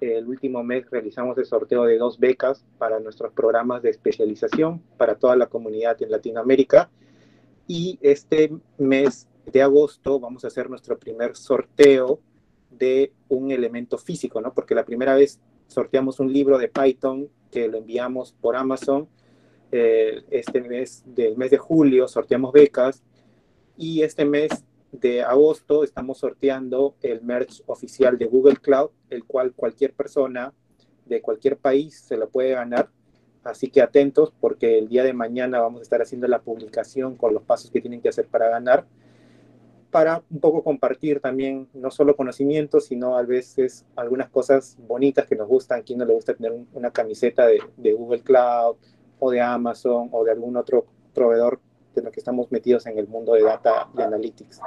el 0.00 0.28
último 0.28 0.62
mes 0.62 0.88
realizamos 0.88 1.36
el 1.38 1.46
sorteo 1.46 1.84
de 1.84 1.98
dos 1.98 2.20
becas 2.20 2.64
para 2.78 3.00
nuestros 3.00 3.32
programas 3.32 3.82
de 3.82 3.90
especialización 3.90 4.80
para 4.96 5.16
toda 5.16 5.34
la 5.34 5.46
comunidad 5.46 6.00
en 6.00 6.12
Latinoamérica. 6.12 6.90
Y 7.66 7.98
este 8.02 8.52
mes 8.78 9.28
de 9.46 9.62
agosto 9.62 10.20
vamos 10.20 10.44
a 10.44 10.48
hacer 10.48 10.70
nuestro 10.70 10.96
primer 10.96 11.34
sorteo 11.34 12.20
de 12.70 13.12
un 13.28 13.50
elemento 13.50 13.98
físico, 13.98 14.40
¿no? 14.40 14.54
Porque 14.54 14.74
la 14.74 14.84
primera 14.84 15.14
vez 15.14 15.40
sorteamos 15.72 16.20
un 16.20 16.32
libro 16.32 16.58
de 16.58 16.68
Python 16.68 17.28
que 17.50 17.68
lo 17.68 17.78
enviamos 17.78 18.32
por 18.32 18.56
Amazon. 18.56 19.08
Eh, 19.70 20.22
este 20.30 20.60
mes 20.60 21.02
del 21.06 21.36
mes 21.36 21.50
de 21.50 21.58
julio 21.58 22.06
sorteamos 22.06 22.52
becas 22.52 23.02
y 23.76 24.02
este 24.02 24.24
mes 24.24 24.50
de 24.92 25.22
agosto 25.22 25.82
estamos 25.82 26.18
sorteando 26.18 26.94
el 27.00 27.22
merch 27.22 27.62
oficial 27.66 28.18
de 28.18 28.26
Google 28.26 28.56
Cloud, 28.56 28.90
el 29.08 29.24
cual 29.24 29.54
cualquier 29.54 29.94
persona 29.94 30.52
de 31.06 31.22
cualquier 31.22 31.56
país 31.56 31.98
se 31.98 32.16
lo 32.16 32.28
puede 32.28 32.50
ganar. 32.50 32.90
Así 33.42 33.68
que 33.68 33.82
atentos 33.82 34.32
porque 34.40 34.78
el 34.78 34.88
día 34.88 35.02
de 35.02 35.14
mañana 35.14 35.60
vamos 35.60 35.80
a 35.80 35.82
estar 35.82 36.02
haciendo 36.02 36.28
la 36.28 36.42
publicación 36.42 37.16
con 37.16 37.34
los 37.34 37.42
pasos 37.42 37.70
que 37.70 37.80
tienen 37.80 38.00
que 38.00 38.10
hacer 38.10 38.26
para 38.26 38.48
ganar, 38.48 38.86
para 39.92 40.22
un 40.30 40.40
poco 40.40 40.64
compartir 40.64 41.20
también 41.20 41.68
no 41.74 41.90
solo 41.90 42.16
conocimientos, 42.16 42.86
sino 42.86 43.16
a 43.16 43.22
veces 43.22 43.84
algunas 43.94 44.30
cosas 44.30 44.76
bonitas 44.80 45.26
que 45.26 45.36
nos 45.36 45.46
gustan. 45.46 45.82
¿Quién 45.82 45.98
no 45.98 46.06
le 46.06 46.14
gusta 46.14 46.32
tener 46.32 46.52
una 46.72 46.90
camiseta 46.90 47.46
de, 47.46 47.60
de 47.76 47.92
Google 47.92 48.22
Cloud 48.22 48.76
o 49.18 49.30
de 49.30 49.42
Amazon 49.42 50.08
o 50.10 50.24
de 50.24 50.32
algún 50.32 50.56
otro 50.56 50.86
proveedor 51.12 51.60
de 51.94 52.00
los 52.00 52.10
que 52.10 52.20
estamos 52.20 52.50
metidos 52.50 52.86
en 52.86 52.96
el 52.96 53.06
mundo 53.06 53.34
de 53.34 53.42
data 53.42 53.90
y 53.94 54.00
analytics. 54.00 54.60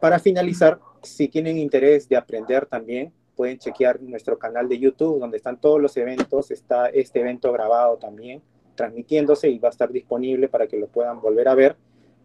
Para 0.00 0.18
finalizar, 0.18 0.80
si 1.02 1.28
tienen 1.28 1.58
interés 1.58 2.08
de 2.08 2.16
aprender 2.16 2.64
también, 2.64 3.12
pueden 3.36 3.58
chequear 3.58 4.00
nuestro 4.00 4.38
canal 4.38 4.70
de 4.70 4.78
YouTube, 4.78 5.20
donde 5.20 5.36
están 5.36 5.60
todos 5.60 5.82
los 5.82 5.94
eventos. 5.98 6.50
Está 6.50 6.86
este 6.86 7.20
evento 7.20 7.52
grabado 7.52 7.98
también, 7.98 8.42
transmitiéndose 8.74 9.50
y 9.50 9.58
va 9.58 9.68
a 9.68 9.70
estar 9.72 9.92
disponible 9.92 10.48
para 10.48 10.66
que 10.66 10.78
lo 10.78 10.86
puedan 10.86 11.20
volver 11.20 11.48
a 11.48 11.54
ver. 11.54 11.76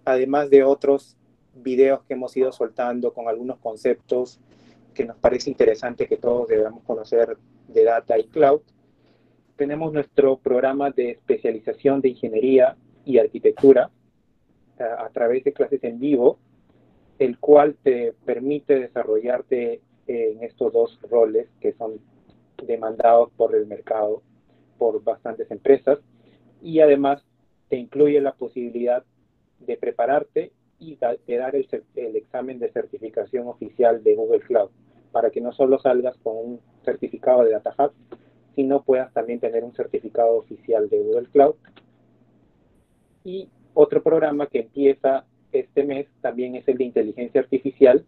Además 0.06 0.50
de 0.50 0.64
otros 0.64 1.18
videos 1.54 2.02
que 2.04 2.14
hemos 2.14 2.36
ido 2.38 2.52
soltando 2.52 3.14
con 3.14 3.28
algunos 3.28 3.60
conceptos 3.60 4.40
que 4.94 5.06
nos 5.06 5.18
parece 5.18 5.50
interesante 5.50 6.08
que 6.08 6.18
todos 6.18 6.48
debamos 6.48 6.84
conocer 6.84 7.38
de 7.68 7.84
data 7.84 8.18
y 8.18 8.26
cloud 8.26 8.62
tenemos 9.62 9.94
nuestro 9.94 10.38
programa 10.38 10.90
de 10.90 11.12
especialización 11.12 12.02
de 12.02 12.10
ingeniería 12.10 12.76
y 13.06 13.20
arquitectura 13.20 13.92
eh, 14.80 14.84
a, 14.84 15.08
través 15.10 15.44
de 15.44 15.54
clases 15.54 15.84
en 15.84 16.00
vivo, 16.00 16.40
el 17.20 17.38
cual 17.38 17.78
te 17.84 18.16
permite 18.26 18.80
desarrollarte 18.80 19.82
en 20.08 20.44
estos 20.44 20.74
dos 20.74 21.00
roles 21.12 21.48
que 21.60 21.74
son 21.74 22.00
demandados 22.66 23.30
por 23.38 23.54
el 23.54 23.68
mercado 23.68 24.24
por 24.80 25.04
bastantes 25.04 25.52
empresas. 25.52 26.00
Y 26.64 26.80
además 26.80 27.24
te 27.70 27.78
incluye 27.78 28.20
la 28.20 28.34
posibilidad 28.34 29.04
de 29.66 29.78
prepararte 29.78 30.52
y 30.80 30.98
de 31.28 31.38
dar 31.38 31.56
el, 31.56 32.16
examen 32.16 32.60
de 32.60 32.72
certificación 32.72 33.48
oficial 33.48 34.04
de 34.04 34.16
Google 34.16 34.40
Cloud 34.40 34.70
para 35.12 35.30
que 35.30 35.42
no 35.42 35.52
solo 35.52 35.80
salgas 35.80 36.18
con 36.18 36.36
un 36.38 36.60
certificado 36.84 37.44
de 37.44 37.52
Data 37.52 37.76
Hub, 37.78 37.92
si 38.56 38.64
no 38.64 38.84
puedas 38.84 39.14
también 39.14 39.40
tener 39.40 39.64
un 39.64 39.74
certificado 39.74 40.38
oficial 40.38 40.90
de 40.90 41.00
Google 41.00 41.28
Cloud. 41.32 41.56
Y 43.24 43.50
otro 43.74 44.02
programa 44.02 44.48
que 44.48 44.62
empieza 44.62 45.26
este 45.52 45.84
mes 45.84 46.08
también 46.22 46.56
es 46.56 46.68
el 46.68 46.78
de 46.78 46.86
inteligencia 46.86 47.42
artificial 47.42 48.06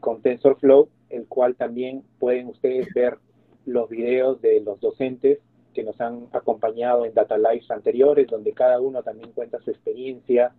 con 0.00 0.22
TensorFlow, 0.22 0.88
el 1.10 1.26
cual 1.26 1.56
también 1.56 2.02
pueden 2.18 2.48
ustedes 2.48 2.86
ver 2.94 3.18
los 3.66 3.88
videos 3.88 4.40
de 4.40 4.60
los 4.60 4.80
docentes 4.80 5.40
que 5.74 5.82
nos 5.82 6.00
han 6.00 6.28
acompañado 6.32 7.04
en 7.04 7.14
Data 7.14 7.36
Lives 7.36 7.70
anteriores, 7.70 8.28
donde 8.28 8.52
cada 8.52 8.80
uno 8.80 9.02
también 9.02 9.32
cuenta 9.32 9.60
su 9.60 9.70
experiencia 9.70 10.52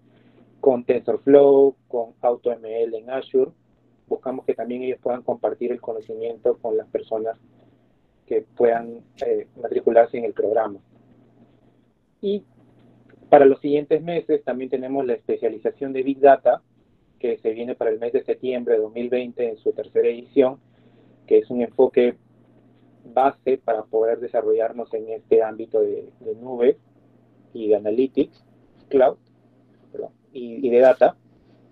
con 0.65 0.83
TensorFlow, 0.83 1.75
con 1.87 2.15
AutoML 2.21 2.95
en 2.95 3.11
Azure. 3.11 3.51
Buscamos 4.07 4.45
que 4.45 4.55
también 4.55 4.81
ellos 4.81 4.97
puedan 4.99 5.21
compartir 5.21 5.71
el 5.71 5.79
conocimiento 5.79 6.57
con 6.57 6.75
las 6.75 6.87
personas 6.87 7.37
que 8.25 8.41
puedan 8.41 9.03
eh, 9.23 9.47
matricularse 9.61 10.17
en 10.17 10.25
el 10.25 10.33
programa. 10.33 10.79
Y 12.19 12.45
para 13.29 13.45
los 13.45 13.59
siguientes 13.59 14.01
meses 14.01 14.43
también 14.43 14.71
tenemos 14.71 15.05
la 15.05 15.13
especialización 15.13 15.93
de 15.93 16.01
Big 16.01 16.19
Data, 16.19 16.63
que 17.19 17.37
se 17.37 17.51
viene 17.51 17.75
para 17.75 17.91
el 17.91 17.99
mes 17.99 18.13
de 18.13 18.23
septiembre 18.23 18.73
de 18.73 18.81
2020 18.81 19.47
en 19.47 19.57
su 19.57 19.71
tercera 19.71 20.07
edición, 20.07 20.57
que 21.27 21.37
es 21.37 21.49
un 21.51 21.61
enfoque 21.61 22.15
base 23.13 23.59
para 23.59 23.83
poder 23.83 24.19
desarrollarnos 24.19 24.91
en 24.95 25.09
este 25.09 25.43
ámbito 25.43 25.79
de, 25.79 26.11
nube 26.41 26.79
y 27.53 27.67
de 27.67 27.75
analytics, 27.75 28.43
cloud 28.89 29.17
y, 30.35 30.67
y 30.67 30.69
de 30.69 30.79
data, 30.79 31.15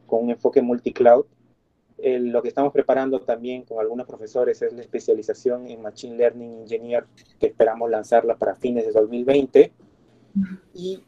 con 0.08 0.24
un 0.24 0.32
enfoque 0.32 0.62
multicloud 0.62 1.26
lo 2.04 2.42
que 2.42 2.50
estamos 2.50 2.74
preparando 2.74 3.22
también 3.22 3.64
con 3.64 3.80
algunos 3.80 4.06
profesores 4.06 4.62
es 4.62 4.74
la 4.74 4.82
especialización 4.82 5.68
en 5.68 5.82
Machine 5.82 6.18
Learning 6.18 6.62
Engineer, 6.62 7.06
que 7.40 7.48
esperamos 7.48 7.90
lanzarla 7.90 8.36
para 8.36 8.56
fines 8.56 8.86
de 8.86 8.92
2020. 8.92 9.72
Y 10.74 11.04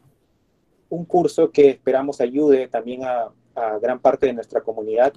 un 0.88 1.04
curso 1.04 1.50
que 1.50 1.68
esperamos 1.68 2.20
ayude 2.20 2.68
también 2.68 3.04
a, 3.04 3.30
a 3.54 3.78
gran 3.78 4.00
parte 4.00 4.26
de 4.26 4.32
nuestra 4.32 4.62
comunidad, 4.62 5.12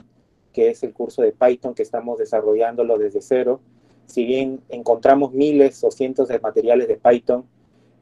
que 0.51 0.69
es 0.69 0.83
el 0.83 0.93
curso 0.93 1.21
de 1.21 1.31
Python, 1.31 1.73
que 1.73 1.83
estamos 1.83 2.17
desarrollándolo 2.17 2.97
desde 2.97 3.21
cero. 3.21 3.61
Si 4.05 4.25
bien 4.25 4.61
encontramos 4.67 5.31
miles 5.31 5.81
o 5.83 5.91
cientos 5.91 6.27
de 6.27 6.39
materiales 6.39 6.87
de 6.87 6.97
Python, 6.97 7.45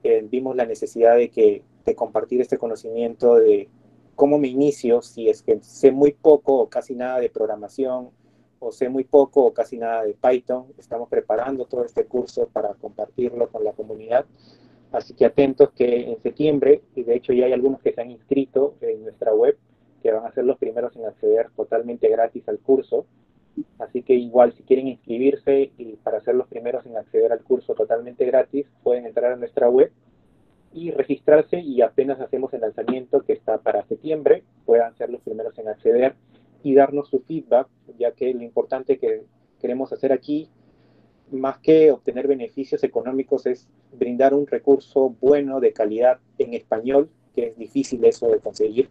eh, 0.03 0.25
vimos 0.27 0.55
la 0.55 0.65
necesidad 0.65 1.15
de, 1.15 1.29
que, 1.29 1.63
de 1.85 1.95
compartir 1.95 2.41
este 2.41 2.57
conocimiento 2.57 3.35
de 3.35 3.69
cómo 4.17 4.39
me 4.39 4.47
inicio 4.47 5.03
si 5.03 5.29
es 5.29 5.43
que 5.43 5.59
sé 5.61 5.91
muy 5.91 6.11
poco 6.11 6.55
o 6.55 6.69
casi 6.69 6.95
nada 6.95 7.19
de 7.19 7.29
programación 7.29 8.09
o 8.59 8.71
sé 8.71 8.89
muy 8.89 9.03
poco 9.03 9.45
o 9.45 9.53
casi 9.53 9.77
nada 9.77 10.03
de 10.03 10.15
Python. 10.15 10.65
Estamos 10.79 11.07
preparando 11.07 11.65
todo 11.65 11.85
este 11.85 12.05
curso 12.05 12.49
para 12.51 12.73
compartirlo 12.73 13.47
con 13.49 13.63
la 13.63 13.73
comunidad. 13.73 14.25
Así 14.91 15.13
que 15.13 15.25
atentos 15.25 15.69
que 15.71 16.09
en 16.09 16.19
septiembre, 16.19 16.81
y 16.95 17.03
de 17.03 17.15
hecho 17.15 17.31
ya 17.31 17.45
hay 17.45 17.53
algunos 17.53 17.79
que 17.79 17.93
se 17.93 18.01
han 18.01 18.09
inscrito 18.09 18.73
en 18.81 19.03
nuestra 19.03 19.35
web, 19.35 19.55
que 20.01 20.11
van 20.11 20.25
a 20.25 20.31
ser 20.31 20.45
los 20.45 20.57
primeros 20.57 20.95
en 20.95 21.05
acceder 21.05 21.51
totalmente 21.55 22.09
gratis 22.09 22.49
al 22.49 22.57
curso. 22.57 23.05
Así 23.77 24.01
que 24.01 24.15
igual 24.15 24.51
si 24.53 24.63
quieren 24.63 24.87
inscribirse 24.87 25.71
y 25.77 25.95
para 25.97 26.21
ser 26.21 26.33
los 26.33 26.47
primeros 26.47 26.83
en 26.87 26.97
acceder 26.97 27.31
al 27.31 27.43
curso 27.43 27.75
totalmente 27.75 28.25
gratis, 28.25 28.65
pueden 28.81 29.05
entrar 29.05 29.33
a 29.33 29.35
nuestra 29.35 29.69
web 29.69 29.91
y 30.73 30.91
registrarse 30.91 31.59
y 31.59 31.81
apenas 31.81 32.19
hacemos 32.19 32.53
el 32.53 32.61
lanzamiento 32.61 33.21
que 33.21 33.33
está 33.33 33.57
para 33.59 33.85
septiembre, 33.85 34.43
puedan 34.65 34.95
ser 34.95 35.09
los 35.09 35.21
primeros 35.21 35.57
en 35.57 35.67
acceder 35.67 36.15
y 36.63 36.75
darnos 36.75 37.09
su 37.09 37.19
feedback, 37.21 37.67
ya 37.97 38.11
que 38.11 38.33
lo 38.33 38.43
importante 38.43 38.97
que 38.97 39.23
queremos 39.59 39.91
hacer 39.93 40.11
aquí, 40.11 40.49
más 41.31 41.57
que 41.59 41.91
obtener 41.91 42.27
beneficios 42.27 42.83
económicos, 42.83 43.45
es 43.45 43.67
brindar 43.91 44.33
un 44.33 44.47
recurso 44.47 45.15
bueno 45.21 45.59
de 45.59 45.73
calidad 45.73 46.19
en 46.37 46.53
español, 46.53 47.09
que 47.35 47.47
es 47.47 47.57
difícil 47.57 48.03
eso 48.05 48.27
de 48.29 48.39
conseguir, 48.39 48.89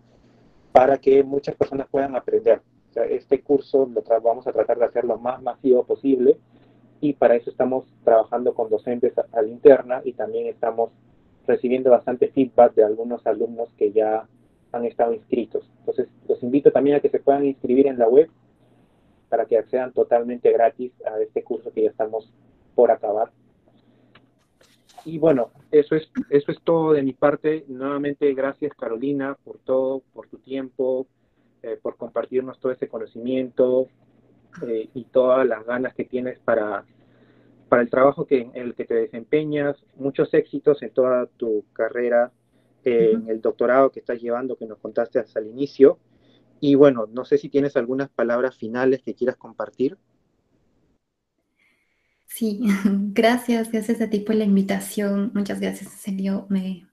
para 0.73 0.99
que 0.99 1.23
muchas 1.23 1.55
personas 1.55 1.89
puedan 1.91 2.17
aprender. 2.17 2.61
Este 2.95 3.43
curso 3.43 3.91
lo 3.93 4.03
vamos 4.21 4.47
a 4.47 4.53
tratar 4.53 4.79
de 4.79 4.87
hacer 4.87 5.05
lo 5.05 5.19
más 5.19 5.43
masivo 5.43 5.85
posible 5.85 6.39
y 7.01 7.13
para 7.13 7.37
eso 7.37 7.51
estamos 7.51 7.85
trabajando 8.05 8.55
con 8.55 8.71
docentes 8.71 9.13
a, 9.19 9.43
la 9.43 9.49
interna 9.49 10.01
y 10.05 10.13
también 10.13 10.47
estamos 10.47 10.91
recibiendo 11.47 11.91
bastante 11.91 12.29
feedback 12.29 12.75
de 12.75 12.85
algunos 12.85 13.27
alumnos 13.27 13.69
que 13.77 13.93
ya 13.93 14.27
han 14.73 14.85
estado 14.85 15.15
inscritos. 15.15 15.69
Entonces, 15.81 16.09
los 16.29 16.43
invito 16.43 16.71
también 16.71 16.97
a 16.97 17.01
que 17.01 17.09
se 17.09 17.21
puedan 17.21 17.45
inscribir 17.45 17.87
en 17.87 17.99
la 17.99 18.09
web 18.09 18.29
para 19.29 19.47
que 19.47 19.59
accedan 19.59 19.93
totalmente 19.93 20.53
gratis 20.53 20.93
a 21.05 21.21
este 21.21 21.43
curso 21.43 21.73
que 21.73 21.83
ya 21.83 21.91
estamos 21.91 22.33
por 22.75 22.91
acabar. 22.91 23.31
Y 25.05 25.19
bueno, 25.19 25.51
eso 25.71 25.95
es, 25.95 26.11
eso 26.31 26.51
es 26.51 26.61
todo 26.63 26.93
de 26.93 27.03
mi 27.03 27.13
parte. 27.13 27.65
Nuevamente, 27.69 28.33
gracias 28.35 28.73
Carolina 28.75 29.37
por 29.45 29.59
todo, 29.59 30.03
por 30.13 30.29
tu 30.29 30.39
tiempo, 30.39 31.07
eh, 31.63 31.79
por 31.81 31.97
compartirnos 31.97 32.59
todo 32.59 32.73
ese 32.73 32.89
conocimiento 32.89 33.89
eh, 34.67 34.89
y 34.95 35.05
todas 35.05 35.47
las 35.47 35.65
ganas 35.65 35.95
que 35.95 36.05
tienes 36.05 36.39
para, 36.41 36.85
para 37.69 37.83
el 37.83 37.91
trabajo 37.91 38.27
que, 38.27 38.41
en 38.41 38.51
el 38.55 38.75
que 38.75 38.85
te 38.85 38.95
desempeñas. 38.95 39.77
Muchos 39.97 40.33
éxitos 40.35 40.83
en 40.83 40.91
toda 40.91 41.27
tu 41.27 41.65
carrera, 41.73 42.33
eh, 42.85 43.13
en 43.15 43.29
el 43.29 43.41
doctorado 43.41 43.91
que 43.91 44.01
estás 44.01 44.21
llevando, 44.21 44.57
que 44.57 44.67
nos 44.67 44.79
contaste 44.79 45.19
hasta 45.19 45.41
el 45.41 45.49
inicio. 45.49 45.99
Y 46.61 46.75
bueno, 46.75 47.07
no 47.13 47.25
sé 47.25 47.39
si 47.39 47.49
tienes 47.49 47.77
algunas 47.77 48.09
palabras 48.09 48.57
finales 48.57 49.03
que 49.03 49.15
quieras 49.15 49.37
compartir. 49.37 49.99
Sí, 52.27 52.61
gracias, 53.13 53.71
gracias 53.71 54.01
a 54.01 54.11
ti 54.11 54.21
por 54.21 54.35
la 54.35 54.45
invitación. 54.45 55.33
Muchas 55.35 55.61
gracias, 55.61 55.91
serio, 55.91 56.47
me, 56.49 56.87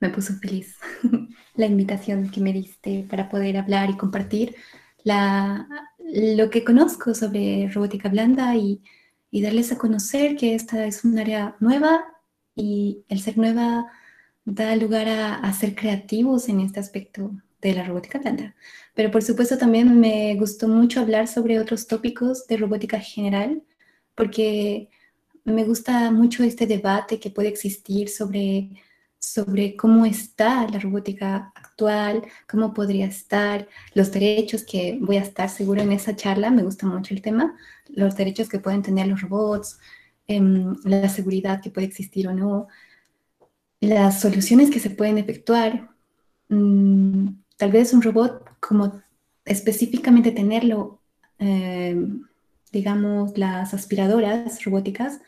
me 0.00 0.10
puso 0.10 0.34
feliz 0.34 0.76
la 1.54 1.66
invitación 1.66 2.30
que 2.30 2.40
me 2.40 2.52
diste 2.52 3.06
para 3.08 3.28
poder 3.28 3.56
hablar 3.56 3.90
y 3.90 3.96
compartir 3.96 4.56
la, 5.04 5.68
lo 5.98 6.50
que 6.50 6.64
conozco 6.64 7.14
sobre 7.14 7.68
robótica 7.72 8.08
blanda 8.08 8.54
y, 8.56 8.82
y, 9.30 9.42
darles 9.42 9.72
a 9.72 9.78
conocer 9.78 10.36
que 10.36 10.54
esta 10.54 10.86
es 10.86 11.04
un 11.04 11.18
área 11.18 11.56
nueva 11.60 12.04
y 12.54 13.04
el 13.08 13.20
ser 13.20 13.38
nueva 13.38 13.86
da 14.44 14.74
lugar 14.76 15.08
a, 15.08 15.34
a 15.36 15.52
ser 15.52 15.74
creativos 15.74 16.48
en 16.48 16.60
este 16.60 16.80
aspecto 16.80 17.30
de 17.60 17.74
la 17.74 17.84
robótica 17.84 18.18
blanda. 18.18 18.54
Pero 18.94 19.10
por 19.10 19.22
supuesto 19.22 19.58
también 19.58 20.00
me 20.00 20.34
gustó 20.36 20.68
mucho 20.68 21.00
hablar 21.00 21.28
sobre 21.28 21.58
otros 21.60 21.86
tópicos 21.86 22.46
de 22.46 22.56
robótica 22.56 22.98
general, 23.00 23.62
porque 24.14 24.88
me 25.44 25.64
gusta 25.64 26.10
mucho 26.10 26.42
este 26.42 26.66
debate 26.66 27.20
que 27.20 27.30
puede 27.30 27.48
existir 27.48 28.08
sobre 28.08 28.70
sobre 29.20 29.76
cómo 29.76 30.06
está 30.06 30.66
la 30.68 30.78
robótica 30.78 31.52
actual, 31.54 32.22
cómo 32.48 32.72
podría 32.74 33.06
estar, 33.06 33.68
los 33.94 34.10
derechos 34.10 34.64
que 34.64 34.98
voy 35.00 35.18
a 35.18 35.22
estar 35.22 35.48
seguro 35.50 35.82
en 35.82 35.92
esa 35.92 36.16
charla, 36.16 36.50
me 36.50 36.62
gusta 36.62 36.86
mucho 36.86 37.14
el 37.14 37.22
tema, 37.22 37.54
los 37.88 38.16
derechos 38.16 38.48
que 38.48 38.58
pueden 38.58 38.82
tener 38.82 39.06
los 39.06 39.20
robots, 39.20 39.78
em, 40.26 40.74
la 40.84 41.08
seguridad 41.08 41.60
que 41.60 41.70
puede 41.70 41.86
existir 41.86 42.28
o 42.28 42.34
no, 42.34 42.68
las 43.80 44.20
soluciones 44.20 44.70
que 44.70 44.80
se 44.80 44.90
pueden 44.90 45.18
efectuar. 45.18 45.90
Mm, 46.48 47.28
tal 47.56 47.72
vez 47.72 47.92
un 47.92 48.02
robot 48.02 48.44
como 48.60 49.02
específicamente 49.44 50.32
tenerlo, 50.32 51.00
em, 51.38 52.22
digamos, 52.72 53.36
las 53.38 53.74
aspiradoras 53.74 54.64
robóticas, 54.64 55.20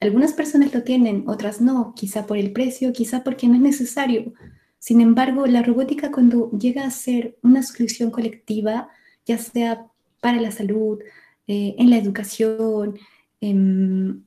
algunas 0.00 0.32
personas 0.32 0.72
lo 0.72 0.82
tienen, 0.82 1.24
otras 1.26 1.60
no, 1.60 1.94
quizá 1.94 2.26
por 2.26 2.38
el 2.38 2.52
precio, 2.52 2.92
quizá 2.92 3.24
porque 3.24 3.48
no 3.48 3.54
es 3.54 3.60
necesario. 3.60 4.32
Sin 4.78 5.00
embargo, 5.00 5.46
la 5.46 5.62
robótica 5.62 6.10
cuando 6.12 6.50
llega 6.52 6.84
a 6.84 6.90
ser 6.90 7.36
una 7.42 7.62
solución 7.62 8.10
colectiva, 8.10 8.88
ya 9.26 9.38
sea 9.38 9.86
para 10.20 10.40
la 10.40 10.50
salud, 10.52 11.00
eh, 11.46 11.74
en 11.78 11.90
la 11.90 11.96
educación, 11.96 12.98
en, 13.40 14.26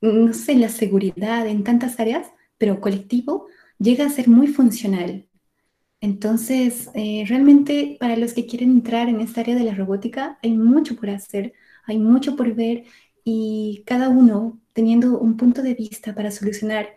no 0.00 0.32
sé, 0.34 0.52
en 0.52 0.60
la 0.62 0.68
seguridad, 0.68 1.46
en 1.46 1.64
tantas 1.64 2.00
áreas, 2.00 2.28
pero 2.58 2.80
colectivo, 2.80 3.46
llega 3.78 4.06
a 4.06 4.10
ser 4.10 4.28
muy 4.28 4.48
funcional. 4.48 5.26
Entonces, 6.00 6.90
eh, 6.94 7.24
realmente 7.28 7.96
para 8.00 8.16
los 8.16 8.32
que 8.32 8.46
quieren 8.46 8.70
entrar 8.70 9.08
en 9.08 9.20
esta 9.20 9.40
área 9.40 9.56
de 9.56 9.64
la 9.64 9.74
robótica, 9.74 10.38
hay 10.42 10.52
mucho 10.52 10.96
por 10.96 11.10
hacer, 11.10 11.54
hay 11.86 11.98
mucho 11.98 12.36
por 12.36 12.54
ver 12.54 12.84
y 13.30 13.82
cada 13.84 14.08
uno 14.08 14.58
teniendo 14.72 15.18
un 15.18 15.36
punto 15.36 15.60
de 15.60 15.74
vista 15.74 16.14
para 16.14 16.30
solucionar 16.30 16.96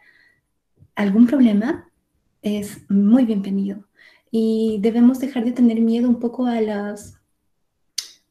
algún 0.96 1.28
problema 1.28 1.92
es 2.42 2.90
muy 2.90 3.26
bienvenido. 3.26 3.90
Y 4.32 4.80
debemos 4.82 5.20
dejar 5.20 5.44
de 5.44 5.52
tener 5.52 5.82
miedo 5.82 6.08
un 6.08 6.22
poco 6.22 6.46
a, 6.46 6.62
las, 6.62 7.20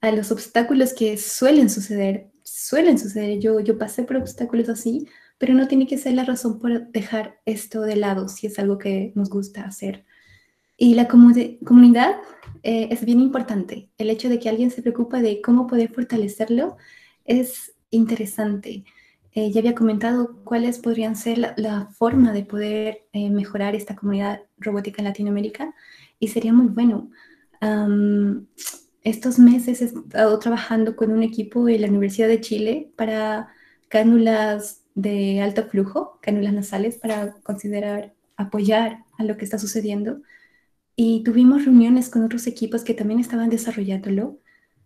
a 0.00 0.12
los 0.12 0.32
obstáculos 0.32 0.94
que 0.94 1.18
suelen 1.18 1.68
suceder. 1.68 2.30
Suelen 2.42 2.98
suceder. 2.98 3.38
Yo, 3.38 3.60
yo 3.60 3.76
pasé 3.76 4.04
por 4.04 4.16
obstáculos 4.16 4.70
así, 4.70 5.06
pero 5.36 5.52
no 5.52 5.68
tiene 5.68 5.86
que 5.86 5.98
ser 5.98 6.14
la 6.14 6.24
razón 6.24 6.58
por 6.58 6.90
dejar 6.92 7.38
esto 7.44 7.82
de 7.82 7.96
lado 7.96 8.30
si 8.30 8.46
es 8.46 8.58
algo 8.58 8.78
que 8.78 9.12
nos 9.14 9.28
gusta 9.28 9.64
hacer. 9.64 10.06
Y 10.78 10.94
la 10.94 11.06
comunidad 11.06 12.16
eh, 12.62 12.88
es 12.90 13.04
bien 13.04 13.20
importante. 13.20 13.90
El 13.98 14.08
hecho 14.08 14.30
de 14.30 14.38
que 14.38 14.48
alguien 14.48 14.70
se 14.70 14.80
preocupa 14.80 15.20
de 15.20 15.42
cómo 15.42 15.66
poder 15.66 15.92
fortalecerlo 15.92 16.78
es 17.26 17.74
interesante. 17.90 18.84
Eh, 19.32 19.52
ya 19.52 19.60
había 19.60 19.74
comentado 19.74 20.36
cuáles 20.44 20.78
podrían 20.78 21.16
ser 21.16 21.38
la, 21.56 21.88
forma 21.92 22.32
de 22.32 22.44
poder 22.44 23.02
eh, 23.12 23.30
mejorar 23.30 23.74
esta 23.74 23.94
comunidad 23.94 24.42
robótica 24.58 25.00
en 25.02 25.08
Latinoamérica 25.08 25.74
y 26.18 26.28
sería 26.28 26.52
muy 26.52 26.68
bueno. 26.68 27.10
estos 29.02 29.38
meses 29.38 29.82
he 29.82 29.86
estado 29.86 30.38
trabajando 30.38 30.96
con 30.96 31.10
un 31.12 31.22
equipo 31.22 31.68
en 31.68 31.82
la 31.82 31.88
Universidad 31.88 32.28
de 32.28 32.40
Chile 32.40 32.90
para 32.96 33.48
cánulas 33.88 34.82
de 34.94 35.40
alto 35.42 35.64
flujo, 35.68 36.18
cánulas 36.22 36.52
nasales, 36.52 36.96
para 36.98 37.34
considerar 37.42 38.14
apoyar 38.36 39.04
a 39.18 39.24
lo 39.24 39.36
que 39.36 39.44
está 39.44 39.58
sucediendo. 39.58 40.22
Y 40.96 41.22
tuvimos 41.24 41.64
reuniones 41.64 42.08
con 42.10 42.24
otros 42.24 42.46
equipos 42.46 42.84
que 42.84 42.94
también 42.94 43.20
estaban 43.20 43.50
desarrollándolo 43.50 44.38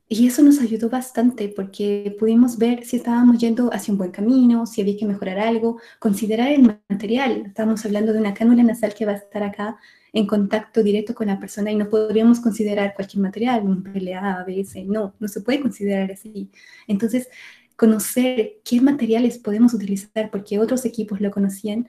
y 0.08 0.26
eso 0.26 0.42
nos 0.42 0.60
ayudó 0.60 0.90
bastante 0.90 1.48
porque 1.48 2.14
pudimos 2.18 2.58
ver 2.58 2.84
si 2.84 2.96
estábamos 2.96 3.38
yendo 3.38 3.72
hacia 3.72 3.92
un 3.92 3.98
buen 3.98 4.10
camino, 4.10 4.66
si 4.66 4.82
había 4.82 4.96
que 4.98 5.06
mejorar 5.06 5.38
algo, 5.38 5.80
considerar 5.98 6.52
el 6.52 6.78
material. 6.88 7.44
Estamos 7.46 7.84
hablando 7.86 8.12
de 8.12 8.20
una 8.20 8.34
cánula 8.34 8.62
nasal 8.62 8.94
que 8.94 9.06
va 9.06 9.12
a 9.12 9.16
estar 9.16 9.42
acá 9.42 9.78
en 10.12 10.26
contacto 10.26 10.82
directo 10.82 11.14
con 11.14 11.26
la 11.28 11.40
persona 11.40 11.72
y 11.72 11.76
no 11.76 11.88
podríamos 11.88 12.40
considerar 12.40 12.94
cualquier 12.94 13.22
material, 13.22 13.64
un 13.64 13.82
PLA, 13.82 14.40
ABS, 14.40 14.84
no, 14.86 15.14
no 15.18 15.28
se 15.28 15.40
puede 15.40 15.60
considerar 15.60 16.12
así. 16.12 16.50
Entonces, 16.86 17.28
conocer 17.76 18.60
qué 18.64 18.80
materiales 18.80 19.38
podemos 19.38 19.74
utilizar 19.74 20.30
porque 20.30 20.58
otros 20.58 20.84
equipos 20.84 21.20
lo 21.20 21.30
conocían 21.30 21.88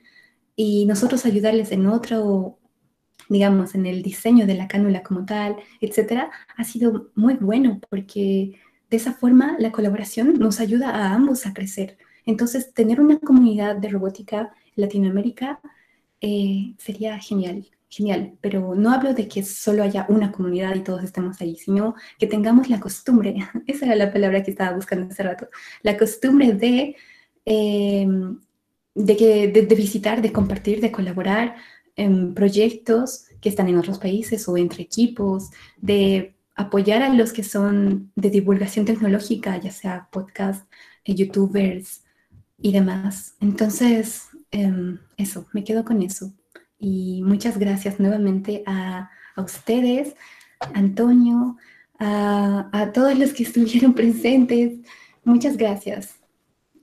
y 0.55 0.85
nosotros 0.85 1.25
ayudarles 1.25 1.71
en 1.71 1.85
otro 1.87 2.57
digamos, 3.29 3.75
en 3.75 3.85
el 3.85 4.01
diseño 4.01 4.45
de 4.45 4.55
la 4.55 4.67
cánula 4.67 5.03
como 5.03 5.25
tal, 5.25 5.57
etcétera, 5.81 6.31
ha 6.57 6.63
sido 6.63 7.11
muy 7.15 7.35
bueno 7.35 7.79
porque 7.89 8.59
de 8.89 8.97
esa 8.97 9.13
forma 9.13 9.55
la 9.59 9.71
colaboración 9.71 10.35
nos 10.39 10.59
ayuda 10.59 10.89
a 10.91 11.13
ambos 11.13 11.45
a 11.45 11.53
crecer. 11.53 11.97
Entonces, 12.25 12.73
tener 12.73 12.99
una 13.01 13.19
comunidad 13.19 13.75
de 13.75 13.89
robótica 13.89 14.53
Latinoamérica 14.75 15.59
eh, 16.21 16.73
sería 16.77 17.19
genial, 17.19 17.67
genial, 17.89 18.37
pero 18.41 18.75
no 18.75 18.91
hablo 18.91 19.13
de 19.13 19.27
que 19.27 19.43
solo 19.43 19.83
haya 19.83 20.05
una 20.09 20.31
comunidad 20.31 20.75
y 20.75 20.81
todos 20.81 21.03
estemos 21.03 21.39
ahí, 21.41 21.55
sino 21.55 21.95
que 22.19 22.27
tengamos 22.27 22.69
la 22.69 22.79
costumbre, 22.79 23.35
esa 23.67 23.85
era 23.85 23.95
la 23.95 24.11
palabra 24.11 24.43
que 24.43 24.51
estaba 24.51 24.75
buscando 24.75 25.07
hace 25.07 25.23
rato, 25.23 25.49
la 25.81 25.97
costumbre 25.97 26.53
de, 26.53 26.95
eh, 27.45 28.07
de, 28.95 29.17
que, 29.17 29.47
de 29.49 29.75
visitar, 29.75 30.21
de 30.21 30.31
compartir, 30.31 30.81
de 30.81 30.91
colaborar, 30.91 31.55
en 31.95 32.33
proyectos 32.33 33.25
que 33.41 33.49
están 33.49 33.67
en 33.69 33.77
otros 33.77 33.99
países 33.99 34.47
o 34.47 34.57
entre 34.57 34.83
equipos, 34.83 35.49
de 35.77 36.35
apoyar 36.55 37.03
a 37.03 37.13
los 37.13 37.33
que 37.33 37.43
son 37.43 38.11
de 38.15 38.29
divulgación 38.29 38.85
tecnológica, 38.85 39.57
ya 39.57 39.71
sea 39.71 40.07
podcast, 40.11 40.69
eh, 41.03 41.15
youtubers 41.15 42.03
y 42.57 42.71
demás. 42.71 43.35
Entonces, 43.41 44.29
em, 44.51 44.99
eso, 45.17 45.47
me 45.53 45.63
quedo 45.63 45.83
con 45.85 46.01
eso. 46.01 46.33
Y 46.79 47.21
muchas 47.23 47.57
gracias 47.57 47.99
nuevamente 47.99 48.63
a, 48.65 49.09
a 49.35 49.41
ustedes, 49.41 50.15
Antonio, 50.73 51.57
a, 51.99 52.91
todos 52.93 53.17
los 53.17 53.33
que 53.33 53.43
estuvieron 53.43 53.93
presentes. 53.95 54.79
Muchas 55.23 55.57
gracias. 55.57 56.15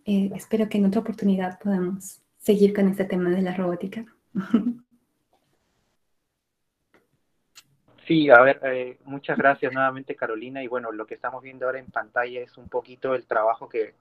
Eh, 0.05 0.31
espero 0.35 0.69
que 0.69 0.79
en 0.79 0.87
otra 0.87 1.01
oportunidad 1.01 1.59
podamos 1.61 2.21
seguir 2.39 2.75
con 2.75 2.89
este 2.89 3.05
tema 3.05 3.31
de 3.31 3.43
la 3.43 3.55
robótica. 3.55 4.05
Sí, 8.07 8.31
a 8.31 8.41
ver, 8.41 8.61
eh, 8.65 8.99
muchas 9.05 9.39
gracias 9.39 9.73
nuevamente 9.73 10.17
Carolina 10.17 10.63
y 10.63 10.67
bueno, 10.67 10.91
lo 10.91 11.07
que 11.07 11.15
estamos 11.15 11.43
viendo 11.43 11.67
ahora 11.67 11.79
en 11.79 11.87
pantalla 11.87 12.41
es 12.41 12.57
un 12.59 12.69
poquito 12.69 13.15
el 13.15 13.27
trabajo 13.27 13.69
que, 13.69 13.95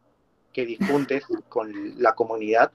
que 0.52 0.66
difundes 0.66 1.24
con 1.50 2.02
la 2.02 2.16
comunidad, 2.16 2.72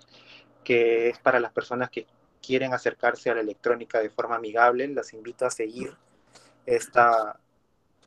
que 0.62 1.08
es 1.08 1.18
para 1.18 1.40
las 1.40 1.52
personas 1.52 1.90
que 1.90 2.06
quieren 2.40 2.72
acercarse 2.72 3.30
a 3.30 3.34
la 3.34 3.40
electrónica 3.40 4.00
de 4.00 4.10
forma 4.10 4.36
amigable. 4.36 4.86
Las 4.88 5.12
invito 5.12 5.46
a 5.46 5.50
seguir 5.50 5.94
esta 6.64 7.40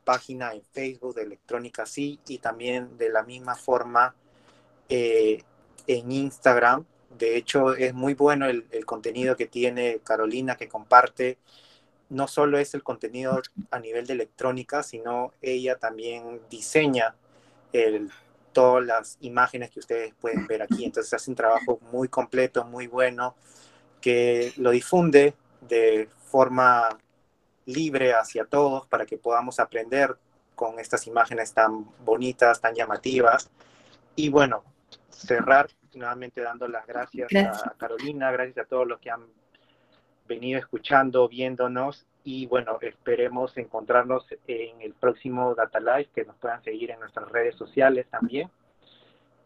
página 0.04 0.54
en 0.54 0.62
Facebook 0.62 1.14
de 1.14 1.22
Electrónica 1.22 1.84
Sí 1.84 2.18
y 2.26 2.38
también 2.38 2.96
de 2.96 3.10
la 3.10 3.22
misma 3.22 3.54
forma 3.54 4.14
eh, 4.88 5.42
en 5.86 6.10
Instagram. 6.10 6.86
De 7.18 7.36
hecho, 7.36 7.74
es 7.74 7.92
muy 7.92 8.14
bueno 8.14 8.46
el, 8.46 8.66
el 8.70 8.86
contenido 8.86 9.36
que 9.36 9.46
tiene 9.46 10.00
Carolina, 10.02 10.56
que 10.56 10.68
comparte 10.68 11.38
no 12.10 12.28
solo 12.28 12.58
es 12.58 12.74
el 12.74 12.82
contenido 12.82 13.40
a 13.70 13.78
nivel 13.78 14.06
de 14.06 14.12
electrónica, 14.12 14.82
sino 14.82 15.32
ella 15.40 15.78
también 15.78 16.40
diseña 16.50 17.14
todas 18.52 18.84
las 18.84 19.16
imágenes 19.20 19.70
que 19.70 19.78
ustedes 19.78 20.12
pueden 20.20 20.46
ver 20.46 20.62
aquí. 20.62 20.84
Entonces 20.84 21.14
hace 21.14 21.30
un 21.30 21.36
trabajo 21.36 21.78
muy 21.92 22.08
completo, 22.08 22.64
muy 22.64 22.88
bueno, 22.88 23.36
que 24.00 24.52
lo 24.56 24.70
difunde 24.70 25.34
de 25.60 26.08
forma 26.26 26.88
libre 27.66 28.12
hacia 28.12 28.44
todos 28.44 28.86
para 28.88 29.06
que 29.06 29.16
podamos 29.16 29.60
aprender 29.60 30.16
con 30.56 30.78
estas 30.80 31.06
imágenes 31.06 31.54
tan 31.54 31.86
bonitas, 32.04 32.60
tan 32.60 32.74
llamativas. 32.74 33.48
Y 34.16 34.28
bueno, 34.30 34.64
cerrar 35.10 35.68
nuevamente 35.94 36.40
dando 36.40 36.66
las 36.66 36.86
gracias, 36.86 37.28
gracias. 37.30 37.66
a 37.66 37.74
Carolina, 37.74 38.30
gracias 38.32 38.66
a 38.66 38.68
todos 38.68 38.86
los 38.86 38.98
que 38.98 39.10
han 39.10 39.26
venido 40.30 40.58
escuchando, 40.60 41.28
viéndonos 41.28 42.06
y 42.22 42.46
bueno, 42.46 42.78
esperemos 42.80 43.56
encontrarnos 43.56 44.24
en 44.46 44.80
el 44.80 44.94
próximo 44.94 45.54
Data 45.56 45.80
Live, 45.80 46.10
que 46.14 46.24
nos 46.24 46.36
puedan 46.36 46.62
seguir 46.62 46.92
en 46.92 47.00
nuestras 47.00 47.28
redes 47.30 47.56
sociales 47.56 48.06
también. 48.10 48.48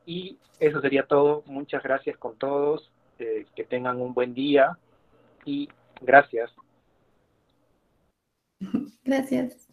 Y 0.04 0.38
eso 0.60 0.80
sería 0.82 1.06
todo. 1.06 1.42
Muchas 1.46 1.82
gracias 1.82 2.18
con 2.18 2.36
todos. 2.36 2.90
Eh, 3.18 3.46
que 3.54 3.64
tengan 3.64 4.00
un 4.00 4.12
buen 4.12 4.34
día 4.34 4.76
y 5.44 5.68
gracias. 6.00 6.50
Gracias. 9.04 9.68